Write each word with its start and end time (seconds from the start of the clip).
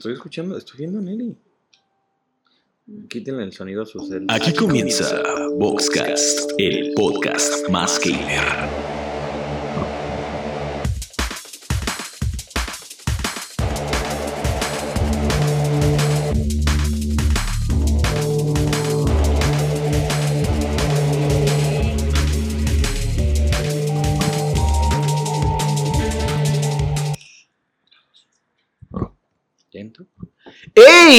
Estoy 0.00 0.14
escuchando, 0.14 0.56
estoy 0.56 0.78
viendo 0.78 0.98
a 0.98 1.02
Nelly. 1.02 1.36
Quítenle 3.10 3.44
el 3.44 3.52
sonido 3.52 3.82
a 3.82 3.84
su 3.84 4.00
cel. 4.06 4.24
Aquí 4.30 4.54
comienza 4.54 5.22
Boxcast, 5.58 6.52
el 6.56 6.94
podcast 6.94 7.68
más 7.68 8.00
gamer. 8.02 8.89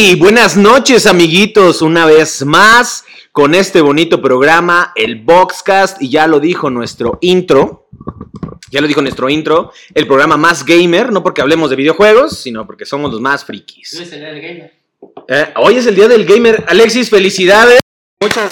Buenas 0.01 0.57
noches, 0.57 1.05
amiguitos, 1.05 1.83
una 1.83 2.07
vez 2.07 2.43
más 2.43 3.05
con 3.31 3.53
este 3.53 3.81
bonito 3.81 4.19
programa, 4.19 4.93
el 4.95 5.21
Boxcast, 5.21 6.01
y 6.01 6.09
ya 6.09 6.25
lo 6.25 6.39
dijo 6.39 6.71
nuestro 6.71 7.19
intro. 7.21 7.87
Ya 8.71 8.81
lo 8.81 8.87
dijo 8.87 9.03
nuestro 9.03 9.29
intro, 9.29 9.71
el 9.93 10.07
programa 10.07 10.37
más 10.37 10.65
gamer, 10.65 11.11
no 11.11 11.21
porque 11.21 11.41
hablemos 11.41 11.69
de 11.69 11.75
videojuegos, 11.75 12.39
sino 12.39 12.65
porque 12.65 12.83
somos 12.83 13.11
los 13.11 13.21
más 13.21 13.45
frikis. 13.45 13.93
Luis, 13.93 14.11
el 14.11 14.21
del 14.21 14.41
gamer. 14.41 14.73
Eh, 15.27 15.53
hoy 15.57 15.75
es 15.75 15.85
el 15.85 15.93
día 15.93 16.07
del 16.07 16.25
gamer. 16.25 16.65
Alexis, 16.67 17.07
felicidades. 17.07 17.79
Muchas 18.19 18.51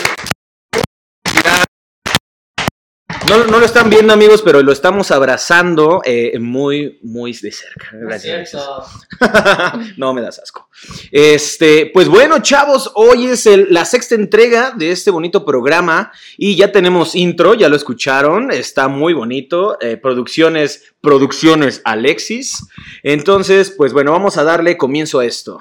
no, 3.30 3.46
no 3.46 3.60
lo 3.60 3.66
están 3.66 3.90
viendo, 3.90 4.12
amigos, 4.14 4.42
pero 4.42 4.62
lo 4.62 4.72
estamos 4.72 5.12
abrazando 5.12 6.02
eh, 6.04 6.38
muy, 6.40 7.00
muy 7.04 7.32
de 7.34 7.52
cerca. 7.52 7.90
No 7.94 8.14
es 8.14 8.24
Gracias. 8.24 8.50
cierto. 8.52 8.86
no 9.98 10.14
me 10.14 10.22
das 10.22 10.40
asco. 10.40 10.70
Este, 11.12 11.88
pues 11.94 12.08
bueno, 12.08 12.40
chavos, 12.42 12.92
hoy 12.96 13.28
es 13.28 13.46
el- 13.46 13.68
la 13.72 13.86
sexta 13.86 14.16
entrega 14.16 14.72
de 14.72 14.92
este 14.92 15.12
bonito 15.12 15.46
programa 15.46 16.12
y 16.38 16.56
ya 16.56 16.72
tenemos 16.72 17.16
intro, 17.16 17.54
ya 17.54 17.70
lo 17.70 17.76
escucharon, 17.76 18.52
está 18.52 18.88
muy 18.88 19.14
bonito. 19.14 19.78
eh, 19.82 19.98
producciones, 19.98 20.94
producciones 21.02 21.82
Alexis. 21.86 22.66
Entonces, 23.04 23.72
pues 23.72 23.94
bueno, 23.94 24.12
vamos 24.12 24.38
a 24.38 24.44
darle 24.44 24.78
comienzo 24.78 25.20
a 25.20 25.26
esto. 25.26 25.60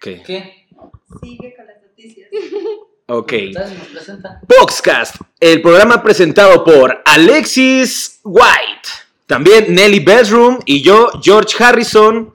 ¿Qué? 0.00 0.22
¿Qué? 0.22 0.66
Sigue 1.22 1.54
con 1.56 1.66
las 1.66 1.80
noticias. 1.82 2.28
Ok. 3.14 3.32
Boxcast, 4.48 5.16
el 5.38 5.60
programa 5.60 6.02
presentado 6.02 6.64
por 6.64 7.02
Alexis 7.04 8.20
White, 8.24 8.88
también 9.26 9.74
Nelly 9.74 10.00
Bedroom 10.00 10.60
y 10.64 10.80
yo, 10.80 11.10
George 11.22 11.62
Harrison, 11.62 12.32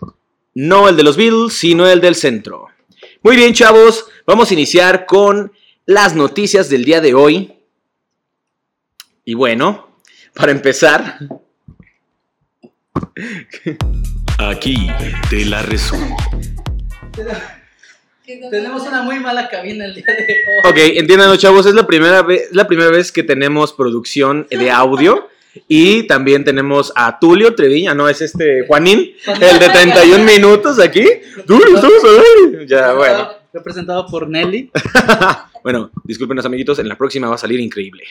no 0.54 0.88
el 0.88 0.96
de 0.96 1.02
los 1.02 1.18
Beatles, 1.18 1.54
sino 1.54 1.88
el 1.88 2.00
del 2.00 2.14
centro. 2.14 2.68
Muy 3.24 3.36
bien, 3.36 3.56
chavos, 3.56 4.06
vamos 4.28 4.52
a 4.52 4.54
iniciar 4.54 5.08
con 5.08 5.52
las 5.88 6.14
noticias 6.14 6.70
del 6.70 6.86
día 6.86 7.02
de 7.02 7.16
hoy. 7.16 7.56
Y 9.26 9.34
bueno, 9.34 9.98
para 10.36 10.52
empezar, 10.52 11.18
Aquí 14.38 14.88
te 15.32 15.44
la 15.46 15.64
resumo. 15.64 16.16
Tenemos 18.28 18.82
una 18.86 19.04
muy 19.04 19.22
mala 19.22 19.48
cabina 19.48 19.86
el 19.86 19.96
día 19.96 20.04
de 20.06 20.14
hoy. 20.14 20.70
ok, 20.70 20.78
entiendan, 20.98 21.38
chavos, 21.38 21.66
es 21.66 21.74
la 21.74 21.88
primera 21.88 22.24
vez, 22.24 22.50
la 22.52 22.68
primera 22.68 22.92
vez 22.92 23.14
que 23.14 23.24
tenemos 23.24 23.72
producción 23.72 24.46
de 24.50 24.70
audio. 24.70 25.30
Y 25.68 26.04
también 26.04 26.44
tenemos 26.44 26.92
a 26.96 27.18
Tulio 27.20 27.56
Treviña, 27.56 27.96
no 27.96 28.08
es 28.10 28.22
este 28.22 28.68
Juanín, 28.68 29.16
el 29.26 29.60
de 29.60 29.70
31 29.70 30.24
minutos 30.24 30.78
aquí. 30.78 31.06
Tulio, 31.48 31.76
estamos 31.76 32.04
al 32.04 32.52
aire. 32.52 32.68
Ya, 32.68 32.94
bueno. 32.94 33.30
Representado 33.54 34.06
por 34.08 34.28
Nelly. 34.28 34.72
Bueno, 35.64 35.92
disculpen 36.06 36.38
los 36.38 36.46
amiguitos, 36.46 36.80
en 36.80 36.88
la 36.88 36.98
próxima 36.98 37.28
va 37.28 37.36
a 37.36 37.38
salir 37.38 37.60
increíble. 37.60 38.06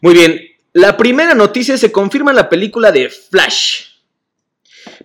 Muy 0.00 0.14
bien, 0.14 0.40
la 0.72 0.96
primera 0.96 1.34
noticia 1.34 1.76
se 1.76 1.92
confirma 1.92 2.30
en 2.30 2.36
la 2.36 2.48
película 2.48 2.90
de 2.92 3.10
Flash. 3.10 3.93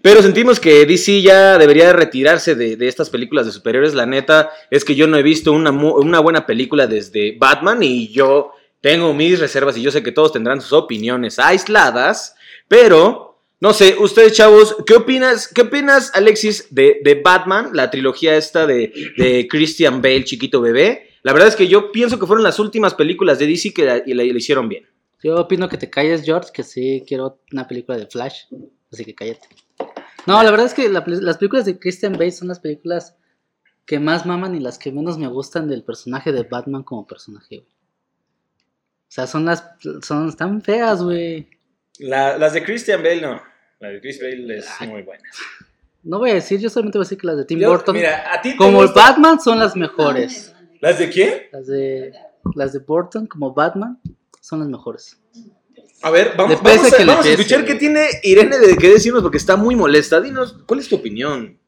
Pero 0.02 0.22
sentimos 0.22 0.60
que 0.60 0.86
DC 0.86 1.22
ya 1.22 1.58
debería 1.58 1.88
de 1.88 1.94
retirarse 1.94 2.56
de, 2.56 2.76
de 2.76 2.88
estas 2.88 3.10
películas 3.10 3.46
de 3.46 3.52
superiores. 3.52 3.94
La 3.94 4.06
neta 4.06 4.50
es 4.72 4.84
que 4.86 4.96
yo 4.96 5.08
no 5.08 5.18
he 5.18 5.24
visto 5.24 5.52
una, 5.52 5.72
una 5.72 6.20
buena 6.20 6.46
película 6.46 6.88
desde 6.88 7.38
Batman 7.38 7.84
y 7.84 8.10
yo 8.10 8.52
tengo 8.82 9.14
mis 9.14 9.40
reservas 9.40 9.78
y 9.78 9.82
yo 9.82 9.92
sé 9.92 10.02
que 10.04 10.12
todos 10.12 10.32
tendrán 10.34 10.62
sus 10.62 10.74
opiniones 10.74 11.38
aisladas. 11.40 12.36
Pero, 12.68 13.42
no 13.60 13.74
sé, 13.74 13.96
ustedes 14.00 14.34
chavos, 14.34 14.76
¿qué 14.86 14.96
opinas, 14.96 15.48
qué 15.48 15.62
opinas 15.64 16.12
Alexis, 16.14 16.68
de, 16.70 17.00
de 17.04 17.16
Batman, 17.16 17.72
la 17.74 17.90
trilogía 17.92 18.36
esta 18.38 18.66
de, 18.68 18.94
de 19.18 19.48
Christian 19.50 20.02
Bale, 20.02 20.24
chiquito 20.24 20.62
bebé? 20.62 21.10
La 21.24 21.34
verdad 21.34 21.50
es 21.50 21.56
que 21.58 21.68
yo 21.68 21.92
pienso 21.92 22.18
que 22.18 22.26
fueron 22.26 22.44
las 22.44 22.60
últimas 22.60 22.94
películas 22.94 23.40
de 23.40 23.48
DC 23.48 23.74
que 23.74 23.84
la, 23.86 23.96
la- 24.06 24.24
la 24.24 24.24
hicieron 24.24 24.70
bien. 24.70 24.88
Yo 25.22 25.36
opino 25.36 25.68
que 25.68 25.76
te 25.78 25.90
calles, 25.90 26.24
George, 26.24 26.50
que 26.54 26.64
sí 26.64 27.04
quiero 27.06 27.40
una 27.52 27.68
película 27.68 27.98
de 27.98 28.08
Flash. 28.08 28.44
Así 28.90 29.04
que 29.04 29.14
cállate. 29.14 29.48
No, 30.29 30.44
la 30.44 30.51
verdad 30.51 30.66
es 30.67 30.73
que 30.73 30.88
la 30.90 31.03
las 31.06 31.38
películas 31.38 31.66
de 31.66 31.79
Christian 31.79 32.13
Bale 32.13 32.31
son 32.31 32.47
las 32.47 32.59
películas 32.59 33.16
que 33.85 34.00
más 34.00 34.25
maman 34.25 34.56
y 34.56 34.59
las 34.59 34.78
que 34.78 34.91
menos 34.91 35.17
me 35.17 35.28
gustan 35.28 35.67
del 35.67 35.84
personaje 35.84 36.31
de 36.31 36.44
Batman 36.44 36.84
como 36.84 37.07
personaje, 37.07 37.57
güey. 37.57 37.69
O 37.72 39.12
sea, 39.12 39.25
son 39.28 39.45
las. 39.45 39.63
Son 40.03 40.31
tan 40.35 40.62
feas, 40.62 41.01
güey. 41.01 41.50
las 41.97 42.53
de 42.53 42.63
Christian 42.63 43.01
Bale 43.01 43.22
no. 43.22 43.41
La 43.79 43.88
de 43.90 44.01
Chris 44.01 44.19
Bale 44.22 44.57
es 44.57 44.67
Ay. 44.79 44.90
muy 44.90 45.01
buena. 45.03 45.23
No 46.03 46.19
voy 46.19 46.31
a 46.31 46.34
decir, 46.35 46.59
yo 46.59 46.69
solamente 46.69 46.97
voy 46.97 47.03
a 47.03 47.06
decir 47.07 47.17
que 47.17 47.28
las 47.28 47.38
de 47.38 47.46
Tim 47.46 47.59
Burton, 47.61 47.96
mira, 47.96 48.34
a 48.34 48.41
ti 48.41 48.51
te 48.51 48.57
como 48.57 48.81
el 48.81 48.88
gusta- 48.88 49.01
Batman, 49.11 49.40
son 49.40 49.57
las 49.59 49.75
mejores. 49.75 50.53
¿Las 50.81 51.00
de 51.00 51.09
quién? 51.09 51.34
Las 51.51 51.67
de, 51.67 52.13
las 52.56 52.73
de 52.73 52.79
Burton, 52.79 53.25
como 53.28 53.53
Batman, 53.53 54.00
son 54.41 54.59
las 54.59 54.67
mejores. 54.69 55.19
A 56.02 56.12
ver, 56.12 56.34
vamos, 56.38 56.60
a, 56.60 56.98
que 56.98 57.06
vamos 57.06 57.26
a 57.26 57.30
escuchar 57.30 57.66
qué 57.66 57.76
tiene 57.76 58.08
Irene 58.24 58.58
de 58.58 58.78
qué 58.78 58.90
decirnos 58.90 59.22
porque 59.22 59.38
está 59.38 59.58
muy 59.58 59.76
molesta. 59.76 60.22
Dinos, 60.22 60.56
¿cuál 60.66 60.80
es 60.80 60.88
tu 60.88 60.96
opinión? 60.96 61.60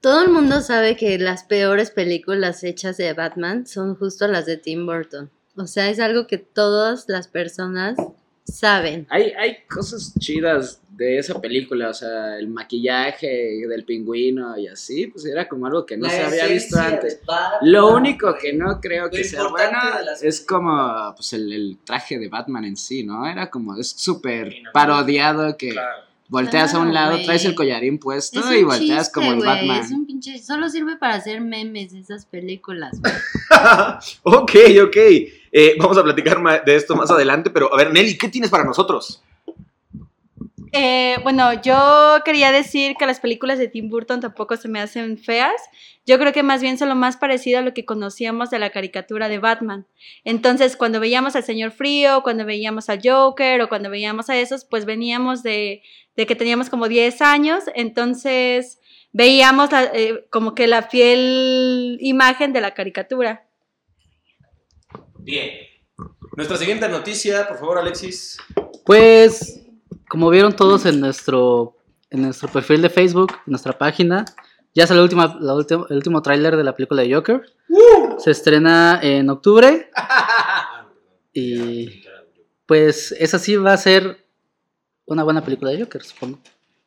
Todo 0.00 0.22
el 0.22 0.30
mundo 0.30 0.62
sabe 0.62 0.96
que 0.96 1.18
las 1.18 1.44
peores 1.44 1.90
películas 1.90 2.64
hechas 2.64 2.96
de 2.96 3.12
Batman 3.12 3.66
son 3.66 3.94
justo 3.94 4.26
las 4.26 4.46
de 4.46 4.56
Tim 4.56 4.86
Burton. 4.86 5.30
O 5.56 5.66
sea, 5.66 5.90
es 5.90 6.00
algo 6.00 6.26
que 6.26 6.38
todas 6.38 7.04
las 7.08 7.28
personas 7.28 7.96
saben. 8.44 9.06
Hay, 9.10 9.32
hay 9.38 9.58
cosas 9.68 10.14
chidas 10.18 10.80
de 10.90 11.18
esa 11.18 11.40
película, 11.40 11.88
o 11.88 11.94
sea, 11.94 12.38
el 12.38 12.48
maquillaje 12.48 13.66
del 13.66 13.84
pingüino 13.84 14.56
y 14.58 14.68
así, 14.68 15.06
pues 15.06 15.24
era 15.24 15.48
como 15.48 15.66
algo 15.66 15.86
que 15.86 15.96
no 15.96 16.08
se 16.08 16.22
había 16.22 16.46
visto 16.46 16.78
antes. 16.78 17.20
Lo 17.62 17.94
único 17.94 18.34
que 18.40 18.52
no 18.52 18.80
creo 18.80 19.10
que 19.10 19.24
sea 19.24 19.48
bueno 19.48 19.78
es 20.20 20.40
como 20.42 21.12
pues, 21.16 21.32
el, 21.32 21.52
el 21.52 21.78
traje 21.84 22.18
de 22.18 22.28
Batman 22.28 22.64
en 22.64 22.76
sí, 22.76 23.04
¿no? 23.04 23.26
Era 23.26 23.50
como, 23.50 23.76
es 23.76 23.90
súper 23.90 24.54
parodiado 24.72 25.56
que 25.56 25.74
volteas 26.28 26.74
a 26.74 26.78
un 26.78 26.94
lado, 26.94 27.18
traes 27.24 27.44
el 27.44 27.54
collarín 27.54 27.98
puesto 27.98 28.40
Es 28.40 28.60
y 28.60 28.64
volteas 28.64 29.06
chiste, 29.06 29.12
como 29.12 29.32
el 29.32 29.40
Batman. 29.40 29.80
Es 29.80 29.90
un 29.90 30.06
pinche... 30.06 30.38
Solo 30.38 30.68
sirve 30.68 30.96
para 30.96 31.14
hacer 31.14 31.40
memes 31.40 31.92
esas 31.92 32.26
películas. 32.26 33.00
güey. 33.00 33.12
ok, 34.22 34.52
ok. 34.86 34.96
Eh, 35.52 35.76
vamos 35.78 35.98
a 35.98 36.02
platicar 36.02 36.64
de 36.64 36.74
esto 36.74 36.96
más 36.96 37.10
adelante, 37.10 37.50
pero 37.50 37.72
a 37.72 37.76
ver, 37.76 37.92
Nelly, 37.92 38.16
¿qué 38.16 38.28
tienes 38.28 38.50
para 38.50 38.64
nosotros? 38.64 39.22
Eh, 40.74 41.18
bueno, 41.22 41.52
yo 41.60 42.22
quería 42.24 42.50
decir 42.50 42.96
que 42.98 43.04
las 43.04 43.20
películas 43.20 43.58
de 43.58 43.68
Tim 43.68 43.90
Burton 43.90 44.20
tampoco 44.20 44.56
se 44.56 44.68
me 44.68 44.80
hacen 44.80 45.18
feas. 45.18 45.60
Yo 46.06 46.18
creo 46.18 46.32
que 46.32 46.42
más 46.42 46.62
bien 46.62 46.78
son 46.78 46.88
lo 46.88 46.94
más 46.94 47.18
parecido 47.18 47.58
a 47.58 47.62
lo 47.62 47.74
que 47.74 47.84
conocíamos 47.84 48.48
de 48.48 48.58
la 48.58 48.70
caricatura 48.70 49.28
de 49.28 49.38
Batman. 49.38 49.86
Entonces, 50.24 50.78
cuando 50.78 50.98
veíamos 50.98 51.36
al 51.36 51.44
Señor 51.44 51.72
Frío, 51.72 52.22
cuando 52.22 52.46
veíamos 52.46 52.88
al 52.88 53.00
Joker 53.04 53.60
o 53.60 53.68
cuando 53.68 53.90
veíamos 53.90 54.30
a 54.30 54.38
esos, 54.38 54.64
pues 54.64 54.86
veníamos 54.86 55.42
de, 55.42 55.82
que 56.16 56.34
teníamos 56.34 56.70
como 56.70 56.88
10 56.88 57.20
años. 57.20 57.64
Entonces, 57.74 58.80
veíamos 59.12 59.68
eh, 59.92 60.24
como 60.30 60.54
que 60.54 60.66
la 60.66 60.82
fiel 60.84 61.98
imagen 62.00 62.54
de 62.54 62.62
la 62.62 62.72
caricatura. 62.72 63.44
Bien. 65.22 65.50
Nuestra 66.36 66.56
siguiente 66.56 66.88
noticia, 66.88 67.46
por 67.48 67.58
favor, 67.58 67.78
Alexis. 67.78 68.38
Pues, 68.84 69.60
como 70.08 70.30
vieron 70.30 70.54
todos 70.56 70.84
en 70.86 71.00
nuestro, 71.00 71.76
en 72.10 72.22
nuestro 72.22 72.48
perfil 72.48 72.82
de 72.82 72.90
Facebook, 72.90 73.32
en 73.46 73.50
nuestra 73.52 73.76
página, 73.76 74.24
ya 74.74 74.86
salió 74.86 75.00
la 75.02 75.04
última, 75.04 75.36
la 75.40 75.54
última- 75.54 75.86
el 75.90 75.96
último 75.96 76.22
tráiler 76.22 76.56
de 76.56 76.64
la 76.64 76.74
película 76.74 77.02
de 77.02 77.14
Joker. 77.14 77.42
Se 78.18 78.30
estrena 78.30 79.00
en 79.02 79.28
octubre. 79.30 79.90
Y 81.34 82.02
pues 82.66 83.12
esa 83.12 83.38
sí 83.38 83.56
va 83.56 83.72
a 83.72 83.76
ser 83.78 84.22
una 85.06 85.22
buena 85.24 85.42
película 85.42 85.70
de 85.70 85.80
Joker, 85.82 86.02
supongo. 86.04 86.38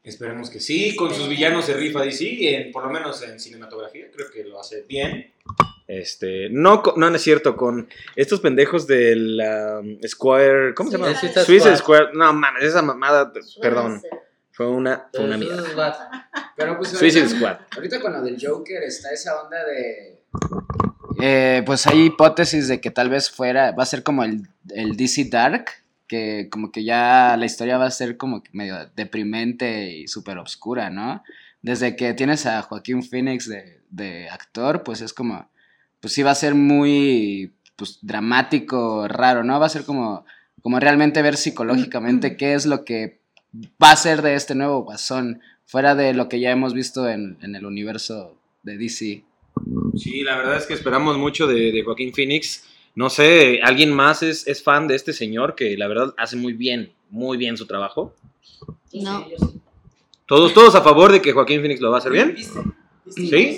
Esperemos 0.03 0.51
que 0.51 0.59
sí, 0.59 0.95
con 0.95 1.11
sus 1.13 1.27
villanos 1.27 1.65
se 1.65 1.73
rifa 1.73 2.01
DC, 2.03 2.55
en, 2.55 2.71
por 2.71 2.83
lo 2.83 2.91
menos 2.91 3.23
en 3.23 3.39
cinematografía, 3.39 4.05
creo 4.11 4.27
que 4.31 4.43
lo 4.43 4.59
hace 4.59 4.83
bien. 4.87 5.33
Este, 5.87 6.49
no, 6.49 6.81
no, 6.95 7.09
no 7.11 7.15
es 7.15 7.21
cierto, 7.21 7.55
con 7.55 7.87
estos 8.15 8.39
pendejos 8.41 8.87
del 8.87 9.39
um, 9.39 9.97
Square, 10.07 10.73
¿cómo 10.73 10.89
se 10.89 10.97
llama? 10.97 11.13
Suicide 11.13 11.45
Suicide 11.45 11.75
Squad. 11.77 11.77
Square. 11.77 12.07
No 12.15 12.33
mames, 12.33 12.63
esa 12.63 12.81
mamada, 12.81 13.31
perdón. 13.61 14.01
Fue 14.51 14.67
una, 14.67 15.07
fue 15.13 15.25
una 15.25 15.37
mierda. 15.37 15.63
what- 15.75 15.95
Pero 16.55 16.77
pues 16.77 16.89
Suicide 16.89 17.21
ahorita, 17.23 17.37
Squad. 17.37 17.57
ahorita 17.75 17.99
con 18.01 18.13
lo 18.13 18.21
del 18.23 18.37
Joker 18.41 18.81
está 18.83 19.11
esa 19.11 19.41
onda 19.41 19.57
de... 19.65 20.23
Eh, 21.21 21.63
pues 21.65 21.87
hay 21.87 22.05
hipótesis 22.07 22.67
de 22.67 22.81
que 22.81 22.91
tal 22.91 23.09
vez 23.09 23.29
fuera, 23.29 23.71
va 23.71 23.83
a 23.83 23.85
ser 23.85 24.03
como 24.03 24.23
el, 24.23 24.47
el 24.73 24.97
DC 24.97 25.25
Dark, 25.29 25.65
que 26.07 26.49
como 26.51 26.71
que 26.71 26.83
ya 26.83 27.35
la 27.37 27.45
historia 27.45 27.77
va 27.77 27.85
a 27.85 27.91
ser 27.91 28.17
como 28.17 28.43
que 28.43 28.49
medio 28.53 28.75
deprimente 28.95 29.91
y 29.91 30.07
súper 30.07 30.37
obscura, 30.37 30.89
¿no? 30.89 31.23
Desde 31.61 31.95
que 31.95 32.13
tienes 32.13 32.45
a 32.45 32.61
Joaquín 32.63 33.01
Phoenix 33.01 33.47
de, 33.47 33.81
de 33.89 34.29
actor, 34.29 34.83
pues 34.83 35.01
es 35.01 35.13
como, 35.13 35.49
pues 36.05 36.13
sí 36.13 36.21
va 36.21 36.29
a 36.29 36.35
ser 36.35 36.53
muy, 36.53 37.51
pues 37.75 37.97
dramático, 38.03 39.07
raro, 39.07 39.43
¿no? 39.43 39.59
Va 39.59 39.65
a 39.65 39.69
ser 39.69 39.85
como, 39.85 40.23
como 40.61 40.79
realmente 40.79 41.23
ver 41.23 41.35
psicológicamente 41.35 42.37
qué 42.37 42.53
es 42.53 42.67
lo 42.67 42.85
que 42.85 43.21
va 43.81 43.89
a 43.89 43.95
ser 43.95 44.21
de 44.21 44.35
este 44.35 44.53
nuevo 44.53 44.83
guasón, 44.83 45.41
fuera 45.65 45.95
de 45.95 46.13
lo 46.13 46.29
que 46.29 46.39
ya 46.39 46.51
hemos 46.51 46.75
visto 46.75 47.09
en, 47.09 47.39
en 47.41 47.55
el 47.55 47.65
universo 47.65 48.37
de 48.61 48.77
DC. 48.77 49.23
Sí, 49.97 50.21
la 50.21 50.37
verdad 50.37 50.57
es 50.57 50.67
que 50.67 50.75
esperamos 50.75 51.17
mucho 51.17 51.47
de, 51.47 51.71
de 51.71 51.81
Joaquín 51.81 52.13
Phoenix. 52.13 52.63
No 52.93 53.09
sé, 53.09 53.61
¿alguien 53.63 53.91
más 53.91 54.21
es, 54.21 54.45
es 54.45 54.61
fan 54.61 54.87
de 54.87 54.93
este 54.93 55.11
señor 55.11 55.55
que 55.55 55.75
la 55.75 55.87
verdad 55.87 56.13
hace 56.19 56.35
muy 56.35 56.53
bien, 56.53 56.91
muy 57.09 57.35
bien 57.35 57.57
su 57.57 57.65
trabajo? 57.65 58.13
No. 58.93 59.25
¿Todos, 60.27 60.53
todos 60.53 60.75
a 60.75 60.83
favor 60.83 61.11
de 61.11 61.19
que 61.19 61.31
Joaquín 61.31 61.61
Phoenix 61.61 61.81
lo 61.81 61.89
va 61.89 61.97
a 61.97 61.99
hacer 61.99 62.11
bien? 62.11 62.35
¿Viste? 62.35 62.59
¿Viste? 63.05 63.57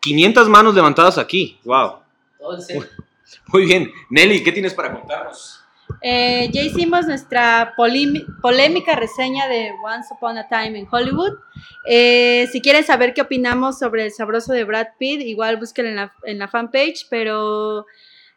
500 0.00 0.48
manos 0.48 0.74
levantadas 0.74 1.18
aquí. 1.18 1.58
Wow. 1.64 1.98
Todo 2.38 2.54
en 2.54 2.62
serio. 2.62 2.86
Muy 3.52 3.64
bien. 3.66 3.90
Nelly, 4.10 4.42
¿qué 4.42 4.52
tienes 4.52 4.74
para 4.74 4.92
contarnos? 4.92 5.60
Eh, 6.00 6.48
ya 6.52 6.62
hicimos 6.62 7.06
nuestra 7.06 7.74
polémica 7.76 8.96
reseña 8.96 9.46
de 9.48 9.72
Once 9.84 10.12
Upon 10.12 10.38
a 10.38 10.48
Time 10.48 10.78
in 10.78 10.88
Hollywood. 10.90 11.34
Eh, 11.88 12.48
si 12.50 12.60
quieren 12.60 12.84
saber 12.84 13.14
qué 13.14 13.22
opinamos 13.22 13.78
sobre 13.78 14.04
el 14.04 14.12
sabroso 14.12 14.52
de 14.52 14.64
Brad 14.64 14.88
Pitt, 14.98 15.20
igual 15.20 15.56
búsquenlo 15.58 15.90
en 15.90 15.96
la, 15.96 16.12
en 16.24 16.38
la 16.38 16.48
fanpage, 16.48 17.06
pero 17.08 17.86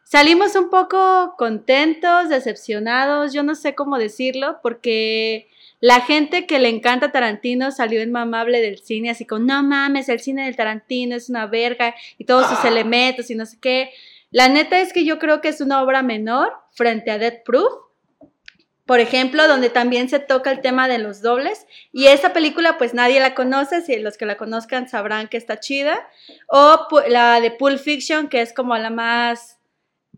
salimos 0.04 0.56
un 0.56 0.70
poco 0.70 1.36
contentos, 1.38 2.30
decepcionados, 2.30 3.34
yo 3.34 3.44
no 3.44 3.56
sé 3.56 3.76
cómo 3.76 3.98
decirlo, 3.98 4.60
porque 4.62 5.50
la 5.80 6.02
gente 6.02 6.46
que 6.46 6.60
le 6.60 6.70
encanta 6.70 7.12
Tarantino 7.12 7.72
salió 7.72 8.02
inmamable 8.02 8.62
del 8.62 8.80
cine, 8.80 9.10
así 9.10 9.26
como, 9.26 9.46
no 9.46 9.64
mames, 9.64 10.10
el 10.10 10.20
cine 10.20 10.46
del 10.46 10.56
Tarantino 10.56 11.16
es 11.16 11.30
una 11.30 11.46
verga 11.46 11.96
y 12.18 12.26
todos 12.26 12.48
sus 12.48 12.66
elementos 12.66 13.30
y 13.30 13.36
no 13.36 13.46
sé 13.46 13.58
qué. 13.62 13.92
La 14.32 14.50
neta 14.50 14.80
es 14.80 14.94
que 14.94 15.06
yo 15.06 15.20
creo 15.20 15.42
que 15.42 15.48
es 15.48 15.62
una 15.62 15.82
obra 15.82 16.04
menor 16.04 16.54
frente 16.72 17.12
a 17.12 17.18
Death 17.18 17.44
Proof, 17.46 17.72
por 18.86 19.00
ejemplo, 19.00 19.48
donde 19.48 19.70
también 19.70 20.10
se 20.10 20.20
toca 20.20 20.52
el 20.52 20.62
tema 20.62 20.88
de 20.88 20.98
los 20.98 21.22
dobles. 21.22 21.68
Y 21.92 22.08
esa 22.08 22.34
película, 22.34 22.80
pues 22.80 22.96
nadie 22.96 23.20
la 23.20 23.36
conoce, 23.36 23.82
si 23.84 23.96
los 24.00 24.18
que 24.18 24.26
la 24.26 24.36
conozcan 24.36 24.90
sabrán 24.90 25.28
que 25.28 25.38
está 25.38 25.60
chida. 25.60 26.10
O 26.48 26.88
la 27.08 27.40
de 27.40 27.52
Pulp 27.52 27.78
Fiction, 27.78 28.30
que 28.30 28.42
es 28.42 28.52
como 28.52 28.76
la 28.78 28.90
más 28.90 29.60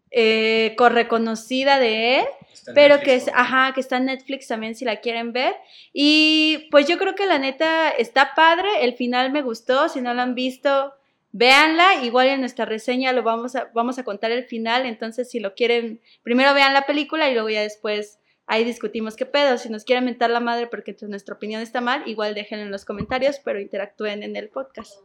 eh, 0.10 0.74
reconocida 0.78 1.80
de 1.80 2.20
él, 2.20 2.26
pero 2.74 3.00
que 3.00 3.16
es, 3.16 3.30
ajá, 3.34 3.74
que 3.74 3.82
está 3.82 3.98
en 3.98 4.06
Netflix 4.06 4.48
también 4.48 4.76
si 4.76 4.86
la 4.86 4.98
quieren 4.98 5.34
ver. 5.34 5.56
Y 5.94 6.68
pues 6.72 6.88
yo 6.88 6.98
creo 6.98 7.16
que 7.16 7.26
la 7.26 7.40
neta 7.40 7.90
está 7.90 8.34
padre, 8.36 8.68
el 8.82 8.94
final 8.94 9.32
me 9.32 9.42
gustó, 9.42 9.90
si 9.90 10.02
no 10.02 10.14
la 10.14 10.24
han 10.24 10.36
visto, 10.36 10.94
véanla, 11.32 12.04
igual 12.04 12.28
en 12.28 12.42
nuestra 12.42 12.66
reseña 12.66 13.14
lo 13.14 13.24
vamos 13.24 13.56
a, 13.56 13.70
vamos 13.74 13.98
a 14.00 14.04
contar 14.04 14.32
el 14.32 14.46
final, 14.46 14.86
entonces 14.86 15.30
si 15.30 15.40
lo 15.40 15.56
quieren, 15.56 16.02
primero 16.24 16.54
vean 16.54 16.74
la 16.74 16.86
película 16.86 17.30
y 17.30 17.34
luego 17.34 17.50
ya 17.50 17.62
después 17.62 18.20
ahí 18.48 18.64
discutimos 18.66 19.16
qué 19.16 19.26
pedo, 19.26 19.58
si 19.58 19.70
nos 19.70 19.86
quieren 19.86 20.06
mentar 20.06 20.30
la 20.30 20.42
madre 20.42 20.68
porque 20.68 20.96
nuestra 21.08 21.36
opinión 21.36 21.62
está 21.62 21.80
mal, 21.80 22.04
igual 22.06 22.34
déjenlo 22.34 22.66
en 22.66 22.72
los 22.72 22.86
comentarios, 22.86 23.40
pero 23.44 23.60
interactúen 23.60 24.24
en 24.24 24.36
el 24.36 24.50
podcast. 24.50 24.96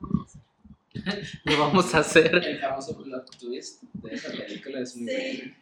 Lo 1.44 1.58
vamos 1.58 1.94
a 1.94 1.98
hacer. 1.98 2.34
El 2.34 2.58
famoso 2.58 2.96
plot 3.00 3.36
twist 3.38 3.82
de 3.82 4.14
esa 4.14 4.32
película 4.32 4.80
es 4.80 4.96
muy 4.96 5.12
bueno. 5.12 5.54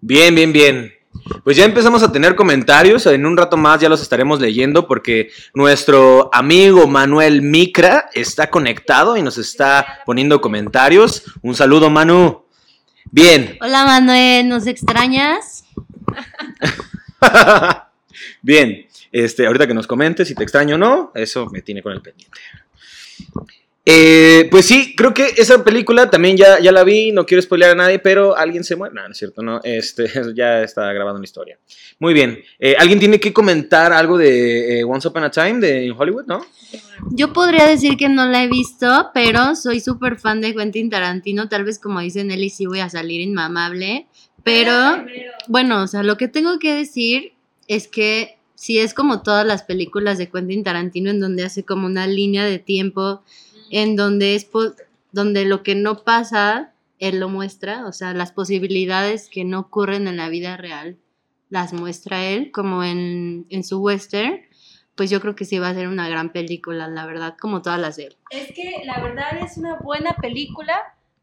Bien, 0.00 0.34
bien, 0.34 0.52
bien. 0.52 0.99
Pues 1.44 1.56
ya 1.56 1.64
empezamos 1.64 2.02
a 2.02 2.12
tener 2.12 2.34
comentarios. 2.34 3.06
En 3.06 3.26
un 3.26 3.36
rato 3.36 3.56
más 3.56 3.80
ya 3.80 3.88
los 3.88 4.02
estaremos 4.02 4.40
leyendo 4.40 4.86
porque 4.86 5.30
nuestro 5.54 6.30
amigo 6.32 6.86
Manuel 6.86 7.42
Micra 7.42 8.10
está 8.14 8.50
conectado 8.50 9.16
y 9.16 9.22
nos 9.22 9.38
está 9.38 10.00
poniendo 10.06 10.40
comentarios. 10.40 11.24
Un 11.42 11.54
saludo, 11.54 11.90
Manu. 11.90 12.44
Bien. 13.10 13.58
Hola 13.60 13.84
Manuel, 13.84 14.48
¿nos 14.48 14.66
extrañas? 14.66 15.64
Bien. 18.42 18.86
Este, 19.12 19.46
ahorita 19.46 19.66
que 19.66 19.74
nos 19.74 19.88
comentes 19.88 20.28
si 20.28 20.36
te 20.36 20.44
extraño 20.44 20.76
o 20.76 20.78
no, 20.78 21.12
eso 21.14 21.46
me 21.46 21.62
tiene 21.62 21.82
con 21.82 21.92
el 21.92 22.00
pendiente. 22.00 22.38
Eh, 23.86 24.46
pues 24.50 24.66
sí, 24.66 24.94
creo 24.94 25.14
que 25.14 25.32
esa 25.36 25.64
película 25.64 26.10
también 26.10 26.36
ya, 26.36 26.60
ya 26.60 26.70
la 26.70 26.84
vi, 26.84 27.12
no 27.12 27.24
quiero 27.24 27.40
spoilear 27.40 27.72
a 27.72 27.74
nadie, 27.74 27.98
pero 27.98 28.36
alguien 28.36 28.62
se 28.62 28.76
muere. 28.76 28.94
No, 28.94 29.02
no 29.02 29.12
es 29.12 29.18
cierto, 29.18 29.42
no. 29.42 29.60
Este, 29.64 30.08
ya 30.34 30.62
está 30.62 30.92
grabando 30.92 31.16
una 31.16 31.24
historia. 31.24 31.58
Muy 31.98 32.12
bien. 32.12 32.42
Eh, 32.58 32.76
¿Alguien 32.78 32.98
tiene 32.98 33.18
que 33.18 33.32
comentar 33.32 33.92
algo 33.92 34.18
de 34.18 34.80
eh, 34.80 34.84
Once 34.84 35.08
Upon 35.08 35.24
a 35.24 35.30
Time 35.30 35.60
de 35.60 35.86
en 35.86 35.92
Hollywood, 35.92 36.26
no? 36.26 36.44
Yo 37.10 37.32
podría 37.32 37.66
decir 37.66 37.96
que 37.96 38.08
no 38.08 38.26
la 38.26 38.44
he 38.44 38.48
visto, 38.48 39.10
pero 39.14 39.56
soy 39.56 39.80
súper 39.80 40.18
fan 40.18 40.40
de 40.40 40.54
Quentin 40.54 40.90
Tarantino. 40.90 41.48
Tal 41.48 41.64
vez 41.64 41.78
como 41.78 42.00
dice 42.00 42.22
Nelly, 42.22 42.50
sí 42.50 42.66
voy 42.66 42.80
a 42.80 42.90
salir 42.90 43.20
inmamable. 43.20 44.06
Pero, 44.44 45.04
bueno, 45.48 45.82
o 45.82 45.86
sea, 45.86 46.02
lo 46.02 46.16
que 46.16 46.28
tengo 46.28 46.58
que 46.58 46.74
decir 46.74 47.32
es 47.66 47.88
que 47.88 48.38
sí 48.54 48.78
es 48.78 48.94
como 48.94 49.22
todas 49.22 49.46
las 49.46 49.62
películas 49.62 50.18
de 50.18 50.28
Quentin 50.30 50.64
Tarantino 50.64 51.10
en 51.10 51.20
donde 51.20 51.44
hace 51.44 51.64
como 51.64 51.86
una 51.86 52.06
línea 52.06 52.44
de 52.44 52.58
tiempo, 52.58 53.22
en 53.70 53.96
donde 53.96 54.34
es 54.34 54.48
donde 55.12 55.44
lo 55.44 55.62
que 55.62 55.74
no 55.74 56.04
pasa, 56.04 56.72
él 56.98 57.18
lo 57.18 57.28
muestra, 57.28 57.86
o 57.86 57.92
sea, 57.92 58.12
las 58.12 58.32
posibilidades 58.32 59.28
que 59.28 59.44
no 59.44 59.60
ocurren 59.60 60.06
en 60.06 60.16
la 60.16 60.28
vida 60.28 60.56
real 60.56 60.98
las 61.48 61.72
muestra 61.72 62.26
él, 62.26 62.52
como 62.52 62.84
en, 62.84 63.46
en 63.48 63.64
su 63.64 63.80
western 63.80 64.40
pues 65.00 65.08
yo 65.08 65.18
creo 65.22 65.34
que 65.34 65.46
sí 65.46 65.58
va 65.58 65.70
a 65.70 65.74
ser 65.74 65.88
una 65.88 66.10
gran 66.10 66.30
película, 66.30 66.86
la 66.86 67.06
verdad, 67.06 67.34
como 67.40 67.62
todas 67.62 67.80
las 67.80 67.96
de 67.96 68.08
él. 68.08 68.16
Es 68.28 68.52
que 68.52 68.82
la 68.84 69.00
verdad 69.00 69.38
es 69.42 69.56
una 69.56 69.76
buena 69.76 70.14
película, 70.16 70.78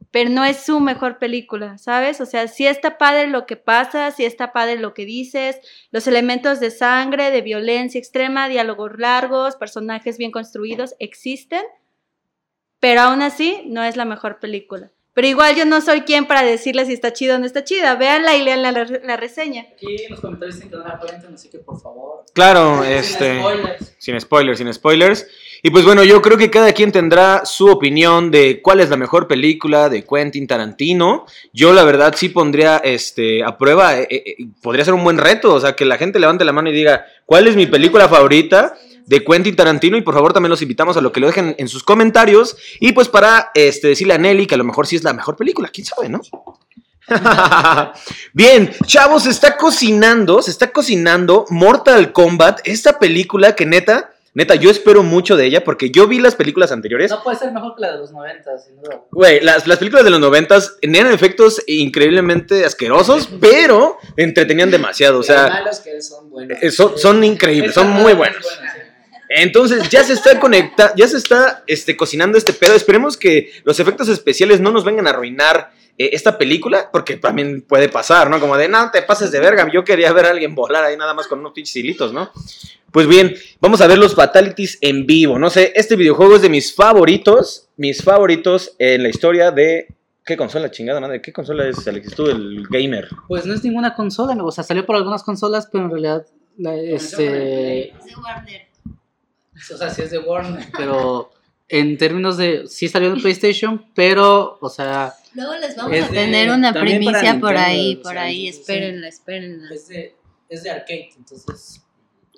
pero 0.10 0.32
no 0.32 0.46
es 0.46 0.58
su 0.58 0.80
mejor 0.80 1.20
película, 1.20 1.78
¿sabes? 1.78 2.20
O 2.20 2.26
sea, 2.26 2.48
sí 2.48 2.66
está 2.66 2.98
padre 2.98 3.28
lo 3.28 3.46
que 3.46 3.56
pasa, 3.56 4.10
sí 4.10 4.26
está 4.26 4.52
padre 4.52 4.80
lo 4.80 4.96
que 4.96 5.06
dices, 5.06 5.60
los 5.92 6.08
elementos 6.08 6.60
de 6.60 6.72
sangre, 6.72 7.30
de 7.30 7.42
violencia 7.44 8.00
extrema, 8.00 8.50
diálogos 8.50 8.98
largos, 8.98 9.58
personajes 9.58 10.18
bien 10.18 10.32
construidos 10.32 10.96
existen, 10.98 11.62
pero 12.80 13.02
aún 13.02 13.22
así 13.22 13.64
no 13.68 13.84
es 13.84 13.96
la 13.96 14.06
mejor 14.06 14.40
película. 14.40 14.92
Pero 15.18 15.30
igual 15.30 15.56
yo 15.56 15.66
no 15.66 15.82
soy 15.82 16.02
quien 16.02 16.28
para 16.28 16.44
decirle 16.44 16.86
si 16.86 16.94
está 16.94 17.12
chida 17.12 17.38
o 17.38 17.40
no 17.40 17.48
está 17.48 17.64
chida. 17.64 17.96
Véanla 17.96 18.36
y 18.36 18.44
lean 18.44 18.62
la, 18.62 18.72
la 18.72 19.18
reseña. 19.18 19.66
Aquí 19.74 20.04
en 20.04 20.12
los 20.12 20.20
comentarios 20.20 20.58
dicen 20.58 20.70
que 20.70 20.78
no 20.78 20.84
la 20.84 21.00
cuenten, 21.00 21.34
así 21.34 21.50
que 21.50 21.58
por 21.58 21.82
favor. 21.82 22.24
Claro, 22.36 22.84
Sin 22.84 22.92
este. 22.94 23.40
spoilers. 23.40 23.96
Sin 23.98 24.22
spoilers, 24.22 24.58
sin 24.60 24.72
spoilers. 24.72 25.28
Y 25.64 25.72
pues 25.72 25.86
bueno, 25.86 26.04
yo 26.04 26.22
creo 26.22 26.38
que 26.38 26.52
cada 26.52 26.72
quien 26.72 26.92
tendrá 26.92 27.46
su 27.46 27.66
opinión 27.66 28.30
de 28.30 28.62
cuál 28.62 28.80
es 28.80 28.92
la 28.92 28.96
mejor 28.96 29.28
película 29.28 29.90
de 29.90 30.04
Quentin 30.04 30.46
Tarantino. 30.46 31.26
Yo 31.52 31.74
la 31.74 31.84
verdad 31.84 32.14
sí 32.16 32.30
pondría 32.30 32.78
este, 32.78 33.44
a 33.44 33.58
prueba, 33.58 34.00
eh, 34.00 34.08
eh, 34.12 34.36
podría 34.62 34.86
ser 34.86 34.94
un 34.94 35.04
buen 35.04 35.18
reto, 35.18 35.52
o 35.52 35.60
sea, 35.60 35.76
que 35.76 35.86
la 35.86 35.98
gente 35.98 36.20
levante 36.20 36.46
la 36.46 36.52
mano 36.54 36.70
y 36.70 36.74
diga, 36.74 37.08
¿cuál 37.26 37.48
es 37.48 37.56
mi 37.56 37.66
película 37.66 38.08
favorita? 38.08 38.78
De 39.08 39.24
Quentin 39.24 39.56
Tarantino 39.56 39.98
y 39.98 40.02
por 40.02 40.14
favor 40.14 40.34
también 40.34 40.52
los 40.52 40.62
invitamos 40.62 40.96
a 40.98 41.02
lo 41.02 41.12
que 41.12 41.20
lo 41.20 41.28
dejen 41.28 41.56
en 41.58 41.68
sus 41.68 41.84
comentarios 41.84 42.56
y 42.80 42.92
pues 42.92 43.08
para 43.08 43.52
este, 43.56 43.88
decirle 43.88 44.14
a 44.14 44.18
Nelly 44.18 44.46
que 44.46 44.56
a 44.56 44.58
lo 44.58 44.64
mejor 44.64 44.86
sí 44.86 44.96
es 44.96 45.04
la 45.04 45.14
mejor 45.14 45.36
película, 45.36 45.70
quién 45.74 45.86
sabe, 45.86 46.10
¿no? 46.10 46.22
Bien, 48.34 48.70
chavos, 48.86 49.24
se 49.24 49.30
está 49.30 49.56
cocinando, 49.56 50.42
se 50.42 50.52
está 50.52 50.72
cocinando 50.72 51.46
Mortal 51.50 52.12
Kombat, 52.12 52.60
esta 52.66 53.00
película 53.00 53.56
que 53.56 53.66
neta, 53.66 54.12
neta, 54.34 54.56
yo 54.56 54.70
espero 54.70 55.04
mucho 55.04 55.38
de 55.38 55.46
ella 55.46 55.64
porque 55.64 55.90
yo 55.90 56.06
vi 56.08 56.20
las 56.20 56.36
películas 56.36 56.74
anteriores. 56.74 57.10
No 57.10 57.24
puede 57.24 57.38
ser 57.38 57.54
mejor 57.54 57.76
que 57.76 57.82
la 57.82 57.94
de 57.94 58.00
los 58.00 58.12
90, 58.12 58.58
sin 58.60 58.76
duda. 58.76 59.04
Güey, 59.12 59.40
las, 59.40 59.66
las 59.68 59.78
películas 59.78 60.04
de 60.04 60.12
los 60.12 60.20
noventas 60.20 60.76
tenían 60.82 61.08
efectos 61.08 61.64
increíblemente 61.66 62.66
asquerosos, 62.66 63.30
pero 63.40 63.98
entretenían 64.18 64.70
demasiado, 64.70 65.20
o 65.20 65.24
sea, 65.24 65.48
malos 65.48 65.80
que 65.80 66.02
son 66.02 66.30
buenos. 66.30 66.62
eh, 66.62 66.72
son, 66.72 66.98
son 66.98 67.24
increíbles, 67.24 67.74
son 67.74 67.90
muy 67.90 68.14
buenos. 68.14 68.44
buena. 68.44 68.77
Entonces 69.30 69.90
ya 69.90 70.04
se 70.04 70.14
está 70.14 70.40
conecta, 70.40 70.94
ya 70.96 71.08
se 71.08 71.18
está 71.18 71.64
este, 71.68 71.98
cocinando 71.98 72.38
este 72.38 72.54
pedo. 72.54 72.76
Esperemos 72.76 73.18
que 73.18 73.52
los 73.64 73.80
efectos 73.80 74.08
especiales 74.10 74.60
no 74.60 74.72
nos 74.72 74.86
vengan 74.86 75.08
a 75.08 75.10
arruinar 75.12 75.72
eh, 75.98 76.12
esta 76.14 76.38
película, 76.38 76.90
porque 76.92 77.18
también 77.18 77.62
puede 77.62 77.90
pasar, 77.90 78.30
¿no? 78.30 78.40
Como 78.40 78.56
de, 78.56 78.68
no, 78.70 78.92
te 78.92 79.02
pases 79.02 79.32
de 79.32 79.40
verga, 79.40 79.68
yo 79.74 79.84
quería 79.84 80.14
ver 80.14 80.26
a 80.26 80.30
alguien 80.30 80.56
volar 80.56 80.84
ahí 80.84 80.96
nada 80.96 81.14
más 81.14 81.28
con 81.28 81.40
unos 81.40 81.54
pinches 81.54 81.76
hilitos, 81.76 82.14
¿no? 82.14 82.32
Pues 82.92 83.06
bien, 83.08 83.36
vamos 83.60 83.82
a 83.82 83.88
ver 83.88 83.98
los 83.98 84.16
Fatalities 84.16 84.78
en 84.82 85.06
vivo. 85.06 85.38
No 85.38 85.50
sé, 85.50 85.74
este 85.76 85.96
videojuego 85.96 86.36
es 86.38 86.42
de 86.42 86.50
mis 86.50 86.74
favoritos, 86.74 87.68
mis 87.76 88.02
favoritos 88.04 88.76
en 88.80 89.04
la 89.04 89.10
historia 89.10 89.52
de... 89.52 89.88
¿Qué 90.26 90.36
consola 90.36 90.72
chingada 90.72 91.00
madre? 91.00 91.22
¿Qué 91.22 91.32
consola 91.32 91.68
es, 91.68 91.88
Alex? 91.88 92.14
Tú, 92.16 92.28
el 92.28 92.66
gamer. 92.70 93.08
Pues 93.28 93.46
no 93.46 93.54
es 93.54 93.64
ninguna 93.64 93.94
consola, 93.96 94.36
o 94.44 94.52
sea, 94.52 94.64
salió 94.64 94.86
por 94.86 94.96
algunas 94.96 95.24
consolas, 95.24 95.68
pero 95.72 95.86
en 95.86 95.92
realidad, 95.92 96.26
la- 96.58 96.76
este... 96.76 97.94
De. 99.68 99.74
O 99.74 99.78
sea, 99.78 99.90
sí 99.90 100.02
es 100.04 100.12
de 100.12 100.20
Warner, 100.20 100.66
pero 100.78 101.32
en 101.70 101.98
términos 101.98 102.38
de. 102.38 102.68
Sí 102.68 102.88
salió 102.88 103.12
en 103.14 103.22
PlayStation, 103.22 103.86
pero, 103.96 104.58
o 104.62 104.70
sea, 104.70 105.14
Luego 105.34 105.56
les 105.58 105.76
vamos 105.76 105.92
a 105.92 105.96
de- 105.96 106.04
tener 106.14 106.50
una 106.52 106.74
también 106.74 107.04
para 107.04 107.20
primicia 107.20 107.40
por 107.40 107.52
Nintendo, 107.54 107.60
ahí, 107.72 107.96
por 107.98 108.14
sea, 108.14 108.22
ahí, 108.24 108.36
sí, 108.48 108.54
sí. 108.54 108.60
espérenla, 108.60 109.08
espérenla. 109.08 109.74
es 109.74 109.88
de, 109.88 110.16
es 110.50 110.64
de 110.64 110.70
arcade, 110.72 111.10
entonces. 111.18 111.82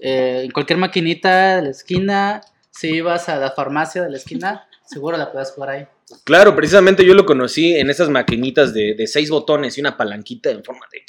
eh, 0.02 0.42
en 0.46 0.52
cualquier 0.52 0.80
maquinita 0.80 1.58
de 1.58 1.62
la 1.64 1.70
esquina, 1.70 2.42
si 2.72 2.90
ibas 2.96 3.30
a 3.30 3.36
la 3.38 3.52
farmacia 3.52 4.02
de 4.04 4.10
la 4.10 4.18
esquina, 4.18 4.68
seguro 4.86 5.16
la 5.18 5.32
puedes 5.32 5.52
jugar 5.52 5.70
ahí. 5.70 5.88
Claro, 6.24 6.56
precisamente 6.56 7.06
yo 7.06 7.14
lo 7.14 7.24
conocí 7.26 7.76
en 7.76 7.90
esas 7.92 8.10
maquinitas 8.10 8.74
de, 8.74 8.96
de 8.96 9.06
seis 9.06 9.30
botones 9.30 9.78
y 9.78 9.82
una 9.82 9.96
palanquita 9.96 10.50
en 10.50 10.64
forma 10.64 10.88
de... 10.92 11.04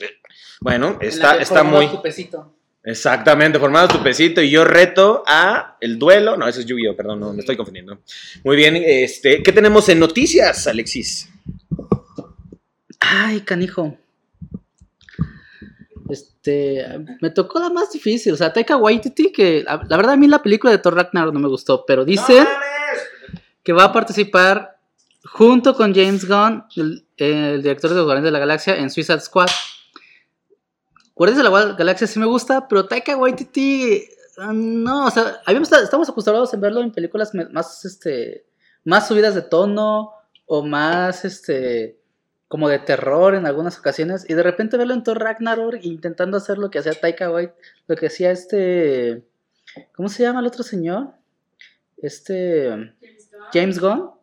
Bueno, 0.61 0.99
está, 1.01 1.37
está 1.37 1.63
muy... 1.65 1.89
tu 1.89 2.03
pesito. 2.03 2.55
Exactamente, 2.83 3.59
formado 3.59 3.89
tu 3.89 4.03
pesito 4.03 4.41
y 4.41 4.51
yo 4.51 4.65
reto 4.65 5.23
a 5.27 5.77
el 5.81 5.99
duelo. 5.99 6.37
No, 6.37 6.49
eso 6.49 6.61
es 6.61 6.67
Yu-Gi-Oh, 6.67 6.97
perdón, 6.97 7.21
no, 7.21 7.33
me 7.33 7.41
estoy 7.41 7.57
confundiendo. 7.57 7.99
Muy 8.43 8.57
bien, 8.57 8.77
este, 8.77 9.43
¿qué 9.43 9.53
tenemos 9.53 9.89
en 9.91 9.99
noticias, 9.99 10.67
Alexis? 10.67 11.29
Ay, 12.99 13.41
canijo. 13.43 13.99
Este, 16.09 16.85
me 17.21 17.31
tocó 17.31 17.61
la 17.61 17.69
más 17.69 17.93
difícil, 17.93 18.33
o 18.33 18.37
sea, 18.37 18.53
Taika 18.53 18.77
Waititi, 18.77 19.31
que 19.31 19.63
la, 19.63 19.85
la 19.87 19.97
verdad 19.97 20.15
a 20.15 20.17
mí 20.17 20.27
la 20.27 20.43
película 20.43 20.73
de 20.73 20.79
Thor 20.79 20.95
Ragnarok 20.95 21.35
no 21.35 21.41
me 21.41 21.49
gustó, 21.49 21.85
pero 21.87 22.05
dicen 22.05 22.47
que 23.63 23.73
va 23.75 23.85
a 23.85 23.93
participar 23.93 24.79
junto 25.25 25.75
con 25.75 25.95
James 25.95 26.27
Gunn, 26.27 26.65
el, 26.77 27.07
el 27.19 27.63
director 27.63 27.91
de 27.91 27.97
los 27.97 28.07
Guardianes 28.07 28.29
de 28.29 28.33
la 28.33 28.39
Galaxia, 28.39 28.77
en 28.77 28.91
Suicide 28.91 29.21
Squad. 29.21 29.51
Guardianes 31.21 31.45
de 31.45 31.51
la 31.51 31.55
Gal- 31.55 31.77
Galaxia 31.77 32.07
sí 32.07 32.19
me 32.19 32.25
gusta, 32.25 32.67
pero 32.67 32.87
Taika 32.87 33.15
Waititi, 33.15 34.09
ah, 34.39 34.55
no, 34.55 35.05
o 35.05 35.11
sea, 35.11 35.43
habíamos, 35.45 35.71
estamos 35.71 36.09
acostumbrados 36.09 36.55
a 36.55 36.57
verlo 36.57 36.81
en 36.81 36.93
películas 36.93 37.33
más, 37.53 37.85
este, 37.85 38.47
más 38.85 39.07
subidas 39.07 39.35
de 39.35 39.43
tono 39.43 40.13
o 40.47 40.65
más, 40.65 41.27
este, 41.27 41.99
como 42.49 42.71
de 42.71 42.79
terror 42.79 43.35
en 43.35 43.45
algunas 43.45 43.79
ocasiones, 43.79 44.25
y 44.31 44.33
de 44.33 44.43
repente 44.43 44.79
verlo 44.79 44.95
en 44.95 45.03
Thor 45.03 45.19
Ragnarok 45.19 45.75
intentando 45.83 46.39
hacer 46.39 46.57
lo 46.57 46.71
que 46.71 46.79
hacía 46.79 46.95
Taika 46.95 47.31
Waititi, 47.31 47.59
lo 47.87 47.97
que 47.97 48.07
hacía 48.07 48.31
este, 48.31 49.23
¿cómo 49.95 50.09
se 50.09 50.23
llama 50.23 50.41
el 50.41 50.47
otro 50.47 50.63
señor? 50.63 51.11
Este, 51.99 52.95
James 53.53 53.79
Gunn. 53.79 54.01
O 54.01 54.19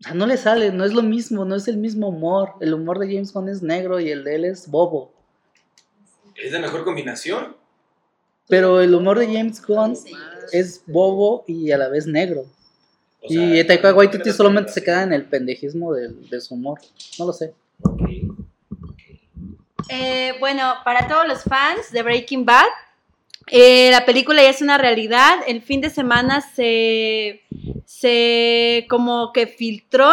sea, 0.00 0.14
no 0.14 0.26
le 0.26 0.38
sale, 0.38 0.72
no 0.72 0.84
es 0.86 0.94
lo 0.94 1.02
mismo, 1.02 1.44
no 1.44 1.54
es 1.56 1.68
el 1.68 1.76
mismo 1.76 2.08
humor. 2.08 2.54
El 2.60 2.72
humor 2.72 2.98
de 2.98 3.06
James 3.08 3.34
Gunn 3.34 3.50
es 3.50 3.62
negro 3.62 4.00
y 4.00 4.08
el 4.10 4.24
de 4.24 4.34
él 4.36 4.44
es 4.46 4.66
bobo. 4.66 5.13
¿Es 6.36 6.52
la 6.52 6.58
mejor 6.60 6.84
combinación? 6.84 7.56
Pero 8.48 8.80
el 8.80 8.94
humor 8.94 9.18
de 9.18 9.26
James 9.26 9.64
Gunn 9.64 9.96
es 10.52 10.82
bobo 10.86 11.44
y 11.46 11.70
a 11.70 11.78
la 11.78 11.88
vez 11.88 12.06
negro. 12.06 12.44
y 13.26 13.64
Taika 13.64 13.94
Waititi 13.94 14.30
solamente 14.32 14.70
se 14.72 14.84
queda 14.84 15.02
en 15.02 15.12
el 15.14 15.24
pendejismo 15.24 15.94
del- 15.94 16.28
de, 16.28 16.40
su 16.42 16.54
humor. 16.54 16.78
No 17.18 17.24
lo 17.26 17.32
sé. 17.32 17.54
Eh, 19.88 20.34
bueno, 20.40 20.74
para 20.84 21.08
todos 21.08 21.26
los 21.26 21.42
fans 21.42 21.90
de 21.90 22.02
Breaking 22.02 22.44
Bad, 22.44 22.66
eh, 23.46 23.90
la 23.90 24.04
película 24.04 24.42
ya 24.42 24.50
es 24.50 24.60
una 24.60 24.76
realidad. 24.76 25.38
El 25.46 25.62
fin 25.62 25.80
de 25.80 25.88
semana 25.88 26.40
se, 26.42 27.42
se 27.86 28.86
como 28.90 29.32
que 29.32 29.46
filtró 29.46 30.10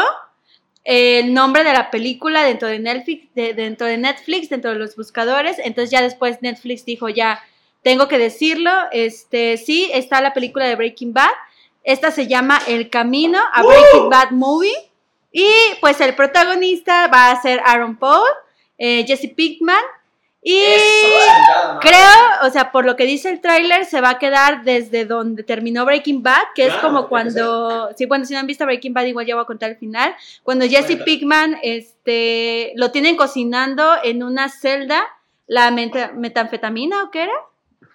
el 0.84 1.34
nombre 1.34 1.64
de 1.64 1.74
la 1.74 1.92
película 1.92 2.44
dentro 2.44 2.68
de 2.68 2.80
Netflix, 2.80 3.34
de- 3.36 3.54
dentro 3.54 3.88
de 3.88 3.98
Netflix, 3.98 4.50
dentro 4.50 4.72
de 4.72 4.80
los 4.80 4.96
buscadores. 4.96 5.58
Entonces 5.60 5.92
ya 5.92 6.02
después 6.02 6.42
Netflix 6.42 6.86
dijo 6.86 7.08
ya 7.10 7.40
tengo 7.84 8.08
que 8.08 8.18
decirlo. 8.18 8.72
Este 8.92 9.58
sí 9.58 9.90
está 9.94 10.22
la 10.22 10.34
película 10.34 10.66
de 10.68 10.76
Breaking 10.76 11.14
Bad. 11.14 11.30
Esta 11.84 12.12
se 12.12 12.28
llama 12.28 12.62
El 12.68 12.90
Camino 12.90 13.40
a 13.54 13.64
Breaking 13.64 14.10
Bad 14.10 14.32
Movie. 14.32 14.76
Y 15.32 15.48
pues 15.80 16.00
el 16.02 16.14
protagonista 16.16 17.08
va 17.08 17.32
a 17.32 17.42
ser 17.42 17.62
Aaron 17.66 17.96
Paul, 17.98 18.28
eh, 18.78 19.04
Jesse 19.08 19.32
Pinkman. 19.36 19.82
Y 20.44 20.60
creo, 21.82 21.98
o 22.44 22.50
sea, 22.50 22.72
por 22.72 22.86
lo 22.86 22.96
que 22.96 23.06
dice 23.06 23.30
el 23.30 23.42
tráiler, 23.42 23.86
se 23.86 24.02
va 24.02 24.12
a 24.12 24.20
quedar 24.20 24.64
desde 24.64 25.06
donde 25.06 25.44
terminó 25.44 25.86
Breaking 25.86 26.24
Bad, 26.24 26.42
que 26.56 26.66
es 26.68 26.74
como 26.76 27.08
cuando, 27.10 27.90
sí, 27.96 28.06
bueno, 28.08 28.26
si 28.26 28.34
no 28.34 28.40
han 28.40 28.48
visto 28.48 28.66
Breaking 28.66 28.94
Bad, 28.94 29.06
igual 29.06 29.26
ya 29.28 29.36
voy 29.36 29.44
a 29.44 29.46
contar 29.46 29.70
el 29.70 29.78
final. 29.78 30.16
Cuando 30.44 30.66
Jesse. 30.68 30.98
Pinkman, 31.04 31.58
este, 31.62 32.74
lo 32.76 32.92
tienen 32.92 33.16
cocinando 33.18 33.94
en 34.04 34.24
una 34.24 34.50
celda, 34.50 35.04
la 35.48 35.70
meta- 35.70 36.12
metanfetamina, 36.16 37.04
¿o 37.04 37.12
qué 37.12 37.24
era? 37.24 37.34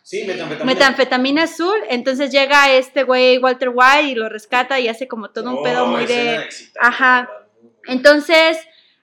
Sí, 0.03 0.23
metanfetamina. 0.25 0.65
Metanfetamina 0.65 1.43
azul, 1.45 1.77
entonces 1.89 2.31
llega 2.31 2.71
este 2.73 3.03
güey 3.03 3.39
Walter 3.39 3.71
White 3.75 4.03
y 4.05 4.15
lo 4.15 4.29
rescata 4.29 4.79
y 4.79 4.87
hace 4.87 5.09
como 5.09 5.31
todo 5.31 5.51
un 5.51 5.65
pedo 5.65 5.83
Oh, 5.83 5.87
muy 5.89 6.07
de... 6.07 6.47
Ajá. 6.81 7.29
Entonces, 7.89 8.57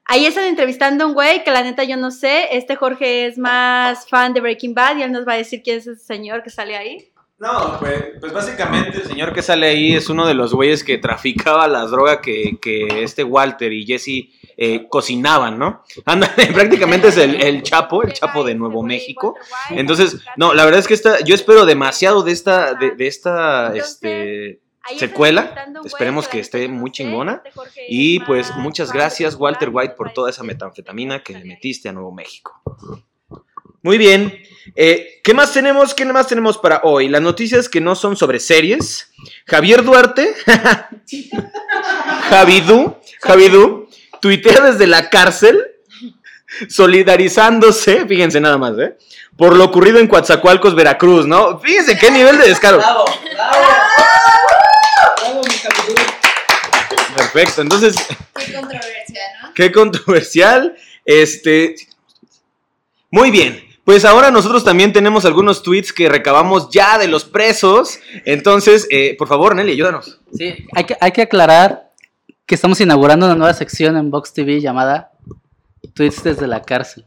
ahí 0.04 0.26
están 0.26 0.44
entrevistando 0.44 1.04
a 1.04 1.06
un 1.06 1.14
güey 1.14 1.44
que 1.44 1.50
la 1.50 1.62
neta 1.62 1.84
yo 1.84 1.96
no 1.96 2.10
sé. 2.10 2.56
Este 2.56 2.76
Jorge 2.76 3.26
es 3.26 3.38
más 3.38 4.08
fan 4.08 4.32
de 4.32 4.40
Breaking 4.40 4.74
Bad 4.74 4.98
y 4.98 5.02
él 5.02 5.12
nos 5.12 5.26
va 5.26 5.32
a 5.34 5.36
decir 5.36 5.62
quién 5.62 5.78
es 5.78 5.86
ese 5.86 6.04
señor 6.04 6.42
que 6.42 6.50
sale 6.50 6.76
ahí. 6.76 7.10
No, 7.36 7.78
pues, 7.80 8.00
pues 8.20 8.32
básicamente 8.32 8.96
el 8.96 9.06
señor 9.06 9.32
que 9.32 9.42
sale 9.42 9.66
ahí 9.66 9.92
es 9.92 10.08
uno 10.08 10.26
de 10.26 10.34
los 10.34 10.54
güeyes 10.54 10.84
que 10.84 10.98
traficaba 10.98 11.66
las 11.66 11.90
drogas 11.90 12.18
que, 12.22 12.58
que 12.62 13.02
este 13.02 13.24
Walter 13.24 13.72
y 13.72 13.84
Jesse 13.84 14.30
eh, 14.56 14.86
cocinaban, 14.88 15.58
¿no? 15.58 15.82
Anda, 16.06 16.32
prácticamente 16.54 17.08
es 17.08 17.16
el, 17.16 17.42
el 17.42 17.62
Chapo, 17.62 18.04
el 18.04 18.12
Chapo 18.12 18.44
de 18.44 18.54
Nuevo 18.54 18.84
México. 18.84 19.36
Entonces, 19.70 20.20
no, 20.36 20.54
la 20.54 20.64
verdad 20.64 20.80
es 20.80 20.86
que 20.86 20.94
esta, 20.94 21.20
yo 21.24 21.34
espero 21.34 21.66
demasiado 21.66 22.22
de 22.22 22.32
esta, 22.32 22.74
de, 22.74 22.92
de 22.92 23.06
esta, 23.08 23.74
este, 23.74 24.60
secuela. 24.98 25.54
Esperemos 25.84 26.28
que 26.28 26.40
esté 26.40 26.68
muy 26.68 26.90
chingona. 26.90 27.42
Y 27.88 28.18
es 28.18 28.24
pues 28.24 28.56
muchas 28.56 28.92
gracias 28.92 29.34
Walter 29.36 29.70
White 29.72 29.94
por 29.96 30.12
toda 30.12 30.30
esa 30.30 30.42
metanfetamina 30.42 31.22
que 31.22 31.34
le 31.34 31.44
metiste 31.44 31.88
a 31.88 31.92
Nuevo 31.92 32.12
México. 32.12 32.60
Muy 33.82 33.98
bien. 33.98 34.42
Eh, 34.76 35.20
¿Qué 35.22 35.34
más 35.34 35.52
tenemos? 35.52 35.92
¿Qué 35.92 36.06
más 36.06 36.26
tenemos 36.26 36.56
para 36.56 36.80
hoy? 36.84 37.08
Las 37.08 37.20
noticias 37.20 37.68
que 37.68 37.82
no 37.82 37.94
son 37.94 38.16
sobre 38.16 38.40
series. 38.40 39.12
Javier 39.46 39.84
Duarte, 39.84 40.34
Javidú, 42.30 42.96
Javidú, 43.20 43.88
tuitea 44.20 44.60
desde 44.60 44.86
la 44.86 45.10
cárcel 45.10 45.62
solidarizándose, 46.68 48.06
fíjense 48.06 48.40
nada 48.40 48.58
más, 48.58 48.78
¿eh? 48.78 48.96
Por 49.36 49.56
lo 49.56 49.64
ocurrido 49.64 49.98
en 49.98 50.06
Coatzacoalcos, 50.06 50.74
Veracruz, 50.74 51.26
¿no? 51.26 51.58
Fíjense 51.58 51.98
qué 51.98 52.10
nivel 52.10 52.38
de 52.38 52.48
descaro. 52.48 52.78
¡Bravo! 52.78 53.04
¡Bravo, 55.16 55.42
mi 55.42 55.54
capitán! 55.58 56.06
Perfecto, 57.34 57.62
entonces, 57.62 57.96
Qué 58.34 58.52
controversia, 58.52 59.22
¿no? 59.42 59.54
Qué 59.54 59.72
controversial. 59.72 60.76
Este. 61.04 61.74
Muy 63.10 63.30
bien. 63.30 63.60
Pues 63.84 64.04
ahora 64.04 64.30
nosotros 64.30 64.64
también 64.64 64.92
tenemos 64.92 65.24
algunos 65.24 65.62
tweets 65.62 65.92
que 65.92 66.08
recabamos 66.08 66.70
ya 66.70 66.96
de 66.96 67.08
los 67.08 67.24
presos. 67.24 67.98
Entonces, 68.24 68.86
eh, 68.90 69.14
por 69.18 69.28
favor, 69.28 69.54
Nelly, 69.54 69.72
ayúdanos. 69.72 70.20
Sí, 70.32 70.66
hay 70.74 70.84
que, 70.84 70.96
hay 71.00 71.12
que 71.12 71.22
aclarar 71.22 71.90
que 72.46 72.54
estamos 72.54 72.80
inaugurando 72.80 73.26
una 73.26 73.34
nueva 73.34 73.52
sección 73.52 73.96
en 73.96 74.10
Vox 74.10 74.32
TV 74.32 74.60
llamada 74.60 75.10
Tweets 75.92 76.22
desde 76.22 76.46
la 76.46 76.62
cárcel. 76.62 77.04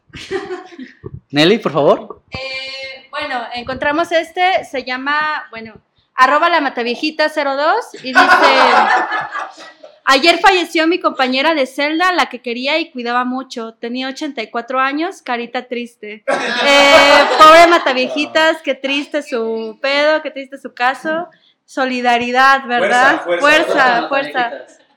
Nelly, 1.31 1.57
por 1.57 1.71
favor. 1.71 2.21
Eh, 2.31 3.07
bueno, 3.09 3.41
encontramos 3.55 4.11
este, 4.11 4.65
se 4.69 4.83
llama, 4.83 5.47
bueno, 5.49 5.81
arroba 6.17 6.49
la 6.49 6.59
mataviejita 6.59 7.29
02 7.29 8.03
y 8.03 8.07
dice, 8.07 8.19
ayer 10.07 10.39
falleció 10.39 10.87
mi 10.87 10.99
compañera 10.99 11.53
de 11.53 11.67
celda, 11.67 12.11
la 12.13 12.27
que 12.27 12.41
quería 12.41 12.79
y 12.79 12.89
cuidaba 12.91 13.25
mucho, 13.25 13.75
tenía 13.75 14.07
84 14.07 14.79
años, 14.79 15.21
carita 15.21 15.67
triste. 15.67 16.23
Eh, 16.69 17.23
pobre 17.37 17.67
mataviejitas, 17.67 18.57
qué 18.63 18.73
triste 18.73 19.21
su 19.21 19.77
pedo, 19.81 20.21
qué 20.21 20.31
triste 20.31 20.57
su 20.57 20.73
caso. 20.73 21.27
Solidaridad, 21.65 22.65
¿verdad? 22.65 23.23
Fuerza, 23.23 23.41
fuerza, 23.41 24.07
fuerza. 24.07 24.51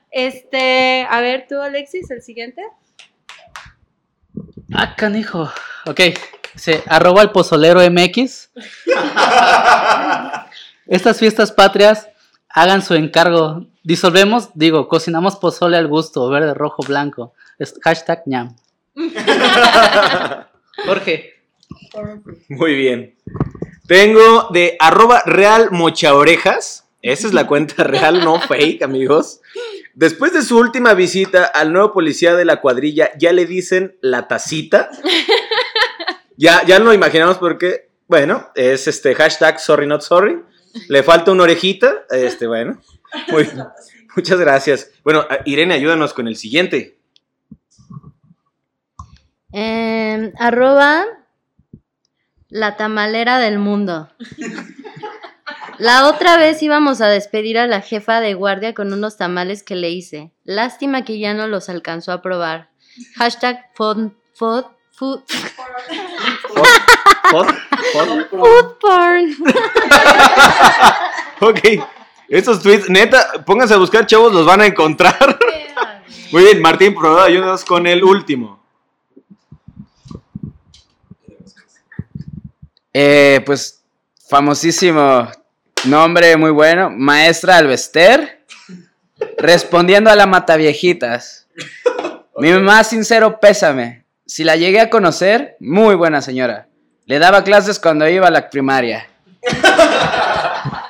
Este, 0.09 1.05
a 1.09 1.21
ver 1.21 1.45
tú, 1.47 1.61
Alexis, 1.61 2.09
el 2.11 2.21
siguiente. 2.21 2.63
Ah, 4.73 4.95
canijo. 4.95 5.51
Ok. 5.85 6.01
Se 6.55 6.83
arroba 6.87 7.21
el 7.21 7.31
pozolero 7.31 7.79
MX. 7.89 8.51
Estas 10.87 11.19
fiestas 11.19 11.51
patrias 11.51 12.09
hagan 12.53 12.81
su 12.81 12.95
encargo. 12.95 13.67
Disolvemos, 13.83 14.49
digo, 14.53 14.87
cocinamos 14.87 15.35
pozole 15.35 15.77
al 15.77 15.87
gusto, 15.87 16.29
verde, 16.29 16.53
rojo, 16.53 16.83
blanco. 16.83 17.33
Es 17.57 17.73
hashtag 17.81 18.23
ñam. 18.25 18.55
Jorge. 20.85 21.33
Muy 22.49 22.75
bien. 22.75 23.15
Tengo 23.87 24.47
de 24.51 24.77
arroba 24.79 25.21
real 25.25 25.69
mochaorejas. 25.71 26.87
Esa 27.01 27.27
es 27.27 27.33
la 27.33 27.47
cuenta 27.47 27.83
real, 27.83 28.23
no 28.23 28.39
fake, 28.39 28.83
amigos. 28.83 29.41
Después 29.93 30.33
de 30.33 30.43
su 30.43 30.57
última 30.57 30.93
visita 30.93 31.45
al 31.45 31.73
nuevo 31.73 31.91
policía 31.91 32.35
de 32.35 32.45
la 32.45 32.61
cuadrilla, 32.61 33.11
ya 33.17 33.33
le 33.33 33.45
dicen 33.45 33.97
la 34.01 34.27
tacita. 34.27 34.89
Ya, 36.37 36.63
ya 36.65 36.79
lo 36.79 36.93
imaginamos 36.93 37.37
porque, 37.37 37.89
bueno, 38.07 38.49
es 38.55 38.87
este 38.87 39.13
hashtag 39.13 39.59
sorry 39.59 39.85
not 39.85 40.01
sorry. 40.01 40.41
Le 40.87 41.03
falta 41.03 41.31
una 41.31 41.43
orejita. 41.43 42.05
Este, 42.09 42.47
bueno. 42.47 42.81
Muy. 43.31 43.47
Muchas 44.15 44.39
gracias. 44.39 44.91
Bueno, 45.03 45.25
Irene, 45.45 45.73
ayúdanos 45.73 46.13
con 46.13 46.27
el 46.27 46.35
siguiente. 46.35 46.97
Em, 49.53 50.33
arroba 50.37 51.05
la 52.49 52.75
tamalera 52.75 53.39
del 53.39 53.57
mundo. 53.57 54.09
La 55.77 56.07
otra 56.07 56.37
vez 56.37 56.61
íbamos 56.61 57.01
a 57.01 57.07
despedir 57.07 57.57
a 57.57 57.67
la 57.67 57.81
jefa 57.81 58.19
de 58.19 58.33
guardia 58.33 58.73
con 58.73 58.93
unos 58.93 59.17
tamales 59.17 59.63
que 59.63 59.75
le 59.75 59.89
hice. 59.89 60.31
Lástima 60.43 61.03
que 61.03 61.17
ya 61.17 61.33
no 61.33 61.47
los 61.47 61.69
alcanzó 61.69 62.11
a 62.11 62.21
probar. 62.21 62.69
Hashtag 63.15 63.73
food, 65.01 65.23
food, 65.25 65.49
food, 66.43 66.67
¿Pod? 67.31 67.47
¿Pod? 67.93 68.29
food 68.29 68.77
porn. 68.79 69.35
Ok. 71.41 71.59
Estos 72.29 72.61
tweets, 72.61 72.87
neta, 72.87 73.43
pónganse 73.43 73.73
a 73.73 73.77
buscar, 73.77 74.05
chavos, 74.05 74.31
los 74.31 74.45
van 74.45 74.61
a 74.61 74.67
encontrar. 74.67 75.39
Muy 76.31 76.43
bien, 76.43 76.61
Martín, 76.61 76.93
por 76.93 77.05
favor, 77.05 77.21
ayúdanos 77.23 77.65
con 77.65 77.87
el 77.87 78.03
último. 78.03 78.63
Eh, 82.93 83.41
pues 83.43 83.81
famosísimo 84.29 85.31
nombre 85.85 86.37
muy 86.37 86.51
bueno, 86.51 86.89
Maestra 86.91 87.57
Alvester, 87.57 88.45
respondiendo 89.37 90.11
a 90.11 90.15
la 90.15 90.27
mataviejitas. 90.27 91.47
Mi 92.37 92.51
más 92.59 92.89
sincero 92.89 93.39
pésame. 93.39 94.00
Si 94.33 94.45
la 94.45 94.55
llegué 94.55 94.79
a 94.79 94.89
conocer, 94.89 95.57
muy 95.59 95.93
buena 95.95 96.21
señora. 96.21 96.69
Le 97.05 97.19
daba 97.19 97.43
clases 97.43 97.79
cuando 97.81 98.07
iba 98.07 98.27
a 98.27 98.31
la 98.31 98.49
primaria. 98.49 99.09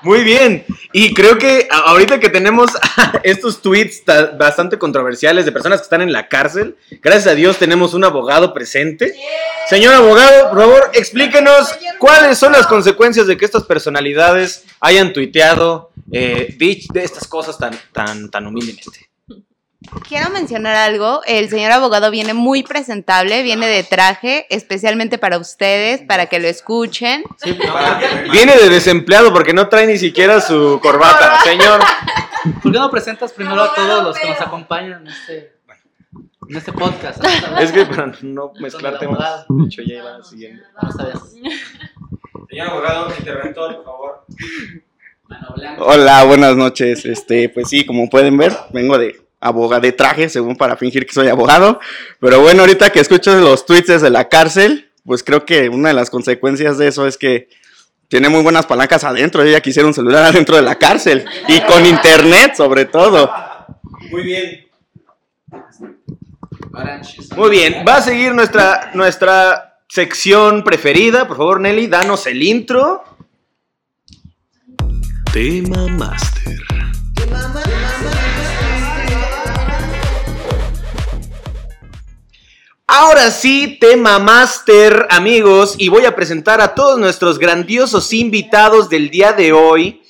Muy 0.03 0.23
bien. 0.23 0.63
Y 0.93 1.15
creo 1.15 1.39
que 1.39 1.67
ahorita 1.71 2.19
que 2.19 2.29
tenemos 2.29 2.69
estos 3.23 3.63
tweets 3.63 4.05
ta- 4.05 4.27
bastante 4.37 4.77
controversiales 4.77 5.45
de 5.45 5.51
personas 5.51 5.79
que 5.79 5.85
están 5.85 6.03
en 6.03 6.13
la 6.13 6.27
cárcel, 6.27 6.77
gracias 7.01 7.25
a 7.25 7.35
Dios 7.35 7.57
tenemos 7.57 7.95
un 7.95 8.03
abogado 8.03 8.53
presente. 8.53 9.15
Señor 9.67 9.95
abogado, 9.95 10.51
por 10.51 10.59
favor, 10.59 10.91
explíquenos 10.93 11.73
cuáles 11.97 12.37
son 12.37 12.51
las 12.51 12.67
consecuencias 12.67 13.25
de 13.25 13.37
que 13.37 13.45
estas 13.45 13.63
personalidades 13.63 14.65
hayan 14.81 15.13
tuiteado, 15.13 15.89
eh, 16.11 16.53
dicho 16.59 16.93
de 16.93 17.03
estas 17.03 17.27
cosas 17.27 17.57
tan, 17.57 17.73
tan, 17.91 18.29
tan 18.29 18.45
humildemente. 18.45 19.10
Quiero 20.07 20.29
mencionar 20.29 20.75
algo. 20.75 21.21
El 21.25 21.49
señor 21.49 21.71
abogado 21.71 22.11
viene 22.11 22.35
muy 22.35 22.61
presentable, 22.61 23.41
viene 23.41 23.67
de 23.67 23.83
traje, 23.83 24.45
especialmente 24.49 25.17
para 25.17 25.39
ustedes, 25.39 26.01
para 26.01 26.27
que 26.27 26.39
lo 26.39 26.47
escuchen. 26.47 27.23
Viene 28.31 28.55
de 28.57 28.69
desempleado 28.69 29.33
porque 29.33 29.53
no 29.53 29.69
trae 29.69 29.87
ni 29.87 29.97
siquiera 29.97 30.39
su 30.39 30.79
corbata. 30.83 31.41
Señor, 31.43 31.81
¿Por 32.61 32.71
qué 32.71 32.79
no 32.79 32.91
presentas 32.91 33.33
primero 33.33 33.61
a 33.61 33.73
todos 33.73 34.03
los 34.03 34.19
que 34.19 34.29
nos 34.29 34.41
acompañan 34.41 35.01
en 35.01 35.07
este, 35.07 35.53
en 36.47 36.55
este 36.55 36.73
podcast? 36.73 37.23
es 37.59 37.71
que 37.71 37.85
para 37.85 38.11
no 38.21 38.53
mezclar 38.59 38.99
temas, 38.99 39.45
de 39.49 39.65
hecho 39.65 39.81
ya 39.81 39.95
iba 39.95 40.23
siguiendo. 40.23 40.63
Señor 42.49 42.67
abogado, 42.67 43.13
interventor, 43.17 43.75
por 43.77 43.85
favor. 43.85 44.25
Hola, 45.79 46.23
buenas 46.25 46.55
noches. 46.55 47.03
Este, 47.05 47.49
pues 47.49 47.69
sí, 47.69 47.83
como 47.83 48.09
pueden 48.09 48.37
ver, 48.37 48.53
vengo 48.71 48.97
de 48.99 49.21
abogado 49.41 49.81
de 49.81 49.91
traje, 49.91 50.29
según 50.29 50.55
para 50.55 50.77
fingir 50.77 51.05
que 51.05 51.13
soy 51.13 51.27
abogado. 51.27 51.79
Pero 52.19 52.39
bueno, 52.39 52.61
ahorita 52.61 52.91
que 52.91 52.99
escucho 52.99 53.35
los 53.35 53.65
tweets 53.65 53.87
desde 53.87 54.09
la 54.09 54.29
cárcel, 54.29 54.91
pues 55.05 55.23
creo 55.23 55.45
que 55.45 55.67
una 55.67 55.89
de 55.89 55.95
las 55.95 56.09
consecuencias 56.09 56.77
de 56.77 56.87
eso 56.87 57.07
es 57.07 57.17
que 57.17 57.49
tiene 58.07 58.29
muy 58.29 58.43
buenas 58.43 58.65
palancas 58.65 59.03
adentro. 59.03 59.41
Ella 59.41 59.61
quisiera 59.61 59.87
un 59.87 59.93
celular 59.93 60.23
adentro 60.31 60.55
de 60.55 60.61
la 60.61 60.75
cárcel 60.75 61.25
y 61.47 61.59
con 61.61 61.85
internet, 61.85 62.53
sobre 62.55 62.85
todo. 62.85 63.31
Muy 64.11 64.23
bien. 64.23 64.67
Muy 67.35 67.49
bien, 67.49 67.83
va 67.87 67.97
a 67.97 68.01
seguir 68.01 68.33
nuestra, 68.33 68.91
nuestra 68.93 69.79
sección 69.89 70.63
preferida. 70.63 71.27
Por 71.27 71.37
favor, 71.37 71.59
Nelly, 71.59 71.87
danos 71.87 72.27
el 72.27 72.41
intro. 72.43 73.03
Tema 75.33 75.87
Master. 75.87 76.57
Ahora 82.93 83.31
sí, 83.31 83.77
tema 83.79 84.19
máster, 84.19 85.07
amigos, 85.09 85.75
y 85.77 85.87
voy 85.87 86.03
a 86.03 86.13
presentar 86.13 86.59
a 86.59 86.75
todos 86.75 86.99
nuestros 86.99 87.39
grandiosos 87.39 88.11
invitados 88.11 88.89
del 88.89 89.09
día 89.09 89.31
de 89.31 89.53
hoy. 89.53 90.01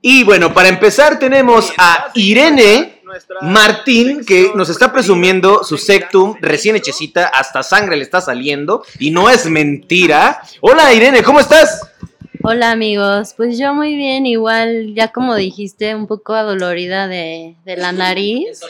Y 0.00 0.24
bueno, 0.24 0.54
para 0.54 0.70
empezar 0.70 1.18
tenemos 1.18 1.70
a 1.76 2.10
Irene 2.14 3.02
Martín, 3.42 4.24
que 4.24 4.52
nos 4.54 4.70
está 4.70 4.90
presumiendo 4.90 5.64
su 5.64 5.76
sectum 5.76 6.36
recién 6.40 6.76
hechecita, 6.76 7.26
hasta 7.26 7.62
sangre 7.62 7.98
le 7.98 8.04
está 8.04 8.22
saliendo, 8.22 8.86
y 8.98 9.10
no 9.10 9.28
es 9.28 9.44
mentira. 9.44 10.40
Hola 10.62 10.94
Irene, 10.94 11.22
¿cómo 11.22 11.40
estás? 11.40 11.90
Hola 12.42 12.70
amigos, 12.70 13.34
pues 13.36 13.58
yo 13.58 13.74
muy 13.74 13.96
bien, 13.96 14.24
igual 14.24 14.94
ya 14.94 15.08
como 15.12 15.34
dijiste, 15.34 15.94
un 15.94 16.06
poco 16.06 16.32
adolorida 16.32 17.06
de, 17.06 17.56
de 17.66 17.76
la 17.76 17.92
nariz. 17.92 18.60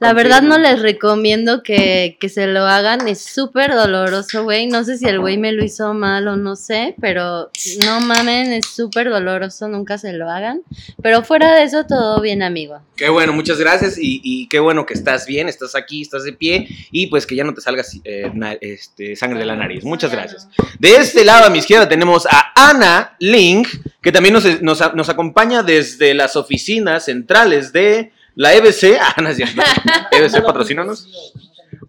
La 0.00 0.12
verdad 0.12 0.42
no 0.42 0.58
les 0.58 0.80
recomiendo 0.80 1.62
que, 1.62 2.16
que 2.20 2.28
se 2.28 2.46
lo 2.46 2.66
hagan, 2.66 3.06
es 3.08 3.20
súper 3.22 3.72
doloroso, 3.74 4.44
güey. 4.44 4.66
No 4.66 4.84
sé 4.84 4.98
si 4.98 5.06
el 5.06 5.20
güey 5.20 5.38
me 5.38 5.52
lo 5.52 5.64
hizo 5.64 5.94
mal 5.94 6.28
o 6.28 6.36
no 6.36 6.56
sé, 6.56 6.94
pero 7.00 7.50
no 7.84 8.00
mamen, 8.00 8.52
es 8.52 8.66
súper 8.66 9.08
doloroso, 9.08 9.68
nunca 9.68 9.98
se 9.98 10.12
lo 10.12 10.28
hagan. 10.30 10.62
Pero 11.02 11.22
fuera 11.22 11.54
de 11.54 11.64
eso, 11.64 11.84
todo 11.86 12.20
bien, 12.20 12.42
amigo. 12.42 12.80
Qué 12.96 13.08
bueno, 13.08 13.32
muchas 13.32 13.58
gracias 13.58 13.98
y, 13.98 14.20
y 14.22 14.48
qué 14.48 14.58
bueno 14.60 14.86
que 14.86 14.94
estás 14.94 15.26
bien, 15.26 15.48
estás 15.48 15.74
aquí, 15.74 16.02
estás 16.02 16.24
de 16.24 16.32
pie 16.32 16.68
y 16.90 17.06
pues 17.06 17.26
que 17.26 17.36
ya 17.36 17.44
no 17.44 17.54
te 17.54 17.60
salga 17.60 17.82
eh, 18.04 18.30
este, 18.60 19.16
sangre 19.16 19.38
de 19.38 19.46
la 19.46 19.56
nariz. 19.56 19.84
Muchas 19.84 20.12
gracias. 20.12 20.48
De 20.78 20.96
este 20.96 21.24
lado 21.24 21.46
a 21.46 21.50
mi 21.50 21.58
izquierda 21.58 21.88
tenemos 21.88 22.26
a 22.26 22.52
Ana 22.54 23.16
Link, 23.18 23.68
que 24.02 24.12
también 24.12 24.34
nos, 24.34 24.62
nos, 24.62 24.94
nos 24.94 25.08
acompaña 25.08 25.62
desde 25.62 26.14
las 26.14 26.36
oficinas 26.36 27.04
centrales 27.06 27.72
de 27.72 28.12
la 28.34 28.54
EBC. 28.54 28.98
Ah, 29.00 29.20
no 29.20 29.28
es 29.28 29.36
cierto. 29.36 29.62
EBC, 30.10 30.42
patrocínanos. 30.42 31.08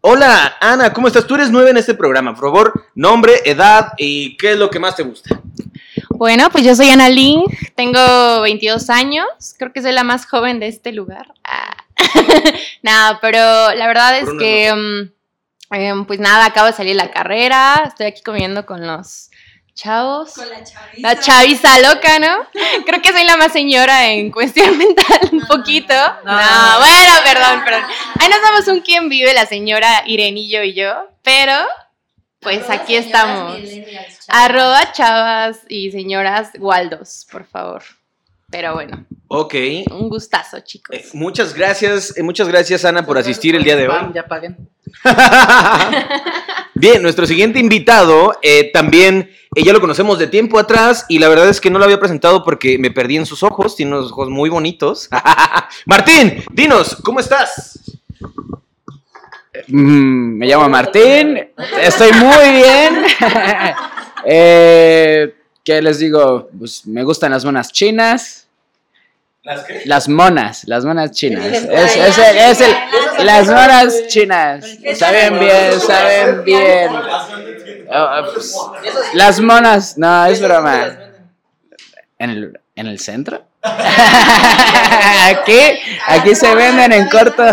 Hola, 0.02 0.58
Ana, 0.60 0.94
¿cómo 0.94 1.08
estás? 1.08 1.26
Tú 1.26 1.36
eres 1.36 1.50
nueva 1.50 1.70
en 1.70 1.78
este 1.78 1.94
programa. 1.94 2.36
Por 2.36 2.46
favor, 2.46 2.86
nombre, 2.94 3.42
edad 3.46 3.94
y 3.98 4.38
qué 4.38 4.52
es 4.52 4.58
lo 4.58 4.70
que 4.70 4.80
más 4.80 4.96
te 4.96 5.04
gusta. 5.04 5.42
Bueno, 6.10 6.50
pues 6.50 6.64
yo 6.64 6.76
soy 6.76 6.90
Ana 6.90 7.10
Ling, 7.10 7.44
tengo 7.76 8.42
22 8.42 8.90
años, 8.90 9.26
creo 9.58 9.74
que 9.74 9.82
soy 9.82 9.92
la 9.92 10.04
más 10.04 10.26
joven 10.26 10.60
de 10.60 10.68
este 10.68 10.92
lugar. 10.94 11.34
Ah. 11.44 11.76
nada, 12.84 13.20
pero 13.22 13.40
la 13.40 13.88
verdad 13.88 14.20
es 14.20 14.30
que, 14.40 14.74
mm, 14.74 15.76
em, 15.76 16.06
pues 16.06 16.20
nada, 16.20 16.46
acabo 16.46 16.68
de 16.68 16.74
salir 16.74 16.96
de 16.96 17.04
la 17.04 17.12
carrera, 17.12 17.84
estoy 17.88 18.06
aquí 18.06 18.22
comiendo 18.22 18.66
con 18.66 18.86
los 18.86 19.30
chavos. 19.76 20.34
Con 20.34 20.50
la 20.50 20.64
chaviza. 20.64 20.98
La 21.08 21.20
chaviza 21.20 21.80
loca, 21.80 22.18
¿no? 22.20 22.48
Creo 22.86 23.02
que 23.02 23.12
soy 23.12 23.26
la 23.26 23.38
más 23.38 23.52
señora 23.52 24.08
en 24.08 24.32
cuestión 24.32 24.76
mental, 24.80 25.30
un 25.32 25.42
poquito. 25.46 25.94
No, 26.24 26.32
no. 26.32 26.80
bueno, 26.80 27.14
perdón, 27.24 27.64
perdón. 27.64 27.84
Ahí 28.20 28.30
nos 28.30 28.42
damos 28.42 28.68
un 28.70 28.80
quién 28.82 29.10
vive, 29.10 29.34
la 29.34 29.46
señora 29.46 30.02
Irenillo 30.08 30.64
y 30.64 30.74
yo, 30.74 31.08
pero 31.22 31.54
pues 32.40 32.68
aquí 32.70 32.96
estamos. 32.96 33.60
Arroba 34.28 34.92
chavas 34.92 35.60
y 35.70 35.92
señoras 35.92 36.50
Waldos, 36.58 37.28
por 37.32 37.46
favor. 37.46 37.84
Pero 38.52 38.74
bueno, 38.76 39.06
Ok. 39.28 39.56
un 39.92 40.08
gustazo, 40.08 40.60
chicos. 40.62 40.96
Eh, 40.96 41.04
muchas 41.14 41.54
gracias, 41.54 42.16
eh, 42.16 42.24
muchas 42.24 42.48
gracias 42.48 42.86
Ana 42.86 43.06
por 43.06 43.18
asistir 43.18 43.56
el 43.56 43.64
día 43.64 43.76
de 43.76 43.88
hoy. 43.88 44.12
Ya 44.14 44.26
paguen. 44.28 44.70
Bien, 46.76 47.02
nuestro 47.02 47.26
siguiente 47.26 47.60
invitado 47.60 48.38
eh, 48.42 48.72
también, 48.74 49.32
eh, 49.56 49.64
ya 49.64 49.72
lo 49.72 49.80
conocemos 49.80 50.20
de 50.20 50.28
tiempo 50.28 50.60
atrás 50.60 51.06
y 51.08 51.20
la 51.20 51.30
verdad 51.30 51.48
es 51.48 51.62
que 51.62 51.70
no 51.70 51.80
lo 51.80 51.86
había 51.86 52.00
presentado 52.00 52.44
porque 52.44 52.78
me 52.78 52.92
perdí 52.92 53.18
en 53.18 53.26
sus 53.26 53.44
ojos, 53.44 53.76
tiene 53.76 53.94
unos 53.96 54.12
ojos 54.12 54.30
muy 54.30 54.50
bonitos. 54.50 55.10
Martín, 55.86 56.44
dinos, 56.52 56.98
¿cómo 57.04 57.20
estás? 57.20 57.80
Mm, 59.68 60.38
me 60.38 60.48
llamo 60.48 60.68
Martín, 60.70 61.40
estoy 61.82 62.12
muy 62.14 62.52
bien. 62.52 63.04
Eh, 64.28 65.36
¿Qué 65.64 65.80
les 65.84 66.00
digo? 66.00 66.50
Pues 66.58 66.88
me 66.88 67.04
gustan 67.04 67.32
las 67.32 67.46
monas 67.46 67.72
chinas. 67.72 68.45
¿Las 69.46 69.64
qué? 69.64 69.82
Las 69.86 70.10
monas, 70.10 70.64
las 70.66 70.84
monas 70.86 71.12
chinas. 71.12 71.46
Es, 71.46 71.96
es 71.96 72.18
el- 72.18 72.38
es 72.38 72.62
el- 72.62 73.26
las 73.26 73.48
monas 73.48 74.08
chinas. 74.08 74.66
Saben 74.96 75.40
bien, 75.40 75.80
saben 75.80 76.44
bien. 76.44 76.92
Pues, 78.34 78.56
las 79.14 79.40
monas, 79.40 79.98
no, 79.98 80.26
es 80.26 80.42
broma. 80.42 80.98
¿En 82.18 82.30
el, 82.32 82.60
en 82.76 82.88
el 82.88 83.00
centro? 83.00 83.44
aquí, 83.64 85.60
aquí 86.08 86.36
se 86.36 86.54
venden 86.56 86.92
en 86.92 87.08
corto. 87.10 87.44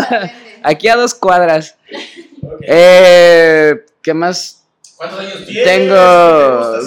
Aquí 0.63 0.87
a 0.87 0.95
dos 0.95 1.13
cuadras. 1.13 1.75
Eh, 2.61 3.75
¿Qué 4.01 4.13
más? 4.13 4.63
¿Cuántos 4.95 5.19
años 5.19 5.45
tienes? 5.45 5.63
Tengo-. 5.65 6.79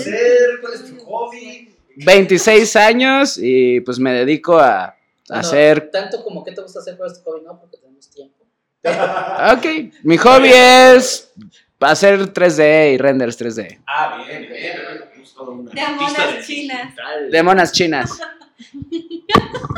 ¿Cuál 0.61 0.75
es 0.75 0.85
tu 0.87 1.05
hobby? 1.05 1.73
26 1.99 2.77
años 2.77 3.39
y 3.41 3.81
pues 3.81 3.99
me 3.99 4.13
dedico 4.13 4.59
a, 4.59 4.96
hacer... 5.31 5.91
Tanto 5.91 6.23
como 6.23 6.45
que 6.45 6.53
te 6.53 6.61
gusta 6.63 6.81
hacer 6.81 6.97
por 6.97 7.07
este 7.07 7.23
hobby, 7.23 7.43
no, 7.45 7.59
porque 7.59 7.79
tenemos 7.79 8.11
tiempo. 8.11 8.45
Ok, 9.53 9.95
mi 10.05 10.17
hobby 10.17 10.51
es 10.53 11.33
hacer 11.81 12.33
3D 12.33 12.95
y 12.95 12.99
renders 12.99 13.39
3D. 13.41 13.81
Ah, 13.87 14.23
bien, 14.25 14.49
bien. 14.49 15.07
De 15.37 15.83
monas 15.89 16.47
chinas. 16.47 16.95
De 17.31 17.43
monas 17.43 17.73
chinas. 17.73 18.11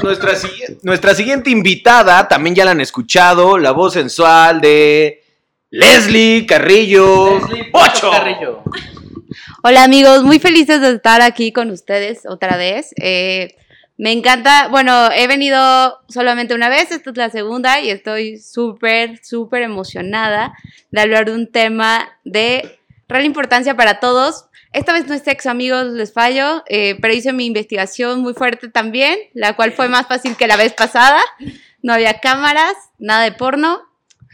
Nuestra, 0.03 0.33
nuestra 0.83 1.15
siguiente 1.15 1.51
invitada, 1.51 2.29
también 2.29 2.55
ya 2.55 2.65
la 2.65 2.71
han 2.73 2.81
escuchado, 2.81 3.59
la 3.59 3.73
voz 3.73 3.95
sensual 3.95 4.61
de 4.61 5.25
Leslie 5.71 6.47
Carrillo. 6.47 7.41
¡Ocho! 7.73 8.11
Carrillo. 8.11 8.63
Hola 9.65 9.83
amigos, 9.83 10.23
muy 10.23 10.39
felices 10.39 10.81
de 10.81 10.91
estar 10.91 11.21
aquí 11.21 11.53
con 11.53 11.71
ustedes 11.71 12.21
otra 12.27 12.57
vez. 12.57 12.95
Eh, 13.03 13.57
me 13.99 14.13
encanta, 14.13 14.69
bueno, 14.69 15.11
he 15.11 15.27
venido 15.27 15.99
solamente 16.09 16.55
una 16.55 16.69
vez, 16.69 16.93
esta 16.93 17.11
es 17.11 17.17
la 17.17 17.31
segunda 17.31 17.81
y 17.81 17.91
estoy 17.91 18.39
súper, 18.39 19.19
súper 19.25 19.63
emocionada 19.63 20.55
de 20.93 21.01
hablar 21.01 21.25
de 21.27 21.33
un 21.33 21.51
tema 21.51 22.09
de 22.25 22.79
real 23.09 23.25
importancia 23.25 23.77
para 23.77 23.99
todos. 23.99 24.45
Esta 24.73 24.93
vez 24.93 25.09
no 25.09 25.15
es 25.15 25.23
sexo, 25.23 25.51
amigos, 25.51 25.87
les 25.87 26.13
fallo, 26.13 26.63
eh, 26.69 26.97
pero 27.01 27.13
hice 27.13 27.33
mi 27.33 27.47
investigación 27.47 28.21
muy 28.21 28.35
fuerte 28.35 28.69
también, 28.69 29.19
la 29.35 29.57
cual 29.57 29.73
fue 29.73 29.89
más 29.89 30.07
fácil 30.07 30.37
que 30.37 30.47
la 30.47 30.57
vez 30.57 30.75
pasada. 30.75 31.21
No 31.83 31.93
había 31.93 32.21
cámaras, 32.21 32.75
nada 32.99 33.25
de 33.25 33.33
porno 33.33 33.88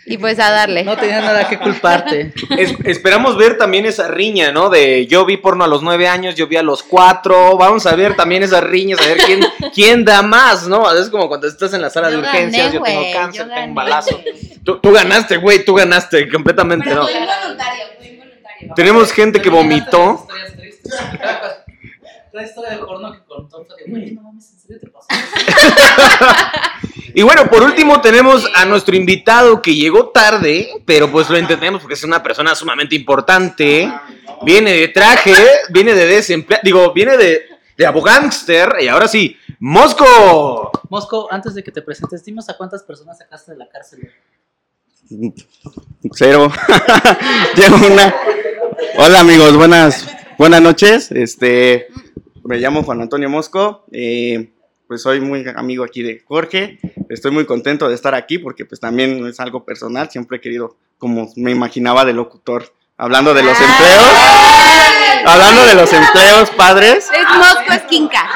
y 0.06 0.18
pues 0.18 0.38
a 0.38 0.50
darle. 0.50 0.84
No 0.84 0.96
tenía 0.96 1.20
nada 1.20 1.48
que 1.48 1.58
culparte. 1.58 2.32
Es- 2.58 2.74
esperamos 2.84 3.36
ver 3.36 3.56
también 3.58 3.86
esa 3.86 4.08
riña, 4.08 4.52
¿no? 4.52 4.68
De 4.70 5.06
yo 5.06 5.24
vi 5.24 5.36
porno 5.36 5.64
a 5.64 5.66
los 5.66 5.82
nueve 5.82 6.08
años, 6.08 6.34
yo 6.34 6.46
vi 6.46 6.56
a 6.56 6.62
los 6.62 6.82
cuatro. 6.82 7.56
Vamos 7.56 7.86
a 7.86 7.94
ver 7.96 8.14
también 8.16 8.42
esas 8.42 8.62
riñas, 8.62 9.00
a 9.00 9.06
ver 9.06 9.18
quién, 9.18 9.40
quién 9.74 10.04
da 10.04 10.22
más, 10.22 10.66
¿no? 10.68 10.92
Es 10.94 11.08
como 11.08 11.28
cuando 11.28 11.46
estás 11.46 11.72
en 11.74 11.82
la 11.82 11.90
sala 11.90 12.10
de 12.10 12.18
urgencias, 12.18 12.66
gané, 12.72 12.74
yo 12.76 12.82
tengo 12.82 13.02
cáncer, 13.12 13.46
yo 13.46 13.54
tengo 13.54 13.66
un 13.68 13.74
balazo. 13.74 14.20
Tú, 14.64 14.78
tú 14.78 14.92
ganaste, 14.92 15.36
güey, 15.36 15.62
tú 15.62 15.74
ganaste 15.74 16.26
completamente, 16.30 16.88
¿no? 16.94 17.02
involuntario, 17.08 17.84
fue 17.98 18.06
involuntario. 18.06 18.72
Tenemos 18.74 19.12
gente 19.12 19.42
que 19.42 19.50
vomitó. 19.50 20.26
La 22.34 22.42
historia 22.42 22.70
de 22.70 22.78
porno 22.78 23.12
que 23.12 23.24
contó 23.26 23.64
fue 23.64 23.76
de, 23.76 23.88
güey, 23.88 24.10
no 24.10 24.22
mames, 24.22 24.50
¿en 24.50 24.58
serio 24.58 24.80
te 24.80 24.88
pasó? 24.88 25.06
Y 27.14 27.22
bueno, 27.22 27.48
por 27.48 27.62
último 27.62 28.00
tenemos 28.00 28.50
a 28.56 28.64
nuestro 28.64 28.96
invitado 28.96 29.62
que 29.62 29.72
llegó 29.72 30.08
tarde, 30.08 30.82
pero 30.84 31.12
pues 31.12 31.30
lo 31.30 31.36
entendemos 31.36 31.80
porque 31.80 31.94
es 31.94 32.02
una 32.02 32.24
persona 32.24 32.56
sumamente 32.56 32.96
importante. 32.96 33.88
Viene 34.42 34.72
de 34.72 34.88
traje, 34.88 35.32
viene 35.70 35.94
de 35.94 36.06
desempleado, 36.06 36.62
digo, 36.64 36.92
viene 36.92 37.16
de, 37.16 37.42
de 37.78 37.86
abogánster 37.86 38.78
y 38.80 38.88
ahora 38.88 39.06
sí, 39.06 39.36
Mosco. 39.60 40.72
Mosco, 40.90 41.28
antes 41.30 41.54
de 41.54 41.62
que 41.62 41.70
te 41.70 41.82
presentes, 41.82 42.24
dinos 42.24 42.48
a 42.48 42.56
cuántas 42.56 42.82
personas 42.82 43.16
sacaste 43.16 43.52
de 43.52 43.58
la 43.58 43.68
cárcel. 43.68 44.10
Cero. 46.12 46.50
Llevo 47.56 47.76
una. 47.76 48.12
Hola 48.98 49.20
amigos, 49.20 49.56
buenas, 49.56 50.04
buenas 50.36 50.60
noches. 50.60 51.12
Este, 51.12 51.86
me 52.44 52.58
llamo 52.58 52.82
Juan 52.82 53.00
Antonio 53.00 53.28
Mosco. 53.28 53.84
eh, 53.92 54.50
pues 54.86 55.00
soy 55.02 55.20
muy 55.20 55.44
amigo 55.56 55.82
aquí 55.82 56.02
de 56.02 56.22
Jorge. 56.26 56.78
Estoy 57.08 57.30
muy 57.30 57.46
contento 57.46 57.88
de 57.88 57.94
estar 57.94 58.14
aquí 58.14 58.38
porque 58.38 58.66
pues 58.66 58.80
también 58.80 59.26
es 59.26 59.40
algo 59.40 59.64
personal. 59.64 60.10
Siempre 60.10 60.36
he 60.36 60.40
querido, 60.40 60.76
como 60.98 61.32
me 61.36 61.50
imaginaba 61.52 62.04
de 62.04 62.12
locutor, 62.12 62.70
hablando 62.98 63.32
de 63.32 63.42
los 63.42 63.58
empleos. 63.58 64.12
Hablando 65.26 65.64
de 65.64 65.74
los 65.74 65.90
empleos, 65.90 66.50
padres. 66.50 67.08
Es 67.10 67.36
Mosco 67.36 67.72
Esquinca. 67.72 68.28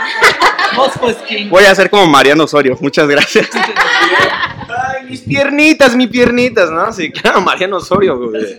Mosco 0.75 1.11
es 1.11 1.17
king. 1.17 1.51
Voy 1.51 1.65
a 1.65 1.75
ser 1.75 1.91
como 1.91 2.07
Mariano 2.07 2.45
Osorio. 2.45 2.79
Muchas 2.81 3.07
gracias. 3.09 3.49
Ay, 4.69 5.05
mis 5.09 5.21
piernitas, 5.21 5.95
mis 5.95 6.09
piernitas, 6.09 6.71
¿no? 6.71 6.91
Sí, 6.93 7.11
claro, 7.11 7.43
Mariano 7.43 7.77
Osorio, 7.77 8.19
güey. 8.19 8.59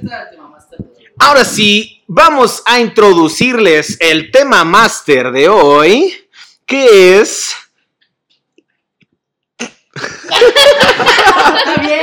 Ahora 1.20 1.44
sí, 1.44 2.02
vamos 2.08 2.64
a 2.66 2.80
introducirles 2.80 3.98
el 4.00 4.32
tema 4.32 4.64
máster 4.64 5.32
de 5.32 5.50
hoy, 5.50 6.14
que 6.66 7.20
es 7.20 7.54
bien, 11.82 12.02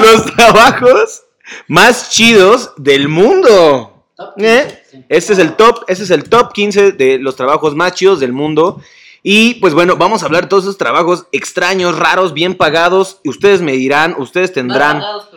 los 0.00 0.26
trabajos 0.36 1.22
más 1.66 2.10
chidos 2.10 2.72
del 2.76 3.08
mundo. 3.08 4.04
¿Eh? 4.36 4.82
Este 5.08 5.32
es 5.32 5.38
el 5.38 5.56
top, 5.56 5.84
este 5.88 6.04
es 6.04 6.10
el 6.10 6.28
top 6.28 6.52
15 6.52 6.92
de 6.92 7.18
los 7.18 7.36
trabajos 7.36 7.74
más 7.74 7.94
chidos 7.94 8.20
del 8.20 8.34
mundo. 8.34 8.82
Y 9.22 9.54
pues 9.54 9.72
bueno, 9.72 9.96
vamos 9.96 10.22
a 10.22 10.26
hablar 10.26 10.44
de 10.44 10.48
todos 10.48 10.64
esos 10.64 10.78
trabajos 10.78 11.26
extraños, 11.32 11.98
raros, 11.98 12.34
bien 12.34 12.54
pagados. 12.54 13.20
Y 13.24 13.30
ustedes 13.30 13.62
me 13.62 13.72
dirán, 13.72 14.14
ustedes 14.18 14.52
tendrán, 14.52 14.98
pagados, 15.00 15.28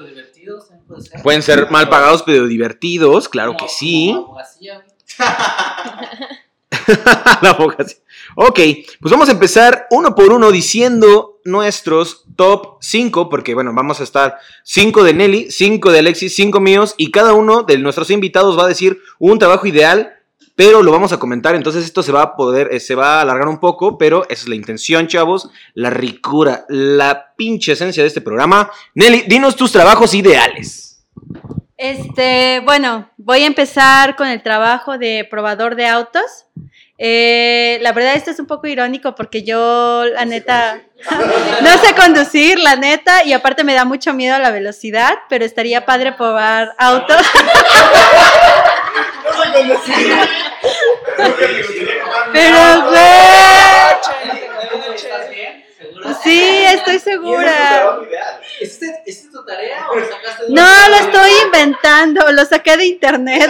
puede 0.91 1.04
ser. 1.04 1.21
pueden 1.23 1.41
ser 1.41 1.71
mal 1.71 1.89
pagados 1.89 2.23
pero 2.23 2.47
divertidos, 2.47 3.30
claro 3.30 3.56
que 3.58 3.67
sí. 3.67 4.13
güey. 4.13 4.45
la 7.41 7.49
abogacía. 7.49 7.97
Ok, 8.36 8.60
pues 9.01 9.12
vamos 9.12 9.30
a 9.30 9.34
empezar 9.34 9.88
uno 9.91 10.15
por 10.15 10.32
uno 10.32 10.51
diciendo 10.51 11.39
nuestros 11.43 12.23
top 12.36 12.77
5, 12.80 13.30
porque 13.30 13.54
bueno, 13.54 13.73
vamos 13.73 13.99
a 13.99 14.04
estar 14.04 14.38
5 14.63 15.04
de 15.04 15.13
Nelly, 15.13 15.51
5 15.51 15.91
de 15.91 15.99
Alexis, 15.99 16.36
5 16.36 16.60
míos, 16.60 16.95
y 16.97 17.12
cada 17.12 17.34
uno 17.34 17.63
de 17.63 17.77
nuestros 17.77 18.10
invitados 18.10 18.58
va 18.58 18.65
a 18.65 18.69
decir 18.69 18.99
un 19.19 19.38
trabajo 19.38 19.67
ideal, 19.67 20.13
pero 20.55 20.83
lo 20.83 20.91
vamos 20.91 21.13
a 21.13 21.17
comentar, 21.17 21.55
entonces 21.55 21.85
esto 21.85 22.03
se 22.03 22.11
va 22.11 22.21
a 22.21 22.35
poder, 22.35 22.69
eh, 22.71 22.79
se 22.79 22.95
va 22.95 23.17
a 23.17 23.21
alargar 23.21 23.47
un 23.47 23.59
poco, 23.59 23.97
pero 23.97 24.23
esa 24.29 24.43
es 24.43 24.47
la 24.47 24.55
intención, 24.55 25.07
chavos, 25.07 25.49
la 25.73 25.89
ricura, 25.89 26.65
la 26.69 27.33
pinche 27.35 27.73
esencia 27.73 28.03
de 28.03 28.07
este 28.07 28.21
programa. 28.21 28.71
Nelly, 28.95 29.23
dinos 29.27 29.55
tus 29.55 29.71
trabajos 29.71 30.13
ideales. 30.13 31.03
Este, 31.77 32.61
bueno, 32.63 33.09
voy 33.17 33.41
a 33.41 33.47
empezar 33.47 34.15
con 34.15 34.27
el 34.27 34.43
trabajo 34.43 34.99
de 34.99 35.27
probador 35.29 35.75
de 35.75 35.87
autos. 35.87 36.45
Eh, 36.99 37.79
la 37.81 37.93
verdad, 37.93 38.13
esto 38.13 38.29
es 38.29 38.39
un 38.39 38.45
poco 38.45 38.67
irónico 38.67 39.15
porque 39.15 39.41
yo, 39.41 40.05
la 40.05 40.23
neta, 40.25 40.79
no 41.63 41.77
sé 41.79 41.95
conducir, 41.95 42.59
la 42.59 42.75
neta, 42.75 43.23
y 43.23 43.33
aparte 43.33 43.63
me 43.63 43.73
da 43.73 43.85
mucho 43.85 44.13
miedo 44.13 44.37
la 44.37 44.51
velocidad, 44.51 45.15
pero 45.27 45.43
estaría 45.43 45.83
padre 45.83 46.11
probar 46.11 46.75
autos. 46.77 47.17
pero, 52.34 52.89
güey, 52.89 53.02
¿Estás 54.96 55.30
bien? 55.30 55.63
¿Segura? 55.78 56.13
sí, 56.24 56.63
estoy 56.67 57.00
segura. 57.00 58.00
¿Este, 58.60 58.86
¿Esta 59.06 59.28
es 59.28 59.32
tu 59.32 59.46
tarea 59.46 59.89
o 59.89 59.96
lo 59.96 60.06
sacaste 60.06 60.46
de 60.46 60.54
No, 60.54 60.89
lo 60.89 60.96
estoy 60.96 61.32
inventando, 61.46 62.32
lo 62.32 62.46
saqué 62.46 62.78
de 62.78 62.86
internet. 62.86 63.50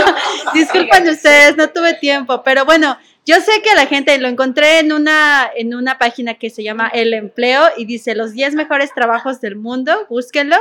Disculpen 0.54 1.08
ustedes, 1.08 1.56
no 1.56 1.70
tuve 1.70 1.94
tiempo, 1.94 2.42
pero 2.42 2.64
bueno, 2.64 2.98
yo 3.24 3.40
sé 3.40 3.62
que 3.62 3.74
la 3.74 3.86
gente 3.86 4.18
lo 4.18 4.26
encontré 4.28 4.80
en 4.80 4.92
una 4.92 5.48
en 5.54 5.74
una 5.74 5.96
página 5.98 6.34
que 6.34 6.50
se 6.50 6.64
llama 6.64 6.90
El 6.92 7.14
Empleo 7.14 7.68
y 7.76 7.84
dice 7.84 8.16
los 8.16 8.32
10 8.32 8.54
mejores 8.54 8.92
trabajos 8.92 9.40
del 9.40 9.54
mundo, 9.56 10.06
búsquenlo. 10.08 10.56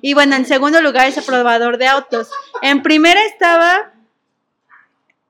Y 0.00 0.14
bueno, 0.14 0.34
en 0.34 0.46
segundo 0.46 0.80
lugar 0.80 1.08
es 1.08 1.18
aprobador 1.18 1.76
de 1.76 1.88
autos. 1.88 2.30
En 2.62 2.82
primera 2.82 3.22
estaba 3.26 3.92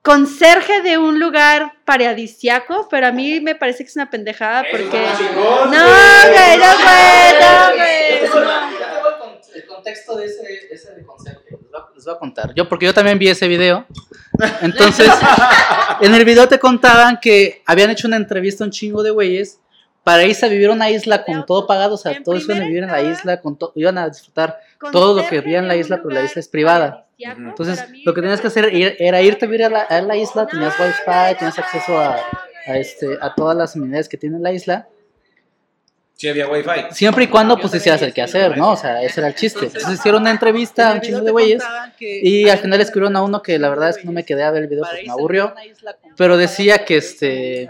conserje 0.07 0.83
de 0.83 0.99
un 0.99 1.19
lugar 1.19 1.73
paradisiaco, 1.85 2.87
pero 2.89 3.09
a 3.09 3.13
mí 3.13 3.41
me 3.41 3.57
parece 3.57 3.83
que 3.83 3.89
es 3.89 3.97
una 3.97 4.09
pendejada 4.09 4.65
porque 4.71 4.85
no, 5.35 5.67
güey, 5.67 6.59
no, 6.59 6.71
güey, 6.85 7.33
no, 7.41 7.77
güey. 7.77 8.07
El 9.55 9.67
contexto 9.67 10.17
de 10.17 10.27
ese, 10.27 10.69
ese 10.71 10.95
de 10.95 11.05
concepto. 11.05 11.59
Les 11.95 12.05
voy, 12.05 12.15
a, 12.15 12.19
contar. 12.19 12.55
Yo, 12.55 12.69
porque 12.69 12.87
yo 12.87 12.95
también 12.95 13.19
vi 13.19 13.29
ese 13.29 13.49
video. 13.49 13.85
Entonces, 14.61 15.11
en 16.01 16.15
el 16.15 16.25
video 16.25 16.47
te 16.47 16.61
contaban 16.61 17.19
que 17.21 17.63
habían 17.67 17.91
hecho 17.91 18.07
una 18.07 18.17
entrevista 18.17 18.63
a 18.63 18.67
un 18.67 18.71
chingo 18.71 19.03
de 19.03 19.11
güeyes 19.11 19.59
para 20.05 20.23
irse 20.25 20.47
a 20.47 20.49
vivir 20.49 20.69
a 20.69 20.73
una 20.73 20.89
isla 20.89 21.25
con 21.25 21.45
todo 21.47 21.67
pagado. 21.67 21.95
O 21.95 21.99
sea, 21.99 22.23
todos 22.23 22.45
iban 22.45 22.63
a 22.63 22.67
vivir 22.67 22.85
en 22.85 22.93
la 22.93 23.03
isla, 23.03 23.41
con 23.41 23.59
to- 23.59 23.73
iban 23.75 23.99
a 23.99 24.09
disfrutar 24.09 24.61
todo 24.93 25.21
lo 25.21 25.27
que 25.29 25.39
había 25.39 25.59
en 25.59 25.67
la 25.67 25.75
isla, 25.75 25.97
pero 25.97 26.11
la 26.11 26.23
isla 26.23 26.39
es 26.39 26.49
privada. 26.49 27.06
Entonces, 27.49 27.85
lo 28.05 28.13
que 28.15 28.21
tenías 28.21 28.41
que 28.41 28.47
hacer 28.49 28.73
ir- 28.75 28.97
era 28.99 29.23
irte 29.23 29.47
a 29.47 29.49
vivir 29.49 29.65
a 29.65 29.71
la, 29.71 29.81
a 29.83 30.01
la 30.03 30.17
isla, 30.17 30.47
tenías 30.47 30.75
wifi, 30.79 31.37
tenías 31.39 31.59
acceso 31.59 31.97
a, 31.99 32.17
a 32.67 32.77
este, 32.79 33.17
a 33.21 33.35
todas 33.35 33.57
las 33.57 33.75
amenidades 33.77 34.09
que 34.09 34.17
tiene 34.19 34.39
la 34.39 34.53
isla. 34.53 34.87
Sí, 36.15 36.29
había 36.29 36.49
wifi. 36.49 36.71
Siempre 36.93 37.25
y 37.25 37.27
cuando 37.27 37.59
pues 37.59 37.75
hicieras 37.75 38.01
el 38.03 38.15
quehacer, 38.15 38.57
¿no? 38.57 38.73
O 38.73 38.77
sea, 38.77 39.03
ese 39.03 39.21
era 39.21 39.29
el 39.29 39.35
chiste. 39.35 39.67
Entonces 39.67 39.99
hicieron 39.99 40.23
una 40.23 40.31
entrevista 40.31 40.91
a 40.91 40.95
un 40.95 41.01
chingo 41.03 41.21
de 41.21 41.31
güeyes 41.31 41.63
y 42.23 42.49
al 42.49 42.59
final 42.59 42.81
escribieron 42.81 43.17
a 43.17 43.23
uno 43.23 43.43
que 43.43 43.59
la 43.59 43.69
verdad 43.69 43.91
es 43.91 43.99
que 43.99 44.05
no 44.05 44.13
me 44.13 44.25
quedé 44.25 44.43
a 44.43 44.51
ver 44.51 44.63
el 44.63 44.69
video 44.69 44.83
porque 44.85 45.07
me 45.07 45.13
aburrió. 45.13 45.55
Pero 46.17 46.37
decía 46.39 46.85
que 46.87 46.97
este 46.99 47.69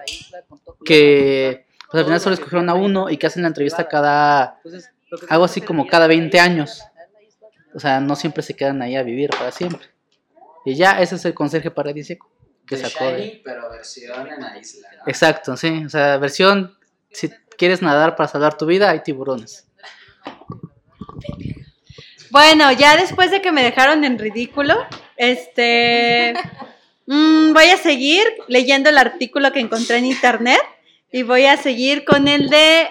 que 0.84 1.66
pues 1.90 2.00
al 2.00 2.04
final 2.04 2.20
solo 2.20 2.34
escogieron 2.34 2.68
a 2.68 2.74
uno 2.74 3.10
y 3.10 3.16
que 3.16 3.26
hacen 3.26 3.42
la 3.42 3.48
entrevista 3.48 3.88
cada 3.88 4.60
algo 5.28 5.44
así 5.44 5.60
como 5.60 5.86
cada 5.86 6.06
20 6.06 6.38
años. 6.38 6.82
O 7.76 7.78
sea, 7.80 8.00
no 8.00 8.16
siempre 8.16 8.42
se 8.42 8.56
quedan 8.56 8.80
ahí 8.82 8.96
a 8.96 9.02
vivir 9.04 9.30
para 9.30 9.52
siempre. 9.52 9.86
Y 10.64 10.74
ya, 10.74 11.00
ese 11.00 11.14
es 11.16 11.24
el 11.26 11.34
conserje 11.34 11.70
paradisíaco. 11.70 12.28
que 12.66 12.76
The 12.76 12.88
sacó. 12.90 13.04
de- 13.04 13.18
Shining, 13.22 13.42
pero 13.44 13.70
versión 13.70 14.26
en 14.28 14.40
la 14.40 14.58
isla. 14.58 14.88
¿no? 14.96 15.02
Exacto, 15.06 15.56
sí. 15.56 15.84
O 15.84 15.88
sea, 15.88 16.16
versión, 16.16 16.76
si 17.12 17.30
quieres 17.56 17.80
nadar 17.82 18.16
para 18.16 18.28
salvar 18.28 18.56
tu 18.58 18.66
vida, 18.66 18.90
hay 18.90 19.00
tiburones. 19.04 19.68
Bueno, 22.30 22.72
ya 22.72 22.96
después 22.96 23.30
de 23.30 23.40
que 23.40 23.52
me 23.52 23.62
dejaron 23.62 24.04
en 24.04 24.18
ridículo, 24.18 24.74
este, 25.16 26.34
mm, 27.06 27.52
voy 27.52 27.66
a 27.66 27.76
seguir 27.76 28.24
leyendo 28.48 28.90
el 28.90 28.98
artículo 28.98 29.52
que 29.52 29.60
encontré 29.60 29.98
en 29.98 30.06
internet 30.06 30.60
y 31.12 31.22
voy 31.22 31.46
a 31.46 31.56
seguir 31.56 32.04
con 32.04 32.26
el 32.28 32.48
de 32.50 32.88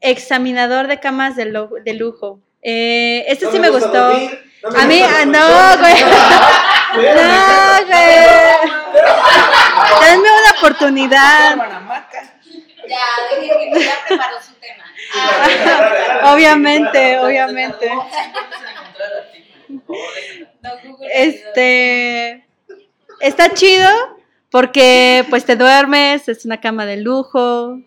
examinador 0.00 0.88
de 0.88 0.98
camas 0.98 1.36
de, 1.36 1.44
de 1.84 1.94
lujo. 1.94 2.40
Eh, 2.62 3.24
este 3.28 3.50
sí 3.50 3.58
me 3.58 3.70
gustó. 3.70 4.06
A 4.76 4.86
mí, 4.86 5.02
ah, 5.02 5.24
no, 5.26 5.78
güey. 5.78 5.94
No, 6.92 7.86
güey. 7.86 8.52
Denme 10.02 10.28
una 10.28 10.50
oportunidad. 10.58 11.56
Ya, 12.86 12.98
ya 13.80 13.94
preparó 14.06 14.36
su 14.42 14.52
tema. 14.54 14.84
Obviamente, 16.32 17.18
obviamente. 17.18 17.90
Este 21.14 22.46
está 23.20 23.50
chido 23.54 23.88
porque 24.50 25.24
pues 25.30 25.44
te 25.46 25.56
duermes, 25.56 26.28
es 26.28 26.44
una 26.44 26.60
cama 26.60 26.84
de 26.84 26.98
lujo, 26.98 27.78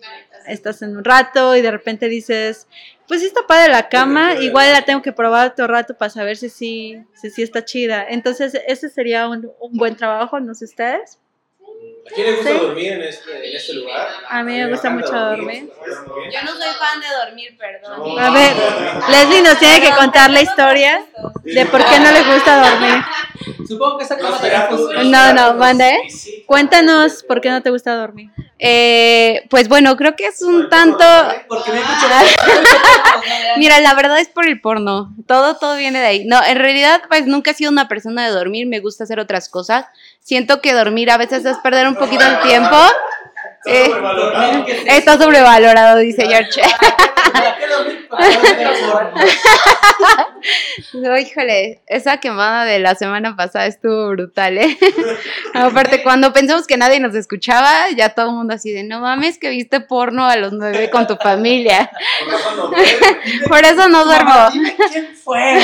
estás 0.48 0.82
en 0.82 0.98
un 0.98 1.04
rato 1.04 1.56
y 1.56 1.62
de 1.62 1.72
repente 1.72 2.08
dices, 2.08 2.68
pues 3.08 3.22
sí 3.22 3.28
está 3.28 3.46
padre 3.48 3.72
la 3.72 3.90
cama, 3.90 4.36
igual 4.36 4.72
la 4.72 4.84
tengo 4.84 5.02
que 5.02 5.12
probar 5.12 5.52
otro 5.52 5.68
rato 5.68 5.98
para 5.98 6.10
saber 6.10 6.38
si 6.38 6.50
sí, 6.50 7.04
si 7.14 7.30
sí 7.30 7.44
está 7.44 7.64
chida. 7.64 8.06
Entonces 8.08 8.60
ese 8.68 8.90
sería 8.90 9.28
un, 9.28 9.52
un 9.60 9.74
buen 9.74 9.96
trabajo, 9.96 10.40
no 10.40 10.54
sé 10.56 10.66
ustedes. 10.66 11.20
¿A 12.06 12.14
quién 12.14 12.28
le 12.28 12.36
gusta 12.36 12.52
Sí. 12.52 12.58
dormir 12.60 12.92
en 12.94 13.02
este, 13.04 13.50
en 13.50 13.56
este 13.56 13.74
lugar? 13.74 14.08
A 14.30 14.44
mí 14.44 14.54
me 14.54 14.70
gusta 14.70 14.90
mucho 14.92 15.12
dormir. 15.12 15.72
Yo 16.32 16.42
no 16.44 16.52
soy 16.52 16.74
fan 16.78 17.00
de 17.02 17.08
dormir, 17.26 17.58
perdón. 17.58 18.20
A 18.20 18.30
ver, 18.30 18.54
Leslie 19.10 19.42
nos 19.42 19.58
tiene 19.58 19.82
que 19.82 19.92
contar 19.96 20.30
la 20.30 20.42
historia 20.42 21.04
de 21.44 21.66
por 21.66 21.84
qué 21.84 22.00
no 22.00 22.12
le 22.12 22.24
gusta 22.24 22.70
dormir. 22.70 23.04
Supongo 23.68 23.98
que 23.98 24.04
esa 24.04 24.18
cama 24.18 24.40
No, 25.04 25.34
no, 25.34 25.54
mande. 25.56 25.98
Cuéntanos 26.46 27.24
por 27.24 27.42
qué 27.42 27.50
no 27.50 27.62
te 27.64 27.72
gusta 27.72 27.96
dormir. 27.96 28.30
Eh, 28.58 29.44
pues 29.50 29.68
bueno, 29.68 29.98
creo 29.98 30.16
que 30.16 30.28
es 30.28 30.42
un 30.42 30.70
tanto. 30.70 31.04
Porque 31.48 31.72
me 31.72 31.82
Mira, 33.58 33.80
la 33.80 33.94
verdad 33.94 34.20
es 34.20 34.30
por 34.30 34.48
el 34.48 34.62
porno. 34.62 35.14
Todo, 35.28 35.58
todo 35.58 35.76
viene 35.76 36.00
de 36.00 36.06
ahí. 36.06 36.26
No, 36.26 36.44
en 36.44 36.58
realidad, 36.58 37.02
pues 37.10 37.26
nunca 37.26 37.52
he 37.52 37.54
sido 37.54 37.72
una 37.72 37.88
persona 37.88 38.26
de 38.26 38.32
dormir. 38.32 38.68
Me 38.68 38.80
gusta 38.80 39.04
hacer 39.04 39.20
otras 39.20 39.50
cosas. 39.50 39.86
Siento 40.20 40.62
que 40.62 40.74
dormir 40.74 41.12
a 41.12 41.18
veces 41.18 41.46
es 41.46 41.58
perder 41.58 41.88
un 41.88 41.95
poquito 41.96 42.24
el 42.26 42.40
tiempo. 42.42 42.78
Eh, 43.66 43.92
está 44.88 45.18
sobrevalorado, 45.18 45.98
dice 45.98 46.28
George. 46.28 46.62
No, 50.94 51.18
híjole, 51.18 51.82
esa 51.88 52.20
quemada 52.20 52.66
de 52.66 52.80
la 52.80 52.96
semana 52.96 53.36
pasada 53.36 53.66
estuvo 53.66 54.10
brutal, 54.10 54.58
¿eh? 54.58 54.78
Aparte, 55.54 56.04
cuando 56.04 56.34
pensamos 56.34 56.68
que 56.68 56.78
nadie 56.78 57.00
nos 57.00 57.16
escuchaba, 57.16 57.90
ya 57.96 58.10
todo 58.10 58.28
el 58.28 58.36
mundo 58.36 58.54
así 58.54 58.72
de, 58.72 58.84
no 58.84 59.00
mames 59.00 59.40
que 59.40 59.50
viste 59.50 59.80
porno 59.82 60.26
a 60.26 60.36
los 60.36 60.54
nueve 60.54 60.90
con 60.90 61.08
tu 61.08 61.16
familia. 61.16 61.92
Por 63.48 63.66
eso 63.66 63.90
no 63.90 64.06
duermo. 64.06 64.50
quién 64.92 65.16
fue. 65.16 65.60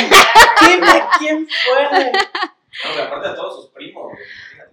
Dime 0.62 1.04
quién 1.20 1.48
fue. 1.48 2.12
No, 2.96 3.04
aparte 3.04 3.30
de 3.30 3.36
todos 3.36 3.56
sus 3.64 3.72
primos. 3.72 4.04
güey. 4.06 4.18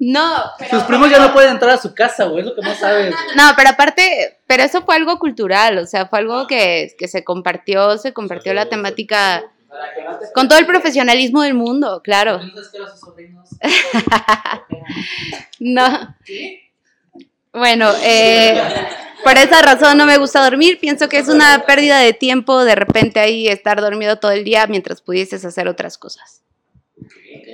No, 0.00 0.44
Sus 0.70 0.84
primos 0.84 1.10
ya 1.10 1.18
no 1.18 1.32
pueden 1.32 1.50
entrar 1.52 1.72
a 1.72 1.78
su 1.78 1.94
casa, 1.94 2.26
güey, 2.26 2.40
es 2.40 2.46
lo 2.46 2.54
que 2.54 2.62
no 2.68 2.74
sabes. 2.74 3.14
güey. 3.14 3.36
no, 3.36 3.50
pero 3.56 3.70
aparte, 3.70 4.38
pero 4.46 4.62
eso 4.62 4.82
fue 4.82 4.94
algo 4.94 5.18
cultural, 5.18 5.78
o 5.78 5.86
sea, 5.86 6.06
fue 6.06 6.20
algo 6.20 6.46
que, 6.46 6.94
que 6.98 7.08
se 7.08 7.24
compartió, 7.24 7.98
se 7.98 8.12
compartió 8.12 8.54
la 8.54 8.68
temática 8.68 9.44
con 10.34 10.48
todo 10.48 10.58
el 10.58 10.66
profesionalismo 10.66 11.42
del 11.42 11.54
mundo, 11.54 12.00
claro. 12.02 12.40
No. 15.60 16.16
Bueno, 17.52 17.90
eh, 18.02 18.58
por 19.24 19.36
esa 19.36 19.60
razón 19.60 19.98
no 19.98 20.06
me 20.06 20.16
gusta 20.16 20.42
dormir. 20.42 20.78
Pienso 20.80 21.08
que 21.08 21.18
es 21.18 21.28
una 21.28 21.64
pérdida 21.66 21.98
de 21.98 22.12
tiempo 22.12 22.64
de 22.64 22.74
repente 22.74 23.20
ahí 23.20 23.48
estar 23.48 23.80
dormido 23.80 24.18
todo 24.18 24.30
el 24.30 24.44
día 24.44 24.66
mientras 24.66 25.02
pudieses 25.02 25.44
hacer 25.44 25.68
otras 25.68 25.98
cosas. 25.98 26.42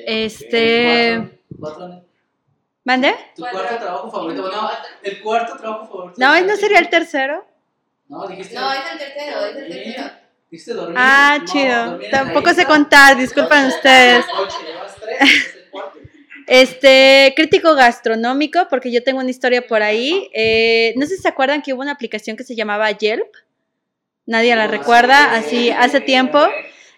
Este. 0.06 1.40
¿Mande? 2.84 3.14
¿Tu 3.34 3.42
cuarto 3.42 3.78
trabajo 3.78 4.10
favorito? 4.10 4.42
No, 4.42 4.70
el 5.02 5.22
cuarto 5.22 5.56
trabajo 5.56 5.86
favorito. 5.86 6.14
No, 6.18 6.40
¿no 6.42 6.56
sería 6.56 6.78
el 6.78 6.90
tercero? 6.90 7.46
No, 8.08 8.26
dijiste. 8.28 8.54
es 8.54 8.92
el 8.92 8.98
tercero, 8.98 9.46
es 9.46 9.56
el 9.56 9.68
tercero. 9.68 10.10
Dijiste 10.50 10.74
dormir. 10.74 10.96
Ah, 11.00 11.38
No, 11.40 11.44
chido. 11.46 11.86
dormir 11.90 12.10
Tampoco 12.10 12.52
sé 12.52 12.66
contar, 12.66 13.16
disculpen 13.16 13.66
ustedes. 13.66 14.26
Este, 16.46 17.32
crítico 17.34 17.74
gastronómico, 17.74 18.66
porque 18.68 18.92
yo 18.92 19.02
tengo 19.02 19.20
una 19.20 19.30
historia 19.30 19.66
por 19.66 19.82
ahí. 19.82 20.30
Eh, 20.34 20.92
no 20.96 21.06
sé 21.06 21.16
si 21.16 21.22
se 21.22 21.28
acuerdan 21.28 21.62
que 21.62 21.72
hubo 21.72 21.80
una 21.80 21.92
aplicación 21.92 22.36
que 22.36 22.44
se 22.44 22.54
llamaba 22.54 22.90
Yelp. 22.90 23.32
Nadie 24.26 24.54
la 24.54 24.66
recuerda, 24.66 25.34
así 25.34 25.70
hace 25.70 26.00
tiempo. 26.02 26.38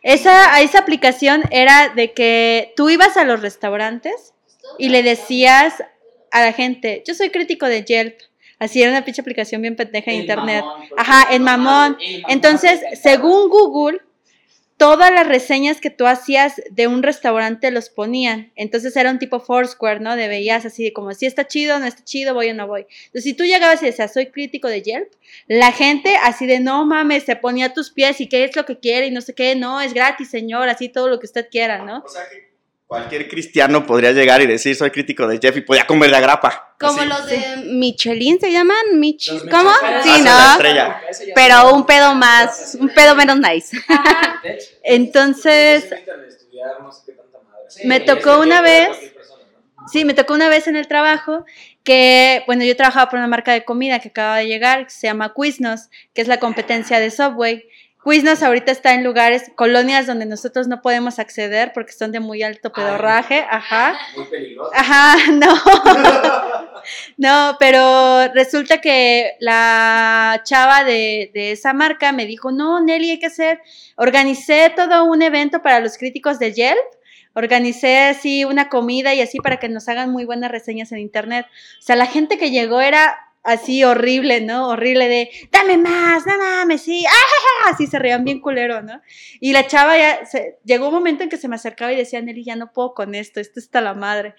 Esa, 0.03 0.61
esa 0.61 0.81
aplicación 0.81 1.43
era 1.51 1.91
de 1.91 2.13
que 2.13 2.73
tú 2.77 2.91
ibas 2.91 3.17
a 3.17 3.25
los 3.25 3.41
restaurantes 3.41 4.35
y 4.79 4.89
le 4.89 5.03
decías 5.03 5.75
a 6.31 6.41
la 6.43 6.53
gente, 6.53 7.03
yo 7.07 7.15
soy 7.15 7.31
crítico 7.31 7.67
de 7.67 7.85
Yelp. 7.85 8.19
Así 8.59 8.81
era 8.81 8.91
una 8.91 9.05
pinche 9.05 9.21
aplicación 9.21 9.61
bien 9.61 9.77
pendeja 9.77 10.11
en 10.11 10.17
El 10.17 10.23
internet. 10.23 10.65
mamón, 10.65 10.89
Ajá, 10.97 11.35
en 11.35 11.43
mamón. 11.43 11.97
El 12.01 12.23
mamón. 12.23 12.33
Entonces, 12.33 12.81
según 13.03 13.51
Google, 13.51 14.01
todas 14.77 15.11
las 15.11 15.27
reseñas 15.27 15.81
que 15.81 15.91
tú 15.91 16.07
hacías 16.07 16.61
de 16.71 16.87
un 16.87 17.03
restaurante 17.03 17.71
los 17.71 17.89
ponían. 17.89 18.53
Entonces 18.57 18.95
era 18.97 19.11
un 19.11 19.19
tipo 19.19 19.41
Foursquare, 19.41 20.01
¿no? 20.01 20.17
De 20.17 20.29
veías 20.29 20.67
así 20.67 20.85
de 20.85 20.93
como 20.93 21.13
si 21.15 21.27
está 21.27 21.47
chido, 21.47 21.79
no 21.79 21.87
está 21.87 22.05
chido, 22.05 22.35
voy 22.35 22.51
o 22.51 22.55
no 22.55 22.67
voy. 22.67 22.87
Entonces, 23.07 23.25
si 23.25 23.35
tú 23.35 23.45
llegabas 23.45 23.83
y 23.83 23.87
decías, 23.87 24.13
soy 24.13 24.27
crítico 24.27 24.69
de 24.69 24.83
Yelp, 24.83 25.13
la 25.47 25.73
gente 25.73 26.17
así 26.23 26.47
de 26.47 26.61
no 26.61 26.85
mames, 26.85 27.25
se 27.25 27.37
ponía 27.37 27.67
a 27.67 27.75
tus 27.75 27.91
pies 27.91 28.21
y 28.21 28.29
qué 28.29 28.45
es 28.45 28.55
lo 28.55 28.67
que 28.67 28.79
quiere 28.79 29.07
y 29.07 29.11
no 29.11 29.21
sé 29.21 29.35
qué, 29.35 29.55
no, 29.55 29.81
es 29.81 29.95
gratis, 29.95 30.29
señor, 30.29 30.69
así 30.69 30.89
todo 30.89 31.09
lo 31.09 31.21
que 31.21 31.27
usted 31.27 31.49
quiera, 31.51 31.85
¿no? 31.85 32.03
O 32.05 32.09
sea 32.09 32.23
que 32.31 32.56
cualquier 32.87 33.29
cristiano 33.29 33.85
podría 33.85 34.13
llegar 34.13 34.41
y 34.43 34.47
decir 34.47 34.77
soy 34.77 34.91
crítico 34.91 35.27
de 35.27 35.39
Jeff 35.39 35.57
y 35.57 35.61
podía 35.61 35.87
comer 35.87 36.11
de 36.11 36.17
agrapa. 36.17 36.75
Como 36.79 37.01
Así. 37.01 37.09
los 37.09 37.27
de 37.27 37.57
Michelin 37.73 38.39
se 38.39 38.53
llaman, 38.53 38.77
Mich 38.95 39.29
Los 39.29 39.43
¿cómo? 39.45 39.71
Michelin. 39.71 40.17
Sí, 40.17 40.23
la 40.23 40.59
¿no? 40.59 41.33
Pero 41.35 41.75
un 41.75 41.87
pedo 41.87 42.15
más, 42.15 42.77
un 42.79 42.89
pedo 42.91 43.17
menos 43.17 43.39
nice. 43.39 43.77
Entonces. 44.85 45.91
Me 47.85 48.01
tocó 48.01 48.41
una 48.41 48.61
vez-. 48.61 49.13
Sí, 49.93 50.05
me 50.05 50.15
tocó 50.15 50.35
una 50.35 50.49
vez 50.49 50.67
en 50.67 50.77
el 50.77 50.89
trabajo 50.89 51.45
que, 51.85 52.43
bueno, 52.47 52.65
yo 52.65 52.77
trabajaba 52.77 53.09
por 53.09 53.19
una 53.21 53.29
marca 53.29 53.53
de 53.53 53.65
comida 53.65 54.01
que 54.01 54.09
acaba 54.09 54.39
de 54.39 54.49
llegar, 54.49 54.85
que 54.85 54.91
se 54.91 55.07
llama 55.07 55.33
Quiznos, 55.33 55.89
que 56.13 56.23
es 56.23 56.29
la 56.29 56.41
competencia 56.41 56.99
de 56.99 57.11
Subway. 57.13 57.65
Quiznos 58.09 58.43
ahorita 58.45 58.71
está 58.71 58.95
en 58.95 59.03
lugares, 59.03 59.51
colonias 59.57 60.07
donde 60.07 60.27
nosotros 60.27 60.69
no 60.69 60.81
podemos 60.81 61.19
acceder 61.19 61.73
porque 61.75 61.93
son 61.93 62.13
de 62.13 62.21
muy 62.21 62.43
alto 62.45 62.73
pedorraje, 62.73 63.45
ajá. 63.51 63.99
Muy 64.15 64.27
peligroso. 64.27 64.71
Ajá, 64.73 65.17
no. 65.33 65.55
No, 67.17 67.57
pero 67.59 68.33
resulta 68.33 68.81
que 68.81 69.33
la 69.41 70.41
chava 70.45 70.85
de, 70.85 71.33
de 71.35 71.51
esa 71.51 71.73
marca 71.73 72.13
me 72.13 72.27
dijo, 72.27 72.53
no, 72.53 72.81
Nelly, 72.81 73.11
hay 73.11 73.19
que 73.19 73.27
hacer, 73.27 73.61
organicé 73.97 74.73
todo 74.77 75.05
un 75.05 75.23
evento 75.23 75.61
para 75.61 75.81
los 75.81 75.99
críticos 75.99 76.39
de 76.39 76.53
Yelp, 76.53 76.79
organicé 77.35 77.99
así 78.05 78.45
una 78.45 78.69
comida 78.69 79.15
y 79.15 79.21
así 79.21 79.39
para 79.39 79.59
que 79.59 79.69
nos 79.69 79.89
hagan 79.89 80.11
muy 80.11 80.25
buenas 80.25 80.51
reseñas 80.51 80.93
en 80.93 81.01
internet. 81.01 81.47
O 81.79 81.83
sea, 81.83 81.97
la 81.97 82.07
gente 82.07 82.39
que 82.39 82.51
llegó 82.51 82.81
era 82.81 83.26
así 83.47 83.85
horrible, 83.85 84.41
¿no? 84.41 84.69
Horrible 84.69 85.09
de, 85.09 85.31
dame 85.51 85.79
más, 85.79 86.27
no 86.27 86.37
mames, 86.39 86.83
sí, 86.83 87.05
¡ah! 87.07 87.71
así 87.73 87.87
se 87.87 87.99
reían 87.99 88.25
bien 88.25 88.41
culero, 88.41 88.83
¿no? 88.83 89.01
Y 89.41 89.53
la 89.53 89.67
chava 89.67 89.97
ya, 89.97 90.27
se- 90.27 90.59
llegó 90.65 90.89
un 90.89 90.95
momento 90.95 91.23
en 91.25 91.31
que 91.31 91.37
se 91.37 91.49
me 91.49 91.57
acercaba 91.57 91.93
y 91.93 91.97
decía, 91.97 92.21
Nelly, 92.21 92.45
ya 92.45 92.57
no 92.57 92.73
puedo 92.73 92.95
con 92.95 93.15
esto, 93.15 93.41
esto 93.41 93.59
está 93.61 93.81
la 93.81 93.95
madre. 93.95 94.35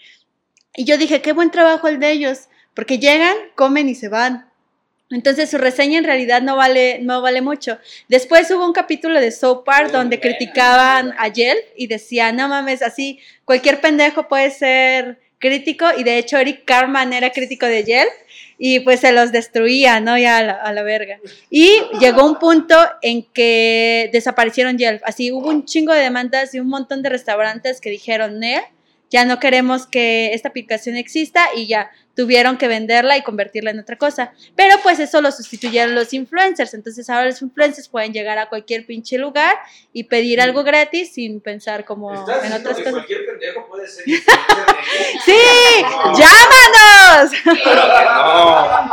Y 0.75 0.83
yo 0.85 0.97
dije, 0.97 1.21
qué 1.21 1.33
buen 1.33 1.49
trabajo 1.51 1.87
el 1.87 1.99
de 1.99 2.11
ellos, 2.11 2.49
porque 2.75 2.99
llegan, 2.99 3.35
comen 3.55 3.89
y 3.89 3.95
se 3.95 4.09
van. 4.09 4.51
Entonces 5.09 5.49
su 5.49 5.57
reseña 5.57 5.97
en 5.99 6.03
realidad 6.03 6.41
no 6.41 6.57
vale, 6.57 6.99
no 7.01 7.21
vale 7.21 7.41
mucho. 7.41 7.79
Después 8.09 8.51
hubo 8.51 8.65
un 8.65 8.73
capítulo 8.73 9.21
de 9.21 9.31
South 9.31 9.63
Park 9.65 9.91
donde 9.91 10.19
criticaban 10.19 11.13
a 11.17 11.29
Yelp 11.29 11.63
y 11.77 11.87
decían, 11.87 12.35
no 12.35 12.49
mames, 12.49 12.81
así 12.81 13.19
cualquier 13.45 13.79
pendejo 13.79 14.27
puede 14.27 14.51
ser 14.51 15.19
crítico 15.39 15.85
y 15.97 16.03
de 16.03 16.17
hecho 16.17 16.37
Eric 16.37 16.65
Carman 16.65 17.13
era 17.13 17.29
crítico 17.31 17.65
de 17.67 17.85
Yelp 17.85 18.11
y 18.57 18.79
pues 18.79 19.01
se 19.01 19.11
los 19.11 19.31
destruía, 19.31 19.99
¿no? 19.99 20.17
Ya 20.17 20.37
a 20.37 20.43
la, 20.43 20.53
a 20.53 20.73
la 20.73 20.83
verga. 20.83 21.19
Y 21.49 21.69
llegó 21.99 22.25
un 22.25 22.39
punto 22.39 22.75
en 23.01 23.23
que 23.23 24.09
desaparecieron 24.11 24.77
Yelp. 24.77 25.01
Así 25.05 25.31
hubo 25.31 25.49
un 25.49 25.65
chingo 25.65 25.93
de 25.93 26.01
demandas 26.01 26.53
y 26.55 26.59
un 26.59 26.67
montón 26.67 27.03
de 27.03 27.09
restaurantes 27.09 27.79
que 27.81 27.89
dijeron, 27.89 28.39
"Ne, 28.39 28.61
ya 29.09 29.25
no 29.25 29.39
queremos 29.39 29.87
que 29.87 30.33
esta 30.33 30.49
aplicación 30.49 30.95
exista 30.95 31.47
y 31.55 31.67
ya 31.67 31.91
tuvieron 32.17 32.57
que 32.57 32.67
venderla 32.67 33.15
y 33.15 33.21
convertirla 33.21 33.69
en 33.69 33.79
otra 33.79 33.95
cosa. 33.95 34.33
Pero 34.55 34.75
pues 34.81 34.99
eso 34.99 35.21
lo 35.21 35.31
sustituyeron 35.31 35.93
los 35.93 36.13
influencers, 36.13 36.73
entonces 36.73 37.07
ahora 37.11 37.27
los 37.27 37.41
influencers 37.43 37.87
pueden 37.87 38.11
llegar 38.11 38.39
a 38.39 38.49
cualquier 38.49 38.87
pinche 38.87 39.19
lugar 39.19 39.55
y 39.93 40.05
pedir 40.05 40.41
algo 40.41 40.63
gratis 40.63 41.13
sin 41.13 41.39
pensar 41.41 41.85
como 41.85 42.11
Estás 42.13 42.43
en 42.43 42.53
otras 42.53 42.75
que 42.75 42.83
cosas. 42.83 42.93
cualquier 42.93 43.25
pendejo 43.27 43.67
puede 43.69 43.87
ser? 43.87 44.03
¡Sí! 45.25 45.37
¡Llámanos! 46.17 47.31
Claro 47.43 48.89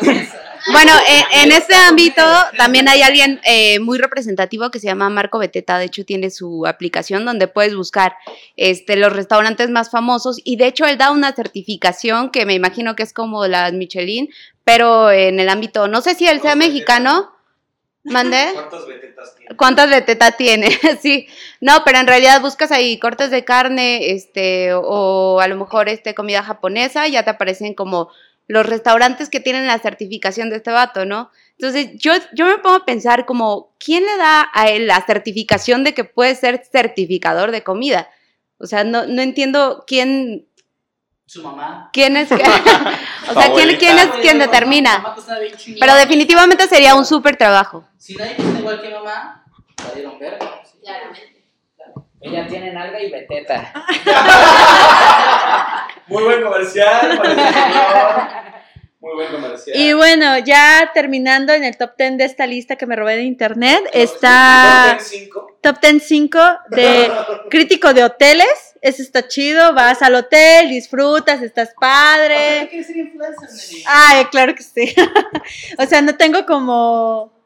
que 0.00 0.06
no. 0.06 0.47
Bueno, 0.72 0.92
en, 1.08 1.50
en 1.50 1.52
este 1.52 1.74
ámbito 1.74 2.22
también 2.56 2.88
hay 2.88 3.02
alguien 3.02 3.40
eh, 3.44 3.78
muy 3.80 3.98
representativo 3.98 4.70
que 4.70 4.80
se 4.80 4.86
llama 4.86 5.08
Marco 5.08 5.38
Beteta. 5.38 5.78
De 5.78 5.86
hecho, 5.86 6.04
tiene 6.04 6.30
su 6.30 6.66
aplicación 6.66 7.24
donde 7.24 7.48
puedes 7.48 7.74
buscar 7.74 8.14
este, 8.56 8.96
los 8.96 9.12
restaurantes 9.12 9.70
más 9.70 9.90
famosos. 9.90 10.40
Y 10.44 10.56
de 10.56 10.66
hecho, 10.66 10.84
él 10.84 10.98
da 10.98 11.10
una 11.10 11.32
certificación 11.32 12.30
que 12.30 12.44
me 12.44 12.54
imagino 12.54 12.96
que 12.96 13.02
es 13.02 13.12
como 13.12 13.46
la 13.46 13.70
Michelin, 13.72 14.28
pero 14.64 15.10
en 15.10 15.40
el 15.40 15.48
ámbito, 15.48 15.88
no 15.88 16.02
sé 16.02 16.14
si 16.14 16.26
él 16.26 16.40
sea 16.40 16.54
mexicano. 16.54 17.32
¿Mande? 18.04 18.38
¿Cuántas 18.54 18.86
vetetas 18.86 19.34
tiene? 19.36 19.56
¿Cuántas 19.56 19.90
de 19.90 20.00
teta 20.00 20.30
tiene? 20.32 20.70
sí. 21.02 21.26
No, 21.60 21.82
pero 21.84 21.98
en 21.98 22.06
realidad 22.06 22.40
buscas 22.40 22.70
ahí 22.70 22.98
cortes 22.98 23.30
de 23.30 23.44
carne, 23.44 24.12
este, 24.12 24.72
o 24.72 25.40
a 25.40 25.48
lo 25.48 25.56
mejor 25.56 25.88
este 25.88 26.14
comida 26.14 26.42
japonesa, 26.42 27.06
y 27.06 27.12
ya 27.12 27.24
te 27.24 27.30
aparecen 27.30 27.74
como 27.74 28.10
los 28.48 28.66
restaurantes 28.66 29.28
que 29.30 29.40
tienen 29.40 29.66
la 29.66 29.78
certificación 29.78 30.50
de 30.50 30.56
este 30.56 30.70
vato, 30.72 31.04
¿no? 31.04 31.30
Entonces, 31.52 31.90
yo, 31.98 32.12
yo 32.32 32.46
me 32.46 32.58
pongo 32.58 32.76
a 32.76 32.84
pensar 32.84 33.26
como, 33.26 33.74
¿quién 33.78 34.04
le 34.04 34.16
da 34.16 34.48
a 34.52 34.68
él 34.68 34.86
la 34.86 35.00
certificación 35.02 35.84
de 35.84 35.94
que 35.94 36.04
puede 36.04 36.34
ser 36.34 36.64
certificador 36.70 37.50
de 37.50 37.62
comida? 37.62 38.08
O 38.58 38.66
sea, 38.66 38.84
no, 38.84 39.06
no 39.06 39.22
entiendo 39.22 39.84
quién, 39.86 40.46
Su 41.26 41.42
mamá. 41.42 41.90
quién 41.92 42.16
es, 42.16 42.30
o 42.32 42.36
sea, 42.36 43.52
quién, 43.54 43.76
quién 43.76 43.98
es 43.98 44.08
quien 44.22 44.38
Mamá 44.38 44.50
determina. 44.50 45.14
bien 45.40 45.56
chingón. 45.56 45.80
Pero 45.80 45.94
definitivamente 45.94 46.66
sería 46.66 46.94
un 46.94 47.04
súper 47.04 47.36
trabajo. 47.36 47.86
Si 47.98 48.14
nadie 48.16 48.34
cocina 48.36 48.58
igual 48.60 48.80
que 48.80 48.90
mamá, 48.90 49.44
la 49.84 49.94
dieron 49.94 50.18
verga. 50.18 50.62
sí. 50.64 50.78
Ella 52.20 52.48
tiene 52.48 52.72
nalga 52.72 53.00
y 53.00 53.12
beteta. 53.12 53.72
Muy 56.08 56.24
buen 56.24 56.42
comercial. 56.42 57.20
Muy 59.00 59.14
buen 59.14 59.30
comercial. 59.30 59.76
Y 59.78 59.92
bueno, 59.92 60.38
ya 60.38 60.90
terminando 60.92 61.52
en 61.52 61.62
el 61.62 61.76
top 61.76 61.92
10 61.96 62.18
de 62.18 62.24
esta 62.24 62.46
lista 62.46 62.76
que 62.76 62.86
me 62.86 62.96
robé 62.96 63.16
de 63.16 63.22
internet, 63.22 63.88
está 63.92 64.96
Top 64.98 65.06
5. 65.06 65.58
top 65.62 65.80
10 65.80 66.02
5 66.02 66.38
de 66.70 67.12
crítico 67.50 67.94
de 67.94 68.04
hoteles. 68.04 68.74
Ese 68.80 69.02
está 69.02 69.28
chido, 69.28 69.72
vas 69.74 70.02
al 70.02 70.14
hotel, 70.14 70.68
disfrutas, 70.68 71.42
estás 71.42 71.74
padre. 71.80 72.68
quieres 72.70 72.86
ser 72.86 72.96
influencer? 72.96 73.48
Ay, 73.86 74.24
claro 74.26 74.54
que 74.54 74.62
sí. 74.62 74.94
o 75.78 75.86
sea, 75.86 76.00
no 76.02 76.16
tengo 76.16 76.44
como... 76.46 77.37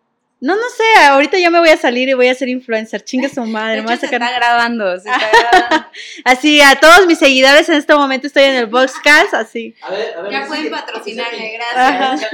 No, 0.45 0.57
no 0.57 0.63
sé, 0.77 1.05
ahorita 1.05 1.39
ya 1.39 1.51
me 1.51 1.61
voy 1.61 1.69
a 1.69 1.77
salir 1.77 2.09
y 2.09 2.15
voy 2.15 2.27
a 2.27 2.35
ser 2.35 2.49
influencer. 2.49 3.05
Chingue 3.05 3.29
su 3.29 3.45
madre. 3.45 3.77
De 3.77 3.83
me 3.83 3.85
voy 3.85 3.93
a 3.93 3.95
hecho, 3.95 4.01
se 4.01 4.07
sacar- 4.13 4.23
está 4.23 4.35
grabando, 4.37 4.99
se 4.99 5.09
está 5.09 5.31
grabando. 5.61 5.87
Así, 6.25 6.61
a 6.61 6.75
todos 6.81 7.07
mis 7.07 7.19
seguidores 7.19 7.69
en 7.69 7.77
este 7.77 7.95
momento 7.95 8.27
estoy 8.27 8.43
en 8.43 8.57
el 8.57 8.67
Boxcast, 8.67 9.35
así. 9.35 9.77
A 9.83 9.91
ver, 9.91 10.17
a 10.19 10.23
ver. 10.23 10.33
Ya 10.33 10.47
pueden 10.49 10.65
que- 10.65 11.59
gracias. 11.59 12.31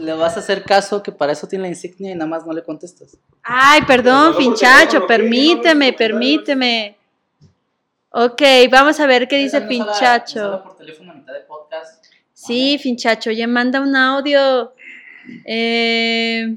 Le 0.00 0.12
vas 0.14 0.36
a 0.36 0.40
hacer 0.40 0.64
caso 0.64 1.02
que 1.02 1.12
para 1.12 1.32
eso 1.32 1.46
tiene 1.46 1.62
la 1.62 1.68
insignia 1.68 2.10
y 2.12 2.14
nada 2.14 2.26
más 2.28 2.46
no 2.46 2.52
le 2.52 2.62
contestas. 2.62 3.16
Ay, 3.42 3.82
perdón, 3.82 4.36
pinchacho, 4.36 5.06
permíteme, 5.06 5.92
permíteme. 5.92 6.96
Ok, 8.10 8.42
vamos 8.70 8.98
a 8.98 9.06
ver 9.06 9.28
qué 9.28 9.36
dice 9.36 9.60
podcast. 11.46 12.04
Sí, 12.32 12.80
pinchacho, 12.82 13.30
ya 13.30 13.46
manda 13.46 13.80
un 13.80 13.94
audio. 13.94 14.72
Eh, 15.44 16.56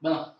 Bueno. 0.00 0.34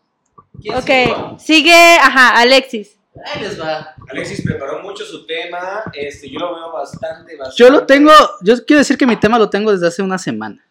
¿quién 0.60 0.74
ok, 0.76 0.84
sigue? 0.86 1.38
sigue, 1.38 1.96
ajá, 2.00 2.38
Alexis. 2.40 2.96
Ahí 3.26 3.42
les 3.42 3.60
va. 3.60 3.94
Alexis 4.10 4.42
preparó 4.42 4.80
mucho 4.82 5.04
su 5.04 5.26
tema. 5.26 5.82
Este, 5.92 6.30
yo 6.30 6.38
lo 6.38 6.54
veo 6.54 6.72
bastante, 6.72 7.36
bastante. 7.36 7.56
Yo 7.62 7.70
lo 7.70 7.84
tengo, 7.86 8.12
yo 8.42 8.64
quiero 8.64 8.78
decir 8.78 8.96
que 8.96 9.06
mi 9.06 9.16
tema 9.16 9.38
lo 9.38 9.50
tengo 9.50 9.72
desde 9.72 9.88
hace 9.88 10.02
una 10.02 10.18
semana. 10.18 10.64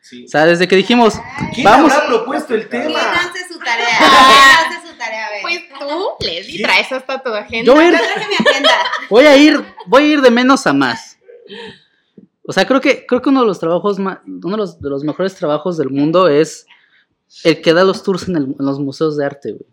Sí. 0.00 0.24
O 0.24 0.28
sea, 0.28 0.46
desde 0.46 0.66
que 0.68 0.76
dijimos, 0.76 1.14
¿Quién 1.54 1.64
vamos, 1.64 1.92
habrá 1.92 2.06
propuesto 2.06 2.54
el 2.54 2.68
tema? 2.68 2.98
hace 3.00 3.46
su 3.52 3.58
tarea? 3.58 3.88
¿Quién 3.98 4.78
hace 4.78 4.88
su 4.88 4.96
tarea? 4.96 5.26
A 5.26 5.30
ver. 5.30 5.42
Pues 5.42 5.60
tú, 5.78 6.08
Leslie, 6.20 6.62
traes 6.62 6.90
hasta 6.92 7.20
tu 7.22 7.30
agenda. 7.34 7.66
yo 7.66 7.74
voy 7.74 7.84
a 7.84 7.88
ir, 7.90 7.98
voy 9.10 9.26
a 9.26 9.36
ir, 9.36 9.64
voy 9.86 10.02
a 10.04 10.06
ir 10.06 10.20
de 10.22 10.30
menos 10.30 10.66
a 10.66 10.72
más. 10.72 11.18
O 12.50 12.52
sea, 12.52 12.66
creo 12.66 12.80
que, 12.80 13.04
creo 13.04 13.20
que 13.20 13.28
uno 13.28 13.40
de 13.42 13.46
los 13.46 13.60
trabajos 13.60 13.98
más, 13.98 14.18
uno 14.26 14.52
de 14.52 14.56
los, 14.56 14.80
de 14.80 14.88
los 14.88 15.04
mejores 15.04 15.34
trabajos 15.34 15.76
del 15.76 15.90
mundo 15.90 16.28
es 16.28 16.64
el 17.44 17.60
que 17.60 17.74
da 17.74 17.84
los 17.84 18.02
tours 18.02 18.26
en, 18.28 18.36
el- 18.36 18.56
en 18.58 18.64
los 18.66 18.80
museos 18.80 19.16
de 19.18 19.26
arte, 19.26 19.52
güey. 19.52 19.66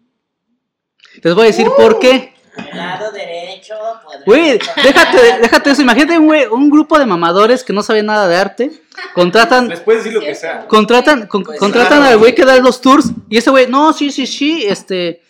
Les 1.24 1.34
voy 1.34 1.44
a 1.44 1.48
decir 1.48 1.68
por 1.78 2.00
qué. 2.00 2.34
lado 2.74 3.12
derecho. 3.14 3.76
podrá- 4.04 4.26
Güey, 4.26 4.60
déjate, 4.84 5.18
déjate 5.42 5.72
eso. 5.72 5.82
Imagínate 5.82 6.18
un, 6.20 6.26
güey, 6.28 6.46
un 6.48 6.70
grupo 6.70 7.00
de 7.00 7.06
mamadores 7.06 7.64
que 7.64 7.72
no 7.72 7.82
saben 7.82 8.08
nada 8.08 8.28
de 8.28 8.36
arte. 8.36 8.72
Contratan, 9.14 9.70
Les 9.70 9.80
puedes 9.80 10.04
decir 10.04 10.14
lo 10.20 10.26
que 10.26 10.36
sea. 10.36 10.68
contratan, 10.68 11.28
con- 11.28 11.44
Pues 11.44 11.58
contratan 11.60 12.00
claro. 12.00 12.12
al 12.12 12.18
güey 12.18 12.36
que 12.36 12.44
da 12.44 12.58
los 12.58 12.82
tours. 12.82 13.12
Y 13.30 13.38
ese 13.38 13.50
güey, 13.52 13.68
no, 13.68 13.94
sí, 13.94 14.12
sí, 14.12 14.28
sí, 14.28 14.66
este. 14.68 15.22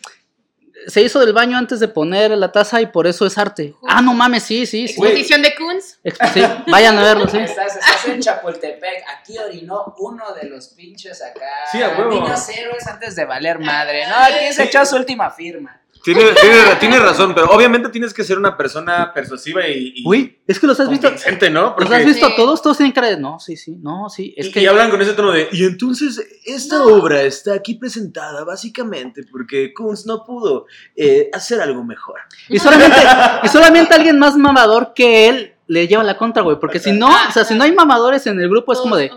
Se 0.87 1.01
hizo 1.01 1.19
del 1.19 1.33
baño 1.33 1.57
antes 1.57 1.79
de 1.79 1.87
poner 1.87 2.31
la 2.31 2.51
taza 2.51 2.81
y 2.81 2.87
por 2.87 3.07
eso 3.07 3.25
es 3.25 3.37
arte. 3.37 3.75
Ah, 3.87 4.01
no 4.01 4.13
mames, 4.13 4.43
sí, 4.43 4.65
sí, 4.65 4.87
sí. 4.87 4.93
Exposición 4.93 5.41
de 5.41 5.55
Kunz. 5.55 5.99
Sí, 6.33 6.41
vayan 6.67 6.97
a 6.97 7.03
verlo, 7.03 7.27
sí. 7.27 7.37
Estás, 7.37 7.75
estás 7.75 8.05
en 8.05 8.21
Chapultepec, 8.21 9.03
aquí 9.17 9.37
orinó 9.37 9.95
uno 9.99 10.33
de 10.33 10.49
los 10.49 10.67
pinches 10.69 11.21
acá. 11.21 11.45
Sí, 11.71 11.81
a 11.81 11.89
huevo. 11.89 12.09
Niños 12.11 12.49
héroes 12.49 12.85
antes 12.87 13.15
de 13.15 13.25
valer 13.25 13.59
madre. 13.59 14.05
No, 14.07 14.15
aquí 14.15 14.53
se 14.53 14.63
echó 14.63 14.85
su 14.85 14.95
última 14.95 15.31
firma. 15.31 15.81
Tienes, 16.05 16.35
tienes, 16.39 16.79
tienes 16.79 17.01
razón, 17.01 17.33
pero 17.33 17.47
obviamente 17.49 17.89
tienes 17.89 18.13
que 18.13 18.23
ser 18.23 18.37
una 18.37 18.55
persona 18.55 19.11
persuasiva 19.11 19.67
y, 19.67 19.91
y 19.95 20.07
Uy, 20.07 20.39
es 20.45 20.59
que 20.59 20.67
los 20.67 20.79
has 20.79 20.87
visto. 20.87 21.09
¿no? 21.51 21.75
¿Los 21.77 21.91
has 21.91 22.05
visto 22.05 22.27
Sí. 22.27 22.33
todos? 22.35 22.61
Todos 22.61 22.77
tienen 22.77 22.93
cara 22.93 23.07
de. 23.07 23.17
No, 23.19 23.39
sí, 23.39 23.57
sí, 23.57 23.75
no, 23.81 24.07
sí. 24.07 24.33
Es 24.37 24.47
y, 24.47 24.51
que. 24.51 24.61
y 24.61 24.67
hablan 24.67 24.91
con 24.91 25.01
ese 25.01 25.13
tono 25.13 25.31
de, 25.31 25.49
y 25.51 25.63
entonces 25.63 26.21
esta 26.45 26.83
obra 26.85 27.23
está 27.23 27.55
aquí 27.55 27.73
presentada 27.73 28.43
básicamente 28.43 29.23
porque 29.31 29.73
Kunz 29.73 30.05
no 30.05 30.23
pudo 30.23 30.67
eh, 30.95 31.29
hacer 31.33 31.59
algo 31.59 31.83
mejor. 31.83 32.19
Y 32.49 32.59
solamente, 32.59 32.97
y 33.43 33.47
solamente 33.47 33.95
alguien 33.95 34.19
más 34.19 34.37
mamador 34.37 34.93
que 34.93 35.27
él 35.27 35.55
le 35.67 35.87
lleva 35.87 36.03
la 36.03 36.17
contra, 36.17 36.43
güey. 36.43 36.59
Porque 36.59 36.77
si 36.79 36.91
no, 36.91 37.07
o 37.07 37.31
sea, 37.33 37.43
si 37.43 37.55
no 37.55 37.63
hay 37.63 37.71
mamadores 37.73 38.27
en 38.27 38.39
el 38.39 38.47
grupo, 38.47 38.73
es 38.73 38.79
como 38.79 38.95
de. 38.95 39.09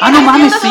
Ah, 0.00 0.10
no 0.10 0.20
mames, 0.22 0.52
sí. 0.60 0.68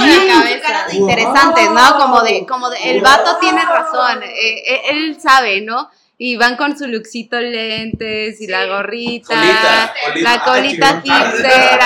Cara 0.62 0.88
de 0.88 0.96
interesantes, 0.96 1.70
¿no? 1.72 1.98
Como 1.98 2.22
de, 2.22 2.46
como 2.46 2.70
de, 2.70 2.92
el 2.92 3.02
vato 3.02 3.38
tiene 3.40 3.64
razón, 3.66 4.24
eh, 4.24 4.64
eh, 4.66 4.82
él 4.92 5.18
sabe, 5.22 5.62
¿no? 5.62 5.90
Y 6.18 6.38
van 6.38 6.56
con 6.56 6.78
su 6.78 6.88
luxito 6.88 7.40
lentes 7.40 8.40
y 8.40 8.48
la 8.48 8.66
gorrita, 8.66 9.36
Colita, 9.36 9.94
colita. 10.06 10.30
la 10.32 10.44
colita 10.44 11.02
hipster, 11.04 11.80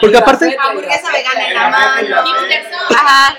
Porque, 0.00 0.18
aparte. 0.18 0.56
hamburguesa 0.60 1.12
vegana 1.12 1.48
en 1.48 1.54
la 1.54 1.68
mano, 1.70 2.16
ajá. 2.90 3.36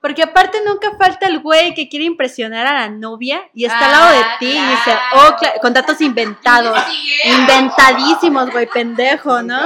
Porque 0.00 0.22
aparte 0.22 0.58
nunca 0.64 0.92
falta 0.98 1.26
el 1.26 1.40
güey 1.40 1.74
que 1.74 1.88
quiere 1.88 2.04
impresionar 2.04 2.66
a 2.66 2.72
la 2.74 2.88
novia 2.88 3.42
y 3.54 3.64
está 3.64 3.86
al 3.86 3.92
lado 3.92 4.12
de 4.12 4.18
Ah, 4.18 4.36
ti 4.38 4.46
y 4.46 4.50
dice, 4.52 4.96
oh, 5.14 5.36
con 5.60 5.72
datos 5.74 6.00
inventados, 6.00 6.78
inventadísimos, 7.24 8.50
güey, 8.50 8.66
pendejo, 8.66 9.42
¿no? 9.42 9.60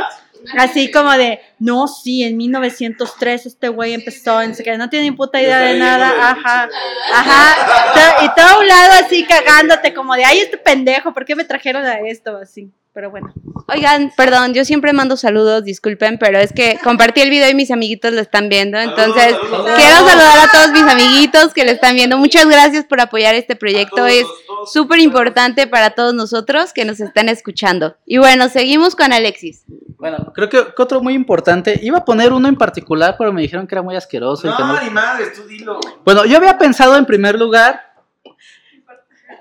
Así 0.58 0.90
como 0.90 1.10
de, 1.12 1.40
no, 1.58 1.88
sí, 1.88 2.22
en 2.22 2.36
1903 2.36 3.46
este 3.46 3.68
güey 3.68 3.94
empezó, 3.94 4.40
en 4.40 4.54
que 4.54 4.76
no 4.76 4.88
tiene 4.88 5.10
ni 5.10 5.16
puta 5.16 5.40
idea 5.40 5.58
de 5.58 5.78
nada, 5.78 6.30
ajá, 6.30 6.68
ajá, 7.14 8.24
y 8.24 8.28
todo 8.34 8.46
a 8.46 8.58
un 8.58 8.68
lado 8.68 9.04
así 9.04 9.24
cagándote 9.24 9.94
como 9.94 10.14
de, 10.14 10.24
ay, 10.24 10.38
este 10.38 10.58
pendejo, 10.58 11.12
¿por 11.12 11.24
qué 11.24 11.34
me 11.34 11.44
trajeron 11.44 11.84
a 11.84 12.00
esto? 12.00 12.36
Así, 12.36 12.70
pero 12.92 13.10
bueno. 13.10 13.32
Oigan, 13.68 14.12
perdón, 14.16 14.52
yo 14.54 14.64
siempre 14.64 14.92
mando 14.92 15.16
saludos, 15.16 15.64
disculpen, 15.64 16.18
pero 16.18 16.38
es 16.38 16.52
que 16.52 16.78
compartí 16.84 17.20
el 17.20 17.30
video 17.30 17.48
y 17.50 17.54
mis 17.54 17.70
amiguitos 17.70 18.12
lo 18.12 18.20
están 18.20 18.48
viendo, 18.48 18.78
entonces 18.78 19.32
Saludos, 19.32 19.50
saludos. 19.50 19.72
quiero 19.76 19.96
saludar 20.08 20.38
a 20.38 20.50
todos 20.52 20.70
mis 20.72 20.82
amiguitos 20.82 21.54
que 21.54 21.64
lo 21.64 21.70
están 21.70 21.94
viendo. 21.94 22.18
Muchas 22.18 22.46
gracias 22.46 22.84
por 22.84 23.00
apoyar 23.00 23.34
este 23.34 23.54
proyecto, 23.56 23.96
todos, 23.96 24.10
es 24.10 24.26
súper 24.72 24.98
importante 24.98 25.66
para 25.66 25.90
todos 25.90 26.14
nosotros 26.14 26.72
que 26.72 26.84
nos 26.84 27.00
están 27.00 27.28
escuchando. 27.28 27.96
Y 28.06 28.18
bueno, 28.18 28.48
seguimos 28.48 28.96
con 28.96 29.12
Alexis. 29.12 29.62
Bueno, 29.98 30.32
creo 30.34 30.48
que, 30.48 30.64
que 30.74 30.82
otro 30.82 31.02
muy 31.02 31.14
importante. 31.14 31.78
Iba 31.82 31.98
a 31.98 32.04
poner 32.04 32.32
uno 32.32 32.48
en 32.48 32.56
particular, 32.56 33.16
pero 33.18 33.32
me 33.32 33.42
dijeron 33.42 33.66
que 33.66 33.74
era 33.74 33.82
muy 33.82 33.96
asqueroso. 33.96 34.48
y 34.48 34.56
que 34.56 34.62
No, 34.62 34.72
no- 34.72 34.82
ni 34.82 34.90
madres, 34.90 35.34
tú 35.34 35.42
dilo. 35.46 35.78
Bueno, 36.04 36.24
yo 36.24 36.38
había 36.38 36.56
pensado 36.58 36.96
en 36.96 37.04
primer 37.04 37.38
lugar. 37.38 37.89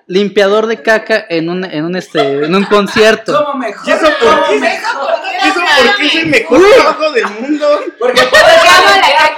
Limpiador 0.09 0.65
de 0.65 0.81
caca 0.81 1.23
en 1.29 1.49
un, 1.49 1.63
en 1.63 1.85
un, 1.85 1.95
este, 1.95 2.19
en 2.45 2.55
un 2.55 2.65
concierto. 2.65 3.31
¿Cómo 3.45 3.59
mejor? 3.59 3.87
¿Y 3.87 3.91
eso 3.91 4.07
por 4.19 4.43
qué? 4.49 4.59
mejor? 4.59 5.09
¿Eso 5.45 5.53
por 5.61 5.95
qué 5.97 6.05
es 6.07 6.15
el 6.15 6.25
mejor 6.27 6.61
trabajo 6.75 7.11
del 7.11 7.27
mundo? 7.27 7.79
Porque 7.99 8.23
puedes 8.23 8.63
no 8.63 8.91
limpiar 8.95 9.35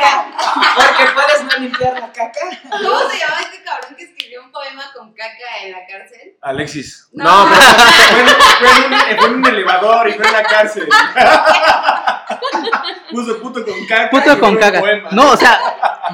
Porque 0.75 1.11
puedes 1.13 1.43
no 1.43 1.59
limpiar 1.61 1.93
la 1.99 2.11
caca. 2.13 2.39
¿Cómo 2.69 3.09
se 3.09 3.19
llama 3.19 3.41
este 3.41 3.61
cabrón 3.63 3.95
que 3.97 4.03
escribió 4.05 4.43
un 4.45 4.51
poema 4.53 4.83
con 4.95 5.13
caca 5.13 5.57
en 5.65 5.71
la 5.73 5.79
cárcel? 5.85 6.37
Alexis. 6.41 7.09
No. 7.11 7.25
No, 7.45 7.49
pero 7.51 7.61
fue, 7.61 8.19
en- 8.21 8.27
fue 8.29 8.85
en 8.85 8.93
un, 8.93 9.17
fue 9.19 9.27
en 9.27 9.35
un 9.35 9.45
elevador 9.47 10.07
y 10.09 10.13
fue 10.13 10.25
en 10.25 10.33
la 10.33 10.43
cárcel. 10.43 10.87
Puso 13.11 13.41
puto 13.41 13.65
con 13.65 13.85
caca. 13.87 14.09
Puto 14.09 14.33
y 14.33 14.37
con 14.39 14.55
caca. 14.55 14.79
poema. 14.79 15.09
No, 15.11 15.31
o 15.31 15.37
sea, 15.37 15.59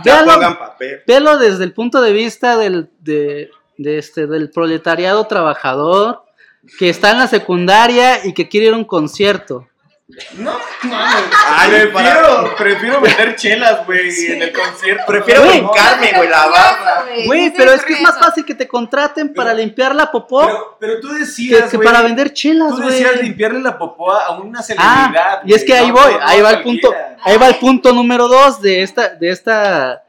véalo, 0.03 0.34
pongan 0.34 0.58
papel. 0.58 1.03
véalo 1.05 1.38
desde 1.38 1.64
el 1.64 1.74
punto 1.74 2.01
de 2.01 2.12
vista 2.12 2.58
del, 2.58 2.89
de, 3.01 3.51
de 3.78 3.98
este, 3.98 4.28
del 4.28 4.50
proletariado 4.50 5.26
trabajador 5.26 6.24
que 6.78 6.90
está 6.90 7.12
en 7.12 7.20
la 7.20 7.28
secundaria 7.28 8.26
y 8.26 8.34
que 8.34 8.50
quiere 8.50 8.68
ir 8.68 8.74
a 8.74 8.78
un 8.78 8.86
concierto. 8.86 9.68
Ay, 11.50 11.70
prefiero, 11.70 12.56
prefiero 12.58 13.02
vender 13.02 13.36
chelas, 13.36 13.86
güey, 13.86 14.10
en 14.32 14.42
el 14.42 14.54
concierto. 14.54 15.04
Prefiero 15.06 15.42
brincarme, 15.46 16.14
güey, 16.16 16.30
la 16.30 16.48
barra. 16.48 17.06
Güey, 17.26 17.54
pero 17.54 17.74
es 17.74 17.84
que 17.84 17.94
es 17.94 18.02
más 18.02 18.18
fácil 18.18 18.46
que 18.46 18.56
te 18.56 18.70
contraten 18.70 19.34
para 19.34 19.54
limpiar 19.54 19.94
la 19.94 20.10
popó 20.10 20.46
Pero, 20.46 20.78
pero 20.80 21.00
tú 21.02 21.10
que, 21.10 21.20
decías, 21.20 21.70
que 21.70 21.76
güey, 21.76 21.86
para 21.86 22.02
vender 22.04 22.32
chelas, 22.32 22.70
Tú 22.70 22.84
güey. 22.84 22.90
decías 22.90 23.22
limpiarle 23.22 23.60
la 23.60 23.78
popó 23.78 24.14
a 24.14 24.40
una 24.40 24.64
celebridad. 24.64 25.12
Ah, 25.14 25.42
y 25.46 25.54
es 25.54 25.66
que 25.66 25.74
ahí 25.74 25.90
no, 25.90 25.96
voy, 25.96 26.14
no, 26.14 26.20
ahí 26.22 26.38
no 26.38 26.44
va 26.46 26.52
el 26.52 26.64
punto, 26.64 26.96
ahí 27.22 27.38
va 27.38 27.48
el 27.48 27.56
punto 27.56 27.92
número 27.92 28.30
dos 28.30 28.62
de 28.62 28.84
esta, 28.84 29.10
de 29.10 29.30
esta, 29.30 30.04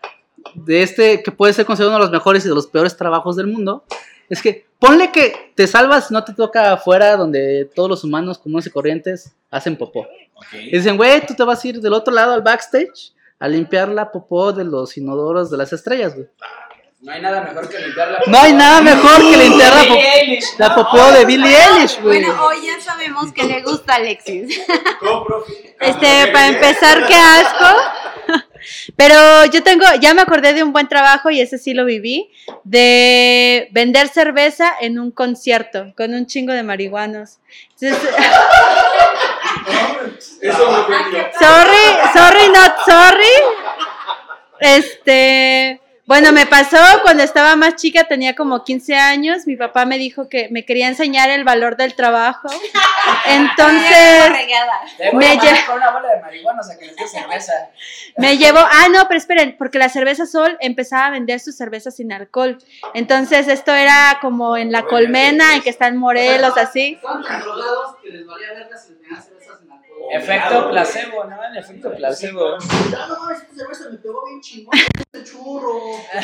de 0.64 0.82
este 0.82 1.22
que 1.22 1.30
puede 1.32 1.52
ser 1.52 1.66
considerado 1.66 1.96
uno 1.96 2.04
de 2.04 2.10
los 2.10 2.18
mejores 2.18 2.44
y 2.44 2.48
de 2.48 2.54
los 2.54 2.66
peores 2.66 2.96
trabajos 2.96 3.36
del 3.36 3.46
mundo. 3.46 3.84
Es 4.28 4.42
que 4.42 4.66
ponle 4.78 5.10
que 5.10 5.52
te 5.54 5.66
salvas, 5.66 6.10
no 6.10 6.22
te 6.24 6.34
toca 6.34 6.72
afuera 6.72 7.16
donde 7.16 7.70
todos 7.74 7.88
los 7.88 8.04
humanos 8.04 8.38
comunes 8.38 8.66
y 8.66 8.70
corrientes 8.70 9.32
hacen 9.50 9.76
popó. 9.76 10.06
Y 10.52 10.76
dicen, 10.76 10.96
güey, 10.96 11.24
tú 11.26 11.34
te 11.34 11.42
vas 11.44 11.64
a 11.64 11.68
ir 11.68 11.80
del 11.80 11.92
otro 11.94 12.12
lado 12.12 12.32
al 12.34 12.42
backstage 12.42 13.12
a 13.40 13.48
limpiar 13.48 13.88
la 13.88 14.10
popó 14.12 14.52
de 14.52 14.64
los 14.64 14.96
inodoros 14.96 15.50
de 15.50 15.56
las 15.56 15.72
estrellas, 15.72 16.14
güey. 16.14 16.26
No 17.00 17.12
hay 17.12 17.22
nada 17.22 17.42
mejor 17.42 17.68
que 17.68 17.78
limpiar 17.78 18.10
la 18.10 18.18
No 18.26 18.38
hay 18.40 18.52
nada 18.52 18.80
mejor 18.82 19.18
que 19.18 19.36
limpiar 19.36 19.72
la, 19.72 19.82
popó- 19.84 20.02
Eilish, 20.16 20.44
la 20.58 20.74
popó 20.74 21.12
de 21.12 21.24
Billie 21.24 21.56
Eilish, 21.56 22.00
güey. 22.02 22.24
Bueno, 22.24 22.44
hoy 22.44 22.56
ya 22.66 22.80
sabemos 22.80 23.32
que 23.32 23.44
le 23.44 23.62
gusta 23.62 23.92
a 23.94 23.96
Alexis. 23.96 24.60
Este, 25.80 26.26
para 26.32 26.48
empezar, 26.48 27.06
qué 27.06 27.14
asco. 27.14 28.42
Pero 28.96 29.44
yo 29.46 29.62
tengo, 29.62 29.84
ya 30.00 30.14
me 30.14 30.22
acordé 30.22 30.54
de 30.54 30.62
un 30.62 30.72
buen 30.72 30.88
trabajo 30.88 31.30
y 31.30 31.40
ese 31.40 31.58
sí 31.58 31.74
lo 31.74 31.84
viví, 31.84 32.30
de 32.64 33.68
vender 33.72 34.08
cerveza 34.08 34.72
en 34.80 34.98
un 34.98 35.10
concierto 35.10 35.92
con 35.96 36.14
un 36.14 36.26
chingo 36.26 36.52
de 36.52 36.62
marihuanos. 36.62 37.38
Entonces, 37.80 38.10
ofendió. 40.42 41.28
sorry, 41.38 41.86
sorry, 42.12 42.48
not 42.52 42.74
sorry. 42.86 43.34
Este, 44.60 45.80
bueno, 46.08 46.32
me 46.32 46.46
pasó 46.46 46.78
cuando 47.02 47.22
estaba 47.22 47.54
más 47.54 47.76
chica, 47.76 48.04
tenía 48.04 48.34
como 48.34 48.64
15 48.64 48.94
años, 48.96 49.46
mi 49.46 49.56
papá 49.56 49.84
me 49.84 49.98
dijo 49.98 50.30
que 50.30 50.48
me 50.50 50.64
quería 50.64 50.88
enseñar 50.88 51.28
el 51.28 51.44
valor 51.44 51.76
del 51.76 51.94
trabajo. 51.94 52.48
Entonces, 53.26 54.30
Me 54.32 54.56
a 54.56 55.34
mandar 55.34 55.38
lle- 55.38 55.66
con 55.66 55.76
una 55.76 55.90
bola 55.90 56.08
de 56.14 56.20
marihuanos 56.22 56.70
a 56.70 56.78
que 56.78 56.86
les 56.86 56.96
dé 56.96 57.06
cerveza. 57.06 57.52
Me 58.16 58.38
llevó, 58.38 58.58
ah, 58.58 58.86
no, 58.90 59.06
pero 59.06 59.18
esperen, 59.18 59.56
porque 59.58 59.78
la 59.78 59.90
cerveza 59.90 60.24
Sol 60.24 60.56
empezaba 60.60 61.06
a 61.06 61.10
vender 61.10 61.40
sus 61.40 61.56
cervezas 61.58 61.96
sin 61.96 62.10
alcohol. 62.10 62.56
Entonces, 62.94 63.46
esto 63.46 63.74
era 63.74 64.16
como 64.22 64.56
en 64.56 64.72
la 64.72 64.84
colmena, 64.84 65.56
en 65.56 65.60
que 65.62 65.68
está 65.68 65.88
en 65.88 65.98
Morelos, 65.98 66.56
así. 66.56 66.94
Estaban 66.94 67.22
tan 67.22 67.40
drogados 67.42 67.96
que 68.02 68.08
les 68.08 68.26
valía 68.26 68.54
verga 68.54 68.78
si 68.78 68.92
les 68.92 69.02
tenían 69.02 69.22
cervezas 69.22 69.58
sin 69.60 69.70
alcohol. 69.70 69.97
Efecto 70.10 70.70
placebo, 70.70 71.24
¿no? 71.24 71.44
El 71.44 71.56
efecto 71.58 71.92
placebo. 71.94 72.56
Ya 72.90 73.06
no 73.06 73.18
mames, 73.20 73.42
esta 73.42 73.54
cerveza 73.54 73.90
me 73.90 73.98
pegó 73.98 74.24
bien 74.26 74.40
chingón, 74.40 74.74
este 74.98 75.24
churro. 75.24 75.72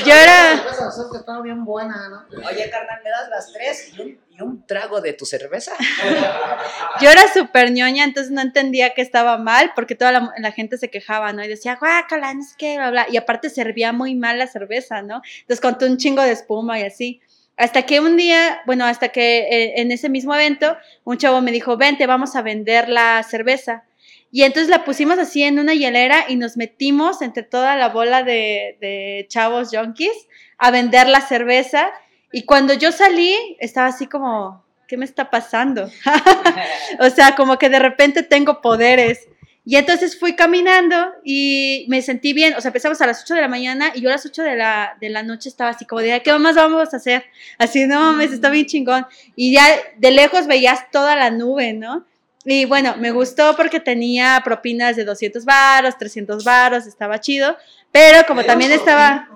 Yo 0.05 0.13
era- 0.15 0.55
Esta 0.55 0.75
cerveza 0.91 1.09
que 1.13 1.19
estaba 1.19 1.43
bien 1.43 1.65
buena, 1.65 2.09
¿no? 2.09 2.25
Oye, 2.49 2.71
carnal, 2.71 3.01
¿me 3.05 3.11
das 3.11 3.29
las 3.29 3.53
tres 3.53 3.93
y 3.97 4.01
un, 4.01 4.21
y 4.31 4.43
un 4.43 4.67
trago 4.67 5.01
de 5.01 5.13
tu 5.13 5.27
cerveza? 5.27 5.73
Yo 7.01 7.11
era 7.11 7.23
súper 7.33 7.71
ñoña, 7.73 8.05
entonces 8.05 8.33
no 8.33 8.41
entendía 8.41 8.95
que 8.95 9.03
estaba 9.03 9.37
mal, 9.39 9.73
porque 9.75 9.95
toda 9.95 10.13
la, 10.13 10.33
la 10.39 10.53
gente 10.53 10.79
se 10.79 10.91
quejaba, 10.91 11.33
¿no? 11.33 11.45
Y 11.45 11.49
decía, 11.49 11.77
guácala, 11.81 12.33
no 12.35 12.43
sé 12.43 12.55
qué, 12.59 12.77
bla, 12.77 12.91
bla. 12.91 13.07
Y 13.11 13.17
aparte 13.17 13.51
servía 13.51 13.93
muy 13.93 14.15
mal 14.15 14.39
la 14.39 14.47
cerveza, 14.47 15.03
¿no? 15.03 15.23
Entonces 15.41 15.61
contó 15.61 15.87
un 15.87 15.97
chingo 15.99 16.23
de 16.23 16.33
espuma 16.33 16.79
y 16.79 16.85
así. 16.85 17.21
Hasta 17.57 17.83
que 17.83 18.01
un 18.01 18.17
día, 18.17 18.63
bueno, 18.67 18.85
hasta 18.85 19.11
que 19.11 19.39
eh, 19.39 19.81
en 19.81 19.93
ese 19.93 20.09
mismo 20.09 20.35
evento, 20.35 20.77
un 21.05 21.19
chavo 21.19 21.41
me 21.41 21.53
dijo, 21.53 21.77
vente, 21.77 22.07
vamos 22.07 22.35
a 22.35 22.43
vender 22.43 22.89
la 22.89 23.23
cerveza. 23.23 23.85
Y 24.33 24.43
entonces 24.43 24.69
la 24.69 24.85
pusimos 24.85 25.21
así 25.21 25.45
en 25.45 25.61
una 25.61 25.75
hielera 25.75 26.25
y 26.29 26.35
nos 26.35 26.57
metimos 26.57 27.23
entre 27.23 27.45
toda 27.45 27.77
la 27.77 27.91
bola 27.91 28.25
de, 28.25 29.25
chavos 29.29 29.69
junkies 29.71 30.27
a 30.59 30.73
vender 30.73 31.09
la 31.09 31.21
cerveza. 31.21 31.93
Y 32.33 32.43
cuando 32.43 32.75
yo 32.75 32.91
salí, 32.91 33.37
estaba 33.61 33.87
así 33.87 34.09
como, 34.09 34.65
¿qué 34.89 34.97
me 34.97 35.05
está 35.05 35.31
pasando? 35.31 35.89
o 36.99 37.11
sea, 37.11 37.37
como 37.37 37.59
que 37.59 37.69
de 37.69 37.79
repente 37.79 38.25
tengo 38.25 38.61
poderes. 38.61 39.29
Y 39.67 39.77
entonces 39.77 40.19
fui 40.19 40.35
caminando 40.35 41.13
y 41.25 41.87
me 41.89 42.03
sentí 42.03 42.35
bien. 42.35 42.55
O 42.55 42.61
sea, 42.61 42.69
empezamos 42.69 43.01
a 43.01 43.07
las 43.07 43.23
8 43.23 43.35
de 43.35 43.41
la 43.41 43.49
mañana 43.49 43.93
y 43.95 44.03
yo 44.03 44.11
a 44.11 44.13
las 44.13 44.27
8 44.27 44.43
de 44.43 44.57
la, 44.57 44.97
de 45.01 45.09
la 45.09 45.23
noche 45.23 45.49
estaba 45.49 45.71
así 45.71 45.87
como 45.87 46.03
de, 46.03 46.21
¿qué 46.23 46.33
más 46.39 46.55
vamos 46.55 46.93
a 46.93 46.97
hacer? 46.99 47.25
Así, 47.59 47.87
no, 47.87 48.13
me 48.13 48.25
está 48.25 48.51
bien 48.51 48.67
chingón. 48.67 49.07
Y 49.37 49.53
ya 49.53 49.67
de 49.97 50.11
lejos 50.11 50.47
veías 50.47 50.91
toda 50.91 51.17
la 51.17 51.31
nube, 51.31 51.73
¿no? 51.73 52.05
Y 52.45 52.67
bueno, 52.67 52.95
me 52.99 53.11
gustó 53.11 53.57
porque 53.57 53.81
tenía 53.81 54.43
propinas 54.45 54.97
de 54.97 55.05
200 55.05 55.47
varos, 55.47 55.97
300 55.97 56.45
varos, 56.45 56.87
estaba 56.87 57.19
chido. 57.19 57.57
Pero 57.91 58.27
como 58.27 58.45
también 58.45 58.71
estaba... 58.71 59.29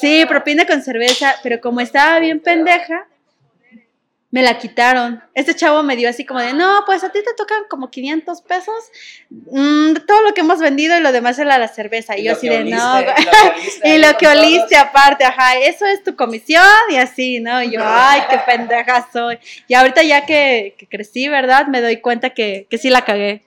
Sí, 0.00 0.24
propina 0.26 0.66
con 0.66 0.80
cerveza, 0.82 1.34
pero 1.42 1.60
como 1.60 1.80
estaba 1.80 2.20
bien 2.20 2.40
pendeja, 2.40 3.06
me 4.30 4.42
la 4.42 4.58
quitaron. 4.58 5.22
Este 5.34 5.54
chavo 5.54 5.82
me 5.82 5.96
dio 5.96 6.08
así 6.10 6.26
como 6.26 6.40
de, 6.40 6.52
no, 6.52 6.82
pues 6.84 7.02
a 7.02 7.10
ti 7.10 7.20
te 7.24 7.32
tocan 7.34 7.62
como 7.70 7.90
500 7.90 8.42
pesos, 8.42 8.74
mm, 9.30 9.94
todo 10.06 10.22
lo 10.22 10.34
que 10.34 10.42
hemos 10.42 10.58
vendido 10.60 10.96
y 10.98 11.00
lo 11.00 11.12
demás 11.12 11.38
era 11.38 11.56
la 11.58 11.68
cerveza. 11.68 12.14
Y, 12.16 12.20
Y 12.20 12.24
yo 12.24 12.32
así 12.32 12.46
de, 12.48 12.58
oliste, 12.58 12.76
no, 12.76 13.00
y 13.00 13.04
lo 13.04 13.12
güey". 13.12 13.24
que 13.24 13.48
oliste 13.54 13.88
y 13.88 13.90
ahí 13.92 13.98
lo 13.98 14.06
con 14.08 14.16
que 14.18 14.26
todos. 14.26 14.38
oliste 14.38 14.76
aparte, 14.76 15.24
ajá, 15.24 15.56
eso 15.58 15.86
es 15.86 16.04
tu 16.04 16.14
comisión 16.14 16.62
y 16.90 16.96
así, 16.96 17.40
¿no? 17.40 17.62
Y 17.62 17.70
yo, 17.70 17.80
ay, 17.82 18.22
qué 18.28 18.38
pendeja 18.44 19.08
soy. 19.12 19.38
Y 19.66 19.72
ahorita 19.74 20.02
ya 20.02 20.26
que, 20.26 20.74
que 20.78 20.86
crecí, 20.86 21.28
¿verdad? 21.28 21.66
Me 21.68 21.80
doy 21.80 22.00
cuenta 22.02 22.30
que, 22.30 22.66
que 22.68 22.76
sí 22.76 22.90
la 22.90 23.06
cagué. 23.06 23.42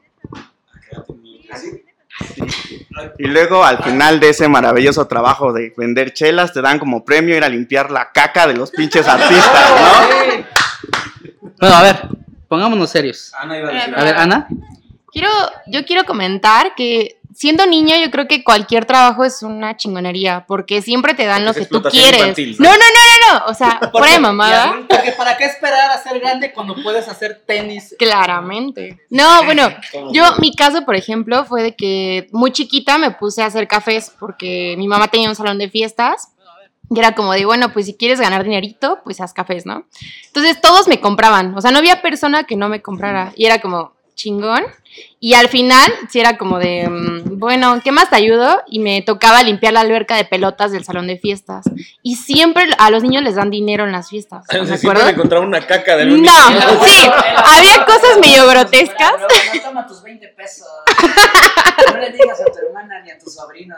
Y 3.18 3.24
luego 3.28 3.64
al 3.64 3.84
final 3.84 4.20
de 4.20 4.30
ese 4.30 4.48
maravilloso 4.48 5.08
trabajo 5.08 5.54
de 5.54 5.74
vender 5.78 6.14
chelas, 6.14 6.54
te 6.54 6.62
dan 6.62 6.78
como 6.80 7.04
premio 7.06 7.36
ir 7.36 7.44
a 7.44 7.50
limpiar 7.50 7.90
la 7.92 8.12
caca 8.12 8.48
de 8.48 8.54
los 8.54 8.72
pinches 8.72 9.08
artistas, 9.08 9.70
¿no? 9.80 10.61
Bueno, 11.62 11.76
a 11.76 11.84
ver, 11.84 12.10
pongámonos 12.48 12.90
serios. 12.90 13.32
Ana 13.40 13.60
iba 13.60 13.70
a 13.70 13.72
decir 13.72 13.96
A 13.96 14.04
ver, 14.04 14.16
Ana. 14.18 14.48
Quiero, 15.12 15.30
yo 15.68 15.86
quiero 15.86 16.06
comentar 16.06 16.74
que 16.74 17.20
siendo 17.36 17.66
niño 17.68 17.96
yo 17.98 18.10
creo 18.10 18.28
que 18.28 18.44
cualquier 18.44 18.86
trabajo 18.86 19.24
es 19.24 19.44
una 19.44 19.78
chingonería 19.78 20.46
porque 20.48 20.82
siempre 20.82 21.14
te 21.14 21.26
dan 21.26 21.46
lo 21.46 21.54
que 21.54 21.66
tú 21.66 21.82
quieres. 21.84 22.20
infantil, 22.20 22.56
No, 22.58 22.70
¿no? 22.70 22.72
no, 22.72 22.78
no, 22.80 22.84
no, 23.36 23.40
no, 23.40 23.46
o 23.52 23.54
sea, 23.54 23.80
por 23.92 24.04
ahí 24.04 24.20
mamada. 24.20 24.80
Porque 24.90 25.12
para 25.12 25.38
qué 25.38 25.46
esperar 25.46 25.92
a 25.92 26.02
ser 26.02 26.20
grande 26.20 26.52
cuando 26.52 26.76
puedes 26.82 27.08
hacer 27.08 27.44
tenis. 27.46 27.96
Claramente. 28.00 29.00
No, 29.10 29.44
bueno, 29.44 29.70
yo, 30.14 30.24
mi 30.40 30.56
caso, 30.56 30.84
por 30.84 30.96
ejemplo, 30.96 31.46
fue 31.46 31.62
de 31.62 31.76
que 31.76 32.28
muy 32.32 32.52
chiquita 32.52 32.98
me 32.98 33.12
puse 33.12 33.44
a 33.44 33.46
hacer 33.46 33.68
cafés 33.68 34.12
porque 34.20 34.74
mi 34.78 34.88
mamá 34.88 35.10
tenía 35.10 35.30
un 35.30 35.36
salón 35.36 35.60
de 35.60 35.70
fiestas. 35.70 36.30
Y 36.94 37.00
era 37.00 37.16
como 37.16 37.32
de, 37.32 37.46
bueno, 37.46 37.72
pues 37.72 37.86
si 37.86 37.96
quieres 37.96 38.20
ganar 38.20 38.44
dinerito, 38.44 39.00
pues 39.06 39.22
haz 39.22 39.34
cafés, 39.34 39.66
¿no? 39.66 39.86
Entonces 40.28 40.60
todos 40.60 40.90
me 40.90 41.00
compraban. 41.00 41.56
O 41.58 41.62
sea, 41.62 41.72
no 41.72 41.78
había 41.78 42.02
persona 42.02 42.44
que 42.44 42.58
no 42.58 42.68
me 42.68 42.82
comprara. 42.82 43.32
Y 43.38 43.46
era 43.46 43.62
como, 43.62 43.94
chingón. 44.16 44.64
Y 45.22 45.36
al 45.36 45.48
final, 45.48 45.90
sí 46.10 46.20
era 46.20 46.38
como 46.38 46.60
de, 46.60 46.90
mm, 46.90 47.40
bueno, 47.40 47.80
¿qué 47.82 47.94
más 47.94 48.10
te 48.10 48.18
ayudo? 48.18 48.62
Y 48.68 48.80
me 48.80 49.02
tocaba 49.02 49.42
limpiar 49.42 49.72
la 49.72 49.80
alberca 49.82 50.18
de 50.18 50.26
pelotas 50.26 50.74
del 50.74 50.84
salón 50.84 51.08
de 51.08 51.18
fiestas. 51.18 51.64
Y 52.04 52.18
siempre 52.18 52.68
a 52.78 52.90
los 52.90 53.04
niños 53.04 53.24
les 53.24 53.36
dan 53.36 53.50
dinero 53.50 53.86
en 53.86 53.94
las 53.94 54.10
fiestas. 54.10 54.46
¿De 54.48 54.58
Siempre 54.66 54.90
acuerdo? 54.90 55.10
encontrar 55.10 55.42
una 55.44 55.66
caca 55.66 55.96
de 55.96 56.06
No, 56.08 56.32
sí, 56.86 57.10
había 57.38 57.86
cosas 57.86 58.18
medio 58.20 58.46
grotescas. 58.50 59.14
No 59.54 59.62
toma 59.62 59.88
tus 59.88 60.04
20 60.04 60.28
pesos. 60.30 60.68
No 61.94 61.98
le 62.00 62.12
digas 62.12 62.40
a 62.42 62.46
tu 62.46 62.58
hermana 62.66 63.02
ni 63.02 63.12
a 63.12 63.18
tu 63.18 63.30
sobrino. 63.30 63.76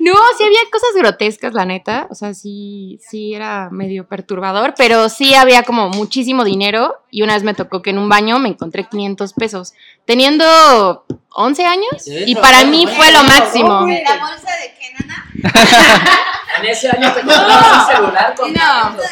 No, 0.00 0.14
sí 0.38 0.44
había 0.44 0.60
cosas 0.70 0.90
grotescas, 0.96 1.52
la 1.52 1.64
neta. 1.64 2.06
O 2.10 2.14
sea, 2.14 2.34
sí, 2.34 2.98
sí 3.08 3.34
era 3.34 3.68
medio 3.70 4.06
perturbador, 4.06 4.74
pero 4.76 5.08
sí 5.08 5.34
había 5.34 5.62
como 5.62 5.88
muchísimo 5.90 6.44
dinero. 6.44 7.02
Y 7.10 7.22
una 7.22 7.34
vez 7.34 7.42
me 7.42 7.54
tocó 7.54 7.82
que 7.82 7.90
en 7.90 7.98
un 7.98 8.08
baño 8.08 8.38
me 8.38 8.48
encontré 8.48 8.88
500 8.88 9.32
pesos. 9.34 9.74
Teniendo 10.06 11.04
11 11.30 11.64
años. 11.66 12.06
Y 12.06 12.34
para 12.36 12.64
mí 12.64 12.86
fue 12.86 13.12
lo 13.12 13.22
máximo. 13.24 13.86
¿La 13.86 14.18
bolsa 14.18 14.50
de 14.56 14.74
qué, 14.78 14.92
nana? 14.98 15.28
En 16.58 16.66
ese 16.66 16.88
año 16.88 17.12
te 17.14 17.20
comprabas 17.22 17.88
un 17.88 17.94
celular 17.96 18.34
con 18.36 18.52
No. 18.52 18.96
500. 18.96 19.04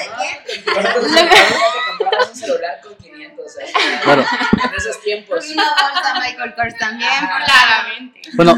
En 0.66 1.16
ese 1.16 1.18
año 1.18 1.30
te 1.30 1.98
comprabas 1.98 2.28
un 2.28 2.36
celular 2.36 2.80
con 2.82 2.94
500. 2.96 3.09
O 3.44 3.48
sea, 3.48 3.66
Claro. 4.02 4.22
En 4.22 4.74
esos 4.76 5.00
tiempos. 5.00 5.44
Una 5.50 5.64
bolsa 5.64 6.14
Michael 6.14 6.54
Kors 6.54 6.76
también, 6.76 7.10
Claramente. 7.44 8.20
Bueno, 8.34 8.54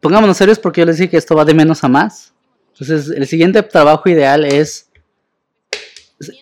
pongámonos 0.00 0.36
serios 0.36 0.58
porque 0.58 0.80
yo 0.80 0.86
les 0.86 0.98
dije 0.98 1.10
que 1.10 1.16
esto 1.16 1.34
va 1.34 1.44
de 1.44 1.54
menos 1.54 1.84
a 1.84 1.88
más. 1.88 2.32
Entonces, 2.72 3.14
el 3.14 3.26
siguiente 3.26 3.62
trabajo 3.62 4.08
ideal 4.08 4.44
es 4.44 4.90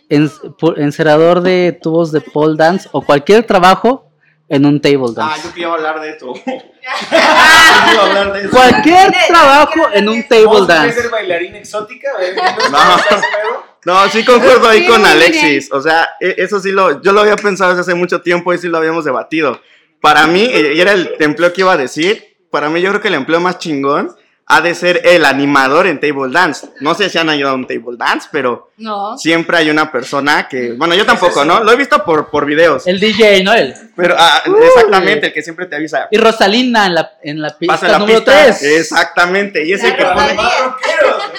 encerador 0.09 1.41
de 1.41 1.79
tubos 1.81 2.13
de 2.13 2.21
pole 2.21 2.57
dance 2.57 2.89
o 2.93 3.03
cualquier 3.03 3.45
trabajo 3.45 4.08
en 4.49 4.65
un 4.67 4.81
table 4.81 4.99
Ah, 5.17 5.31
dance. 5.31 5.43
yo 5.49 5.53
quería 5.55 5.73
hablar 5.73 6.01
de 6.01 6.11
eso. 6.11 6.35
Yo 6.35 6.43
quería 6.45 8.01
hablar 8.03 8.33
de 8.33 8.41
eso. 8.41 8.51
Cualquier 8.51 9.13
trabajo 9.29 9.89
en 9.93 10.09
un 10.09 10.23
table 10.27 10.45
¿Vos 10.47 10.67
querés 10.67 10.83
dance. 10.83 11.01
ser 11.03 11.11
bailarina 11.11 11.59
exótica? 11.59 12.09
No. 12.71 13.95
No, 14.05 14.09
sí 14.11 14.25
concuerdo 14.25 14.69
ahí 14.69 14.87
con 14.87 15.05
Alexis. 15.07 15.71
O 15.73 15.81
sea, 15.81 16.09
e- 16.21 16.35
eso 16.39 16.61
sí 16.61 16.73
lo, 16.73 17.01
yo 17.01 17.13
lo 17.13 17.21
había 17.21 17.37
pensado 17.37 17.71
desde 17.71 17.83
hace 17.83 17.95
mucho 17.95 18.21
tiempo 18.23 18.53
y 18.53 18.59
sí 18.59 18.69
lo 18.69 18.77
habíamos 18.79 19.05
debatido. 19.05 19.61
Para 20.01 20.27
mí, 20.27 20.43
eh, 20.51 20.73
y 20.75 20.81
era 20.81 20.93
el 20.93 21.15
empleo 21.21 21.53
que 21.53 21.61
iba 21.63 21.73
a 21.73 21.77
decir, 21.77 22.37
para 22.51 22.69
mí 22.69 22.81
yo 22.81 22.89
creo 22.91 23.01
que 23.01 23.09
el 23.09 23.15
empleo 23.15 23.41
más 23.41 23.59
chingón 23.59 24.15
ha 24.51 24.61
de 24.63 24.75
ser 24.75 25.03
el 25.05 25.25
animador 25.27 25.87
en 25.87 26.01
table 26.01 26.33
dance. 26.33 26.67
No 26.81 26.95
sé 26.95 27.11
si 27.11 27.19
han 27.19 27.29
ayudado 27.29 27.55
a 27.55 27.59
un 27.59 27.67
table 27.67 27.97
dance, 27.99 28.29
pero 28.33 28.71
No. 28.79 29.17
siempre 29.19 29.59
hay 29.59 29.69
una 29.71 29.93
persona 29.93 30.49
que, 30.49 30.73
bueno, 30.73 30.95
yo 30.95 31.05
tampoco, 31.05 31.45
¿no? 31.45 31.63
Lo 31.63 31.71
he 31.73 31.77
visto 31.77 32.03
por, 32.05 32.31
por 32.31 32.47
videos. 32.47 32.87
El 32.87 32.99
DJ, 32.99 33.43
¿no? 33.45 33.53
El. 33.53 33.75
Pero, 33.95 34.15
ah, 34.19 34.43
exactamente, 34.67 35.27
el 35.27 35.33
que 35.35 35.43
siempre 35.43 35.67
te 35.67 35.77
avisa. 35.77 36.09
Y 36.11 36.17
Rosalina 36.17 36.87
en 36.87 36.95
la, 36.95 37.13
en 37.23 37.43
la 37.43 37.51
pista 37.59 37.75
Pasa 37.75 37.89
la 37.89 37.99
número 37.99 38.19
pista. 38.25 38.45
3. 38.45 38.63
Exactamente. 38.63 39.67
Y 39.67 39.73
es 39.75 39.85
el 39.85 39.95
que 39.97 40.05
pone. 40.05 40.37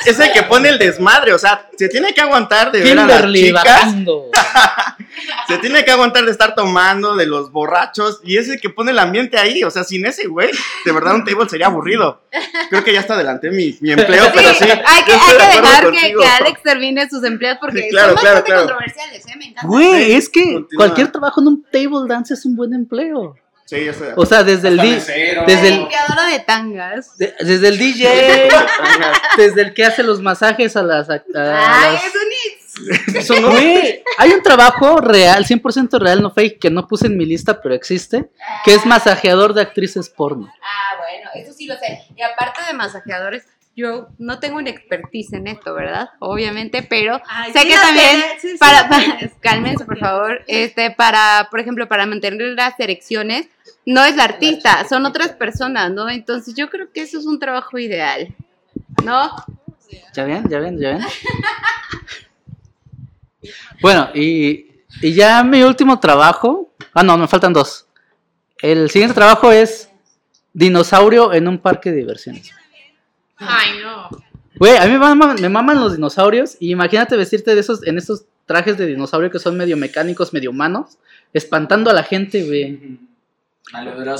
Es 0.05 0.19
el 0.19 0.31
que 0.31 0.43
pone 0.43 0.69
el 0.69 0.79
desmadre. 0.79 1.33
O 1.33 1.39
sea, 1.39 1.69
se 1.77 1.89
tiene 1.89 2.13
que 2.13 2.21
aguantar 2.21 2.71
de 2.71 2.81
ver 2.81 2.99
a 2.99 3.05
las 3.05 3.15
Kimberly 3.17 3.45
chicas. 3.47 3.63
bajando. 3.63 4.25
Se 5.47 5.57
tiene 5.57 5.83
que 5.83 5.91
aguantar 5.91 6.23
de 6.25 6.31
estar 6.31 6.55
tomando, 6.55 7.15
de 7.15 7.25
los 7.25 7.51
borrachos. 7.51 8.21
Y 8.23 8.37
es 8.37 8.47
el 8.49 8.61
que 8.61 8.69
pone 8.69 8.91
el 8.91 8.99
ambiente 8.99 9.37
ahí. 9.37 9.63
O 9.63 9.71
sea, 9.71 9.83
sin 9.83 10.05
ese 10.05 10.27
güey, 10.27 10.49
de 10.85 10.91
verdad 10.91 11.15
un 11.15 11.25
table 11.25 11.49
sería 11.49 11.65
aburrido. 11.67 12.21
Creo 12.69 12.83
que 12.83 12.93
ya 12.93 12.99
hasta 13.01 13.15
adelanté 13.15 13.49
mi, 13.49 13.75
mi 13.81 13.91
empleo, 13.91 14.25
pero 14.33 14.53
sí. 14.53 14.63
hay 14.63 14.77
que, 14.77 14.83
hay 14.85 15.03
que 15.03 15.11
dejar 15.11 15.91
que, 15.91 16.15
Alex 16.39 16.63
termine 16.63 17.09
sus 17.09 17.23
empleos 17.23 17.57
porque 17.59 17.81
Sí, 17.81 17.89
claro, 17.89 18.13
son 18.13 18.17
claro, 18.19 18.35
bastante 18.35 18.51
claro. 18.51 18.67
controversiales, 18.67 19.27
¿eh? 19.27 19.33
Me 19.37 19.45
encanta. 19.45 19.67
Güey, 19.67 20.11
es 20.13 20.29
que 20.29 20.43
Continúa. 20.43 20.67
cualquier 20.77 21.11
trabajo 21.11 21.41
en 21.41 21.47
un 21.47 21.63
table 21.63 22.07
dance 22.07 22.33
es 22.33 22.45
un 22.45 22.55
buen 22.55 22.73
empleo. 22.73 23.35
Sí, 23.69 23.85
yo 23.85 23.91
estoy 23.91 24.07
de 24.07 24.13
O 24.17 24.25
sea, 24.25 24.43
desde 24.43 24.67
el, 24.69 24.77
mesero. 24.77 25.43
desde 25.45 25.67
el, 25.69 25.75
Limpiadora 25.79 26.25
de 26.25 26.39
tangas. 26.39 27.17
de- 27.17 27.35
desde 27.39 27.67
el 27.67 27.77
DJ, 27.77 28.49
desde 29.37 29.61
el 29.61 29.73
que 29.73 29.83
hace 29.85 30.03
los 30.03 30.21
masajes 30.21 30.75
a 30.75 30.83
las... 30.83 31.09
a- 31.09 31.13
a 31.15 31.23
Ay, 31.35 31.93
las- 31.93 32.03
es 32.05 32.13
un 32.15 32.31
hit. 32.31 33.15
Eso 33.15 33.39
no. 33.41 33.51
Güey, 33.51 34.03
hay 34.17 34.31
un 34.31 34.41
trabajo 34.41 35.01
real, 35.01 35.45
100% 35.45 35.99
real, 35.99 36.21
no 36.21 36.31
fake, 36.31 36.59
que 36.59 36.69
no 36.69 36.87
puse 36.87 37.07
en 37.07 37.17
mi 37.17 37.25
lista, 37.25 37.61
pero 37.61 37.75
existe, 37.75 38.29
que 38.63 38.73
es 38.73 38.85
masajeador 38.85 39.53
de 39.53 39.61
actrices 39.63 40.09
porno. 40.09 40.47
Ah, 40.61 40.95
bueno, 40.97 41.29
eso 41.35 41.53
sí 41.53 41.65
lo 41.65 41.75
sé. 41.77 42.05
Y 42.15 42.21
aparte 42.21 42.61
de 42.67 42.73
masajeadores, 42.73 43.43
yo 43.75 44.07
no 44.17 44.39
tengo 44.39 44.57
una 44.57 44.69
expertise 44.69 45.33
en 45.33 45.47
esto, 45.47 45.73
¿verdad? 45.73 46.09
Obviamente, 46.19 46.81
pero 46.83 47.21
Ay, 47.27 47.51
sé 47.53 47.59
sí 47.61 47.67
que 47.67 47.75
también 47.75 48.09
tienes, 48.11 48.41
sí, 48.41 48.51
sí 48.51 48.57
para, 48.57 48.87
para- 48.89 49.17
cálmense 49.41 49.85
por 49.85 49.97
favor, 49.99 50.41
este 50.47 50.91
para, 50.91 51.47
por 51.51 51.59
ejemplo, 51.59 51.87
para 51.87 52.05
mantener 52.05 52.41
las 52.55 52.79
erecciones 52.79 53.47
no 53.85 54.03
es 54.03 54.15
la 54.15 54.25
artista, 54.25 54.87
son 54.87 55.05
otras 55.05 55.33
personas, 55.33 55.91
¿no? 55.91 56.09
Entonces, 56.09 56.55
yo 56.55 56.69
creo 56.69 56.91
que 56.91 57.01
eso 57.01 57.19
es 57.19 57.25
un 57.25 57.39
trabajo 57.39 57.77
ideal. 57.77 58.35
¿No? 59.03 59.31
¿Ya 60.13 60.25
ven? 60.25 60.47
¿Ya 60.49 60.59
ven? 60.59 60.79
¿Ya 60.79 60.89
ven? 60.91 61.05
Bueno, 63.81 64.09
y, 64.13 64.67
y 65.01 65.13
ya 65.13 65.43
mi 65.43 65.63
último 65.63 65.99
trabajo. 65.99 66.73
Ah, 66.93 67.03
no, 67.03 67.17
me 67.17 67.27
faltan 67.27 67.53
dos. 67.53 67.87
El 68.61 68.89
siguiente 68.89 69.15
trabajo 69.15 69.51
es 69.51 69.89
dinosaurio 70.53 71.33
en 71.33 71.47
un 71.47 71.59
parque 71.59 71.91
de 71.91 71.97
diversiones. 71.97 72.51
Ay, 73.37 73.79
no. 73.81 74.09
Güey, 74.57 74.75
a 74.75 74.85
mí 74.85 74.91
me 74.91 74.99
maman, 74.99 75.41
me 75.41 75.47
maman 75.47 75.79
los 75.79 75.95
dinosaurios. 75.95 76.57
Y 76.59 76.71
imagínate 76.71 77.15
vestirte 77.15 77.55
de 77.55 77.61
esos, 77.61 77.85
en 77.87 77.97
esos 77.97 78.25
trajes 78.45 78.77
de 78.77 78.87
dinosaurio 78.87 79.31
que 79.31 79.39
son 79.39 79.55
medio 79.55 79.77
mecánicos, 79.77 80.33
medio 80.33 80.49
humanos, 80.49 80.97
espantando 81.33 81.89
a 81.89 81.93
la 81.93 82.03
gente, 82.03 82.43
güey. 82.43 82.99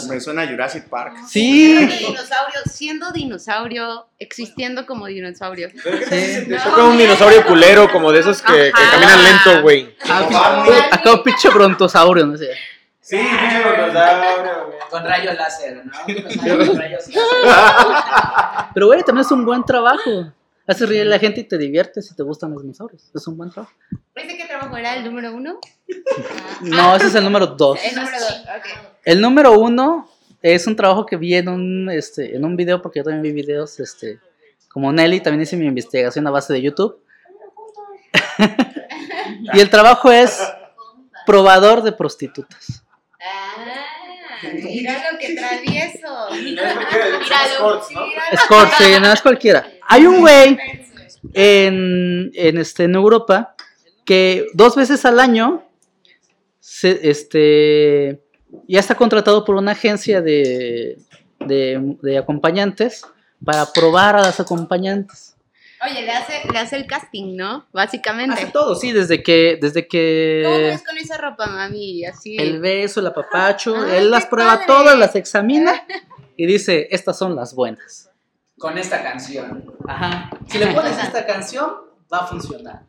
Me 0.09 0.19
suena 0.19 0.43
a 0.43 0.47
Jurassic 0.47 0.87
Park. 0.89 1.17
Sí. 1.27 1.75
Siendo 1.75 1.95
dinosaurio, 1.95 2.59
siendo 2.71 3.11
dinosaurio, 3.11 4.07
existiendo 4.19 4.85
como 4.85 5.07
dinosaurio. 5.07 5.69
Fue 5.71 6.71
como 6.75 6.89
un 6.89 6.97
dinosaurio 6.97 7.45
culero, 7.45 7.91
como 7.91 8.11
de 8.11 8.19
esos 8.19 8.41
que, 8.41 8.53
que 8.53 8.71
caminan 8.91 9.23
lento, 9.23 9.61
güey. 9.61 9.95
Ah, 10.07 10.25
pinche- 10.29 10.87
Acá 10.91 11.13
un 11.13 11.23
pinche 11.23 11.49
brontosaurio, 11.49 12.25
no 12.27 12.37
sé. 12.37 12.51
Sí, 13.01 13.17
pinche 13.17 13.59
brontosaurio, 13.61 14.65
güey. 14.67 14.79
Con 14.89 15.03
rayo 15.03 15.33
láser, 15.33 15.83
¿no? 15.85 15.91
Con 16.65 16.77
rayos 16.77 17.07
láser. 17.07 18.69
Pero, 18.73 18.85
güey, 18.87 19.03
también 19.03 19.25
es 19.25 19.31
un 19.31 19.45
buen 19.45 19.63
trabajo. 19.65 20.31
Haces 20.67 20.87
reír 20.87 21.01
a 21.01 21.05
la 21.05 21.17
gente 21.17 21.39
y 21.41 21.43
te 21.45 21.57
diviertes 21.57 22.07
si 22.07 22.15
te 22.15 22.21
gustan 22.21 22.51
los 22.51 22.61
dinosaurios. 22.61 23.09
Es 23.15 23.27
un 23.27 23.35
buen 23.35 23.49
trabajo. 23.49 23.73
¿Ese 24.13 24.37
qué 24.37 24.45
trabajo 24.45 24.77
era 24.77 24.93
el 24.95 25.03
número 25.03 25.33
uno? 25.33 25.59
No, 26.61 26.95
ese 26.95 27.07
es 27.07 27.15
el 27.15 27.23
número 27.23 27.47
dos. 27.47 27.79
El 27.83 27.95
número 27.95 28.19
dos, 28.19 28.31
ok. 28.41 28.88
El 29.05 29.21
número 29.21 29.57
uno 29.57 30.09
es 30.41 30.67
un 30.67 30.75
trabajo 30.75 31.05
que 31.05 31.17
vi 31.17 31.35
en 31.35 31.49
un, 31.49 31.89
este, 31.89 32.35
en 32.35 32.45
un 32.45 32.55
video, 32.55 32.81
porque 32.81 32.99
yo 32.99 33.03
también 33.03 33.23
vi 33.23 33.31
videos, 33.31 33.79
este, 33.79 34.19
como 34.69 34.91
Nelly, 34.91 35.21
también 35.21 35.41
hice 35.41 35.57
mi 35.57 35.65
investigación 35.65 36.27
a 36.27 36.31
base 36.31 36.53
de 36.53 36.61
YouTube. 36.61 37.01
y 39.53 39.59
el 39.59 39.69
trabajo 39.69 40.11
es 40.11 40.39
probador 41.25 41.83
de 41.83 41.91
prostitutas. 41.91 42.83
Ah, 43.21 43.65
mira 44.41 45.11
lo 45.11 45.19
que 45.19 45.35
travieso. 45.35 46.35
Y 46.35 46.53
no 46.53 46.63
es 46.63 46.73
cualquiera 46.73 47.05
de 47.05 47.11
los 47.11 47.31
escorts, 47.31 47.91
¿no? 47.91 48.05
Escort, 48.31 48.71
sí, 48.77 48.83
no 49.01 49.11
es 49.11 49.21
cualquiera. 49.21 49.67
Hay 49.87 50.05
un 50.05 50.21
güey 50.21 50.57
en, 51.33 52.31
en, 52.33 52.57
este, 52.57 52.85
en 52.85 52.95
Europa 52.95 53.55
que 54.05 54.47
dos 54.53 54.75
veces 54.75 55.05
al 55.05 55.19
año 55.19 55.67
se, 56.59 57.09
este, 57.09 58.23
ya 58.67 58.79
está 58.79 58.95
contratado 58.95 59.45
por 59.45 59.55
una 59.55 59.71
agencia 59.71 60.21
de, 60.21 60.97
de, 61.39 61.97
de 62.01 62.17
acompañantes 62.17 63.05
para 63.43 63.71
probar 63.71 64.15
a 64.15 64.21
las 64.21 64.39
acompañantes. 64.39 65.35
Oye, 65.81 66.01
le 66.01 66.11
hace, 66.11 66.33
le 66.51 66.59
hace 66.59 66.75
el 66.75 66.87
casting, 66.87 67.37
¿no? 67.37 67.65
Básicamente. 67.71 68.33
Hace 68.33 68.51
todo, 68.51 68.75
sí, 68.75 68.91
desde 68.91 69.23
que, 69.23 69.57
desde 69.61 69.83
¿Cómo 69.83 69.89
que 69.91 70.61
ves 70.71 70.83
con 70.85 70.97
esa 70.97 71.17
ropa, 71.17 71.47
mami? 71.47 72.03
Así. 72.03 72.35
el 72.37 72.59
beso, 72.59 72.99
el 72.99 73.07
apapacho, 73.07 73.75
Ay, 73.77 73.97
él 73.97 74.11
las 74.11 74.25
prueba 74.25 74.55
padre. 74.55 74.65
todas, 74.67 74.99
las 74.99 75.15
examina 75.15 75.81
y 76.35 76.45
dice, 76.47 76.89
estas 76.91 77.17
son 77.17 77.33
las 77.35 77.55
buenas. 77.55 78.09
Con 78.57 78.77
esta 78.77 79.01
canción. 79.01 79.73
Ajá. 79.87 80.29
Si 80.47 80.57
le 80.57 80.67
pones 80.67 81.01
esta 81.01 81.25
canción, 81.25 81.71
va 82.11 82.19
a 82.19 82.27
funcionar. 82.27 82.81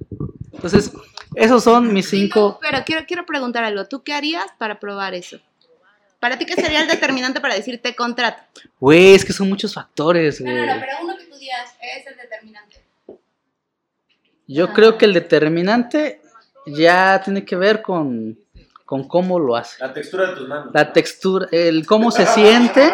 Entonces, 0.52 0.90
esos 1.36 1.62
son 1.62 1.92
mis 1.92 2.10
cinco. 2.10 2.58
Pero 2.60 2.78
quiero, 2.84 3.06
quiero 3.06 3.24
preguntar 3.24 3.62
algo. 3.62 3.86
¿Tú 3.86 4.02
qué 4.02 4.14
harías 4.14 4.46
para 4.58 4.80
probar 4.80 5.14
eso? 5.14 5.38
¿Para 6.20 6.38
ti 6.38 6.44
qué 6.44 6.54
sería 6.54 6.82
el 6.82 6.88
determinante 6.88 7.40
para 7.40 7.54
decirte 7.54 7.96
contrato? 7.96 8.42
Güey, 8.78 9.14
es 9.14 9.24
que 9.24 9.32
son 9.32 9.48
muchos 9.48 9.72
factores, 9.72 10.40
güey. 10.40 10.54
pero 10.54 10.92
uno 11.02 11.16
que 11.16 11.24
tú 11.24 11.36
digas 11.36 11.74
es 11.80 12.06
el 12.06 12.16
determinante. 12.16 12.84
Yo 14.46 14.72
creo 14.74 14.98
que 14.98 15.06
el 15.06 15.14
determinante 15.14 16.20
ya 16.66 17.22
tiene 17.24 17.44
que 17.44 17.56
ver 17.56 17.80
con, 17.80 18.38
con 18.84 19.08
cómo 19.08 19.38
lo 19.38 19.56
hace. 19.56 19.76
La 19.80 19.94
textura 19.94 20.30
de 20.30 20.36
tus 20.36 20.46
manos. 20.46 20.74
La 20.74 20.92
textura, 20.92 21.48
el 21.52 21.86
cómo 21.86 22.10
se 22.10 22.26
siente, 22.26 22.92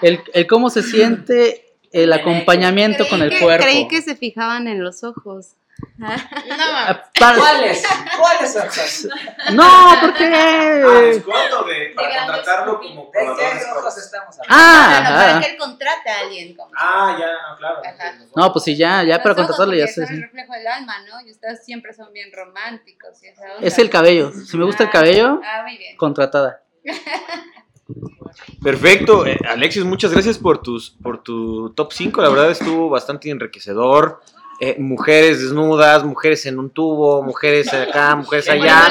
el, 0.00 0.20
el 0.32 0.46
cómo 0.46 0.70
se 0.70 0.82
siente 0.82 1.76
el 1.90 2.12
acompañamiento 2.12 3.08
con 3.08 3.20
el 3.22 3.30
que, 3.30 3.40
cuerpo. 3.40 3.64
Creí 3.64 3.88
que 3.88 4.00
se 4.00 4.14
fijaban 4.14 4.68
en 4.68 4.84
los 4.84 5.02
ojos. 5.02 5.54
Ah, 6.02 7.10
para- 7.18 7.38
¿Cuáles? 7.38 7.82
¿Cuáles 8.18 8.56
ojos? 8.56 9.08
No, 9.52 9.62
Ah, 9.64 9.98
porque... 10.00 10.24
descuento 10.28 11.64
de, 11.64 11.92
para 11.94 12.08
grandes 12.08 12.36
contratarlo 12.36 12.80
como 12.80 13.04
¿De 13.04 13.10
qué 13.12 13.24
probador 13.24 13.38
de 13.38 13.44
ojos 13.46 13.58
escorts. 13.64 13.96
estamos 13.98 14.38
hablando? 14.40 14.48
Ah, 14.48 14.88
Bueno, 14.90 15.16
para 15.16 15.30
ajá. 15.30 15.40
que 15.40 15.46
él 15.50 15.56
contrate 15.58 16.10
a 16.10 16.20
alguien. 16.20 16.56
Como 16.56 16.70
Ah, 16.76 17.16
ya, 17.18 17.26
no, 17.50 17.56
claro. 17.58 17.80
Ajá. 17.84 18.14
No, 18.34 18.52
pues 18.52 18.64
sí, 18.64 18.76
ya, 18.76 19.02
ya 19.02 19.14
Los 19.14 19.18
para 19.22 19.32
ojos, 19.34 19.46
contratarle 19.46 19.78
ya 19.78 19.86
sé. 19.86 19.94
son 19.94 20.06
sí. 20.08 20.14
el 20.14 20.22
reflejo 20.22 20.52
del 20.52 20.66
alma, 20.66 20.94
¿no? 21.08 21.26
Y 21.26 21.30
ustedes 21.30 21.64
siempre 21.64 21.92
son 21.94 22.12
bien 22.12 22.30
románticos. 22.32 23.22
y 23.22 23.28
esa 23.28 23.42
onda. 23.54 23.66
Es 23.66 23.78
el 23.78 23.90
cabello. 23.90 24.32
Si 24.32 24.56
me 24.56 24.64
gusta 24.64 24.84
el 24.84 24.90
cabello, 24.90 25.40
Ah, 25.44 25.62
muy 25.62 25.76
bien. 25.78 25.96
contratada. 25.96 26.60
Perfecto. 28.62 29.26
Eh, 29.26 29.38
Alexis, 29.48 29.84
muchas 29.84 30.10
gracias 30.12 30.38
por, 30.38 30.62
tus, 30.62 30.90
por 30.90 31.22
tu 31.22 31.70
top 31.74 31.92
5. 31.92 32.20
La 32.22 32.28
verdad 32.30 32.50
estuvo 32.50 32.88
bastante 32.88 33.30
enriquecedor. 33.30 34.22
Eh, 34.60 34.76
mujeres 34.78 35.40
desnudas, 35.40 36.04
mujeres 36.04 36.46
en 36.46 36.58
un 36.58 36.70
tubo, 36.70 37.22
mujeres 37.22 37.72
acá, 37.72 38.14
mujeres 38.16 38.48
allá. 38.48 38.88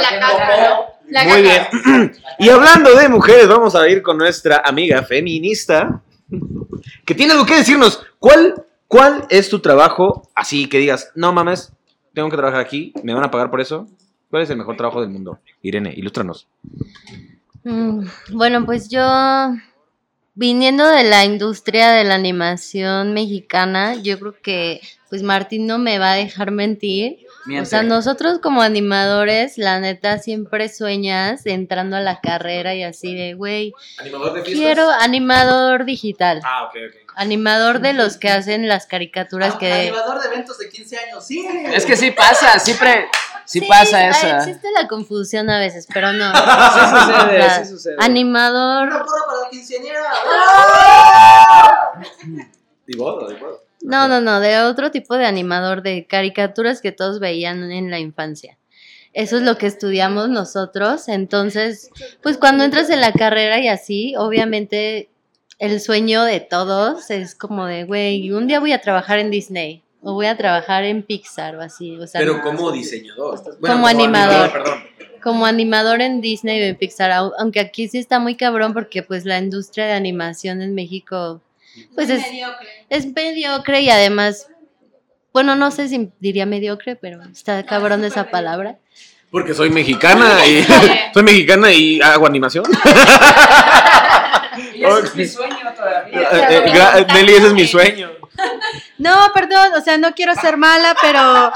Muy 1.27 1.41
bien. 1.41 2.11
Y 2.39 2.49
hablando 2.49 2.95
de 2.95 3.07
mujeres, 3.07 3.47
vamos 3.47 3.75
a 3.75 3.87
ir 3.87 4.01
con 4.01 4.17
nuestra 4.17 4.61
amiga 4.65 5.03
feminista 5.03 6.01
que 7.05 7.15
tiene 7.15 7.33
algo 7.33 7.45
que 7.45 7.55
decirnos. 7.57 8.03
¿Cuál, 8.19 8.65
cuál 8.87 9.25
es 9.29 9.49
tu 9.49 9.59
trabajo 9.59 10.29
así 10.35 10.67
que 10.67 10.79
digas, 10.79 11.11
no 11.15 11.31
mames, 11.31 11.71
tengo 12.13 12.29
que 12.29 12.37
trabajar 12.37 12.59
aquí, 12.61 12.93
me 13.03 13.13
van 13.13 13.23
a 13.23 13.31
pagar 13.31 13.49
por 13.49 13.61
eso? 13.61 13.87
¿Cuál 14.29 14.43
es 14.43 14.49
el 14.49 14.57
mejor 14.57 14.75
trabajo 14.77 14.99
del 15.01 15.11
mundo? 15.11 15.39
Irene, 15.61 15.93
ilústranos. 15.95 16.47
Mm, 17.63 18.05
Bueno, 18.31 18.65
pues 18.65 18.89
yo, 18.89 19.01
viniendo 20.33 20.87
de 20.87 21.03
la 21.03 21.23
industria 21.23 21.91
de 21.91 22.03
la 22.03 22.15
animación 22.15 23.13
mexicana, 23.13 23.95
yo 23.95 24.19
creo 24.19 24.35
que 24.41 24.81
pues 25.13 25.21
Martín 25.21 25.67
no 25.67 25.77
me 25.77 25.99
va 25.99 26.13
a 26.13 26.15
dejar 26.15 26.49
mentir. 26.49 27.27
O 27.61 27.65
sea, 27.65 27.83
nosotros 27.83 28.39
como 28.39 28.63
animadores, 28.63 29.59
la 29.59 29.79
neta, 29.79 30.17
siempre 30.17 30.69
sueñas 30.69 31.45
entrando 31.45 31.97
a 31.97 31.99
la 31.99 32.19
carrera 32.19 32.73
y 32.73 32.81
así 32.81 33.13
de, 33.13 33.35
güey, 33.35 33.75
¿Animador 33.99 34.33
de 34.33 34.41
quiero 34.41 34.89
animador 34.89 35.85
digital. 35.85 36.41
Ah, 36.43 36.63
ok, 36.63 36.77
ok. 36.89 37.11
Animador 37.15 37.79
de 37.79 37.93
los 37.93 38.17
que 38.17 38.29
hacen 38.29 38.67
las 38.67 38.87
caricaturas 38.87 39.53
que... 39.57 39.71
Animador 39.71 40.19
de 40.19 40.29
eventos 40.29 40.57
de 40.57 40.69
15 40.69 40.97
años, 40.97 41.27
sí. 41.27 41.47
Es 41.71 41.85
que 41.85 41.95
sí 41.95 42.09
pasa, 42.09 42.57
siempre, 42.57 43.05
sí, 43.45 43.59
Sí, 43.59 43.67
pasa 43.67 44.07
esa. 44.07 44.37
Existe 44.39 44.71
la 44.71 44.87
confusión 44.87 45.47
a 45.51 45.59
veces, 45.59 45.87
pero 45.93 46.11
no. 46.11 46.33
Sí 46.33 46.39
sucede, 46.89 47.39
O 47.39 47.43
sea, 47.43 47.63
sí 47.63 47.69
sucede. 47.69 47.95
Animador... 47.99 48.87
Una 48.87 49.03
porra 49.03 49.25
para 49.27 49.41
la 49.43 49.49
quinceañera. 49.51 50.01
Di 52.87 52.97
bodo. 52.97 53.27
No, 53.83 54.07
no, 54.07 54.21
no, 54.21 54.39
de 54.39 54.59
otro 54.61 54.91
tipo 54.91 55.17
de 55.17 55.25
animador 55.25 55.81
de 55.83 56.05
caricaturas 56.05 56.81
que 56.81 56.91
todos 56.91 57.19
veían 57.19 57.71
en 57.71 57.91
la 57.91 57.99
infancia. 57.99 58.57
Eso 59.13 59.37
es 59.37 59.43
lo 59.43 59.57
que 59.57 59.67
estudiamos 59.67 60.29
nosotros. 60.29 61.07
Entonces, 61.07 61.89
pues 62.23 62.37
cuando 62.37 62.63
entras 62.63 62.89
en 62.89 63.01
la 63.01 63.11
carrera 63.11 63.59
y 63.59 63.67
así, 63.67 64.15
obviamente 64.17 65.09
el 65.59 65.79
sueño 65.81 66.23
de 66.23 66.39
todos 66.39 67.11
es 67.11 67.35
como 67.35 67.65
de, 67.67 67.83
güey, 67.83 68.31
un 68.31 68.47
día 68.47 68.59
voy 68.59 68.71
a 68.71 68.81
trabajar 68.81 69.19
en 69.19 69.29
Disney 69.29 69.83
o 70.01 70.13
voy 70.13 70.25
a 70.25 70.35
trabajar 70.35 70.83
en 70.83 71.03
Pixar 71.03 71.55
o 71.57 71.61
así. 71.61 71.95
O 71.97 72.07
sea, 72.07 72.19
Pero 72.21 72.41
como 72.41 72.71
diseñador. 72.71 73.41
Como 73.61 73.87
animador. 73.87 74.51
Perdón. 74.51 74.79
como 75.21 75.45
animador 75.45 76.01
en 76.01 76.19
Disney 76.19 76.61
o 76.61 76.65
en 76.65 76.75
Pixar, 76.75 77.11
au- 77.11 77.33
aunque 77.37 77.59
aquí 77.59 77.87
sí 77.87 77.97
está 77.99 78.19
muy 78.19 78.35
cabrón 78.35 78.73
porque 78.73 79.03
pues 79.03 79.23
la 79.25 79.37
industria 79.37 79.85
de 79.85 79.93
animación 79.93 80.61
en 80.61 80.73
México 80.73 81.39
pues 81.95 82.09
es 82.09 82.23
es 82.89 83.05
mediocre 83.13 83.81
y 83.81 83.89
además, 83.89 84.47
bueno, 85.31 85.55
no 85.55 85.71
sé 85.71 85.87
si 85.87 86.11
diría 86.19 86.45
mediocre, 86.45 86.95
pero 86.95 87.21
está 87.23 87.63
cabrón 87.65 88.03
esa 88.05 88.29
palabra. 88.29 88.77
Porque 89.31 89.53
soy 89.53 89.69
mexicana 89.71 90.45
y 90.45 90.63
soy 91.13 91.23
mexicana 91.23 91.71
y 91.71 92.01
hago 92.01 92.27
animación. 92.27 92.65
Y 94.75 94.83
ese 94.85 94.99
es 94.99 95.15
mi 95.15 95.25
sueño 95.27 95.73
todavía. 95.75 96.21
Eh, 96.21 96.47
eh, 96.49 96.71
gra- 96.71 97.13
Nelly, 97.13 97.33
ese 97.33 97.47
es 97.47 97.53
mi 97.53 97.65
sueño. 97.67 98.11
No, 98.99 99.15
perdón, 99.33 99.71
o 99.77 99.81
sea, 99.81 99.97
no 99.97 100.13
quiero 100.13 100.35
ser 100.35 100.57
mala, 100.57 100.95
pero 101.01 101.51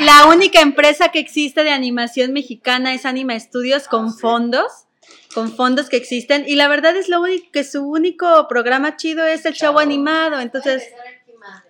la 0.00 0.26
única 0.26 0.60
empresa 0.60 1.08
que 1.08 1.18
existe 1.18 1.64
de 1.64 1.70
animación 1.70 2.32
mexicana 2.32 2.92
es 2.94 3.06
Anima 3.06 3.38
Studios 3.38 3.88
con 3.88 4.12
fondos, 4.16 4.85
con 5.36 5.52
fondos 5.54 5.90
que 5.90 5.98
existen. 5.98 6.44
Y 6.48 6.56
la 6.56 6.66
verdad 6.66 6.96
es 6.96 7.10
lo 7.10 7.20
único 7.20 7.50
que 7.52 7.62
su 7.62 7.86
único 7.86 8.48
programa 8.48 8.96
chido 8.96 9.26
es 9.26 9.44
el 9.44 9.52
show 9.52 9.78
animado. 9.78 10.40
Entonces, 10.40 10.82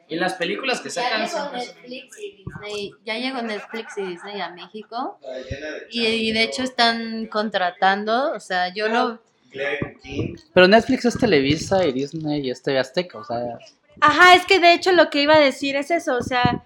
Y 0.08 0.14
las 0.16 0.34
películas 0.34 0.80
que 0.80 0.88
Ya 0.88 1.02
sacan 1.02 1.26
llegó 1.26 1.30
siempre 1.50 1.60
son- 1.66 1.74
Netflix 1.90 2.18
y 2.20 2.30
Disney, 2.44 2.92
ya 3.04 3.14
llegó 3.18 3.42
Netflix 3.42 3.98
y 3.98 4.02
Disney 4.02 4.40
a 4.40 4.50
México. 4.50 5.18
Y, 5.90 6.06
y 6.06 6.32
de 6.32 6.44
hecho 6.44 6.62
están 6.62 7.26
contratando, 7.26 8.32
o 8.32 8.38
sea, 8.38 8.72
yo 8.72 8.88
no, 8.88 9.18
Pero 10.54 10.68
Netflix 10.68 11.04
es 11.06 11.18
Televisa 11.18 11.84
y 11.84 11.92
Disney 11.92 12.46
y 12.46 12.50
este 12.50 12.78
Azteca, 12.78 13.18
o 13.18 13.24
sea, 13.24 13.58
ajá, 14.00 14.34
es 14.34 14.46
que 14.46 14.60
de 14.60 14.74
hecho 14.74 14.92
lo 14.92 15.10
que 15.10 15.22
iba 15.22 15.34
a 15.34 15.40
decir 15.40 15.74
es 15.74 15.90
eso, 15.90 16.14
o 16.16 16.22
sea, 16.22 16.62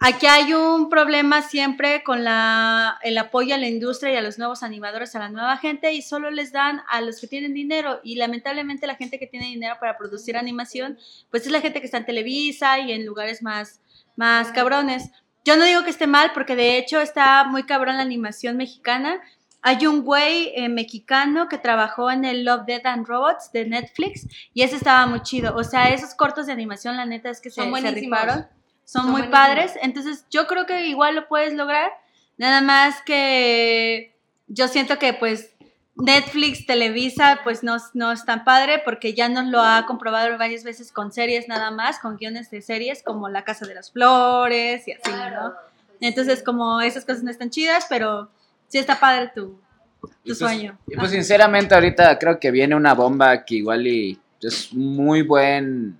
aquí 0.00 0.26
hay 0.26 0.52
un 0.54 0.88
problema 0.88 1.42
siempre 1.42 2.02
con 2.02 2.24
la, 2.24 2.98
el 3.02 3.18
apoyo 3.18 3.54
a 3.54 3.58
la 3.58 3.68
industria 3.68 4.12
y 4.12 4.16
a 4.16 4.22
los 4.22 4.38
nuevos 4.38 4.62
animadores, 4.62 5.14
a 5.14 5.18
la 5.18 5.28
nueva 5.28 5.56
gente, 5.56 5.92
y 5.92 6.02
solo 6.02 6.30
les 6.30 6.52
dan 6.52 6.82
a 6.88 7.00
los 7.00 7.20
que 7.20 7.26
tienen 7.26 7.54
dinero. 7.54 8.00
Y 8.02 8.16
lamentablemente 8.16 8.86
la 8.86 8.96
gente 8.96 9.18
que 9.18 9.26
tiene 9.26 9.46
dinero 9.46 9.76
para 9.80 9.96
producir 9.98 10.36
animación, 10.36 10.98
pues 11.30 11.46
es 11.46 11.52
la 11.52 11.60
gente 11.60 11.80
que 11.80 11.86
está 11.86 11.98
en 11.98 12.06
Televisa 12.06 12.78
y 12.78 12.92
en 12.92 13.06
lugares 13.06 13.42
más, 13.42 13.80
más 14.16 14.52
cabrones. 14.52 15.10
Yo 15.44 15.56
no 15.56 15.64
digo 15.64 15.84
que 15.84 15.90
esté 15.90 16.06
mal, 16.06 16.32
porque 16.34 16.56
de 16.56 16.78
hecho 16.78 17.00
está 17.00 17.44
muy 17.44 17.64
cabrón 17.64 17.96
la 17.96 18.02
animación 18.02 18.56
mexicana. 18.56 19.20
Hay 19.62 19.86
un 19.86 20.02
güey 20.02 20.52
eh, 20.54 20.68
mexicano 20.68 21.48
que 21.48 21.58
trabajó 21.58 22.10
en 22.10 22.24
el 22.24 22.44
Love, 22.44 22.64
Death 22.66 22.86
and 22.86 23.06
Robots 23.06 23.50
de 23.52 23.66
Netflix 23.66 24.26
y 24.54 24.62
ese 24.62 24.76
estaba 24.76 25.06
muy 25.06 25.22
chido. 25.22 25.56
O 25.56 25.64
sea, 25.64 25.88
esos 25.88 26.14
cortos 26.14 26.46
de 26.46 26.52
animación, 26.52 26.96
la 26.96 27.06
neta 27.06 27.30
es 27.30 27.40
que 27.40 27.50
se, 27.50 27.62
Son 27.62 27.80
se 27.80 27.90
rifaron. 27.90 28.46
Son, 28.88 29.02
Son 29.02 29.10
muy 29.10 29.24
padres. 29.24 29.72
Entonces, 29.82 30.24
yo 30.30 30.46
creo 30.46 30.64
que 30.64 30.86
igual 30.86 31.14
lo 31.14 31.28
puedes 31.28 31.52
lograr. 31.52 31.90
Nada 32.38 32.62
más 32.62 33.02
que 33.02 34.14
yo 34.46 34.66
siento 34.66 34.98
que 34.98 35.12
pues 35.12 35.50
Netflix, 35.94 36.64
Televisa, 36.64 37.40
pues 37.44 37.62
no, 37.62 37.76
no 37.92 38.12
es 38.12 38.24
tan 38.24 38.44
padre 38.44 38.80
porque 38.82 39.12
ya 39.12 39.28
nos 39.28 39.46
lo 39.48 39.60
ha 39.60 39.84
comprobado 39.84 40.38
varias 40.38 40.64
veces 40.64 40.90
con 40.90 41.12
series 41.12 41.48
nada 41.48 41.70
más, 41.70 41.98
con 41.98 42.16
guiones 42.16 42.50
de 42.50 42.62
series 42.62 43.02
como 43.02 43.28
La 43.28 43.44
Casa 43.44 43.66
de 43.66 43.74
las 43.74 43.92
Flores 43.92 44.88
y 44.88 44.92
así, 44.92 45.10
¿no? 45.10 45.52
Entonces, 46.00 46.42
como 46.42 46.80
esas 46.80 47.04
cosas 47.04 47.22
no 47.22 47.30
están 47.30 47.50
chidas, 47.50 47.84
pero 47.90 48.30
sí 48.68 48.78
está 48.78 48.98
padre 48.98 49.32
tu, 49.34 49.60
tu 50.00 50.08
Y 50.24 50.28
pues- 50.28 50.38
sueño. 50.38 50.78
Y 50.86 50.96
pues 50.96 51.10
sinceramente 51.10 51.74
ahorita 51.74 52.18
creo 52.18 52.40
que 52.40 52.50
viene 52.50 52.74
una 52.74 52.94
bomba 52.94 53.44
que 53.44 53.56
igual 53.56 53.86
y 53.86 54.18
es 54.40 54.72
muy 54.72 55.20
buen 55.20 55.98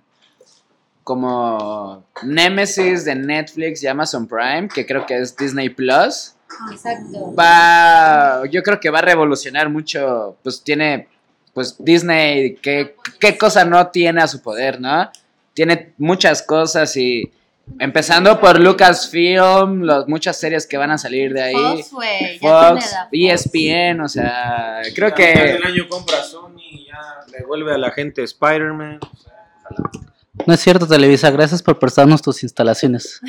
como 1.09 2.05
Nemesis 2.21 3.03
de 3.03 3.15
Netflix 3.15 3.81
y 3.81 3.87
Amazon 3.87 4.27
Prime, 4.27 4.67
que 4.71 4.85
creo 4.85 5.07
que 5.07 5.17
es 5.17 5.35
Disney 5.35 5.69
Plus. 5.69 6.35
exacto. 6.71 7.33
Va, 7.33 8.45
yo 8.45 8.61
creo 8.61 8.79
que 8.79 8.91
va 8.91 8.99
a 8.99 9.01
revolucionar 9.01 9.69
mucho, 9.69 10.37
pues 10.43 10.61
tiene, 10.63 11.07
pues 11.51 11.75
Disney, 11.79 12.57
qué, 12.61 12.95
qué 13.19 13.35
cosa 13.39 13.65
no 13.65 13.87
tiene 13.87 14.21
a 14.21 14.27
su 14.27 14.39
poder, 14.39 14.79
¿no? 14.79 15.09
Tiene 15.55 15.93
muchas 15.97 16.43
cosas 16.43 16.95
y 16.95 17.31
empezando 17.79 18.39
por 18.39 18.59
Lucasfilm, 18.59 19.81
las 19.81 20.07
muchas 20.07 20.39
series 20.39 20.67
que 20.67 20.77
van 20.77 20.91
a 20.91 20.99
salir 20.99 21.33
de 21.33 21.41
ahí. 21.41 21.83
Fox, 21.89 22.05
ya 22.39 22.39
Fox, 22.39 22.95
tiene 23.09 23.29
la 23.29 23.33
ESPN, 23.33 24.01
o 24.01 24.07
sea, 24.07 24.81
creo 24.93 25.11
que 25.15 25.25
del 25.25 25.63
año 25.63 25.87
compra 25.89 26.21
Sony 26.21 26.61
y 26.69 26.85
ya 26.85 27.25
devuelve 27.35 27.73
a 27.73 27.79
la 27.79 27.89
gente 27.89 28.21
Spider-Man. 28.21 28.99
o 29.01 29.17
sea, 29.17 29.33
ojalá. 29.65 30.08
No 30.45 30.53
es 30.53 30.59
cierto 30.59 30.87
Televisa, 30.87 31.31
gracias 31.31 31.61
por 31.61 31.79
prestarnos 31.79 32.21
tus 32.21 32.43
instalaciones. 32.43 33.21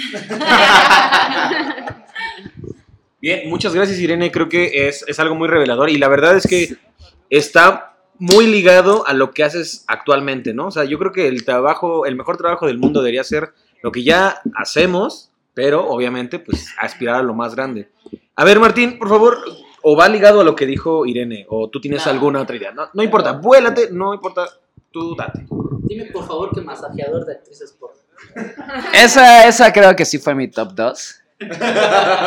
Bien, 3.21 3.51
muchas 3.51 3.75
gracias 3.75 3.99
Irene, 3.99 4.31
creo 4.31 4.49
que 4.49 4.89
es, 4.89 5.05
es 5.07 5.21
algo 5.21 5.35
muy 5.35 5.49
revelador 5.49 5.91
y 5.91 5.99
la 5.99 6.09
verdad 6.09 6.37
es 6.37 6.47
que 6.47 6.77
está 7.29 7.97
muy 8.19 8.47
ligado 8.47 9.07
a 9.07 9.13
lo 9.13 9.31
que 9.33 9.45
haces 9.45 9.85
actualmente, 9.89 10.55
¿no? 10.55 10.69
O 10.69 10.71
sea, 10.71 10.85
yo 10.85 10.99
creo 10.99 11.13
que 11.13 11.29
el 11.29 11.45
trabajo, 11.45 12.07
el 12.07 12.17
mejor 12.17 12.37
trabajo 12.37 12.67
del 12.67 12.79
mundo 12.79 13.01
debería 13.01 13.25
ser 13.25 13.53
lo 13.83 13.93
que 13.93 14.03
ya 14.03 14.41
hacemos, 14.55 15.31
pero 15.55 15.87
obviamente 15.89 16.39
pues 16.39 16.69
aspirar 16.79 17.17
a 17.17 17.23
lo 17.23 17.35
más 17.35 17.55
grande. 17.55 17.91
A 18.37 18.45
ver 18.45 18.59
Martín, 18.59 18.99
por 18.99 19.09
favor, 19.09 19.39
o 19.83 19.97
va 19.97 20.09
ligado 20.09 20.41
a 20.41 20.45
lo 20.45 20.55
que 20.55 20.67
dijo 20.67 21.05
Irene, 21.07 21.47
o 21.49 21.69
tú 21.69 21.81
tienes 21.81 22.07
alguna 22.07 22.41
otra 22.41 22.57
idea, 22.57 22.73
no, 22.73 22.89
no 22.93 23.03
importa, 23.03 23.33
vuélate, 23.33 23.91
no 23.91 24.15
importa, 24.15 24.47
tú 24.91 25.15
date. 25.15 25.47
Dime 25.91 26.05
por 26.05 26.25
favor 26.25 26.55
que 26.55 26.61
masajeador 26.61 27.27
de 27.27 27.33
actrices 27.33 27.73
por 27.73 27.91
esa, 28.95 29.49
esa 29.49 29.73
creo 29.73 29.97
que 29.97 30.05
sí 30.05 30.19
fue 30.19 30.37
mi 30.37 30.47
top 30.47 30.73
2. 30.75 31.17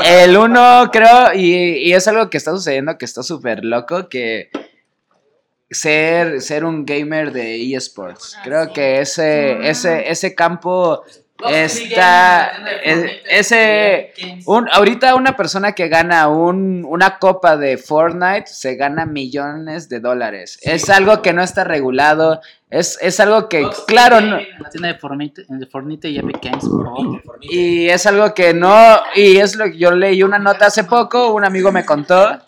El 0.05 0.35
uno 0.35 0.89
creo, 0.91 1.33
y, 1.33 1.77
y 1.77 1.93
es 1.93 2.05
algo 2.09 2.29
que 2.29 2.35
está 2.35 2.51
sucediendo 2.51 2.97
que 2.97 3.05
está 3.05 3.23
súper 3.23 3.63
loco, 3.63 4.09
que 4.09 4.49
ser, 5.69 6.41
ser 6.41 6.65
un 6.65 6.85
gamer 6.85 7.31
de 7.31 7.73
eSports. 7.73 8.37
Creo 8.43 8.73
que 8.73 8.99
ese, 8.99 9.69
ese, 9.69 10.09
ese 10.09 10.35
campo 10.35 11.03
está... 11.49 12.51
es- 12.83 13.11
ese, 13.29 14.13
un, 14.45 14.67
ahorita 14.71 15.15
una 15.15 15.35
persona 15.35 15.73
que 15.73 15.87
gana 15.87 16.27
un, 16.27 16.85
una 16.87 17.17
copa 17.19 17.57
de 17.57 17.77
Fortnite 17.77 18.47
se 18.47 18.75
gana 18.75 19.05
millones 19.05 19.89
de 19.89 19.99
dólares. 19.99 20.59
Es 20.61 20.89
algo 20.89 21.21
que 21.21 21.33
no 21.33 21.41
está 21.43 21.63
regulado. 21.63 22.41
Es, 22.69 22.97
es 23.01 23.19
algo 23.19 23.49
que, 23.49 23.67
claro, 23.87 24.19
no, 24.19 24.37
La 24.59 24.69
tienda 24.71 24.87
de 24.87 24.95
Fortnite, 24.95 25.45
de 25.47 25.65
Fortnite 25.67 26.09
y 26.09 26.17
Epic 26.17 26.39
Games, 26.41 26.65
y 27.41 27.87
es 27.87 28.05
algo 28.07 28.33
que 28.33 28.55
no, 28.55 28.97
y 29.15 29.37
es 29.37 29.55
lo 29.55 29.65
que 29.65 29.77
yo 29.77 29.91
leí 29.91 30.23
una 30.23 30.39
nota 30.39 30.65
hace 30.65 30.83
poco, 30.83 31.33
un 31.33 31.45
amigo 31.45 31.71
me 31.71 31.85
contó 31.85 32.39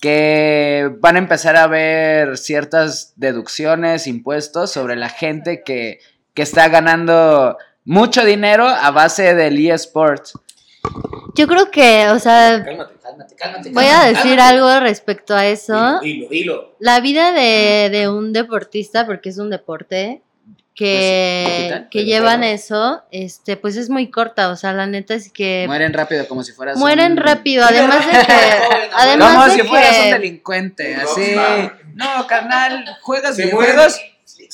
que 0.00 0.90
van 1.00 1.16
a 1.16 1.18
empezar 1.18 1.56
a 1.56 1.66
ver 1.66 2.36
ciertas 2.38 3.12
deducciones, 3.16 4.06
impuestos 4.06 4.70
sobre 4.72 4.96
la 4.96 5.08
gente 5.08 5.62
que, 5.62 5.98
que 6.34 6.42
está 6.42 6.68
ganando 6.68 7.56
mucho 7.84 8.24
dinero 8.24 8.66
a 8.66 8.90
base 8.90 9.34
del 9.34 9.58
eSports. 9.70 10.32
Yo 11.34 11.46
creo 11.48 11.70
que, 11.70 12.08
o 12.08 12.18
sea, 12.18 12.62
Cálmate. 12.64 12.94
Cálmate, 13.02 13.34
cálmate. 13.36 13.70
voy 13.70 13.84
a 13.86 14.04
decir 14.04 14.40
algo 14.40 14.80
respecto 14.80 15.34
a 15.34 15.46
eso. 15.46 16.00
Dilo, 16.00 16.28
dilo. 16.28 16.76
La 16.78 17.00
vida 17.00 17.32
de, 17.32 17.88
de 17.90 18.08
un 18.08 18.32
deportista, 18.32 19.04
porque 19.06 19.28
es 19.30 19.38
un 19.38 19.50
deporte, 19.50 20.22
que, 20.74 21.42
Pues, 21.46 21.58
digital, 21.58 21.88
que 21.90 22.04
llevan 22.04 22.38
claro. 22.40 22.54
eso, 22.54 23.02
este, 23.12 23.56
pues 23.56 23.76
es 23.76 23.88
muy 23.90 24.10
corta. 24.10 24.48
O 24.50 24.56
sea, 24.56 24.72
la 24.72 24.86
neta 24.86 25.14
es 25.14 25.30
que 25.30 25.64
Mueren 25.68 25.92
rápido 25.92 26.26
como 26.28 26.42
si 26.42 26.52
fueras 26.52 26.76
mueren 26.76 27.12
un- 27.12 27.18
rápido. 27.18 27.64
Además 27.64 28.04
de 28.06 28.12
que. 28.12 28.32
Además 28.94 29.32
Como 29.34 29.44
de 29.46 29.50
si 29.52 29.68
fueras 29.68 29.96
un 29.96 30.02
que. 30.04 30.12
delincuente, 30.14 30.96
así. 30.96 31.36
No, 31.94 32.26
carnal, 32.26 32.84
juegas 33.02 33.36
videojuegos. 33.36 34.00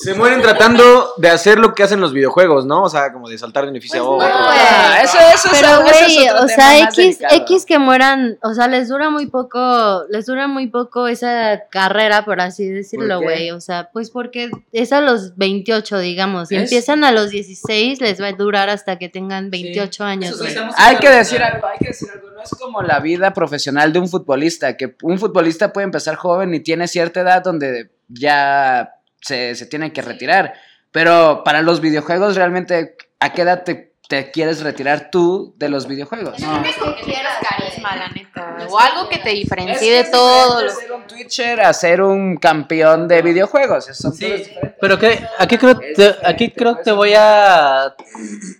Se 0.03 0.15
mueren 0.15 0.41
tratando 0.41 1.13
de 1.17 1.29
hacer 1.29 1.59
lo 1.59 1.75
que 1.75 1.83
hacen 1.83 2.01
los 2.01 2.11
videojuegos, 2.11 2.65
¿no? 2.65 2.83
O 2.83 2.89
sea, 2.89 3.13
como 3.13 3.29
de 3.29 3.37
saltar 3.37 3.65
de 3.65 3.69
un 3.69 3.75
edificio 3.75 4.01
a 4.01 4.09
otro. 4.09 4.27
Ah, 4.31 4.99
eso, 5.03 5.17
eso, 5.33 5.49
Pero, 5.51 5.67
eso, 5.67 5.85
eso 5.85 6.05
es 6.05 6.15
güey, 6.15 6.29
otro 6.29 6.45
o 6.45 6.47
sea, 6.47 6.79
X. 6.79 7.19
X 7.29 7.65
que 7.65 7.77
mueran, 7.77 8.39
o 8.41 8.53
sea, 8.55 8.67
les 8.67 8.89
dura 8.89 9.11
muy 9.11 9.27
poco, 9.27 10.03
les 10.09 10.25
dura 10.25 10.47
muy 10.47 10.67
poco 10.67 11.07
esa 11.07 11.61
carrera, 11.69 12.25
por 12.25 12.41
así 12.41 12.67
decirlo, 12.67 13.21
güey. 13.21 13.51
O 13.51 13.61
sea, 13.61 13.89
pues 13.93 14.09
porque 14.09 14.49
es 14.71 14.91
a 14.91 15.01
los 15.01 15.37
28, 15.37 15.99
digamos. 15.99 16.47
Si 16.47 16.55
empiezan 16.55 17.03
a 17.03 17.11
los 17.11 17.29
16, 17.29 18.01
les 18.01 18.19
va 18.19 18.27
a 18.27 18.33
durar 18.33 18.69
hasta 18.69 18.97
que 18.97 19.07
tengan 19.07 19.51
28 19.51 20.03
años. 20.03 20.41
Hay 20.77 20.95
que 20.97 21.09
decir 21.09 21.43
algo, 21.43 21.67
hay 21.67 21.77
que 21.77 21.89
decir 21.89 22.09
algo. 22.11 22.31
No 22.31 22.41
es 22.41 22.49
como 22.51 22.81
la 22.81 22.99
vida 22.99 23.33
profesional 23.33 23.93
de 23.93 23.99
un 23.99 24.09
futbolista, 24.09 24.75
que 24.75 24.95
un 25.03 25.19
futbolista 25.19 25.71
puede 25.71 25.85
empezar 25.85 26.15
joven 26.15 26.55
y 26.55 26.59
tiene 26.59 26.87
cierta 26.87 27.21
edad 27.21 27.43
donde 27.43 27.91
ya 28.07 28.95
se, 29.21 29.55
se 29.55 29.65
tiene 29.65 29.93
que 29.93 30.01
retirar. 30.01 30.53
Pero 30.91 31.43
para 31.45 31.61
los 31.61 31.79
videojuegos, 31.79 32.35
realmente, 32.35 32.97
¿a 33.19 33.31
qué 33.31 33.43
edad 33.43 33.63
te, 33.63 33.93
te 34.09 34.29
quieres 34.31 34.61
retirar 34.61 35.09
tú 35.09 35.53
de 35.57 35.69
los 35.69 35.87
videojuegos? 35.87 36.35
Con 36.43 36.95
que 36.95 37.03
tienes 37.03 37.31
carisma, 37.47 37.95
la 37.95 38.09
neta. 38.09 38.57
O 38.69 38.77
algo 38.79 39.07
que 39.09 39.17
te 39.19 39.29
diferencie 39.29 39.99
Es 39.99 40.05
de 40.05 40.11
todo. 40.11 40.59
es 40.59 40.73
diferente 40.73 40.81
ser 40.81 40.91
un 40.91 41.07
Twitcher 41.07 41.61
a 41.61 41.73
ser 41.73 42.01
un 42.01 42.35
campeón 42.37 43.07
de 43.07 43.21
videojuegos. 43.21 43.85
Son 43.93 44.13
Sí, 44.13 44.43
pero 44.81 44.99
que 44.99 45.25
aquí 45.39 45.57
creo 45.57 45.77
te, 45.79 46.15
aquí 46.25 46.51
creo 46.51 46.75
que 46.77 46.83
te 46.83 46.91
voy 46.91 47.13
a 47.17 47.95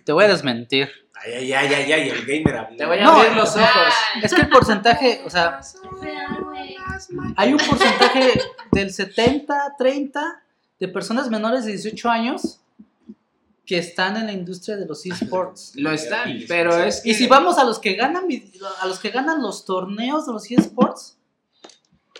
te 0.04 0.12
voy 0.12 0.24
a 0.24 0.28
desmentir. 0.28 0.90
Ay, 1.24 1.52
ay, 1.52 1.52
ay, 1.52 1.74
ay, 1.74 1.92
ay, 1.92 2.08
el 2.08 2.26
gamer 2.26 2.56
habló. 2.56 2.76
Te 2.76 2.84
voy 2.86 2.98
a 2.98 3.02
No, 3.04 3.12
abrir 3.12 3.32
los 3.36 3.54
ojos. 3.54 3.94
Es 4.22 4.34
que 4.34 4.40
el 4.40 4.48
porcentaje, 4.48 5.20
o 5.24 5.30
sea, 5.30 5.60
hay 7.36 7.52
un 7.52 7.58
porcentaje 7.58 8.40
del 8.72 8.92
70, 8.92 9.74
30 9.78 10.42
de 10.82 10.88
personas 10.88 11.30
menores 11.30 11.64
de 11.64 11.70
18 11.70 12.08
años 12.10 12.58
que 13.64 13.78
están 13.78 14.16
en 14.16 14.26
la 14.26 14.32
industria 14.32 14.76
de 14.76 14.84
los 14.84 15.06
esports. 15.06 15.74
Lo 15.76 15.92
están, 15.92 16.32
pero 16.48 16.76
es 16.76 17.00
que... 17.02 17.10
Y 17.10 17.14
si 17.14 17.28
vamos 17.28 17.56
a 17.56 17.62
los 17.64 17.78
que 17.78 17.94
ganan 17.94 18.24
a 18.80 18.86
los 18.88 18.98
que 18.98 19.10
ganan 19.10 19.40
los 19.40 19.64
torneos 19.64 20.26
de 20.26 20.32
los 20.32 20.50
esports, 20.50 21.16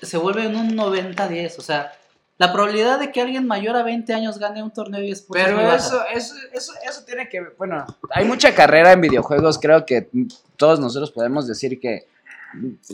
se 0.00 0.16
vuelven 0.16 0.54
un 0.54 0.76
90-10, 0.76 1.58
o 1.58 1.60
sea, 1.60 1.90
la 2.38 2.52
probabilidad 2.52 3.00
de 3.00 3.10
que 3.10 3.20
alguien 3.20 3.48
mayor 3.48 3.74
a 3.74 3.82
20 3.82 4.14
años 4.14 4.38
gane 4.38 4.62
un 4.62 4.72
torneo 4.72 5.00
de 5.00 5.10
esports 5.10 5.42
es 5.42 5.48
Pero 5.48 5.72
eso, 5.74 6.00
eso, 6.14 6.34
eso, 6.52 6.72
eso 6.88 7.02
tiene 7.04 7.28
que 7.28 7.40
ver, 7.40 7.54
bueno, 7.58 7.84
hay 8.10 8.24
mucha 8.24 8.54
carrera 8.54 8.92
en 8.92 9.00
videojuegos, 9.00 9.58
creo 9.58 9.84
que 9.84 10.08
todos 10.56 10.78
nosotros 10.78 11.10
podemos 11.10 11.48
decir 11.48 11.80
que 11.80 12.06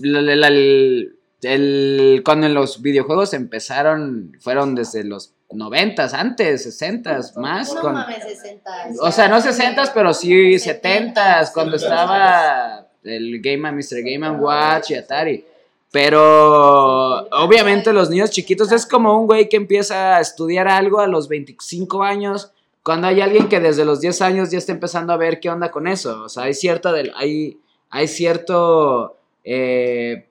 la- 0.01 0.23
la- 0.23 0.37
la- 0.37 0.49
el, 0.49 1.15
el- 1.43 2.23
cuando 2.25 2.49
los 2.49 2.81
videojuegos 2.81 3.35
empezaron, 3.35 4.35
fueron 4.41 4.75
desde 4.75 5.05
los 5.05 5.35
90, 5.51 6.05
antes, 6.19 6.63
60, 6.65 7.21
más, 7.37 7.75
No 7.75 7.81
con, 7.81 7.95
mames, 7.95 8.23
60. 8.23 8.71
o 9.01 9.11
sea, 9.11 9.29
no 9.29 9.41
60, 9.41 9.93
pero 9.95 10.13
sí 10.13 10.59
70, 10.59 11.51
cuando 11.55 11.77
estaba 11.77 12.87
el 13.03 13.41
Game 13.41 13.71
Mr. 13.73 14.03
Game 14.03 14.31
Watch 14.31 14.91
y 14.91 14.95
Atari. 14.95 15.45
Pero 15.91 17.29
obviamente 17.31 17.95
los 17.95 18.11
niños 18.11 18.31
chiquitos 18.31 18.71
es 18.73 18.85
como 18.85 19.19
un 19.19 19.27
güey 19.27 19.49
que 19.49 19.57
empieza 19.57 20.17
a 20.17 20.21
estudiar 20.21 20.69
algo 20.69 21.01
a 21.01 21.07
los 21.07 21.29
25 21.29 22.03
años, 22.03 22.53
cuando 22.83 23.07
hay 23.07 23.23
alguien 23.23 23.49
que 23.49 23.61
desde 23.61 23.87
los 23.87 24.01
10 24.01 24.23
años 24.23 24.51
ya 24.51 24.59
está 24.59 24.73
empezando 24.73 25.13
a 25.13 25.17
ver 25.17 25.41
qué 25.41 25.49
onda 25.49 25.71
con 25.71 25.87
eso. 25.87 26.25
O 26.25 26.29
sea, 26.29 26.45
hay 26.45 26.55
cierta 26.55 26.93
del, 26.93 27.13
hay, 27.17 27.59
hay 27.91 28.07
cierto, 28.07 29.17
eh, 29.45 30.29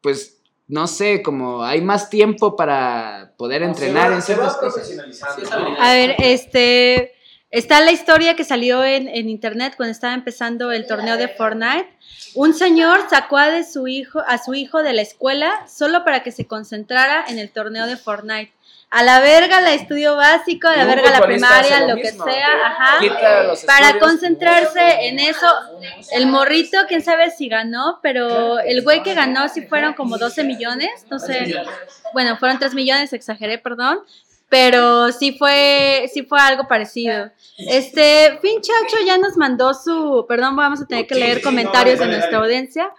pues, 0.00 0.37
no 0.68 0.86
sé, 0.86 1.22
como 1.22 1.64
hay 1.64 1.80
más 1.80 2.10
tiempo 2.10 2.54
para 2.54 3.32
poder 3.38 3.62
entrenar 3.62 4.12
en 4.12 4.22
ciertas 4.22 4.56
cosas. 4.56 4.88
A 5.80 5.92
ver, 5.94 6.14
este. 6.18 7.14
Está 7.50 7.80
la 7.80 7.92
historia 7.92 8.36
que 8.36 8.44
salió 8.44 8.84
en, 8.84 9.08
en 9.08 9.30
internet 9.30 9.72
cuando 9.74 9.92
estaba 9.92 10.12
empezando 10.12 10.70
el 10.70 10.86
torneo 10.86 11.16
de 11.16 11.28
Fortnite. 11.28 11.88
Un 12.34 12.52
señor 12.52 13.08
sacó 13.08 13.38
a, 13.38 13.48
de 13.48 13.64
su 13.64 13.88
hijo, 13.88 14.20
a 14.26 14.36
su 14.36 14.52
hijo 14.52 14.82
de 14.82 14.92
la 14.92 15.00
escuela 15.00 15.66
solo 15.66 16.04
para 16.04 16.22
que 16.22 16.30
se 16.30 16.46
concentrara 16.46 17.24
en 17.26 17.38
el 17.38 17.50
torneo 17.50 17.86
de 17.86 17.96
Fortnite. 17.96 18.52
A 18.90 19.02
la 19.02 19.20
verga 19.20 19.60
la 19.60 19.74
estudio 19.74 20.16
básico, 20.16 20.66
a 20.66 20.76
la 20.76 20.86
verga 20.86 21.10
la 21.10 21.20
primaria, 21.20 21.80
lo 21.80 21.88
lo 21.88 21.96
que 21.96 22.10
sea, 22.10 22.66
ajá. 22.66 22.98
Para 23.66 23.98
concentrarse 23.98 25.08
en 25.08 25.18
eso, 25.18 25.46
el 26.12 26.26
morrito, 26.26 26.78
quién 26.88 27.02
sabe 27.02 27.30
si 27.30 27.48
ganó, 27.48 27.98
pero 28.02 28.58
el 28.60 28.82
güey 28.82 29.02
que 29.02 29.12
ganó 29.12 29.48
sí 29.50 29.60
fueron 29.62 29.92
como 29.92 30.16
12 30.16 30.42
millones, 30.44 31.06
no 31.10 31.18
sé. 31.18 31.54
Bueno, 32.14 32.38
fueron 32.38 32.58
3 32.58 32.74
millones, 32.74 33.12
exageré, 33.12 33.58
perdón. 33.58 34.00
Pero 34.48 35.12
sí 35.12 35.36
fue, 35.38 36.08
sí 36.10 36.22
fue 36.22 36.40
algo 36.40 36.66
parecido. 36.66 37.30
Este, 37.58 38.38
Finchacho 38.40 38.96
ya 39.04 39.18
nos 39.18 39.36
mandó 39.36 39.74
su, 39.74 40.24
perdón, 40.26 40.56
vamos 40.56 40.80
a 40.80 40.86
tener 40.86 41.06
que 41.06 41.14
leer 41.14 41.42
comentarios 41.42 41.98
de 41.98 42.06
nuestra 42.06 42.38
audiencia. 42.38 42.90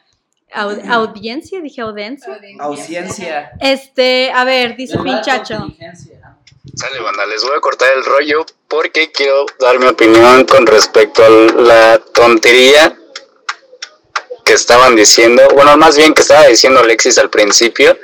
Au- 0.54 0.82
audiencia, 0.92 1.62
dije 1.62 1.82
audiencia. 1.82 2.40
Ausencia. 2.60 3.52
Este, 3.60 4.32
a 4.32 4.44
ver, 4.44 4.76
dice 4.76 4.98
Finchacho. 5.02 5.68
Sale, 6.76 7.00
banda, 7.02 7.26
les 7.26 7.44
voy 7.44 7.56
a 7.58 7.62
cortar 7.62 7.90
el 7.96 8.06
rollo 8.06 8.46
porque 8.68 9.12
quiero 9.12 9.46
dar 9.60 9.80
mi 9.80 9.86
opinión 9.88 10.46
con 10.46 10.66
respecto 10.68 11.24
a 11.24 11.30
la 11.30 12.00
tontería 12.14 12.96
que 14.46 14.54
estaban 14.54 14.96
diciendo, 14.96 15.44
bueno, 15.54 15.76
más 15.78 15.98
bien 15.98 16.14
que 16.14 16.22
estaba 16.22 16.48
diciendo 16.48 16.80
Alexis 16.80 17.18
al 17.20 17.30
principio, 17.30 17.98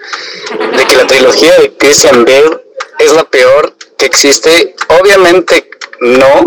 de 0.78 0.86
que 0.86 0.96
la 0.96 1.08
trilogía 1.08 1.58
de 1.58 1.76
Christian 1.78 2.24
Bale 2.26 2.62
es 3.00 3.12
la 3.14 3.24
peor 3.24 3.76
que 3.98 4.06
existe. 4.06 4.76
Obviamente 5.00 5.70
no. 6.02 6.46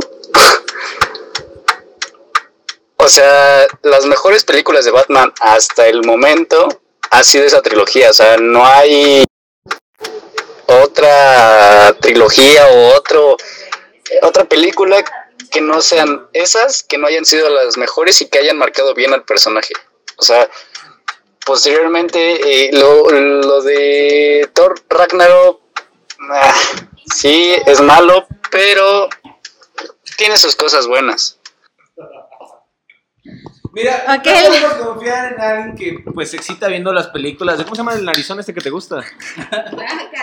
O 3.09 3.11
sea, 3.11 3.67
las 3.85 4.05
mejores 4.05 4.45
películas 4.45 4.85
de 4.85 4.91
Batman 4.91 5.33
hasta 5.41 5.87
el 5.87 6.05
momento 6.05 6.83
ha 7.09 7.25
sido 7.25 7.47
esa 7.47 7.63
trilogía, 7.63 8.11
o 8.11 8.13
sea, 8.13 8.37
no 8.37 8.67
hay 8.67 9.25
otra 10.67 11.97
trilogía 12.03 12.67
o 12.67 12.95
otro 12.95 13.39
otra 14.21 14.45
película 14.45 15.03
que 15.51 15.63
no 15.63 15.81
sean 15.81 16.29
esas, 16.35 16.83
que 16.83 16.99
no 16.99 17.07
hayan 17.07 17.25
sido 17.25 17.49
las 17.49 17.79
mejores 17.79 18.21
y 18.21 18.29
que 18.29 18.41
hayan 18.41 18.59
marcado 18.59 18.93
bien 18.93 19.15
al 19.15 19.25
personaje. 19.25 19.73
O 20.19 20.23
sea, 20.23 20.51
posteriormente 21.47 22.67
eh, 22.67 22.71
lo, 22.75 23.09
lo 23.09 23.63
de 23.63 24.51
Thor 24.53 24.83
Ragnarok, 24.91 25.63
ah, 26.31 26.55
sí, 27.15 27.55
es 27.65 27.81
malo, 27.81 28.27
pero 28.51 29.09
tiene 30.19 30.37
sus 30.37 30.55
cosas 30.57 30.87
buenas. 30.87 31.38
Mira, 33.79 34.03
Ok. 34.19 34.27
no 34.27 34.49
podemos 34.49 34.73
confiar 34.75 35.33
en 35.35 35.41
alguien 35.41 35.77
que 35.77 36.11
pues 36.13 36.31
se 36.33 36.37
excita 36.37 36.67
viendo 36.67 36.93
las 36.93 37.07
películas. 37.09 37.63
¿Cómo 37.63 37.77
se 37.77 37.81
llama 37.81 37.95
el 37.95 38.05
narizón 38.05 38.41
este 38.41 38.53
que 38.53 38.61
te 38.61 38.71
gusta? 38.71 39.05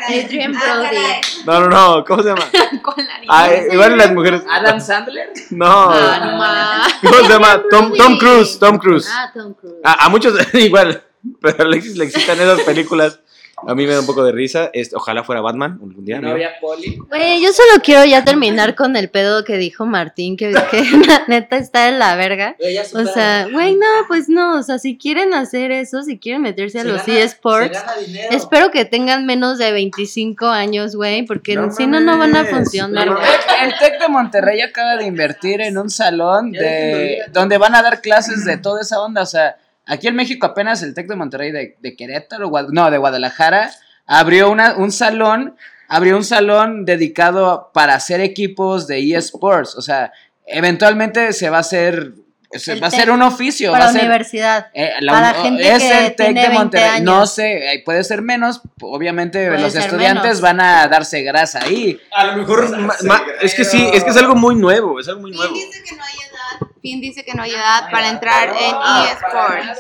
Adrian 0.10 0.52
Brody. 0.60 0.98
No, 1.46 1.60
no, 1.62 1.70
no, 1.70 2.06
¿cómo 2.06 2.22
se 2.22 2.30
llama? 2.30 2.46
Con 2.82 2.96
Ah, 3.30 3.50
eh, 3.50 3.68
igual 3.72 3.98
las 3.98 4.12
mujeres. 4.12 4.44
Adam 4.50 4.80
Sandler. 4.82 5.30
No. 5.52 5.66
Ah, 5.90 6.20
no 6.22 6.38
más. 6.38 6.94
¿Cómo 7.02 7.14
se 7.16 7.30
llama? 7.30 7.62
Tom, 7.70 7.94
Tom 7.98 8.18
Cruise, 8.18 8.60
Tom 8.60 8.78
Cruise. 8.78 9.08
Ah, 9.10 9.32
Tom 9.34 9.54
Cruise. 9.54 9.76
A, 9.84 10.06
a 10.06 10.10
muchos 10.10 10.36
igual, 10.54 11.02
pero 11.42 11.56
a 11.60 11.62
Alexis 11.66 11.96
le 11.98 12.06
excitan 12.06 12.40
esas 12.40 12.62
películas. 12.62 13.20
A 13.68 13.74
mí 13.74 13.86
me 13.88 13.94
da 13.94 14.02
un 14.02 14.06
poco 14.06 14.24
de 14.24 14.32
risa. 14.32 14.72
Ojalá 14.94 15.24
fuera 15.24 15.42
Batman 15.42 15.78
un 15.82 16.04
día. 16.06 16.20
¿no? 16.20 16.30
Novia 16.30 16.52
Polly. 16.60 16.98
Güey, 17.10 17.42
yo 17.42 17.52
solo 17.54 17.82
quiero 17.84 18.04
ya 18.06 18.24
terminar 18.24 18.76
con 18.76 18.96
el 18.96 19.10
pedo 19.10 19.44
que 19.44 19.58
dijo 19.58 19.86
Martín, 19.86 20.36
que, 20.38 20.54
que 20.72 20.84
la 21.08 21.24
neta 21.28 21.58
está 21.58 21.88
en 21.88 22.00
la 22.00 22.16
verga. 22.16 22.56
O 22.94 23.06
sea, 23.06 23.48
güey, 23.52 23.76
no, 23.76 23.86
pues 24.08 24.30
no, 24.30 24.60
o 24.60 24.64
sea, 24.64 24.78
si 24.78 24.98
quieren 24.98 25.34
hacer 25.34 25.72
eso, 25.72 26.04
si 26.04 26.20
quieren 26.20 26.42
meterse 26.42 26.80
a 26.80 26.82
Se 26.84 26.88
los 26.88 27.06
gana- 27.06 27.20
eSports, 27.20 27.80
espero 28.32 28.72
que 28.72 28.86
tengan 28.86 29.26
menos 29.26 29.58
de 29.58 29.72
25 29.72 30.46
años, 30.48 30.96
güey, 30.96 31.24
porque 31.26 31.56
No 31.56 31.72
si 31.72 31.88
no, 31.88 32.00
no 32.00 32.18
van 32.18 32.36
a 32.36 32.46
funcionar. 32.46 33.08
El 33.64 33.74
Tec 33.80 34.00
de 34.02 34.08
Monterrey 34.10 34.62
acaba 34.62 34.98
de 34.98 35.06
invertir 35.06 35.62
en 35.62 35.78
un 35.78 35.90
salón 35.90 36.52
de 36.52 37.20
donde 37.32 37.58
van 37.58 37.76
a 37.76 37.82
dar 37.82 38.02
clases 38.02 38.46
de 38.46 38.58
toda 38.58 38.82
esa 38.82 39.02
onda. 39.02 39.22
O 39.22 39.26
sea, 39.26 39.56
aquí 39.86 40.08
en 40.08 40.16
México 40.16 40.46
apenas 40.46 40.82
el 40.84 40.94
Tec 40.94 41.08
de 41.08 41.16
Monterrey 41.16 41.52
de, 41.52 41.78
de 41.80 41.96
Querétaro, 41.96 42.50
Guad- 42.50 42.70
no, 42.72 42.90
de 42.92 42.98
Guadalajara, 42.98 43.72
abrió 44.06 44.50
una, 44.52 44.76
un 44.76 44.92
salón, 44.92 45.56
abrió 45.88 46.16
un 46.18 46.24
salón 46.24 46.86
dedicado 46.86 47.72
para 47.74 47.96
hacer 47.96 48.22
equipos 48.22 48.88
de 48.88 49.16
eSports. 49.16 49.76
O 49.76 49.82
sea, 49.82 50.12
eventualmente 50.46 51.34
se 51.34 51.50
va 51.50 51.58
a 51.58 51.62
hacer 51.62 52.14
El 52.52 52.84
va 52.84 52.88
a 52.88 52.92
ser 52.92 53.10
un 53.12 53.22
oficio. 53.22 53.72
Para 53.72 53.86
va 53.86 53.90
a 53.90 53.94
ser, 53.94 54.02
universidad. 54.04 54.68
eh, 54.74 54.92
la 55.02 55.12
para 55.12 55.34
gente 55.34 55.68
es 55.68 55.80
que 55.84 56.06
el 56.06 56.16
TEC 56.16 56.28
de 56.28 56.34
20 56.34 56.50
Monterrey. 56.54 57.02
No 57.02 57.16
años. 57.18 57.34
sé, 57.34 57.74
eh, 57.74 57.82
puede 57.84 58.04
ser 58.04 58.22
menos. 58.22 58.62
Obviamente 58.82 59.48
Puede 59.48 59.62
los 59.62 59.76
estudiantes 59.76 60.24
menos. 60.24 60.42
van 60.42 60.62
a 60.62 60.88
darse 60.88 61.22
grasa 61.24 61.60
ahí. 61.64 62.00
A 62.16 62.26
lo 62.28 62.38
mejor, 62.38 62.70
ma- 62.78 62.96
ma- 63.04 63.24
es 63.42 63.54
que 63.56 63.66
sí, 63.66 63.90
es 63.94 64.04
que 64.04 64.12
es 64.12 64.18
algo 64.18 64.36
muy 64.36 64.56
nuevo, 64.56 65.00
es 65.00 65.08
algo 65.10 65.22
muy 65.22 65.32
nuevo. 65.32 65.54
Finn 66.86 67.02
dice 67.02 67.24
que 67.26 67.34
no 67.34 67.44
hay 67.44 67.52
edad 67.52 67.90
para 67.92 68.10
entrar 68.10 68.50
en 68.50 68.76
eSports. 69.12 69.80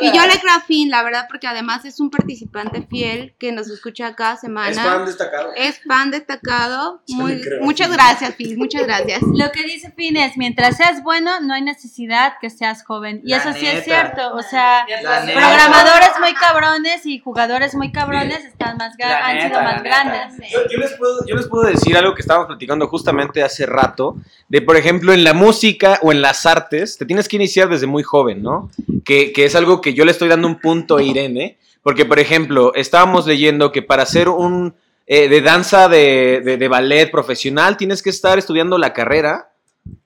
Y 0.00 0.12
yo 0.12 0.26
le 0.26 0.38
creo 0.40 0.54
a 0.54 0.60
Finn, 0.60 0.90
la 0.90 1.02
verdad, 1.02 1.26
porque 1.28 1.46
además 1.46 1.84
es 1.84 1.98
un 2.00 2.10
participante 2.10 2.82
fiel 2.88 3.34
que 3.38 3.52
nos 3.52 3.68
escucha 3.68 4.14
cada 4.14 4.36
semana. 4.36 4.70
Es 4.70 4.78
fan 4.80 5.04
destacado. 5.06 5.52
Es 5.56 5.80
fan 5.84 6.10
destacado. 6.10 7.02
Muy- 7.08 7.42
muchas 7.60 7.88
Finn. 7.88 7.96
gracias, 7.96 8.34
Finn. 8.36 8.56
Muchas 8.58 8.82
gracias. 8.86 9.20
Lo 9.34 9.50
que 9.50 9.62
dice 9.64 9.92
Finn 9.96 10.16
es, 10.16 10.36
mientras 10.36 10.76
seas 10.76 11.02
bueno, 11.02 11.40
no 11.40 11.54
hay 11.54 11.62
necesidad 11.62 12.34
que 12.40 12.50
seas 12.50 12.84
joven. 12.84 13.20
Y 13.24 13.30
La 13.30 13.38
eso 13.38 13.52
sí 13.52 13.66
es 13.66 13.84
cierto. 13.84 14.34
O 14.34 14.42
sea, 14.42 14.86
La 15.02 15.24
neta. 15.24 15.40
programadores 15.40 16.10
muy 16.20 16.34
cabrones 16.34 17.06
y 17.06 17.18
jugadores 17.18 17.74
muy 17.74 17.90
cabrones 17.92 18.44
están 18.44 18.76
más 18.76 18.94
La 18.98 19.26
han 19.26 19.36
neta, 19.36 19.48
sido 19.48 19.60
la 19.60 19.72
más 19.72 19.82
grandes. 19.82 20.50
Yo, 20.50 20.60
yo 20.70 20.78
les 20.78 20.92
puedo, 20.94 21.26
yo 21.26 21.34
les 21.34 21.46
puedo 21.48 21.64
decir 21.64 21.96
algo 21.96 22.14
que 22.14 22.22
estábamos 22.22 22.46
platicando 22.46 22.86
justamente 22.88 23.42
hace 23.42 23.66
rato, 23.66 24.16
de 24.48 24.62
por 24.62 24.76
ejemplo 24.76 25.12
en 25.12 25.24
la 25.24 25.34
música 25.34 25.98
o 26.02 26.12
en 26.12 26.22
las 26.36 26.46
artes, 26.46 26.98
te 26.98 27.06
tienes 27.06 27.28
que 27.28 27.36
iniciar 27.36 27.68
desde 27.68 27.86
muy 27.86 28.02
joven, 28.02 28.42
¿no? 28.42 28.70
Que, 29.04 29.32
que 29.32 29.44
es 29.44 29.54
algo 29.54 29.80
que 29.80 29.94
yo 29.94 30.04
le 30.04 30.10
estoy 30.10 30.28
dando 30.28 30.46
un 30.48 30.60
punto 30.60 30.96
a 30.98 31.02
Irene, 31.02 31.56
porque 31.82 32.04
por 32.04 32.18
ejemplo, 32.18 32.74
estábamos 32.74 33.26
leyendo 33.26 33.72
que 33.72 33.80
para 33.82 34.04
ser 34.04 34.28
un 34.28 34.74
eh, 35.06 35.28
de 35.28 35.40
danza 35.40 35.88
de, 35.88 36.42
de- 36.44 36.56
de 36.56 36.68
ballet 36.68 37.10
profesional 37.10 37.76
tienes 37.76 38.02
que 38.02 38.10
estar 38.10 38.38
estudiando 38.38 38.76
la 38.76 38.92
carrera 38.92 39.52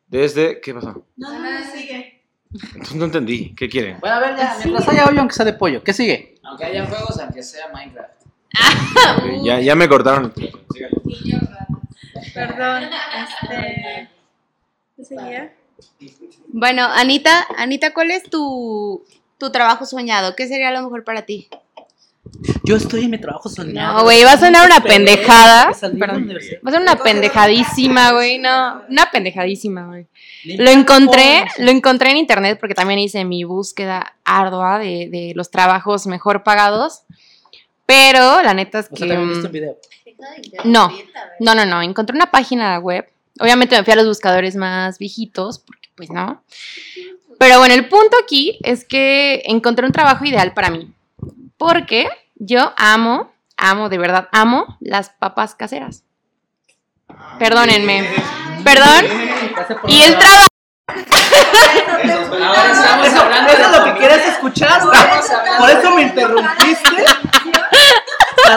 desde... 0.07 0.61
¿Qué 0.61 0.75
pasó? 0.75 1.05
No, 1.17 1.39
no, 1.39 1.49
sigue. 1.75 2.23
Entonces 2.53 2.95
no 2.97 3.05
entendí, 3.07 3.55
¿qué 3.55 3.69
quieren? 3.69 3.97
Bueno, 4.01 4.17
a 4.17 4.21
ver, 4.21 4.37
ya, 4.37 4.57
mientras 4.65 4.89
haya 4.89 5.07
hoyo, 5.07 5.21
aunque 5.21 5.35
sea 5.35 5.45
de 5.47 5.53
pollo. 5.55 5.83
¿Qué 5.83 5.93
sigue? 5.93 6.35
Aunque 6.43 6.65
haya 6.67 6.85
juegos, 6.87 7.19
aunque 7.21 7.43
sea 7.43 7.69
Minecraft. 7.73 8.13
Ok, 9.19 9.45
ya, 9.45 9.61
ya 9.61 9.75
me 9.75 9.89
cortaron 9.89 10.33
el. 10.37 10.51
Perdón, 12.35 12.85
este... 13.43 14.09
¿Qué 14.97 15.05
seguía? 15.05 15.55
Bueno, 16.49 16.85
Anita, 16.85 17.47
Anita, 17.57 17.93
¿cuál 17.93 18.11
es 18.11 18.25
tu, 18.25 19.05
tu 19.39 19.51
trabajo 19.51 19.87
soñado? 19.87 20.35
¿Qué 20.37 20.49
sería 20.49 20.71
lo 20.71 20.83
mejor 20.83 21.05
para 21.05 21.23
ti? 21.23 21.49
Yo 22.65 22.77
estoy 22.77 23.05
en 23.05 23.11
mi 23.11 23.19
trabajo 23.19 23.49
soñado. 23.49 23.99
No, 23.99 24.05
güey, 24.05 24.23
va 24.25 24.33
a 24.33 24.39
sonar 24.39 24.67
una 24.67 24.83
pendejada. 24.83 25.73
Perdón. 25.81 26.29
Va 26.31 26.69
a 26.69 26.71
ser 26.71 26.81
una 26.81 26.97
pendejadísima, 26.97 28.13
güey. 28.13 28.39
No, 28.39 28.83
una 28.89 29.11
pendejadísima, 29.11 29.87
güey. 29.87 30.07
Lo 30.45 30.71
encontré, 30.71 31.45
lo 31.59 31.71
encontré 31.71 32.11
en 32.11 32.19
internet 32.19 32.59
porque 32.61 32.75
también 32.75 33.01
hice 33.01 33.25
mi 33.25 33.45
búsqueda 33.45 34.15
ardua 34.25 34.79
de, 34.79 35.09
de 35.11 35.33
los 35.35 35.51
trabajos 35.51 36.07
mejor 36.07 36.43
pagados. 36.43 37.03
Pero 37.87 38.43
la 38.43 38.55
neta 38.55 38.79
es 38.79 38.87
O 38.87 38.91
que. 38.95 38.99
sea, 38.99 39.09
también 39.09 39.27
mm, 39.29 39.33
viste 39.33 39.47
un 39.47 39.53
video. 39.53 39.77
No, 40.65 40.93
no, 41.41 41.55
no, 41.55 41.65
no. 41.65 41.83
Encontré 41.83 42.15
una 42.15 42.31
página 42.31 42.79
web. 42.79 43.07
Obviamente 43.41 43.77
me 43.77 43.85
fui 43.85 43.93
a 43.93 43.97
los 43.97 44.07
buscadores 44.07 44.55
más 44.55 44.99
viejitos, 44.99 45.59
porque 45.59 45.89
pues 45.97 46.11
no. 46.11 46.43
Pero 47.39 47.59
bueno, 47.59 47.75
el 47.75 47.89
punto 47.89 48.17
aquí 48.23 48.59
es 48.63 48.85
que 48.85 49.43
encontré 49.47 49.87
un 49.87 49.93
trabajo 49.93 50.25
ideal 50.27 50.53
para 50.53 50.69
mí. 50.69 50.93
Porque 51.57 52.09
yo 52.35 52.75
amo, 52.77 53.33
amo, 53.57 53.89
de 53.89 53.97
verdad, 53.97 54.29
amo 54.31 54.77
las 54.81 55.09
papas 55.09 55.55
caseras. 55.55 56.05
Perdónenme. 57.39 58.07
Perdón. 58.63 59.07
Y 59.89 60.03
el 60.03 60.19
trabajo. 60.19 60.47
Eso, 62.03 62.37
eso 63.07 63.63
es 63.63 63.79
lo 63.79 63.85
que 63.85 63.99
quieres 63.99 64.27
escuchar. 64.29 64.83
Por 65.59 65.71
eso 65.71 65.91
me 65.95 66.03
interrumpiste. 66.03 67.05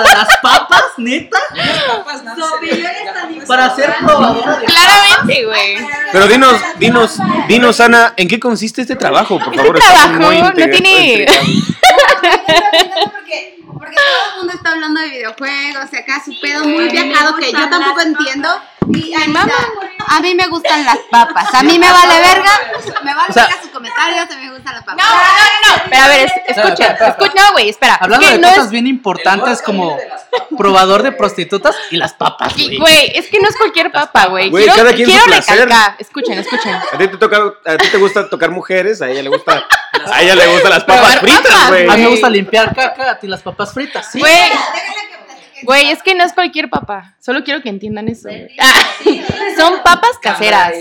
Para 0.01 0.17
las 0.19 0.37
papas, 0.41 0.83
neta. 0.97 1.37
Para 3.47 3.75
ser 3.75 3.93
probadora 3.99 4.57
de 4.57 4.65
Claramente, 4.65 5.45
güey. 5.45 5.77
Pero 6.11 6.27
dinos, 6.27 6.61
dinos, 6.79 7.17
dinos, 7.47 7.79
Ana, 7.79 8.13
¿en 8.17 8.27
qué 8.27 8.39
consiste 8.39 8.81
este 8.81 8.95
trabajo? 8.95 9.39
Por 9.39 9.53
favor, 9.55 9.77
Este 9.77 9.89
trabajo 9.89 10.19
muy 10.21 10.41
no 10.41 10.53
tiene- 10.53 11.25
Porque 12.23 13.95
todo 13.95 14.31
el 14.31 14.37
mundo 14.37 14.53
está 14.53 14.71
hablando 14.71 15.01
de 15.01 15.09
videojuegos, 15.09 15.91
y 15.93 15.97
acá 15.97 16.21
su 16.23 16.39
pedo 16.39 16.63
muy 16.63 16.89
viajado 16.89 17.35
que 17.37 17.51
yo 17.51 17.69
tampoco 17.69 18.01
entiendo. 18.01 18.49
Y 18.93 19.13
Anita, 19.15 19.47
a 20.07 20.19
mí 20.19 20.35
me 20.35 20.47
gustan 20.47 20.83
las 20.85 20.97
papas. 21.09 21.53
A 21.53 21.63
mí 21.63 21.79
me 21.79 21.89
vale 21.89 22.19
verga. 22.19 22.51
Me 23.03 23.13
vale 23.15 23.29
O 23.29 23.33
sea- 23.33 23.47
verga 23.47 23.61
sus 23.61 23.71
comentarios. 23.71 24.29
A 24.29 24.35
mí 24.37 24.45
me 24.45 24.51
gustan 24.55 24.73
las 24.75 24.83
papas. 24.83 25.03
No, 25.05 25.09
no, 25.15 25.77
no. 25.77 25.83
Pero 25.89 26.03
a 26.03 26.07
ver, 26.09 26.25
es- 26.25 26.57
escucha, 26.57 26.87
escucha, 27.07 27.31
no, 27.35 27.51
güey, 27.53 27.69
espera. 27.69 27.95
Hablando 27.95 28.27
de 28.27 28.37
no 28.39 28.49
cosas 28.49 28.65
es- 28.65 28.71
bien 28.71 28.87
importantes 28.87 29.61
como 29.61 29.97
probador 30.57 31.01
de 31.01 31.13
prostitutas 31.13 31.75
y 31.91 31.97
las 31.97 32.13
papas, 32.13 32.53
güey. 32.53 32.77
Güey, 32.77 33.11
es 33.15 33.27
que 33.29 33.39
no 33.39 33.47
es 33.47 33.55
cualquier 33.55 33.91
papa, 33.91 34.25
güey. 34.27 34.49
Güey, 34.49 34.65
Quiero, 34.65 34.77
cada 34.77 34.93
quien 34.95 35.07
su 35.07 35.11
quiero 35.13 35.25
placer. 35.27 35.59
recalcar. 35.59 35.95
Escuchen, 35.99 36.39
escuchen. 36.39 36.73
A 36.75 36.97
ti 36.97 37.07
te 37.07 37.17
toca, 37.17 37.37
a 37.65 37.77
ti 37.77 37.87
te 37.89 37.97
gusta 37.97 38.29
tocar 38.29 38.51
mujeres, 38.51 39.01
a 39.01 39.09
ella 39.09 39.23
le 39.23 39.29
gusta, 39.29 39.65
a 40.11 40.21
ella 40.21 40.35
le 40.35 40.47
gustan 40.47 40.71
las 40.71 40.83
papas 40.83 41.19
fritas, 41.19 41.67
güey. 41.69 41.87
A 41.89 41.97
mí 41.97 42.03
me 42.03 42.09
gusta 42.09 42.29
limpiar 42.29 42.75
caca, 42.75 43.11
a 43.11 43.19
ti 43.19 43.27
las 43.27 43.41
papas 43.41 43.73
fritas, 43.73 44.11
sí. 44.11 44.19
Güey, 44.19 44.51
güey, 45.63 45.89
es 45.91 46.01
que 46.03 46.15
no 46.15 46.23
es 46.23 46.33
cualquier 46.33 46.69
papa. 46.69 47.15
Solo 47.19 47.43
quiero 47.43 47.61
que 47.61 47.69
entiendan 47.69 48.07
eso. 48.07 48.29
Ah, 48.59 48.73
son 49.57 49.81
papas 49.83 50.17
caseras. 50.21 50.73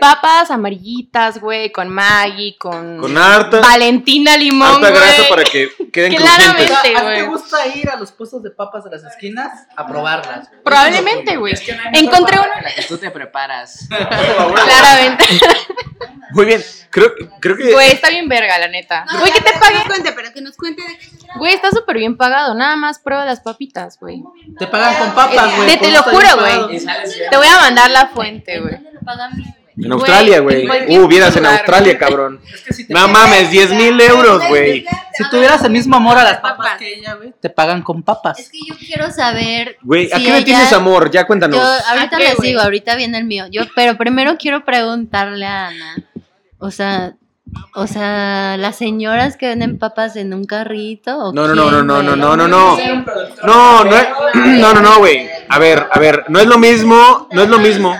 Papas 0.00 0.50
amarillitas, 0.50 1.40
güey, 1.40 1.72
con 1.72 1.88
Maggi, 1.88 2.56
con, 2.58 2.98
Con 3.00 3.16
harta- 3.16 3.60
Valentina 3.60 4.36
Limón, 4.36 4.84
Harta 4.84 4.90
grasa 4.90 5.16
güey. 5.16 5.28
para 5.30 5.44
que 5.44 5.68
queden 5.92 6.14
Claramente, 6.14 6.66
crujientes. 6.66 6.76
¿A 6.76 6.82
ti 6.82 6.94
te 6.94 7.02
güey. 7.22 7.26
gusta 7.26 7.66
ir 7.68 7.88
a 7.88 7.96
los 7.96 8.12
puestos 8.12 8.42
de 8.42 8.50
papas 8.50 8.84
de 8.84 8.90
las 8.90 9.04
esquinas 9.04 9.66
a 9.74 9.86
probarlas? 9.86 10.48
güey? 10.50 10.62
Probablemente, 10.62 11.36
güey. 11.36 11.54
Encontré 11.94 12.38
una. 12.38 12.60
La 12.60 12.74
que 12.74 12.82
tú 12.82 12.98
te 12.98 13.10
preparas. 13.10 13.88
Claramente. 13.88 15.24
Muy 16.32 16.44
bien, 16.44 16.62
creo, 16.90 17.12
creo 17.40 17.56
que... 17.56 17.72
Güey, 17.72 17.92
está 17.92 18.10
bien 18.10 18.28
verga, 18.28 18.58
la 18.58 18.68
neta. 18.68 19.04
No, 19.10 19.20
Güey, 19.20 19.32
ya, 19.32 19.38
¿qué 19.38 19.52
te? 19.52 19.58
Que 19.58 19.72
nos 19.74 19.84
cuente, 19.86 20.12
pero 20.12 20.32
que 20.34 20.40
nos 20.42 20.56
cuente 20.56 20.82
de 20.82 20.98
qué 20.98 21.04
se 21.06 21.16
trata. 21.18 21.38
Güey, 21.38 21.54
está 21.54 21.70
súper 21.70 21.96
bien 21.98 22.16
pagado. 22.16 22.54
Nada 22.54 22.76
más 22.76 22.98
prueba 22.98 23.24
las 23.24 23.40
papitas, 23.40 23.96
güey. 23.98 24.22
Te 24.58 24.66
pagan 24.66 24.96
con 24.96 25.14
papas, 25.14 25.56
güey. 25.56 25.68
Te, 25.68 25.76
te 25.78 25.90
lo 25.92 26.02
juro, 26.02 26.26
güey. 26.40 26.78
Te 27.30 27.36
voy 27.36 27.46
a 27.46 27.60
mandar 27.60 27.90
la 27.90 28.08
fuente, 28.08 28.60
güey. 28.60 28.74
En 29.78 29.92
Australia, 29.92 30.40
güey. 30.40 30.66
Uh, 30.88 31.06
vieras 31.06 31.36
en 31.36 31.44
Australia, 31.46 31.98
cabrón. 31.98 32.40
No 32.88 33.08
mames, 33.08 33.50
10 33.50 33.70
mil 33.74 34.00
euros, 34.00 34.42
güey. 34.48 34.86
Si 35.12 35.28
tuvieras 35.30 35.62
el 35.64 35.70
mismo 35.70 35.96
amor 35.96 36.16
a 36.18 36.24
las 36.24 36.38
papas 36.38 36.78
que 36.78 36.94
ella, 36.94 37.14
güey, 37.14 37.34
te 37.40 37.50
pagan 37.50 37.82
con 37.82 38.02
papas. 38.02 38.38
Es 38.38 38.50
que 38.50 38.58
yo 38.66 38.74
quiero 38.76 39.10
saber. 39.10 39.76
Güey, 39.82 40.10
¿a 40.12 40.16
si 40.18 40.24
qué 40.24 40.32
le 40.32 40.42
tienes 40.42 40.72
amor? 40.72 41.10
Ya 41.10 41.26
cuéntanos. 41.26 41.58
Yo 41.58 41.64
ahorita 41.64 42.16
¿A 42.16 42.18
qué, 42.18 42.28
les 42.28 42.38
digo, 42.38 42.60
ahorita 42.60 42.96
viene 42.96 43.18
el 43.18 43.24
mío. 43.24 43.46
Yo, 43.50 43.62
pero 43.74 43.96
primero 43.96 44.36
quiero 44.38 44.64
preguntarle 44.64 45.46
a 45.46 45.68
Ana. 45.68 45.96
O 46.58 46.70
sea, 46.70 47.14
o 47.74 47.86
sea, 47.86 48.56
las 48.58 48.76
señoras 48.76 49.36
que 49.36 49.46
venden 49.48 49.78
papas 49.78 50.16
en 50.16 50.32
un 50.34 50.44
carrito. 50.44 51.18
¿o 51.18 51.32
No, 51.32 51.46
no, 51.46 51.54
no, 51.54 51.70
no, 51.70 51.82
no, 51.82 52.02
no, 52.02 52.16
no, 52.16 52.36
no, 52.36 52.48
no. 52.48 52.76
No, 53.44 53.84
no, 53.84 53.96
es- 53.96 54.08
no, 54.34 54.74
no, 54.74 54.80
no, 54.80 54.98
güey. 54.98 55.28
A 55.48 55.58
ver, 55.58 55.86
a 55.90 55.98
ver, 55.98 56.24
no 56.28 56.38
es 56.40 56.46
lo 56.46 56.58
mismo, 56.58 57.28
no 57.30 57.42
es 57.42 57.48
lo 57.48 57.58
mismo. 57.58 57.94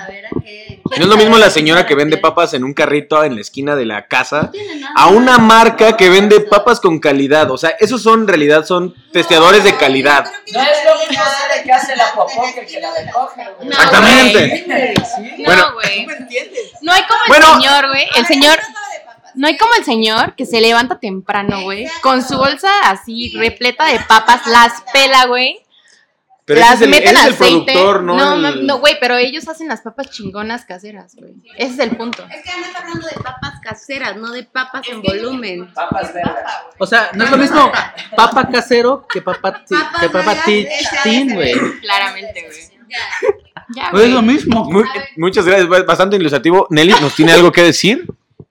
No 0.96 1.02
es 1.04 1.06
lo 1.06 1.16
mismo 1.16 1.38
la 1.38 1.50
señora 1.50 1.86
que 1.86 1.94
vende 1.94 2.16
papas 2.18 2.54
en 2.54 2.64
un 2.64 2.74
carrito 2.74 3.22
en 3.24 3.34
la 3.34 3.40
esquina 3.40 3.74
de 3.76 3.86
la 3.86 4.06
casa 4.06 4.50
a 4.94 5.08
una 5.08 5.38
marca 5.38 5.96
que 5.96 6.08
vende 6.08 6.40
papas 6.40 6.80
con 6.80 6.98
calidad. 6.98 7.50
O 7.50 7.58
sea, 7.58 7.70
esos 7.80 8.02
son, 8.02 8.20
en 8.22 8.28
realidad, 8.28 8.64
son 8.64 8.94
testeadores 9.12 9.64
de 9.64 9.76
calidad. 9.76 10.24
No 10.52 10.60
es 10.60 10.68
lo 10.84 10.98
mismo 11.08 11.24
hacer 11.24 11.58
el 11.58 11.64
que 11.64 11.72
hace 11.72 11.96
la 11.96 12.12
popó 12.14 12.42
que 12.54 12.60
el 12.60 12.66
que 12.66 12.80
la 12.80 12.90
recoge, 12.94 13.42
güey. 13.58 13.68
Exactamente. 13.68 14.94
Bueno. 15.44 15.66
No, 15.68 15.74
güey. 15.74 16.06
No 16.82 16.92
hay 16.92 17.02
como 17.02 17.20
el 17.24 17.28
Bueno. 17.28 17.54
señor, 17.54 17.88
güey. 17.88 18.06
El 18.16 18.26
señor. 18.26 18.58
No 19.34 19.46
hay 19.48 19.56
como 19.58 19.74
el 19.74 19.84
señor 19.84 20.34
que 20.34 20.46
se 20.46 20.60
levanta 20.62 20.98
temprano, 20.98 21.62
güey. 21.62 21.86
Con 22.00 22.26
su 22.26 22.38
bolsa 22.38 22.70
así 22.84 23.34
repleta 23.36 23.84
de 23.84 24.00
papas, 24.00 24.46
las 24.46 24.72
pela, 24.92 25.26
güey. 25.26 25.60
Pero 26.46 26.60
las 26.60 26.74
ese 26.74 26.76
es 26.76 26.82
el, 26.82 26.90
meten 26.90 27.08
ese 27.08 27.14
es 27.16 27.26
el 27.26 27.32
aceite. 27.32 27.72
productor, 27.72 28.02
¿no? 28.04 28.16
No, 28.36 28.48
el- 28.48 28.72
güey, 28.80 28.96
pero 29.00 29.16
ellos 29.16 29.46
hacen 29.48 29.66
las 29.68 29.80
papas 29.82 30.10
chingonas 30.10 30.64
caseras, 30.64 31.14
güey. 31.16 31.34
Ese 31.58 31.72
es 31.74 31.78
el 31.80 31.96
punto. 31.96 32.24
Es 32.30 32.42
que 32.44 32.50
está 32.60 32.78
hablando 32.82 33.06
de 33.08 33.14
papas 33.16 33.60
caseras, 33.62 34.16
no 34.16 34.30
de 34.30 34.44
papas 34.44 34.86
en 34.88 35.02
volumen. 35.02 35.72
Papas 35.74 36.14
verdes. 36.14 36.32
O 36.78 36.86
sea, 36.86 37.10
no 37.14 37.24
es 37.24 37.30
lo 37.32 37.36
mismo 37.36 37.70
papa 38.16 38.48
casero 38.48 39.06
que 39.12 39.20
papa, 39.22 39.64
ti- 39.64 39.74
que 40.00 40.08
papa 40.08 40.36
tin, 41.02 41.34
güey. 41.34 41.52
Claramente, 41.80 42.42
güey. 42.46 42.58
Ya, 43.74 43.90
No 43.90 43.98
es 43.98 44.04
güey. 44.04 44.12
lo 44.12 44.22
mismo. 44.22 44.64
Muy- 44.70 44.84
muchas 45.16 45.44
gracias, 45.44 45.68
bastante 45.84 46.14
ilustrativo. 46.14 46.68
Nelly, 46.70 46.94
¿nos 47.00 47.14
tiene 47.16 47.32
algo 47.32 47.50
que 47.50 47.62
decir? 47.62 48.06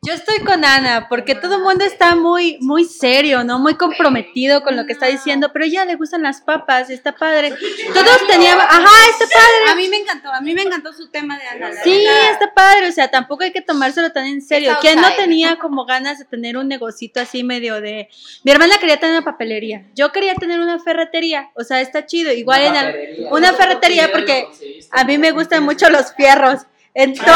Yo 0.06 0.14
estoy 0.14 0.40
con 0.40 0.64
Ana, 0.64 1.08
porque 1.10 1.34
todo 1.36 1.56
el 1.56 1.64
mundo 1.64 1.84
está 1.84 2.16
muy, 2.16 2.58
muy 2.62 2.86
serio, 2.86 3.44
¿no? 3.44 3.58
Muy 3.60 3.76
comprometido 3.76 4.62
con 4.62 4.76
lo 4.76 4.86
que 4.86 4.94
está 4.94 5.08
diciendo, 5.08 5.50
pero 5.52 5.66
a 5.66 5.68
ella 5.68 5.86
le 5.86 5.96
gustan 5.96 6.22
las 6.22 6.42
papas, 6.42 6.90
está 6.90 7.14
padre. 7.16 7.50
Todos 7.94 8.28
teníamos, 8.28 8.64
ajá, 8.66 8.90
está 9.12 9.26
padre. 9.34 9.72
A 9.72 9.76
mí 9.76 9.90
me 9.90 9.98
encantó, 9.98 10.32
a 10.32 10.42
mí 10.42 10.54
me 10.54 10.62
encantó 10.62 10.94
su 10.94 11.10
tema 11.10 11.38
de 11.40 11.48
Ana. 11.48 11.72
Sí, 11.84 12.06
está 12.32 12.54
padre, 12.54 12.88
o 12.88 12.92
sea, 12.92 13.10
tampoco 13.10 13.44
hay 13.44 13.52
que 13.52 13.62
tomárselo 13.62 14.12
tan 14.12 14.26
en 14.26 14.42
serio. 14.42 14.72
¿Quién 14.82 14.96
no 15.02 15.08
tenía 15.16 15.58
como 15.58 15.86
ganas 15.86 16.20
de 16.20 16.26
tener 16.26 16.58
un 16.58 16.68
negocito 16.68 17.20
así 17.20 17.44
medio 17.44 17.82
de... 17.82 18.10
Mi 18.44 18.52
hermana 18.52 18.78
quería 18.80 19.00
tener 19.00 19.16
una 19.16 19.26
papelería, 19.26 19.86
yo 19.96 20.12
quería 20.12 20.36
tener 20.36 20.60
una 20.60 20.80
ferretería, 20.80 21.50
o 21.56 21.64
sea, 21.64 21.82
está 21.82 22.06
chido, 22.06 22.32
igual 22.32 22.62
en 22.62 22.76
el- 22.76 23.28
una 23.32 23.54
ferretería 23.54 24.12
porque 24.12 24.48
a 24.92 25.04
mí 25.04 25.18
me 25.18 25.32
gustan 25.32 25.64
mucho 25.64 25.90
los 25.90 26.14
fierros. 26.14 26.62
Entonces... 26.96 27.36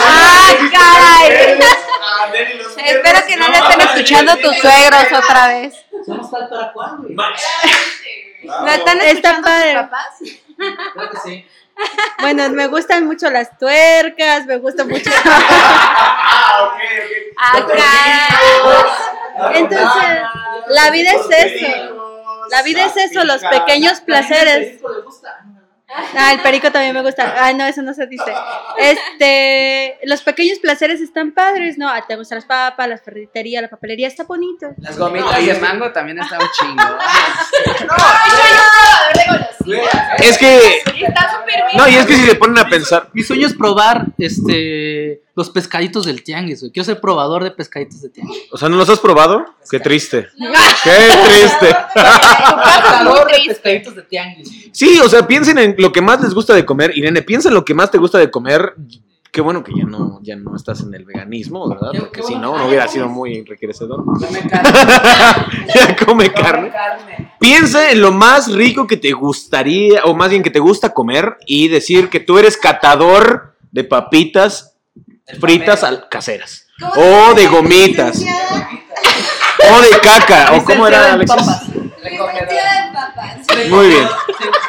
¡Ah, 0.00 0.50
caray! 0.72 1.58
Espero 2.86 3.26
que 3.26 3.36
no 3.36 3.48
le 3.48 3.58
estén 3.58 3.80
escuchando 3.82 4.36
tus 4.38 4.56
suegros 4.58 5.04
otra 5.12 5.48
vez. 5.48 5.74
¿Somos 6.06 6.30
tal 6.30 6.48
para 6.48 6.72
cuándo? 6.72 7.02
güey? 7.02 7.14
¿Lo 8.44 8.66
están 8.68 8.98
Está 9.00 9.10
escuchando 9.10 9.42
tus 9.42 9.50
padre. 9.50 9.74
papás? 9.74 10.06
Creo 10.94 11.10
que 11.10 11.18
sí. 11.22 11.46
Bueno, 12.20 12.48
me 12.50 12.66
gustan 12.66 13.06
mucho 13.06 13.30
las 13.30 13.56
tuercas, 13.58 14.46
me 14.46 14.56
gusta 14.56 14.84
mucho... 14.84 15.10
¡Ah, 15.24 16.74
caray! 17.68 19.54
Entonces, 19.54 20.18
la 20.68 20.90
vida 20.90 21.12
es 21.12 21.30
eso. 21.30 21.66
La 22.50 22.62
vida 22.62 22.86
es 22.86 22.96
eso, 22.96 23.22
los 23.24 23.42
pequeños 23.44 24.00
placeres. 24.00 24.80
Ah, 25.90 26.32
el 26.32 26.40
perico 26.40 26.70
también 26.70 26.94
me 26.94 27.02
gusta. 27.02 27.34
Ay, 27.38 27.54
no, 27.54 27.64
eso 27.64 27.80
no 27.80 27.94
se 27.94 28.06
dice. 28.06 28.32
Este, 28.78 29.98
los 30.04 30.22
pequeños 30.22 30.58
placeres 30.58 31.00
están 31.00 31.32
padres, 31.32 31.78
¿no? 31.78 31.88
Ah, 31.88 32.04
te 32.06 32.16
gustan 32.16 32.36
las 32.36 32.44
papas, 32.44 32.88
la 32.88 32.98
ferretería, 32.98 33.62
la 33.62 33.68
papelería, 33.68 34.06
está 34.06 34.24
bonito. 34.24 34.68
Las 34.78 34.98
gomitas 34.98 35.44
de 35.44 35.54
mango 35.54 35.90
también 35.92 36.18
estaban 36.18 36.46
chingonas. 36.58 36.98
Es 40.18 40.38
que. 40.38 40.78
Está 40.78 41.30
súper 41.30 41.66
bien. 41.66 41.76
No, 41.76 41.88
y 41.88 41.96
es 41.96 42.06
que 42.06 42.14
si 42.14 42.24
se 42.24 42.34
ponen 42.36 42.58
a 42.58 42.68
pensar. 42.68 43.10
Mi 43.12 43.22
sueño 43.22 43.46
es 43.46 43.54
probar 43.54 44.06
este 44.18 45.22
los 45.38 45.50
pescaditos 45.50 46.04
del 46.04 46.24
tianguis, 46.24 46.60
güey. 46.60 46.72
Quiero 46.72 46.84
ser 46.84 47.00
probador 47.00 47.44
de 47.44 47.52
pescaditos 47.52 48.02
de 48.02 48.08
tianguis. 48.08 48.42
O 48.50 48.58
sea, 48.58 48.68
¿no 48.68 48.76
los 48.76 48.88
has 48.88 48.98
probado? 48.98 49.46
Qué 49.70 49.78
triste. 49.78 50.26
Qué 50.82 50.90
triste. 50.90 51.76
Probador 53.02 53.30
de 53.30 53.38
pescaditos 53.46 53.94
de 53.94 54.02
tianguis. 54.02 54.68
Sí, 54.72 54.98
o 54.98 55.08
sea, 55.08 55.24
piensen 55.24 55.58
en 55.58 55.76
lo 55.78 55.92
que 55.92 56.02
más 56.02 56.20
les 56.20 56.34
gusta 56.34 56.54
de 56.54 56.64
comer. 56.66 56.92
Irene, 56.96 57.22
piensa 57.22 57.48
en 57.48 57.54
lo 57.54 57.64
que 57.64 57.72
más 57.74 57.90
te 57.90 57.98
gusta 57.98 58.18
de 58.18 58.30
comer. 58.30 58.74
Qué 59.30 59.40
bueno 59.42 59.62
que 59.62 59.72
ya 59.76 59.84
no, 59.84 60.18
ya 60.22 60.36
no 60.36 60.56
estás 60.56 60.80
en 60.80 60.92
el 60.94 61.04
veganismo, 61.04 61.68
¿verdad? 61.68 61.90
Porque 61.98 62.22
si 62.22 62.34
no, 62.34 62.56
no 62.56 62.66
hubiera 62.66 62.88
sido 62.88 63.08
muy 63.08 63.36
enriquecedor. 63.36 64.02
ya 65.74 65.96
come 66.04 66.32
carne. 66.32 66.72
Piensa 67.38 67.90
en 67.90 68.00
lo 68.00 68.10
más 68.10 68.52
rico 68.52 68.86
que 68.86 68.96
te 68.96 69.12
gustaría, 69.12 70.02
o 70.04 70.14
más 70.14 70.30
bien 70.30 70.42
que 70.42 70.50
te 70.50 70.58
gusta 70.60 70.94
comer, 70.94 71.36
y 71.46 71.68
decir 71.68 72.08
que 72.08 72.20
tú 72.20 72.38
eres 72.38 72.56
catador 72.56 73.54
de 73.70 73.84
papitas 73.84 74.76
fritas 75.40 75.84
al- 75.84 76.08
caseras. 76.08 76.66
O 76.96 77.34
de 77.34 77.46
gomitas. 77.48 78.20
O 79.70 79.80
de 79.82 79.90
caca. 80.02 80.52
¿O 80.54 80.64
cómo 80.64 80.86
era, 80.86 81.12
Alexis? 81.12 81.46
Muy 83.68 83.88
bien. 83.88 84.08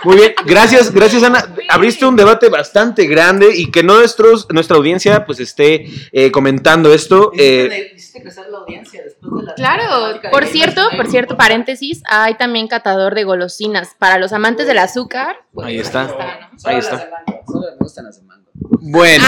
Muy 0.04 0.16
bien. 0.16 0.34
Gracias, 0.45 0.93
gracias, 0.93 1.24
Ana. 1.24 1.54
Abriste 1.70 2.06
un 2.06 2.16
debate 2.16 2.50
bastante 2.50 3.06
grande 3.06 3.50
y 3.54 3.70
que 3.72 3.84
nuestros, 3.84 4.47
nuestra 4.52 4.78
audiencia 4.78 5.26
pues 5.26 5.39
esté 5.39 5.86
eh, 6.12 6.32
comentando 6.32 6.93
esto. 6.93 7.32
eh, 7.38 7.91
Hiciste 7.95 8.22
crecer 8.22 8.45
la 8.50 8.60
audiencia 8.60 9.02
después 9.04 9.32
de 9.41 9.43
la. 9.47 9.54
Claro, 9.56 10.22
por 10.32 10.45
cierto, 10.45 10.82
por 10.95 11.08
cierto, 11.08 11.36
paréntesis, 11.38 12.02
hay 12.10 12.36
también 12.36 12.68
catador 12.68 13.14
de 13.14 13.24
golosinas. 13.26 13.95
Para 13.97 14.18
los 14.18 14.32
amantes 14.34 14.68
del 14.68 14.78
azúcar, 14.80 15.36
pues, 15.54 15.68
ahí 15.68 15.80
está. 15.80 16.08
Solo 16.08 16.20
Ahí 16.66 16.76
las 16.78 16.89
de 16.89 16.95
está. 16.95 17.10
mango, 17.10 17.43
Solo 17.45 17.68
me 17.72 17.78
gustan 17.78 18.06
las 18.06 18.20
de 18.20 18.26
mango. 18.28 18.50
Bueno, 18.82 19.24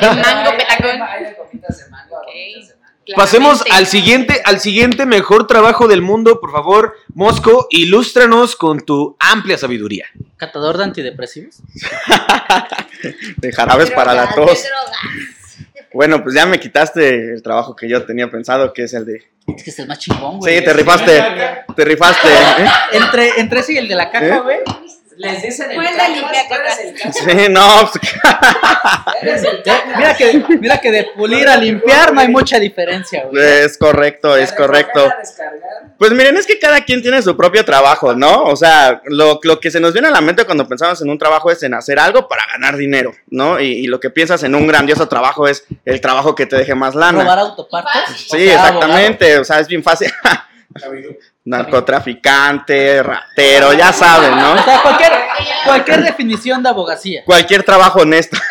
mango 0.00 0.50
petacón. 0.56 1.02
Hay 1.02 1.24
de 1.24 1.34
gomitas 1.34 1.78
de 1.84 1.90
mango 1.90 2.16
a 2.16 2.20
gomitas 2.24 2.68
de 2.68 2.74
mango. 2.74 2.83
Pasemos 3.16 3.64
al 3.70 3.86
siguiente, 3.86 4.40
al 4.44 4.60
siguiente 4.60 5.06
mejor 5.06 5.46
trabajo 5.46 5.88
del 5.88 6.02
mundo. 6.02 6.40
Por 6.40 6.52
favor, 6.52 6.94
Mosco, 7.14 7.66
ilústranos 7.70 8.56
con 8.56 8.80
tu 8.80 9.16
amplia 9.18 9.58
sabiduría. 9.58 10.06
Catador 10.36 10.78
de 10.78 10.84
antidepresivos. 10.84 11.56
De 13.36 13.52
jarabes 13.52 13.90
para 13.90 14.14
la 14.14 14.34
tos. 14.34 14.64
Bueno, 15.92 16.22
pues 16.22 16.34
ya 16.34 16.44
me 16.44 16.58
quitaste 16.58 17.34
el 17.34 17.42
trabajo 17.42 17.76
que 17.76 17.88
yo 17.88 18.04
tenía 18.04 18.28
pensado, 18.28 18.72
que 18.72 18.82
es 18.82 18.94
el 18.94 19.04
de... 19.04 19.22
Es 19.46 19.62
que 19.62 19.70
es 19.70 19.78
el 19.78 19.86
más 19.86 19.98
chingón, 20.00 20.38
güey. 20.38 20.58
Sí, 20.58 20.64
te 20.64 20.72
rifaste, 20.72 21.24
te 21.76 21.84
rifaste. 21.84 22.28
¿eh? 22.28 22.66
Entre, 22.92 23.40
entre 23.40 23.60
ese 23.60 23.74
y 23.74 23.76
el 23.76 23.86
de 23.86 23.94
la 23.94 24.10
caca, 24.10 24.38
¿Eh? 24.38 24.64
Les 25.16 25.42
dicen 25.42 25.70
el 25.70 25.76
cacas, 25.82 26.08
limpia 26.10 26.48
tú 26.48 26.54
eres 26.54 26.78
el 26.80 26.94
cacas. 26.94 27.16
Sí, 27.16 27.48
no, 27.50 27.90
pues, 27.92 28.14
Eres 29.22 29.44
el 29.44 29.62
Ya, 29.64 29.84
Mira 29.96 30.14
que, 30.14 30.44
mira 30.60 30.80
que 30.80 30.90
de 30.90 31.04
pulir 31.16 31.48
a 31.48 31.56
limpiar 31.56 32.12
no 32.12 32.20
hay 32.20 32.28
mucha 32.28 32.58
diferencia, 32.58 33.24
güey. 33.30 33.42
es 33.42 33.78
correcto, 33.78 34.36
es 34.36 34.52
correcto. 34.52 35.08
Pues 35.98 36.10
miren, 36.12 36.36
es 36.36 36.46
que 36.46 36.58
cada 36.58 36.84
quien 36.84 37.00
tiene 37.02 37.22
su 37.22 37.36
propio 37.36 37.64
trabajo, 37.64 38.14
¿no? 38.14 38.44
O 38.44 38.56
sea, 38.56 39.00
lo, 39.06 39.38
lo 39.42 39.60
que 39.60 39.70
se 39.70 39.80
nos 39.80 39.92
viene 39.92 40.08
a 40.08 40.10
la 40.10 40.20
mente 40.20 40.44
cuando 40.44 40.66
pensamos 40.66 41.00
en 41.00 41.08
un 41.08 41.18
trabajo 41.18 41.50
es 41.50 41.62
en 41.62 41.74
hacer 41.74 41.98
algo 41.98 42.26
para 42.28 42.42
ganar 42.52 42.76
dinero, 42.76 43.12
¿no? 43.28 43.60
Y, 43.60 43.66
y 43.66 43.86
lo 43.86 44.00
que 44.00 44.10
piensas 44.10 44.42
en 44.42 44.54
un 44.54 44.66
grandioso 44.66 45.08
trabajo 45.08 45.46
es 45.46 45.64
el 45.84 46.00
trabajo 46.00 46.34
que 46.34 46.46
te 46.46 46.56
deje 46.56 46.74
más 46.74 46.94
lana. 46.94 47.22
Robar 47.22 47.38
autopartes. 47.38 47.92
o 48.10 48.36
Sí, 48.36 48.46
sea, 48.46 48.54
exactamente, 48.54 49.38
o 49.38 49.44
sea, 49.44 49.60
es 49.60 49.68
bien 49.68 49.82
fácil. 49.82 50.10
Narcotraficante, 51.44 53.02
ratero, 53.02 53.72
ya 53.72 53.92
saben. 53.92 54.30
¿no? 54.30 54.54
O 54.54 54.62
sea, 54.62 54.82
cualquier, 54.82 55.12
cualquier 55.64 56.02
definición 56.02 56.62
de 56.62 56.68
abogacía. 56.68 57.22
Cualquier 57.24 57.62
trabajo 57.62 58.00
honesto. 58.00 58.36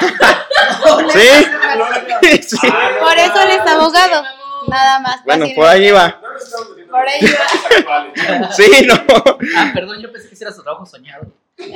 ¿Sí? 1.11 2.41
sí. 2.41 2.67
Por 3.01 3.17
eso 3.17 3.41
él 3.41 3.49
es 3.51 3.71
abogado. 3.71 4.24
Nada 4.67 4.99
más. 4.99 5.24
Bueno, 5.26 5.47
por 5.55 5.67
ahí 5.67 5.91
va. 5.91 6.19
Por 6.89 7.07
ahí 7.07 7.26
va. 7.26 8.51
Sí, 8.51 8.86
no. 8.86 8.95
Ah, 9.57 9.71
perdón, 9.74 10.01
yo 10.01 10.11
pensé 10.11 10.30
que 10.30 10.36
era 10.39 10.51
su 10.51 10.63
trabajo 10.63 10.86
soñado. 10.86 11.26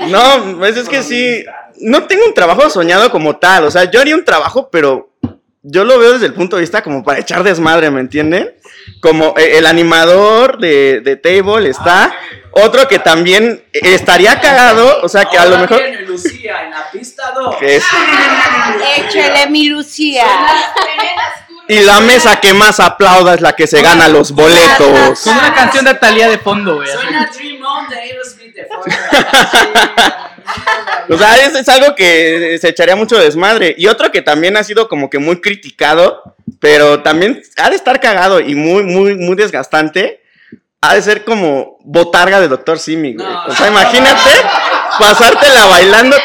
No, 0.08 0.58
pues 0.58 0.78
es 0.78 0.90
que 0.90 1.04
sí. 1.04 1.46
No 1.80 2.08
tengo 2.08 2.26
un 2.26 2.34
trabajo 2.34 2.70
soñado 2.70 3.12
como 3.12 3.38
tal. 3.38 3.66
O 3.66 3.72
sea, 3.72 3.86
yo 3.86 4.00
haría 4.00 4.16
un 4.16 4.26
trabajo, 4.26 4.70
pero 4.70 5.10
yo 5.70 5.84
lo 5.84 6.00
veo 6.00 6.14
desde 6.14 6.28
el 6.28 6.34
punto 6.34 6.56
de 6.56 6.62
vista 6.62 6.82
como 6.82 7.04
para 7.04 7.20
echar 7.20 7.44
desmadre, 7.44 7.92
¿me 7.92 8.00
entienden? 8.00 8.54
Como 9.02 9.34
eh, 9.38 9.58
el 9.58 9.66
animador 9.66 10.58
de, 10.60 11.02
de 11.02 11.16
Table 11.18 11.70
está. 11.70 12.14
Otro 12.52 12.88
que 12.88 12.98
también 13.00 13.64
estaría 13.72 14.40
cagado, 14.40 15.02
o 15.04 15.10
sea, 15.10 15.26
que 15.26 15.38
a 15.38 15.46
lo 15.46 15.58
mejor. 15.60 15.78
viene 15.80 16.02
Lucía 16.04 16.64
en 16.64 16.72
la 16.72 16.90
pista 16.90 17.32
2. 17.36 17.56
que 17.58 17.76
es- 17.76 17.86
Échale 18.98 19.48
mi 19.50 19.66
Lucía. 19.70 20.26
y 21.68 21.80
la 21.82 22.00
mesa 22.00 22.40
que 22.40 22.54
más 22.54 22.80
aplauda 22.80 23.36
es 23.36 23.42
la 23.42 23.54
que 23.54 23.68
se 23.68 23.82
gana 23.82 24.08
los 24.08 24.32
boletos. 24.32 25.20
Con 25.22 25.38
una 25.38 25.54
canción 25.54 25.86
de 25.86 25.94
Talía 25.96 26.30
de 26.30 26.38
fondo, 26.40 26.78
güey. 26.78 26.88
Suena 26.90 27.30
Dream 27.32 27.62
On 27.64 27.90
de 27.90 27.96
Aerosmith 28.00 28.56
de 28.56 28.66
fondo. 28.66 28.86
O 31.10 31.18
sea, 31.18 31.36
es, 31.38 31.56
es 31.56 31.70
algo 31.70 31.96
que 31.96 32.58
se 32.60 32.70
echaría 32.70 32.96
mucho 32.96 33.18
desmadre. 33.18 33.74
Y 33.78 33.88
otro 33.88 34.12
que 34.12 34.22
también 34.22 34.58
ha 34.58 34.64
sido 34.64 34.88
como 34.90 35.10
que 35.10 35.20
muy 35.20 35.40
criticado, 35.42 36.36
pero 36.60 37.02
también 37.02 37.42
ha 37.58 37.70
de 37.70 37.76
estar 37.76 38.00
cagado 38.00 38.40
y 38.40 38.56
muy, 38.56 38.84
muy, 38.84 39.16
muy 39.16 39.36
desgastante. 39.36 40.22
Ha 40.82 40.96
de 40.96 41.02
ser 41.02 41.24
como 41.24 41.78
botarga 41.82 42.40
de 42.40 42.48
Doctor 42.48 42.78
Simi, 42.80 43.14
güey. 43.16 43.26
No. 43.28 43.46
O 43.46 43.56
sea, 43.56 43.68
imagínate 43.68 44.30
pasártela 45.00 45.66
bailando. 45.66 46.16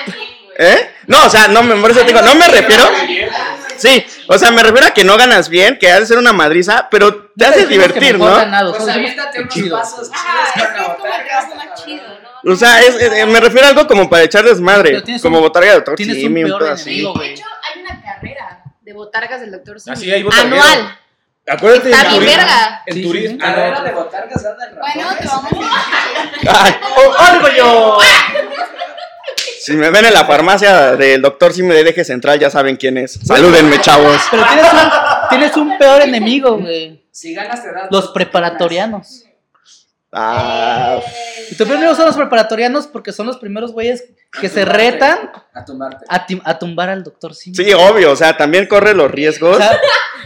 ¿Eh? 0.59 0.91
No, 1.07 1.25
o 1.27 1.31
sea, 1.31 1.49
no 1.49 1.63
me, 1.63 1.75
por 1.77 1.91
eso 1.91 2.01
te 2.01 2.07
digo, 2.07 2.21
no 2.23 2.35
me 2.35 2.47
refiero. 2.49 2.85
Sí, 3.77 4.05
o 4.29 4.39
sea, 4.39 4.51
me 4.53 4.63
refiero 4.63 4.87
a 4.87 4.91
que 4.91 5.03
no 5.03 5.17
ganas 5.17 5.49
bien, 5.49 5.79
que 5.79 5.91
ha 5.91 5.99
de 5.99 6.07
ser 6.07 6.19
una 6.19 6.33
madriza, 6.33 6.89
pero 6.91 7.31
te 7.37 7.45
hace 7.47 7.67
Dijimos 7.67 7.89
que 7.89 7.95
divertir, 8.01 8.19
¿no? 8.19 8.27
ganado, 8.37 8.77
Pues 8.77 8.89
aviéntate 8.89 9.41
unos 9.41 9.55
chido. 9.55 9.77
pasos 9.77 10.11
chidos 11.85 12.05
Ah. 12.07 12.22
O 12.45 12.57
sea, 12.57 12.81
es- 12.81 12.95
es- 13.01 13.27
me 13.27 13.41
refiero 13.41 13.67
a 13.67 13.71
algo 13.71 13.87
como 13.87 14.09
para 14.11 14.25
echar 14.25 14.45
desmadre, 14.45 15.03
como 15.23 15.39
un- 15.39 15.43
botarga 15.45 15.69
de 15.71 15.75
Doctor 15.77 15.95
Tienes 15.97 16.17
Simi, 16.17 16.43
un 16.45 16.51
peor 16.51 16.61
pedo 16.63 16.73
así. 16.73 16.91
enemigo, 16.91 17.15
De 17.19 17.31
hecho, 17.33 17.45
hay 17.75 17.81
una 17.83 18.03
carrera 18.03 18.63
de 18.81 18.93
botargas 18.93 19.41
del 19.41 19.53
doctor 19.53 19.81
Simi. 19.81 19.95
Así 19.95 20.11
hay 20.13 20.23
botarguero. 20.23 20.61
Anual. 20.63 20.99
Acuérdate 21.49 21.91
Está 21.91 22.03
en 22.15 22.21
bien 22.21 22.37
verga. 22.37 22.83
En 22.87 22.95
Sí, 22.95 23.01
sí, 23.03 23.07
turismo. 23.09 23.31
sí. 23.31 23.39
Carrera 23.39 23.81
de 23.83 23.93
botargas 23.93 24.45
anda 24.45 24.65
el 24.67 24.75
Bueno, 24.77 25.09
te 25.21 25.27
vamos 25.27 25.53
a 26.47 26.65
Ay, 26.65 26.75
¡Algo 27.19 27.49
yo! 27.57 27.99
Si 29.61 29.73
me 29.75 29.91
ven 29.91 30.05
en 30.05 30.15
la 30.15 30.25
farmacia 30.25 30.97
del 30.97 31.23
doctor 31.23 31.53
Simi 31.53 31.69
de 31.73 31.83
Eje 31.89 32.05
Central, 32.05 32.39
ya 32.39 32.51
saben 32.51 32.77
quién 32.77 32.99
es. 32.99 33.19
Salúdenme, 33.25 33.81
chavos. 33.81 34.21
Pero 34.31 34.45
tienes 34.45 34.73
un, 34.73 34.81
tienes 35.31 35.57
un 35.57 35.79
peor 35.79 36.03
enemigo, 36.03 36.59
güey. 36.59 37.05
Si 37.13 37.33
ganas 37.35 37.63
te 37.63 37.73
das. 37.73 37.89
Los 37.91 38.09
preparatorianos. 38.13 39.25
Ah, 40.15 41.01
Y 41.51 41.55
tu 41.55 41.67
primero 41.67 41.95
son 41.95 42.05
los 42.07 42.17
preparatorianos 42.17 42.87
porque 42.87 43.13
son 43.13 43.27
los 43.27 43.39
primeros 43.39 43.73
güeyes 43.73 44.05
que 44.41 44.49
se 44.51 44.65
retan 44.67 45.31
A 45.55 45.65
tumbarte. 45.65 46.05
a, 46.45 46.59
tumbar 46.59 46.91
al 46.91 47.03
doctor 47.03 47.35
Simi. 47.35 47.57
sí, 47.57 47.73
obvio, 47.73 48.13
o 48.13 48.17
sea, 48.17 48.37
también 48.37 48.67
corre 48.67 48.93
los 48.95 49.11
riesgos. 49.11 49.57
O 49.57 49.59
sea, 49.59 49.81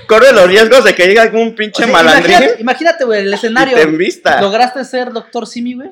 corre 0.09 0.33
los 0.33 0.49
riesgos 0.49 0.83
de 0.85 0.95
que 0.95 1.07
llegue 1.07 1.21
algún 1.21 1.55
pinche 1.55 1.85
o 1.85 1.87
sea, 1.87 1.93
malandrín 1.93 2.33
imagínate, 2.33 2.61
imagínate, 2.63 3.05
güey, 3.05 3.21
el 3.21 3.31
y 3.31 3.35
escenario. 3.35 3.77
te 3.77 3.83
envista. 3.83 4.41
Lograste 4.41 4.85
ser 4.85 5.13
doctor 5.13 5.47
Simi, 5.47 5.75
güey. 5.75 5.91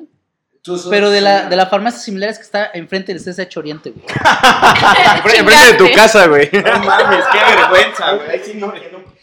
Pero 0.89 1.11
de 1.11 1.21
la, 1.21 1.45
de 1.47 1.55
la 1.55 1.67
farmacia 1.67 1.99
similares 2.01 2.37
que 2.37 2.43
está 2.43 2.71
enfrente 2.73 3.13
del 3.13 3.21
CSH 3.23 3.55
Oriente, 3.57 3.91
güey. 3.91 4.03
Enfrente 5.37 5.71
de 5.71 5.73
tu 5.77 5.91
casa, 5.93 6.25
güey. 6.27 6.49
No 6.51 6.79
mames, 6.79 7.23
qué 7.31 7.37
vergüenza, 7.55 8.11
güey. 8.15 8.29
Ahí 8.31 8.41
sí 8.43 8.53
no, 8.55 8.67
no- 8.67 9.14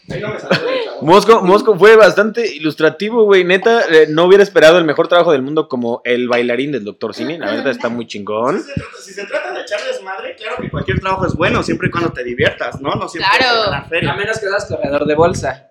Mosco, 1.01 1.41
Mosco 1.41 1.77
fue 1.77 1.95
bastante 1.95 2.55
ilustrativo, 2.55 3.23
güey. 3.25 3.43
Neta, 3.43 3.83
eh, 3.89 4.07
no 4.09 4.25
hubiera 4.25 4.43
esperado 4.43 4.77
el 4.77 4.85
mejor 4.85 5.07
trabajo 5.07 5.31
del 5.31 5.41
mundo 5.41 5.67
como 5.67 6.01
el 6.05 6.27
bailarín 6.27 6.71
del 6.71 6.83
Dr. 6.83 7.13
Simi. 7.13 7.37
La 7.37 7.47
verdad 7.51 7.67
está 7.69 7.89
muy 7.89 8.05
chingón. 8.07 8.59
Si 8.61 8.63
se, 8.65 8.73
trata, 8.73 8.97
si 9.01 9.13
se 9.13 9.25
trata 9.25 9.51
de 9.53 9.61
echarles 9.61 10.01
madre, 10.03 10.35
claro 10.35 10.57
que 10.61 10.69
cualquier 10.69 10.99
trabajo 10.99 11.25
es 11.25 11.33
bueno, 11.33 11.63
siempre 11.63 11.87
y 11.87 11.91
cuando 11.91 12.11
te 12.11 12.23
diviertas, 12.23 12.79
¿no? 12.81 12.95
No 12.95 13.07
siempre 13.07 13.31
Claro. 13.37 13.63
ganar 13.71 13.89
feria. 13.89 14.11
A 14.11 14.15
menos 14.15 14.39
que 14.39 14.47
seas 14.47 14.65
corredor 14.65 15.05
de 15.05 15.15
bolsa. 15.15 15.69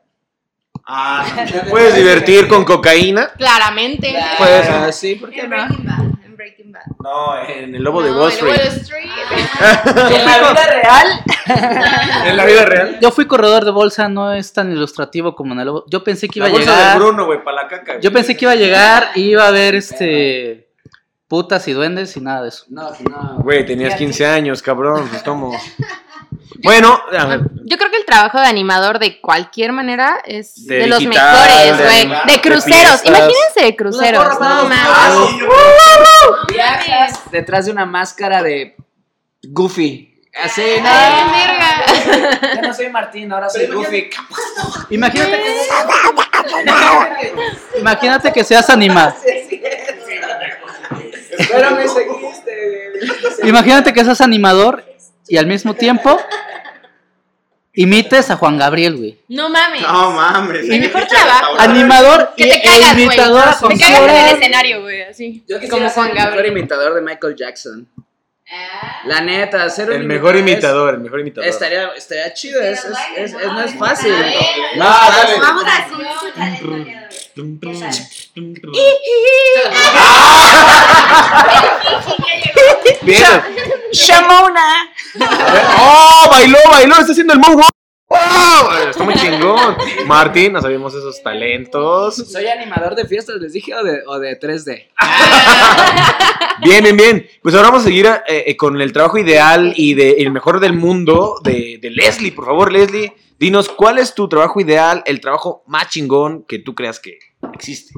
Ah, 0.87 1.24
Puedes 1.70 1.95
divertir 1.95 2.49
con 2.49 2.64
cocaína. 2.64 3.30
Claramente. 3.37 4.14
Puedes. 4.39 4.68
Ah, 4.68 4.91
sí, 4.93 5.14
¿por 5.14 5.30
qué 5.30 5.47
no? 5.47 5.57
Breaking 6.43 6.72
Bad. 6.72 6.82
No, 7.03 7.38
en 7.49 7.74
el 7.74 7.82
lobo 7.82 8.03
de 8.03 8.11
Wall 8.11 8.32
el 8.32 8.32
Street. 8.32 8.72
Street. 8.82 9.11
En 10.11 10.24
la 10.24 10.38
vida 10.38 10.64
real. 10.82 11.24
En 12.26 12.36
la 12.36 12.45
vida 12.45 12.64
real. 12.64 12.99
Yo 13.01 13.11
fui 13.12 13.26
corredor 13.26 13.64
de 13.64 13.70
bolsa, 13.70 14.09
no 14.09 14.32
es 14.32 14.53
tan 14.53 14.70
ilustrativo 14.72 15.34
como 15.36 15.55
en 15.55 15.61
el 15.61 15.66
lobo. 15.66 15.84
Yo 15.88 16.03
pensé 16.03 16.28
que 16.28 16.40
iba 16.40 16.49
La 16.49 16.55
a 16.55 16.57
bolsa 16.57 16.70
llegar. 16.76 16.93
de 16.93 16.99
Bruno, 17.05 17.26
güey, 17.26 17.45
para 17.45 17.62
la 17.62 17.68
caca. 17.68 18.01
Yo 18.01 18.12
pensé 18.12 18.36
que 18.36 18.45
iba 18.45 18.53
a 18.53 18.57
llegar 18.57 19.11
y 19.14 19.20
iba 19.30 19.47
a 19.47 19.51
ver 19.53 19.74
este 19.76 20.68
putas 21.28 21.66
y 21.68 21.72
duendes 21.72 22.16
y 22.16 22.20
nada 22.20 22.43
de 22.43 22.49
eso. 22.51 22.64
No, 22.70 22.90
no. 23.09 23.38
Güey, 23.43 23.64
tenías 23.64 23.95
15 23.95 24.26
años, 24.26 24.62
cabrón. 24.62 25.07
Pues 25.09 25.22
cómo. 25.22 25.53
Bueno, 26.63 27.01
a 27.19 27.25
ver, 27.27 27.41
Yo 27.65 27.77
creo 27.77 27.91
que 27.91 27.97
el 27.97 28.05
trabajo 28.05 28.41
de 28.41 28.47
animador 28.47 28.99
de 28.99 29.21
cualquier 29.21 29.73
manera 29.73 30.23
es 30.25 30.67
De 30.67 30.77
de, 30.81 30.87
los 30.87 30.99
digital, 31.01 31.33
mejores, 31.33 31.79
de 31.79 31.85
güey. 31.85 32.01
animar, 32.01 32.27
De, 32.27 32.33
de 32.33 32.41
cruceros. 32.41 33.05
Imagínense 33.05 33.63
de 33.63 33.77
cruceros. 33.77 34.41
No 34.41 34.69
detrás 37.31 37.67
de 37.67 37.73
una 37.73 37.87
máscara 37.87 38.43
de 38.43 38.77
Goofy. 39.43 40.09
Así, 40.43 40.63
no. 40.83 40.89
Ay, 40.89 41.25
verga. 41.31 42.55
Ya 42.55 42.63
no 42.63 42.73
soy 42.73 42.89
Martín, 42.89 43.31
ahora 43.33 43.51
soy 43.51 43.67
Goofy. 43.67 44.09
Imagínate 44.91 45.31
que, 45.43 45.57
imagínate 47.79 48.33
que 48.33 48.45
seas 48.45 48.71
animador. 48.71 49.15
Pero 51.51 51.71
me 51.73 51.89
seguiste. 51.89 52.93
Imagínate 53.45 53.93
que 53.93 54.05
seas 54.05 54.21
animador 54.21 54.85
y 55.29 55.37
al 55.37 55.47
mismo 55.47 55.75
tiempo 55.75 56.19
imites 57.75 58.31
a 58.31 58.37
Juan 58.37 58.59
Gabriel, 58.59 58.97
güey. 58.97 59.18
No 59.29 59.49
mames. 59.49 59.81
No 59.83 60.11
mames. 60.12 60.68
El 60.68 60.81
mejor 60.81 61.07
trabajo. 61.07 61.55
Animador 61.59 62.33
Que 62.37 62.45
y, 62.45 62.51
te 62.51 62.57
e 62.59 62.62
cagas, 62.62 62.93
güey. 62.95 63.05
imitador 63.07 63.49
a 63.49 63.53
Te 63.53 63.57
Juan 63.59 63.79
cagas 63.79 63.91
en 63.99 64.03
el 64.05 64.07
Gabriel. 64.11 64.37
escenario, 64.39 64.81
güey, 64.83 65.03
así. 65.03 65.45
Yo 65.49 65.57
Como 65.70 65.89
Juan 65.91 66.09
el 66.09 66.14
mejor 66.14 66.31
Gabriel. 66.35 66.57
imitador 66.59 66.95
de 66.95 67.01
Michael 67.01 67.37
Jackson. 67.37 67.89
La 69.07 69.23
neta, 69.23 69.70
ser 69.70 69.89
un 69.91 69.97
el 69.97 70.05
mejor 70.05 70.35
es- 70.37 70.43
imitador, 70.43 70.95
el 70.95 71.01
mejor 71.01 71.20
imitador. 71.20 71.49
Estaría, 71.49 71.89
estaría 71.97 72.35
chido, 72.35 72.61
es, 72.61 72.85
es, 72.85 72.91
es, 73.16 73.33
es- 73.33 73.47
no 73.47 73.62
es 73.62 73.75
fácil. 73.79 74.12
No, 74.77 74.85
dale. 74.85 75.39
Vamos 75.41 75.64
a 75.64 75.77
hacer 75.79 75.89
su 76.20 76.31
talento. 76.35 77.02
Bien. 83.03 83.22
¡Shamona! 83.93 84.91
¡Oh! 85.78 86.28
Bailó, 86.30 86.59
bailó, 86.70 86.95
está 86.99 87.12
haciendo 87.12 87.33
el 87.33 87.39
moonwalk. 87.39 87.70
¡Wow! 88.09 88.89
Está 88.91 89.05
muy 89.05 89.14
chingón. 89.14 89.76
Martín, 90.07 90.53
no 90.53 90.61
sabíamos 90.61 90.95
esos 90.95 91.22
talentos. 91.22 92.16
Soy 92.16 92.47
animador 92.47 92.95
de 92.95 93.07
fiestas, 93.07 93.37
les 93.41 93.55
dije, 93.55 93.74
o 93.74 93.83
de, 93.83 94.03
o 94.07 94.18
de 94.18 94.39
3D. 94.39 94.89
Bien, 96.62 96.85
bien, 96.85 96.97
bien. 96.97 97.26
Pues 97.43 97.55
ahora 97.55 97.68
vamos 97.68 97.83
a 97.83 97.87
seguir 97.87 98.07
eh, 98.07 98.45
eh, 98.47 98.57
con 98.57 98.80
el 98.80 98.93
trabajo 98.93 99.18
ideal 99.18 99.72
y 99.76 99.95
de 99.95 100.12
el 100.18 100.30
mejor 100.30 100.61
del 100.61 100.74
mundo 100.74 101.41
de, 101.43 101.78
de 101.80 101.91
Leslie. 101.91 102.33
Por 102.33 102.45
favor, 102.45 102.70
Leslie, 102.70 103.12
dinos 103.43 103.68
cuál 103.68 103.99
es 103.99 104.14
tu 104.14 104.28
trabajo 104.28 104.61
ideal, 104.61 105.03
el 105.05 105.20
trabajo 105.20 105.64
más 105.66 105.88
chingón 105.88 106.45
que 106.45 106.61
tú 106.61 106.76
creas 106.76 107.01
que 107.01 107.18
existe. 107.53 107.93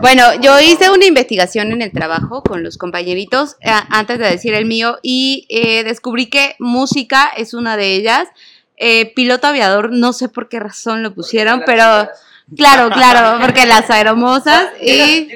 Bueno, 0.00 0.24
yo 0.40 0.58
hice 0.58 0.90
una 0.90 1.04
investigación 1.04 1.70
en 1.70 1.80
el 1.80 1.92
trabajo 1.92 2.42
con 2.42 2.64
los 2.64 2.76
compañeritos 2.76 3.54
eh, 3.60 3.70
antes 3.90 4.18
de 4.18 4.28
decir 4.28 4.52
el 4.52 4.66
mío 4.66 4.98
y 5.00 5.46
eh, 5.48 5.84
descubrí 5.84 6.26
que 6.26 6.56
música 6.58 7.30
es 7.36 7.54
una 7.54 7.76
de 7.76 7.94
ellas. 7.94 8.26
Eh, 8.76 9.14
piloto 9.14 9.46
aviador, 9.46 9.92
no 9.92 10.12
sé 10.12 10.28
por 10.28 10.48
qué 10.48 10.58
razón 10.58 11.04
lo 11.04 11.14
pusieron, 11.14 11.62
pero 11.64 12.08
claro, 12.56 12.90
claro, 12.90 13.40
porque 13.40 13.66
las 13.66 13.88
aeromosas 13.90 14.70
y 14.82 15.28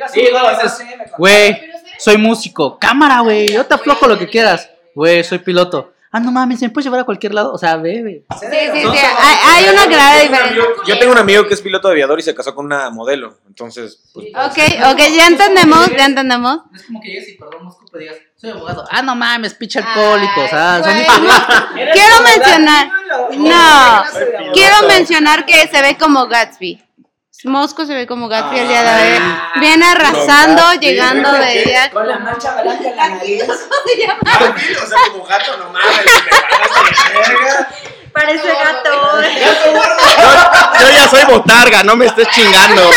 Güey, 1.17 1.57
soy 2.01 2.19
músico. 2.19 2.77
Cámara, 2.81 3.21
güey. 3.21 3.53
Yo 3.53 3.65
te 3.65 3.75
aflojo 3.75 4.09
lo 4.09 4.19
que 4.19 4.27
quieras. 4.27 4.69
Güey, 4.97 5.23
soy 5.23 5.39
piloto. 5.39 5.93
Ah, 6.11 6.21
no 6.21 6.33
mames, 6.33 6.63
¿me 6.63 6.71
puedes 6.71 6.87
llevar 6.87 7.01
a 7.01 7.05
cualquier 7.05 7.35
lado? 7.35 7.53
O 7.53 7.59
sea, 7.59 7.77
ve. 7.77 8.25
sí, 8.41 8.47
sí, 8.47 8.81
sí, 8.81 8.99
hay, 9.19 9.65
hay 9.65 9.75
una 9.75 9.87
clara 9.87 10.21
diferencia. 10.21 10.65
Yo 10.87 10.99
tengo 10.99 11.13
un 11.13 11.19
amigo 11.19 11.47
que 11.47 11.53
es 11.53 11.61
piloto 11.61 11.89
de 11.89 11.95
aviador 11.95 12.19
y 12.19 12.23
se 12.23 12.35
casó 12.35 12.55
con 12.55 12.65
una 12.65 12.89
modelo. 12.89 13.39
Entonces, 13.47 14.03
pues, 14.15 14.29
Ok, 14.29 14.59
ok, 14.91 14.99
ya 15.15 15.27
entendemos, 15.27 15.87
ya 15.97 16.07
entendemos. 16.07 16.61
Es 16.75 16.85
como 16.85 17.01
que 17.01 17.09
llegues 17.09 17.29
y 17.29 17.37
perdón, 17.37 17.65
Mosco, 17.65 17.85
pero 17.93 18.03
digas, 18.03 18.17
soy 18.37 18.51
abogado. 18.51 18.85
Ah, 18.91 19.03
no 19.03 19.15
mames, 19.17 19.53
pinche 19.53 19.81
alcohólico. 19.81 20.41
O 20.45 20.49
sea, 20.49 20.83
son 20.83 20.95
Güey, 20.95 21.93
Quiero 21.93 22.23
mencionar, 22.23 22.89
no, 23.37 24.53
quiero 24.55 24.89
mencionar 24.89 25.45
que 25.45 25.69
se 25.69 25.83
ve 25.83 25.99
como 25.99 26.27
Gatsby. 26.27 26.88
Mosco 27.45 27.87
se 27.87 27.95
ve 27.95 28.05
como 28.09 28.27
Gatsby 28.27 28.59
el 28.59 28.69
día 28.69 28.83
de 28.83 29.13
hoy. 29.13 29.23
Viene 29.61 29.87
arrasando, 29.87 30.75
llegando 30.81 31.31
de 31.33 31.65
día. 31.65 31.89
Con 31.91 32.09
la 32.09 32.19
mancha 32.19 32.61
blanca 32.61 32.89
en 32.89 32.97
la 32.97 33.09
nariz. 33.11 33.45
Ah, 34.27 34.55
sí, 34.57 34.73
o 34.75 34.87
sea, 34.87 34.99
como 35.13 35.25
gato, 35.25 35.57
no 35.57 35.71
mames. 35.71 36.05
te 36.05 36.31
pasaste 36.59 37.13
de 37.13 37.19
verga. 37.21 37.69
Parece 38.19 38.49
gato. 38.49 38.91
Yo, 40.19 40.89
yo 40.89 40.95
ya 40.95 41.09
soy 41.09 41.25
botarga, 41.25 41.83
no 41.85 41.95
me 41.97 42.07
estés 42.07 42.29
chingando. 42.31 42.91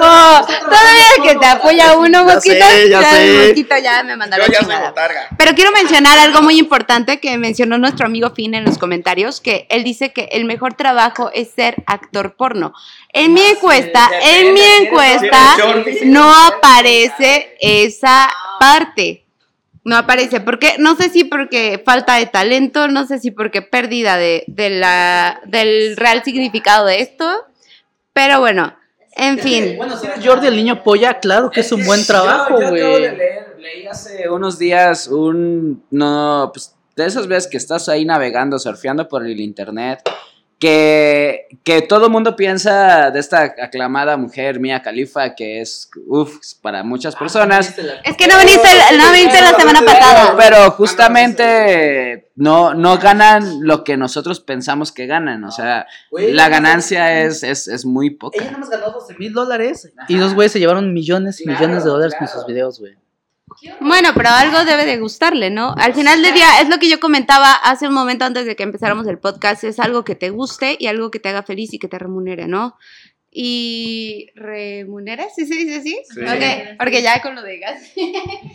Oh, 0.00 0.46
todavía 0.46 1.06
que 1.22 1.34
te 1.36 1.46
apoya 1.46 1.96
uno, 1.96 2.26
Ya 2.26 2.34
Mosquito. 2.34 2.66
sé, 2.66 2.88
ya 2.90 3.02
sé. 3.02 3.46
Mosquito 3.46 3.76
ya 3.78 4.02
me 4.02 4.16
ya 4.16 4.44
soy 4.44 4.54
chingada. 4.54 4.88
botarga. 4.90 5.28
Pero 5.36 5.54
quiero 5.54 5.72
mencionar 5.72 6.18
algo 6.18 6.42
muy 6.42 6.58
importante 6.58 7.18
que 7.18 7.36
mencionó 7.38 7.78
nuestro 7.78 8.06
amigo 8.06 8.30
Finn 8.30 8.54
en 8.54 8.64
los 8.64 8.78
comentarios, 8.78 9.40
que 9.40 9.66
él 9.70 9.84
dice 9.84 10.12
que 10.12 10.28
el 10.32 10.44
mejor 10.44 10.74
trabajo 10.74 11.30
es 11.32 11.50
ser 11.50 11.76
actor 11.86 12.36
porno. 12.36 12.74
En 13.12 13.32
mi 13.32 13.42
encuesta, 13.42 14.10
en 14.22 14.52
mi 14.54 14.60
encuesta 14.60 15.56
no 16.04 16.32
aparece 16.46 17.56
esa 17.60 18.28
parte. 18.60 19.27
No 19.88 19.96
aparece, 19.96 20.40
porque 20.40 20.74
no 20.78 20.96
sé 20.96 21.08
si 21.08 21.24
porque 21.24 21.82
falta 21.84 22.16
de 22.16 22.26
talento, 22.26 22.88
no 22.88 23.06
sé 23.06 23.18
si 23.18 23.30
porque 23.30 23.62
pérdida 23.62 24.16
de, 24.18 24.44
de 24.46 24.68
la, 24.68 25.40
del 25.46 25.96
real 25.96 26.22
significado 26.22 26.84
de 26.84 27.00
esto, 27.00 27.26
pero 28.12 28.38
bueno, 28.40 28.74
en 29.16 29.38
fin. 29.38 29.74
Bueno, 29.78 29.96
si 29.96 30.06
eres 30.06 30.24
Jordi 30.24 30.46
el 30.46 30.56
niño 30.56 30.82
polla, 30.82 31.18
claro 31.20 31.50
que 31.50 31.60
es 31.60 31.72
un 31.72 31.86
buen 31.86 32.04
trabajo, 32.04 32.60
Yo, 32.60 32.60
yo 32.60 32.66
acabo 32.66 32.76
de 32.76 33.08
güey. 33.08 33.16
leer, 33.16 33.56
leí 33.58 33.86
hace 33.86 34.28
unos 34.28 34.58
días 34.58 35.08
un, 35.08 35.82
no, 35.90 36.50
pues 36.52 36.74
de 36.94 37.06
esas 37.06 37.26
veces 37.26 37.48
que 37.50 37.56
estás 37.56 37.88
ahí 37.88 38.04
navegando, 38.04 38.58
surfeando 38.58 39.08
por 39.08 39.24
el 39.24 39.40
internet, 39.40 40.00
que, 40.58 41.46
que 41.62 41.82
todo 41.82 42.10
mundo 42.10 42.34
piensa 42.34 43.10
de 43.12 43.20
esta 43.20 43.54
aclamada 43.62 44.16
mujer 44.16 44.58
Mia 44.58 44.82
Khalifa, 44.82 45.34
que 45.36 45.60
es, 45.60 45.88
uff, 46.06 46.38
para 46.60 46.82
muchas 46.82 47.14
personas. 47.14 47.78
Es 48.04 48.16
que 48.16 48.26
no 48.26 48.38
viniste, 48.38 48.68
no 48.96 49.12
viniste 49.12 49.40
la 49.40 49.52
semana 49.56 49.82
pasada. 49.82 50.34
Pero 50.36 50.70
justamente 50.72 52.30
no, 52.34 52.74
no 52.74 52.98
ganan 52.98 53.60
lo 53.66 53.84
que 53.84 53.96
nosotros 53.96 54.40
pensamos 54.40 54.90
que 54.90 55.06
ganan. 55.06 55.44
O 55.44 55.52
sea, 55.52 55.86
Güey, 56.10 56.32
la 56.32 56.48
ganancia 56.48 57.22
es, 57.22 57.44
es, 57.44 57.68
es 57.68 57.84
muy 57.84 58.10
poca. 58.10 58.38
Ella 58.38 58.46
nada 58.46 58.58
más 58.58 58.70
ganó 58.70 58.90
12 58.90 59.14
mil 59.18 59.32
dólares 59.32 59.92
y 60.08 60.16
dos 60.16 60.34
güeyes 60.34 60.52
se 60.52 60.58
llevaron 60.58 60.92
millones 60.92 61.40
y 61.40 61.46
millones 61.46 61.84
de 61.84 61.90
dólares 61.90 62.16
con 62.18 62.26
sus 62.26 62.44
videos, 62.46 62.80
güey. 62.80 62.96
Bueno, 63.80 64.10
pero 64.14 64.28
algo 64.30 64.64
debe 64.64 64.86
de 64.86 64.98
gustarle, 64.98 65.50
¿no? 65.50 65.74
Al 65.76 65.94
final 65.94 66.22
del 66.22 66.34
día, 66.34 66.60
es 66.60 66.68
lo 66.68 66.78
que 66.78 66.88
yo 66.88 67.00
comentaba 67.00 67.52
hace 67.52 67.88
un 67.88 67.94
momento 67.94 68.24
antes 68.24 68.46
de 68.46 68.56
que 68.56 68.62
empezáramos 68.62 69.06
el 69.06 69.18
podcast, 69.18 69.64
es 69.64 69.78
algo 69.78 70.04
que 70.04 70.14
te 70.14 70.30
guste 70.30 70.76
y 70.78 70.86
algo 70.86 71.10
que 71.10 71.20
te 71.20 71.28
haga 71.28 71.42
feliz 71.42 71.72
y 71.72 71.78
que 71.78 71.88
te 71.88 71.98
remunere, 71.98 72.46
¿no? 72.46 72.76
Y 73.30 74.30
remunera, 74.34 75.26
¿sí 75.34 75.46
se 75.46 75.54
dice 75.54 75.76
así? 75.76 76.00
Sí. 76.12 76.20
Ok, 76.22 76.78
porque 76.78 77.02
ya 77.02 77.20
con 77.20 77.34
lo 77.34 77.42
de 77.42 77.58
gas. 77.58 77.82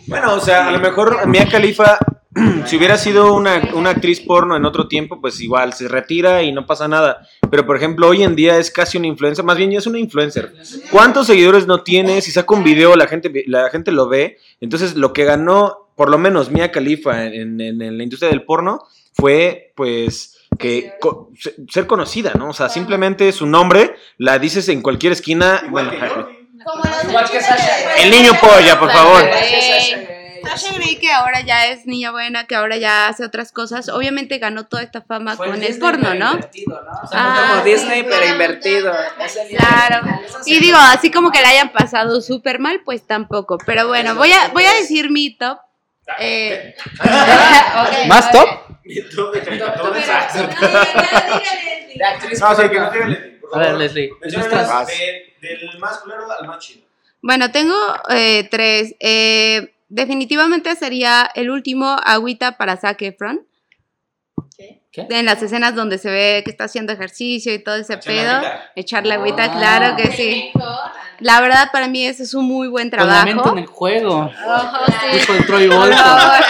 Bueno, 0.07 0.33
o 0.33 0.39
sea, 0.39 0.67
a 0.67 0.71
lo 0.71 0.79
mejor 0.79 1.27
Mia 1.27 1.47
Khalifa, 1.47 1.97
si 2.65 2.77
hubiera 2.77 2.97
sido 2.97 3.33
una, 3.33 3.61
una 3.73 3.91
actriz 3.91 4.19
porno 4.19 4.55
en 4.55 4.65
otro 4.65 4.87
tiempo, 4.87 5.19
pues 5.21 5.39
igual 5.41 5.73
se 5.73 5.87
retira 5.87 6.41
y 6.43 6.51
no 6.51 6.65
pasa 6.65 6.87
nada. 6.87 7.27
pero 7.51 7.65
por 7.65 7.75
ejemplo, 7.77 8.07
hoy 8.07 8.23
en 8.23 8.35
día 8.35 8.57
es 8.57 8.71
casi 8.71 8.97
una 8.97 9.07
influencer, 9.07 9.45
más 9.45 9.57
bien 9.57 9.71
ya 9.71 9.77
es 9.79 9.87
una 9.87 9.99
influencer. 9.99 10.53
¿Cuántos 10.91 11.27
seguidores 11.27 11.67
no 11.67 11.83
tiene? 11.83 12.21
Si 12.21 12.31
saca 12.31 12.53
un 12.53 12.63
video, 12.63 12.95
la 12.95 13.07
gente, 13.07 13.31
la 13.47 13.69
gente 13.69 13.91
lo 13.91 14.07
ve. 14.07 14.37
Entonces, 14.61 14.95
lo 14.95 15.13
que 15.13 15.25
ganó, 15.25 15.89
por 15.95 16.09
lo 16.09 16.17
menos 16.17 16.49
Mia 16.49 16.71
Khalifa 16.71 17.25
en, 17.25 17.61
en- 17.61 17.81
en 17.81 17.97
la 17.97 18.03
industria 18.03 18.29
del 18.29 18.43
porno, 18.43 18.79
fue 19.13 19.71
pues 19.75 20.37
que 20.57 20.93
co- 20.99 21.29
se- 21.39 21.55
ser 21.69 21.85
conocida, 21.87 22.33
¿no? 22.37 22.49
O 22.49 22.53
sea, 22.53 22.69
simplemente 22.69 23.31
su 23.31 23.45
nombre 23.45 23.95
la 24.17 24.39
dices 24.39 24.69
en 24.69 24.81
cualquier 24.81 25.13
esquina. 25.13 25.61
Bueno, 25.69 25.91
Igual 27.09 27.29
que 27.29 27.41
Sasha. 27.41 27.95
el 27.97 28.09
niño 28.09 28.31
polla, 28.39 28.79
por 28.79 28.89
favor. 28.89 29.21
Sasha 30.43 30.73
Grey, 30.75 30.97
que 30.97 31.11
ahora 31.11 31.41
ya 31.41 31.67
es 31.67 31.85
niña 31.85 32.11
buena, 32.11 32.45
que 32.45 32.55
ahora 32.55 32.77
ya 32.77 33.07
hace 33.07 33.23
otras 33.25 33.51
cosas, 33.51 33.89
obviamente 33.89 34.37
ganó 34.39 34.65
toda 34.65 34.83
esta 34.83 35.01
fama 35.01 35.35
Fue 35.35 35.47
con 35.47 35.63
el 35.63 35.79
porno, 35.79 36.09
pero 36.09 36.19
¿no? 36.19 36.31
invertido, 36.33 36.81
¿no? 36.83 36.91
O 37.03 37.07
sea, 37.07 37.19
Ah, 37.19 37.47
como 37.51 37.63
sí, 37.63 37.69
Disney, 37.71 38.03
pero 38.03 38.15
claro. 38.17 38.31
invertido. 38.31 38.93
Claro. 39.57 40.19
Y 40.45 40.59
digo, 40.59 40.77
así 40.77 41.11
como 41.11 41.31
que 41.31 41.41
la 41.41 41.49
hayan 41.49 41.71
pasado 41.71 42.21
súper 42.21 42.59
mal, 42.59 42.81
pues 42.83 43.05
tampoco. 43.07 43.57
Pero 43.65 43.87
bueno, 43.87 44.15
voy 44.15 44.31
a, 44.31 44.49
voy 44.49 44.65
a 44.65 44.73
decir 44.73 45.09
mi 45.09 45.35
top. 45.37 45.57
Eh, 46.19 46.75
ok, 46.99 48.07
¿Más 48.07 48.25
ok. 48.25 48.31
top? 48.31 48.49
De 51.95 52.05
actriz. 52.05 52.39
No, 52.41 52.55
sí, 52.55 52.61
porno. 52.63 52.69
que 52.69 52.79
no 52.79 52.91
diga 52.91 53.05
Leslie, 53.07 53.39
por 53.39 53.55
A 53.55 53.59
ver, 53.59 53.67
favor. 53.67 53.79
Leslie. 53.81 54.09
Del 55.41 55.79
más 55.79 55.97
culero 55.99 56.31
al 56.31 56.47
más 56.47 56.59
chido. 56.59 56.81
Bueno, 57.21 57.51
tengo 57.51 57.75
eh, 58.09 58.47
tres. 58.49 58.95
Eh, 58.99 59.72
definitivamente 59.93 60.75
sería 60.75 61.29
el 61.35 61.49
último 61.51 61.95
agüita 62.05 62.57
para 62.57 62.77
Zac 62.77 63.01
Efron. 63.03 63.45
¿Qué? 64.91 65.07
En 65.09 65.25
las 65.25 65.41
escenas 65.41 65.73
donde 65.73 65.97
se 65.97 66.11
ve 66.11 66.41
que 66.45 66.51
está 66.51 66.65
haciendo 66.65 66.93
ejercicio 66.93 67.51
y 67.53 67.57
todo 67.63 67.75
ese 67.77 67.97
pedo. 67.97 68.29
agüita. 68.31 68.71
Echarle 68.75 69.13
agüita, 69.15 69.51
claro 69.51 69.95
que 69.95 70.11
sí. 70.11 70.51
La 71.19 71.41
verdad, 71.41 71.69
para 71.71 71.87
mí 71.87 72.05
ese 72.05 72.23
es 72.23 72.33
un 72.33 72.45
muy 72.45 72.67
buen 72.67 72.89
Con 72.91 73.07
la 73.07 73.23
mente 73.25 73.31
trabajo. 73.41 73.57
en 73.57 73.63
el 73.63 73.65
juego. 73.67 74.31
Ojo, 74.45 74.85
sí. 75.11 75.43
Troy 75.47 75.67
Por 75.67 75.77
Bolton. 75.79 75.97
favor. 75.97 76.43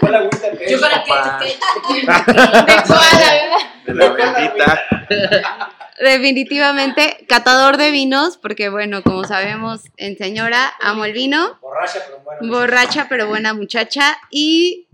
¿Cuál 0.00 0.12
la 0.12 0.30
Yo 0.68 0.80
para 0.80 1.04
papá? 1.04 1.40
De 3.86 3.94
la 3.94 4.08
bendita. 4.10 4.80
Definitivamente, 6.00 7.24
catador 7.28 7.76
de 7.76 7.90
vinos, 7.90 8.36
porque 8.36 8.68
bueno, 8.68 9.02
como 9.02 9.24
sabemos, 9.24 9.82
en 9.96 10.16
señora 10.16 10.72
amo 10.80 11.04
el 11.04 11.12
vino. 11.12 11.58
Borracha, 11.60 12.00
pero 12.06 12.20
bueno. 12.20 12.52
borracha 12.52 13.06
pero 13.08 13.28
buena 13.28 13.54
muchacha 13.54 14.16
y 14.30 14.88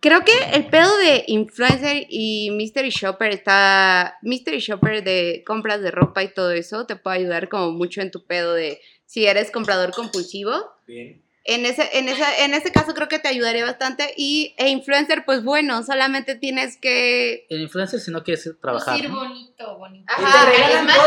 creo 0.00 0.22
que 0.24 0.32
el 0.52 0.66
pedo 0.66 0.96
de 0.98 1.24
influencer 1.28 2.06
y 2.10 2.50
mystery 2.52 2.90
shopper 2.90 3.32
está 3.32 4.18
mystery 4.22 4.58
shopper 4.58 5.02
de 5.02 5.42
compras 5.46 5.80
de 5.80 5.90
ropa 5.90 6.22
y 6.22 6.28
todo 6.28 6.52
eso 6.52 6.86
te 6.86 6.96
puede 6.96 7.16
ayudar 7.18 7.48
como 7.48 7.72
mucho 7.72 8.02
en 8.02 8.10
tu 8.10 8.26
pedo 8.26 8.52
de 8.52 8.80
si 9.06 9.26
eres 9.26 9.50
comprador 9.50 9.92
compulsivo 9.92 10.52
Bien. 10.86 11.23
En 11.44 11.66
ese 11.66 11.98
en 11.98 12.08
esa 12.08 12.44
en 12.44 12.54
ese 12.54 12.72
caso 12.72 12.94
creo 12.94 13.08
que 13.08 13.18
te 13.18 13.28
ayudaría 13.28 13.64
bastante 13.64 14.14
y 14.16 14.54
e 14.56 14.70
influencer 14.70 15.26
pues 15.26 15.44
bueno 15.44 15.82
solamente 15.82 16.36
tienes 16.36 16.78
que 16.78 17.46
El 17.50 17.60
influencer 17.60 18.00
si 18.00 18.10
no 18.10 18.24
quieres 18.24 18.50
trabajar. 18.62 19.02
¿no? 19.04 19.14
bonito, 19.14 19.78
bonito. 19.78 20.04
Ajá, 20.08 20.50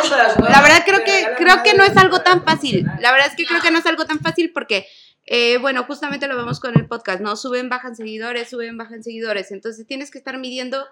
cosas, 0.02 0.40
¿no? 0.40 0.48
la 0.48 0.62
verdad 0.62 0.84
creo 0.86 1.04
que 1.04 1.28
creo 1.38 1.64
que 1.64 1.74
no 1.74 1.84
es 1.84 1.98
algo 1.98 2.22
tan 2.22 2.44
fácil. 2.44 2.86
La 3.00 3.12
verdad 3.12 3.28
es 3.30 3.36
que 3.36 3.46
creo 3.46 3.62
que 3.62 3.72
no 3.72 3.80
es 3.80 3.86
algo 3.88 4.06
tan 4.06 4.20
fácil 4.20 4.52
porque 4.54 4.88
eh, 5.26 5.58
bueno, 5.58 5.84
justamente 5.84 6.28
lo 6.28 6.38
vemos 6.38 6.60
con 6.60 6.78
el 6.78 6.88
podcast, 6.88 7.20
¿no? 7.20 7.36
Suben, 7.36 7.68
bajan 7.68 7.96
seguidores, 7.96 8.50
suben, 8.50 8.78
bajan 8.78 9.04
seguidores. 9.04 9.52
Entonces 9.52 9.86
tienes 9.86 10.10
que 10.10 10.20
estar 10.20 10.38
midiendo 10.38 10.86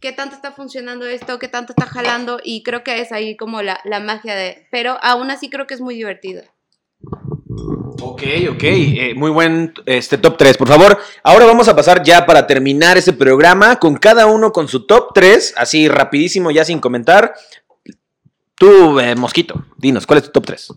qué 0.00 0.12
tanto 0.12 0.34
está 0.34 0.52
funcionando 0.52 1.06
esto, 1.06 1.38
qué 1.38 1.48
tanto 1.48 1.72
está 1.72 1.86
jalando 1.86 2.40
y 2.42 2.62
creo 2.62 2.82
que 2.82 3.00
es 3.00 3.12
ahí 3.12 3.36
como 3.36 3.62
la, 3.62 3.80
la 3.84 4.00
magia 4.00 4.34
de... 4.34 4.66
Pero 4.72 4.98
aún 5.02 5.30
así 5.30 5.48
creo 5.50 5.66
que 5.66 5.74
es 5.74 5.80
muy 5.80 5.94
divertido. 5.94 6.42
Ok, 8.00 8.22
ok, 8.50 8.62
eh, 8.62 9.14
muy 9.16 9.30
buen 9.30 9.72
este 9.86 10.18
top 10.18 10.36
3. 10.36 10.56
Por 10.56 10.68
favor, 10.68 10.98
ahora 11.22 11.46
vamos 11.46 11.68
a 11.68 11.76
pasar 11.76 12.02
ya 12.02 12.26
para 12.26 12.46
terminar 12.46 12.96
ese 12.98 13.12
programa 13.12 13.76
con 13.76 13.96
cada 13.96 14.26
uno 14.26 14.52
con 14.52 14.68
su 14.68 14.86
top 14.86 15.12
3, 15.14 15.54
así 15.56 15.88
rapidísimo 15.88 16.50
ya 16.50 16.64
sin 16.64 16.78
comentar. 16.80 17.34
Tú, 18.54 18.98
eh, 19.00 19.14
Mosquito, 19.16 19.66
dinos, 19.76 20.06
¿cuál 20.06 20.18
es 20.18 20.24
tu 20.24 20.30
top 20.30 20.46
3? 20.46 20.68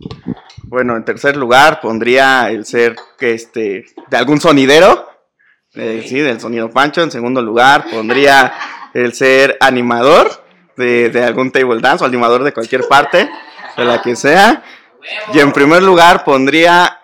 Bueno, 0.64 0.96
en 0.98 1.06
tercer 1.06 1.36
lugar 1.38 1.80
pondría 1.82 2.50
el 2.50 2.66
ser 2.66 2.96
que 3.18 3.34
este 3.34 3.86
de 4.10 4.18
algún 4.18 4.40
sonidero. 4.40 5.08
eh, 5.76 6.04
sí, 6.08 6.20
del 6.20 6.40
sonido 6.40 6.70
Pancho. 6.72 7.02
En 7.02 7.12
segundo 7.12 7.42
lugar 7.42 7.86
pondría 7.92 8.54
el 8.94 9.14
ser 9.14 9.58
animador 9.62 10.30
de, 10.78 11.10
de 11.10 11.24
algún 11.24 11.52
table 11.52 11.80
dance 11.80 12.04
o 12.04 12.08
animador 12.08 12.44
de 12.44 12.54
cualquier 12.54 12.88
parte, 12.88 13.30
de 13.78 13.86
la 13.86 14.02
que 14.02 14.16
sea. 14.16 14.64
Y 15.34 15.40
en 15.40 15.54
primer 15.54 15.82
lugar 15.82 16.24
pondría, 16.26 16.99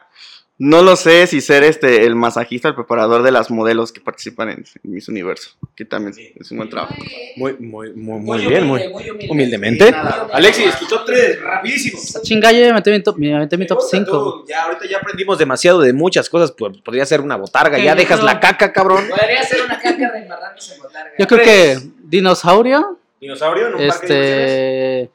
no 0.57 0.82
lo 0.84 0.95
sé 0.95 1.27
si 1.27 1.41
ser 1.41 1.64
este 1.64 2.06
el 2.06 2.15
masajista, 2.15 2.69
el 2.69 2.76
preparador 2.76 3.23
de 3.23 3.32
las 3.32 3.52
modelos 3.52 3.91
que 3.91 3.99
participan 3.99 4.49
en, 4.49 4.65
en 4.84 4.91
Miss 4.94 5.10
Universo, 5.10 5.49
que 5.76 5.84
también 5.84 6.14
es 6.40 6.49
un 6.52 6.57
buen 6.57 6.69
trabajo. 6.69 6.95
Muy, 7.36 7.53
muy, 7.60 7.91
muy, 7.94 8.19
muy 8.19 8.38
Muy 8.40 8.48
bien, 8.48 8.64
humilde, 8.69 8.90
muy 8.90 9.10
humilde. 9.10 9.27
humildemente. 9.32 9.91
Nada. 9.91 10.30
Alexis, 10.32 10.80
tu 10.80 10.86
top 10.88 11.06
3, 11.06 11.41
rapidísimo. 11.41 11.99
Chinga, 12.23 12.52
yo 12.53 12.60
ya 12.60 12.73
metí 12.73 12.90
mi 12.91 13.03
top, 13.03 13.18
me 13.18 13.38
metí 13.38 13.57
mi 13.57 13.68
top 13.68 13.80
Puta, 13.80 13.90
5. 13.98 14.11
tú, 14.11 14.45
Ya, 14.48 14.64
ahorita 14.64 14.86
ya 14.90 14.98
aprendimos 14.99 15.38
demasiado 15.38 15.82
de 15.82 15.91
muchas 15.91 16.30
cosas. 16.30 16.53
pues, 16.53 16.77
Podría 16.77 17.06
ser 17.06 17.19
una 17.19 17.36
botarga. 17.36 17.77
Ya 17.77 17.94
dejas 17.95 18.23
la 18.23 18.40
caca, 18.40 18.72
cabrón. 18.72 19.06
Podría 19.10 19.44
ser 19.44 19.61
una 19.65 19.77
caca 19.80 20.10
reembarrándose 20.10 20.76
en 20.76 20.82
botarga. 20.82 21.11
Yo 21.19 21.27
creo 21.27 21.44
que 21.44 21.77
dinosaurio, 22.03 22.98
Dinosaurio 23.19 23.65
de 23.65 23.72
diversiones. 23.72 24.02
este 24.11 25.10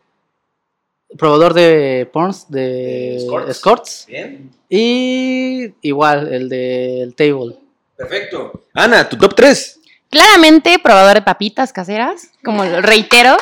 probador 1.21 1.55
de 1.55 2.09
porns 2.13 2.51
de 2.51 2.61
De 2.61 3.17
escorts. 3.19 3.51
escorts 3.51 4.05
Bien, 4.09 4.51
y 4.69 5.73
igual 5.83 6.33
el 6.33 6.49
del 6.49 7.15
table. 7.15 7.57
perfecto. 7.97 8.65
Ana, 8.75 9.09
tu 9.09 9.17
top 9.17 9.35
3. 9.35 9.81
Claramente, 10.11 10.79
probador 10.81 11.15
de 11.15 11.23
papitas 11.23 11.73
caseras, 11.73 12.29
como 12.43 12.65
lo 12.65 12.81
reitero. 12.83 13.37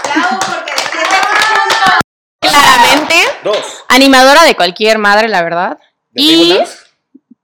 Claramente, 2.40 3.14
Dos. 3.44 3.56
animadora 3.88 4.44
de 4.44 4.54
cualquier 4.54 4.98
madre, 4.98 5.28
la 5.28 5.42
verdad. 5.42 5.78
¿De 6.10 6.22
Y 6.22 6.48
table 6.48 6.58
dance? 6.58 6.78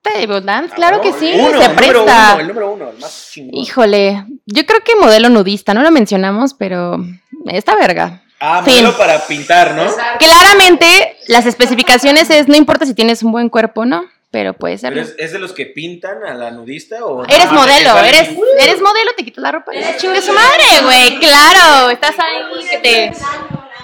table 0.02 0.40
dance, 0.43 0.74
claro 0.74 1.01
que 1.01 1.12
sí, 1.15 1.32
Uno, 1.35 1.61
se 1.61 1.69
número 1.69 1.74
presta. 1.77 2.31
uno, 2.32 2.40
el 2.40 2.48
número 2.48 2.73
uno, 2.73 2.90
el 2.90 2.98
más 2.98 3.31
chingón. 3.32 3.55
Híjole, 3.61 4.24
yo 4.47 4.66
creo 4.66 4.81
que 4.85 4.94
modelo 4.97 5.28
nudista, 5.31 5.73
no 5.74 5.82
lo 5.82 5.90
mencionamos, 5.90 6.52
pero 6.55 6.98
esta 7.47 7.74
verga. 7.74 8.23
Ah, 8.47 8.62
Fin. 8.62 8.75
modelo 8.75 8.99
para 8.99 9.27
pintar, 9.27 9.75
¿no? 9.75 9.87
Claramente, 10.19 11.16
las 11.29 11.47
especificaciones 11.47 12.29
es, 12.31 12.47
no 12.47 12.57
importa 12.57 12.85
si 12.85 12.93
tienes 12.95 13.23
un 13.23 13.33
buen 13.33 13.49
cuerpo, 13.49 13.87
¿no? 13.87 14.05
Pero 14.31 14.53
puede 14.53 14.77
ser. 14.79 14.93
¿Pero 14.93 15.07
es, 15.16 15.33
de 15.33 15.39
los 15.39 15.53
que 15.53 15.65
pintan 15.66 16.25
a 16.25 16.35
la 16.35 16.51
nudista 16.51 17.05
o 17.07 17.25
Eres 17.25 17.47
Ah, 17.49 17.53
modelo, 17.53 17.99
eres, 18.01 18.31
eres 18.59 18.81
modelo, 18.81 19.12
te 19.16 19.25
quitas 19.25 19.41
la 19.43 19.53
ropa 19.53 19.73
y 19.75 19.79
chingue 19.97 20.21
su 20.21 20.33
madre, 20.33 20.65
güey. 20.83 21.21
Claro, 21.21 21.89
estás 21.91 22.16
ahí 22.19 22.69
que 22.69 22.79
te. 22.79 23.12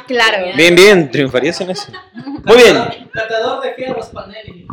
Claro. 0.08 0.38
Bien, 0.56 0.74
bien, 0.74 1.10
triunfarías 1.10 1.60
en 1.60 1.70
eso. 1.70 1.92
Muy 2.44 2.56
bien. 2.56 2.76
Catador 3.12 3.62
de 3.62 3.74
fierros 3.74 4.06
panelli. 4.08 4.66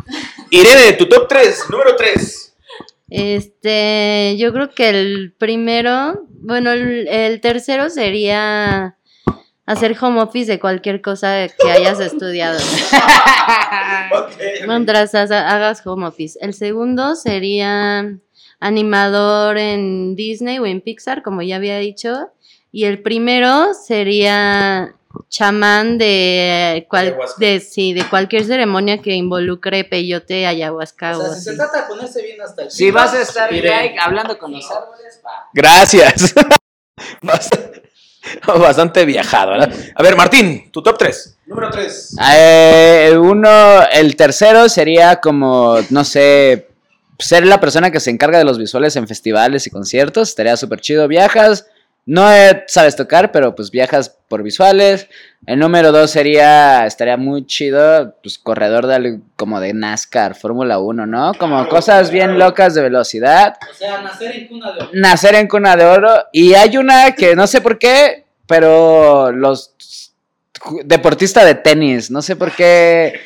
Irene, 0.50 0.94
tu 0.94 1.08
top 1.08 1.28
3, 1.28 1.64
número 1.70 1.94
3. 1.96 2.54
Este, 3.10 4.36
yo 4.36 4.52
creo 4.52 4.70
que 4.70 4.88
el 4.90 5.32
primero, 5.38 6.24
bueno, 6.40 6.72
el, 6.72 7.06
el 7.08 7.40
tercero 7.40 7.88
sería 7.88 8.97
hacer 9.68 9.96
home 10.00 10.20
office 10.20 10.50
de 10.50 10.58
cualquier 10.58 11.02
cosa 11.02 11.46
que 11.48 11.70
hayas 11.70 12.00
estudiado. 12.00 12.58
Mientras 14.66 15.14
ha- 15.14 15.22
hagas 15.22 15.86
home 15.86 16.06
office. 16.06 16.38
El 16.40 16.54
segundo 16.54 17.14
sería 17.14 18.16
animador 18.60 19.58
en 19.58 20.16
Disney 20.16 20.58
o 20.58 20.66
en 20.66 20.80
Pixar, 20.80 21.22
como 21.22 21.42
ya 21.42 21.56
había 21.56 21.78
dicho. 21.78 22.30
Y 22.72 22.84
el 22.84 23.02
primero 23.02 23.74
sería 23.74 24.94
chamán 25.28 25.98
de, 25.98 26.86
cual, 26.88 27.16
de, 27.38 27.60
sí, 27.60 27.92
de 27.92 28.04
cualquier 28.08 28.44
ceremonia 28.44 29.02
que 29.02 29.14
involucre 29.14 29.84
peyote, 29.84 30.46
ayahuasca 30.46 31.16
O 31.16 31.20
o 31.20 31.24
sea, 31.26 31.34
si 31.34 31.40
se 31.42 31.56
trata 31.56 31.82
de 31.82 31.88
ponerse 31.88 32.22
bien 32.22 32.40
hasta 32.40 32.62
el 32.62 32.70
Si 32.70 32.90
vas 32.90 33.14
a 33.14 33.22
estar 33.22 33.52
like, 33.52 33.98
hablando 33.98 34.38
con 34.38 34.52
los 34.52 34.70
árboles, 34.70 35.20
va. 35.24 35.48
Gracias. 35.52 36.34
Bastante, 38.46 39.04
viajado, 39.04 39.52
¿verdad? 39.52 39.72
A 39.94 40.02
ver, 40.02 40.16
Martín, 40.16 40.70
tu 40.70 40.82
top 40.82 40.98
3. 40.98 41.38
Número 41.46 41.70
3. 41.70 42.16
Eh, 42.34 43.16
uno, 43.18 43.82
el 43.92 44.16
tercero 44.16 44.68
sería 44.68 45.16
como, 45.16 45.78
no 45.90 46.04
sé, 46.04 46.68
ser 47.18 47.46
la 47.46 47.60
persona 47.60 47.90
que 47.90 48.00
se 48.00 48.10
encarga 48.10 48.38
de 48.38 48.44
los 48.44 48.58
visuales 48.58 48.96
en 48.96 49.08
festivales 49.08 49.66
y 49.66 49.70
conciertos. 49.70 50.28
Estaría 50.28 50.56
súper 50.56 50.80
chido. 50.80 51.08
Viajas, 51.08 51.66
No 52.08 52.26
sabes 52.68 52.96
tocar, 52.96 53.32
pero 53.32 53.54
pues 53.54 53.70
viajas 53.70 54.16
por 54.28 54.42
visuales. 54.42 55.08
El 55.44 55.58
número 55.58 55.92
dos 55.92 56.10
sería, 56.10 56.86
estaría 56.86 57.18
muy 57.18 57.44
chido, 57.44 58.14
pues 58.22 58.38
corredor 58.38 58.86
de, 58.86 58.94
algo 58.94 59.18
como 59.36 59.60
de 59.60 59.74
NASCAR, 59.74 60.34
Fórmula 60.34 60.78
1, 60.78 61.04
¿no? 61.04 61.34
Como 61.34 61.68
cosas 61.68 62.10
bien 62.10 62.38
locas 62.38 62.72
de 62.72 62.80
velocidad. 62.80 63.58
O 63.70 63.74
sea, 63.74 64.00
nacer 64.00 64.34
en 64.36 64.48
cuna 64.48 64.72
de 64.72 64.80
oro. 64.80 64.90
Nacer 64.94 65.34
en 65.34 65.48
cuna 65.48 65.76
de 65.76 65.84
oro. 65.84 66.14
Y 66.32 66.54
hay 66.54 66.78
una 66.78 67.12
que 67.12 67.36
no 67.36 67.46
sé 67.46 67.60
por 67.60 67.78
qué, 67.78 68.24
pero 68.46 69.30
los 69.30 70.07
deportista 70.84 71.44
de 71.44 71.54
tenis, 71.54 72.10
no 72.10 72.22
sé 72.22 72.36
por 72.36 72.52
qué. 72.52 73.22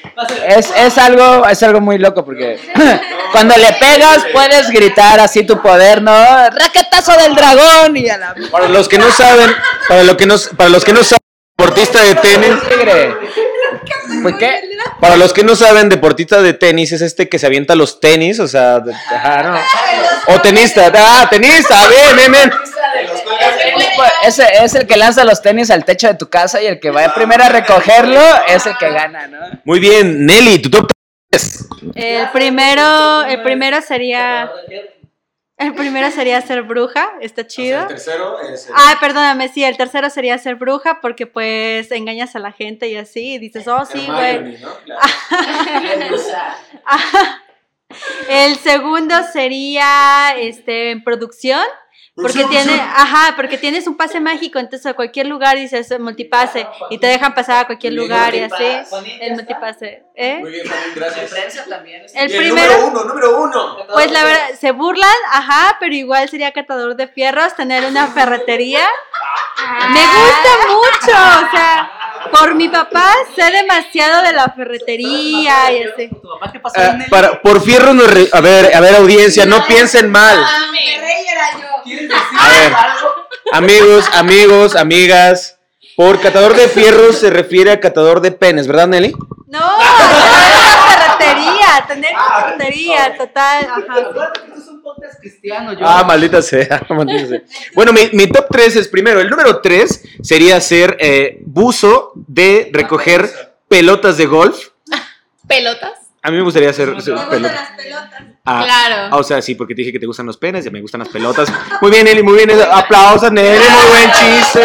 Es, 0.46 0.70
es 0.76 0.98
algo, 0.98 1.46
es 1.48 1.62
algo 1.62 1.80
muy 1.80 1.98
loco 1.98 2.24
porque 2.24 2.58
cuando 3.32 3.56
le 3.56 3.72
pegas 3.74 4.24
puedes 4.32 4.70
gritar 4.70 5.20
así 5.20 5.44
tu 5.44 5.60
poder, 5.60 6.02
¿no? 6.02 6.12
Raquetazo 6.12 7.12
del 7.22 7.34
dragón 7.34 7.96
y 7.96 8.08
a 8.08 8.18
la 8.18 8.34
Para 8.50 8.68
los 8.68 8.88
que 8.88 8.98
no 8.98 9.10
saben, 9.10 9.50
para, 9.88 10.02
lo 10.02 10.16
que 10.16 10.26
no, 10.26 10.34
para 10.56 10.70
los 10.70 10.84
que 10.84 10.92
no 10.92 11.02
saben, 11.02 11.18
deportista 11.56 12.02
de 12.02 12.14
tenis. 12.16 12.50
¿Por 14.22 14.38
qué? 14.38 14.60
Para 15.00 15.16
los 15.16 15.32
que 15.32 15.42
no 15.42 15.56
saben, 15.56 15.88
deportista 15.88 16.42
de 16.42 16.52
tenis 16.52 16.92
es 16.92 17.00
este 17.02 17.28
que 17.28 17.38
se 17.38 17.46
avienta 17.46 17.74
los 17.74 17.98
tenis, 18.00 18.38
o 18.40 18.46
sea, 18.46 18.78
de- 18.80 18.92
ajá, 18.94 19.42
no. 19.42 20.34
O 20.34 20.40
tenista, 20.40 20.92
ah, 20.94 21.26
tenista, 21.30 21.88
ven, 21.88 22.16
ven, 22.16 22.32
ven. 22.32 22.50
Ese 24.24 24.46
es 24.62 24.74
el 24.74 24.86
que 24.86 24.96
lanza 24.96 25.24
los 25.24 25.42
tenis 25.42 25.70
al 25.70 25.84
techo 25.84 26.08
de 26.08 26.14
tu 26.14 26.28
casa 26.28 26.62
y 26.62 26.66
el 26.66 26.80
que 26.80 26.90
va 26.90 27.14
primero 27.14 27.44
a 27.44 27.48
recogerlo 27.48 28.20
es 28.48 28.66
el 28.66 28.76
que 28.76 28.90
gana, 28.90 29.26
¿no? 29.26 29.38
Muy 29.64 29.80
bien, 29.80 30.26
Nelly, 30.26 30.60
tu 30.60 30.70
top 30.70 30.90
3. 31.30 31.68
El 31.94 32.30
primero, 32.30 33.24
el 33.24 33.42
primero 33.42 33.80
sería. 33.80 34.50
El 35.58 35.74
primero 35.74 36.10
sería 36.10 36.40
ser 36.40 36.62
bruja, 36.62 37.12
está 37.20 37.46
chido. 37.46 37.86
tercero 37.86 38.40
es. 38.40 38.68
Ah, 38.74 38.96
perdóname, 39.00 39.48
sí, 39.48 39.62
el 39.62 39.76
tercero 39.76 40.10
sería 40.10 40.36
ser 40.38 40.56
bruja 40.56 41.00
porque 41.00 41.26
pues 41.26 41.92
engañas 41.92 42.34
a 42.34 42.40
la 42.40 42.50
gente 42.50 42.88
y 42.88 42.96
así, 42.96 43.34
y 43.34 43.38
dices, 43.38 43.68
oh, 43.68 43.84
sí, 43.84 44.04
güey. 44.06 44.58
El 48.28 48.56
segundo 48.56 49.14
sería 49.32 50.34
este 50.36 50.90
en 50.90 51.04
producción. 51.04 51.62
Porque 52.14 52.40
Producción, 52.40 52.66
tiene, 52.66 52.78
ajá, 52.82 53.32
porque 53.36 53.56
tienes 53.56 53.86
un 53.86 53.96
pase 53.96 54.20
mágico, 54.20 54.58
entonces 54.58 54.84
a 54.84 54.92
cualquier 54.92 55.26
lugar 55.28 55.56
dices 55.56 55.98
multipase 55.98 56.66
y 56.90 56.98
te 56.98 57.06
dejan 57.06 57.34
pasar 57.34 57.60
a 57.62 57.66
cualquier 57.66 57.94
lugar 57.94 58.34
y 58.34 58.40
así. 58.40 58.96
El 59.18 59.32
multipase, 59.32 60.02
¿eh? 60.14 60.36
Muy 60.40 60.50
bien, 60.50 60.66
Juanín, 60.68 60.92
gracias. 60.94 61.30
Prensa 61.30 61.64
también. 61.66 62.02
El 62.14 62.28
primero- 62.36 62.72
Número 62.74 62.86
uno, 62.88 63.04
número 63.04 63.40
uno. 63.42 63.76
Pues 63.94 64.10
la 64.12 64.24
verdad, 64.24 64.42
se 64.60 64.72
burlan, 64.72 65.08
ajá, 65.30 65.78
pero 65.80 65.94
igual 65.94 66.28
sería 66.28 66.52
catador 66.52 66.96
de 66.96 67.08
fierros, 67.08 67.56
tener 67.56 67.82
una 67.86 68.06
ferretería. 68.08 68.86
Me 69.88 70.00
gusta 70.00 70.50
mucho, 70.68 71.16
o 71.46 71.50
sea, 71.50 71.90
por 72.30 72.54
mi 72.54 72.68
papá 72.68 73.10
sé 73.34 73.50
demasiado 73.52 74.22
de 74.22 74.32
la 74.34 74.50
ferretería 74.50 75.72
y 75.72 75.82
así. 75.84 76.08
¿Tu 76.10 76.20
papá 76.20 76.52
qué 76.52 76.60
pasó, 76.60 76.74
Ah, 76.78 76.98
para, 77.08 77.40
por 77.40 77.62
fierro, 77.62 77.92
a 77.92 78.40
ver, 78.42 78.74
a 78.74 78.80
ver, 78.80 78.96
audiencia, 78.96 79.46
no 79.46 79.64
piensen 79.66 80.10
mal. 80.10 80.44
¿Quieres 82.08 82.30
decir 82.30 82.38
A 82.40 82.48
ver. 82.48 82.74
algo? 82.74 83.08
Amigos, 83.52 84.04
amigos, 84.14 84.76
amigas, 84.76 85.58
por 85.96 86.20
catador 86.20 86.54
de 86.54 86.68
fierros 86.68 87.16
se 87.18 87.30
refiere 87.30 87.70
a 87.70 87.80
catador 87.80 88.20
de 88.20 88.32
penes, 88.32 88.66
¿verdad, 88.66 88.88
Nelly? 88.88 89.14
No, 89.48 89.60
ferretería, 90.88 91.84
tener 91.86 92.10
ferretería, 92.16 93.16
total, 93.16 93.66
ajá. 93.66 94.32
Cristiano. 95.20 95.72
Yo 95.72 95.80
Ah, 95.86 96.04
maldita 96.04 96.40
sea, 96.42 96.82
maldita 96.90 97.26
sea. 97.28 97.40
Bueno, 97.74 97.92
mi, 97.92 98.08
mi 98.12 98.26
top 98.26 98.46
3 98.50 98.76
es 98.76 98.88
primero. 98.88 99.20
El 99.20 99.30
número 99.30 99.60
3 99.60 100.02
sería 100.22 100.60
ser 100.60 100.96
eh, 101.00 101.38
buzo 101.44 102.12
de 102.14 102.70
recoger 102.72 103.54
pelotas 103.68 104.16
de 104.16 104.26
golf. 104.26 104.68
¿Pelotas? 105.46 106.01
A 106.24 106.30
mí 106.30 106.36
me 106.36 106.42
gustaría 106.44 106.72
ser, 106.72 107.00
ser 107.02 107.14
pelota. 107.28 107.68
Ah, 108.44 108.62
Claro. 108.64 109.08
ah, 109.12 109.16
o 109.18 109.22
sea, 109.24 109.42
sí, 109.42 109.54
porque 109.56 109.74
te 109.74 109.80
dije 109.82 109.92
que 109.92 109.98
te 109.98 110.06
gustan 110.06 110.26
los 110.26 110.36
penes, 110.36 110.64
ya 110.64 110.70
me 110.70 110.80
gustan 110.80 111.00
las 111.00 111.08
pelotas. 111.12 111.48
Muy 111.80 111.90
bien, 111.90 112.04
Nelly, 112.04 112.22
muy 112.22 112.34
bien. 112.34 112.50
Aplausos, 112.70 113.30
Nelly, 113.32 113.58
muy 113.58 113.88
buen 113.90 114.12
chiste. 114.12 114.64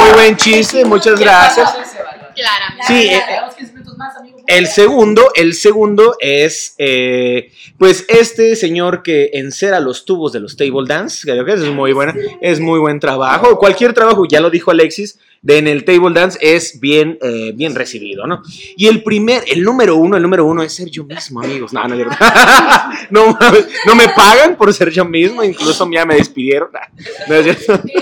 Muy 0.00 0.12
buen 0.12 0.36
chiste, 0.36 0.84
muchas 0.84 1.18
gracias. 1.18 1.72
Claramente. 2.34 2.84
Sí, 2.86 3.08
eh, 3.08 3.22
Llevamos 3.28 3.54
15 3.54 3.72
minutos 3.72 3.75
más, 3.96 4.16
amigo. 4.16 4.38
El 4.46 4.66
segundo, 4.66 5.30
el 5.34 5.54
segundo 5.54 6.16
es, 6.20 6.74
eh, 6.78 7.52
pues, 7.78 8.04
este 8.08 8.56
señor 8.56 9.02
que 9.02 9.30
encera 9.34 9.80
los 9.80 10.04
tubos 10.04 10.32
de 10.32 10.40
los 10.40 10.56
table 10.56 10.84
dance, 10.86 11.22
creo 11.22 11.44
que 11.44 11.52
es 11.54 11.60
muy 11.60 11.92
buena, 11.92 12.14
es 12.40 12.60
muy 12.60 12.78
buen 12.78 13.00
trabajo. 13.00 13.58
Cualquier 13.58 13.92
trabajo, 13.92 14.26
ya 14.28 14.40
lo 14.40 14.50
dijo 14.50 14.70
Alexis, 14.70 15.18
de 15.42 15.58
en 15.58 15.68
el 15.68 15.84
table 15.84 16.12
dance 16.12 16.38
es 16.40 16.80
bien, 16.80 17.18
eh, 17.22 17.52
bien 17.54 17.74
recibido, 17.74 18.26
¿no? 18.26 18.42
Y 18.76 18.88
el 18.88 19.02
primer, 19.02 19.44
el 19.46 19.62
número 19.62 19.96
uno, 19.96 20.16
el 20.16 20.22
número 20.22 20.44
uno 20.44 20.62
es 20.62 20.74
ser 20.74 20.90
yo 20.90 21.04
mismo, 21.04 21.40
amigos. 21.40 21.72
No, 21.72 21.86
no, 21.86 21.96
no, 23.86 23.94
me 23.94 24.08
pagan 24.08 24.56
por 24.56 24.72
ser 24.74 24.90
yo 24.90 25.04
mismo, 25.04 25.44
incluso 25.44 25.88
ya 25.92 26.04
me 26.04 26.16
despidieron. 26.16 26.70
No, 27.28 27.34
es 27.34 27.44
cierto. 27.44 27.82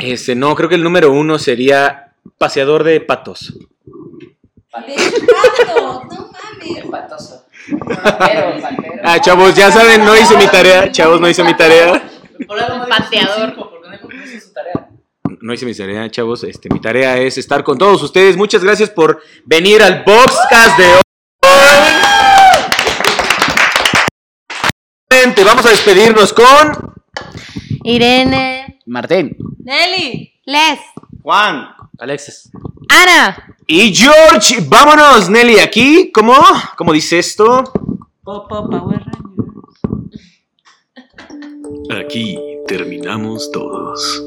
Este, 0.00 0.34
no, 0.34 0.54
creo 0.54 0.70
que 0.70 0.76
el 0.76 0.82
número 0.82 1.12
uno 1.12 1.38
sería 1.38 2.14
paseador 2.38 2.84
de 2.84 3.00
patos. 3.00 3.54
Patoso. 6.90 7.46
Ah, 9.02 9.18
chavos, 9.20 9.54
ya 9.54 9.70
saben, 9.70 10.04
no 10.04 10.16
hice 10.16 10.36
mi 10.36 10.46
tarea. 10.46 10.90
Chavos, 10.92 11.20
no 11.20 11.28
hice 11.28 11.42
mi 11.42 11.54
tarea. 11.54 12.02
No 12.38 12.88
Pateador. 12.88 13.56
no 13.56 13.64
no. 13.64 14.88
No 15.40 15.52
hice 15.54 15.66
mi 15.66 15.74
tarea, 15.74 16.10
chavos. 16.10 16.44
Este, 16.44 16.68
mi 16.70 16.80
tarea 16.80 17.16
es 17.16 17.38
estar 17.38 17.64
con 17.64 17.78
todos 17.78 18.02
ustedes. 18.02 18.36
Muchas 18.36 18.62
gracias 18.62 18.90
por 18.90 19.22
venir 19.44 19.82
al 19.82 20.04
Boxcast 20.04 20.78
de 20.78 20.86
hoy. 20.86 21.00
Vamos 25.44 25.66
a 25.66 25.70
despedirnos 25.70 26.32
con 26.32 26.94
Irene. 27.84 28.78
Martín. 28.86 29.36
Nelly. 29.58 30.32
Les. 30.44 30.78
Juan. 31.22 31.68
Alexis. 31.98 32.50
Ana. 32.90 33.56
Y 33.68 33.94
George, 33.94 34.64
vámonos, 34.68 35.30
Nelly, 35.30 35.60
aquí. 35.60 36.10
¿Cómo? 36.12 36.34
¿Cómo 36.76 36.92
dice 36.92 37.20
esto? 37.20 37.62
Popo 38.24 38.68
Power 38.68 39.00
Rangers. 39.00 39.80
Aquí 42.04 42.36
terminamos 42.66 43.50
todos. 43.52 44.22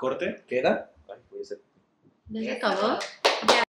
¿Corte? 0.00 0.42
¿Queda? 0.48 0.90
¿Ya 2.30 2.40
se 2.40 2.52
acabó? 2.52 2.98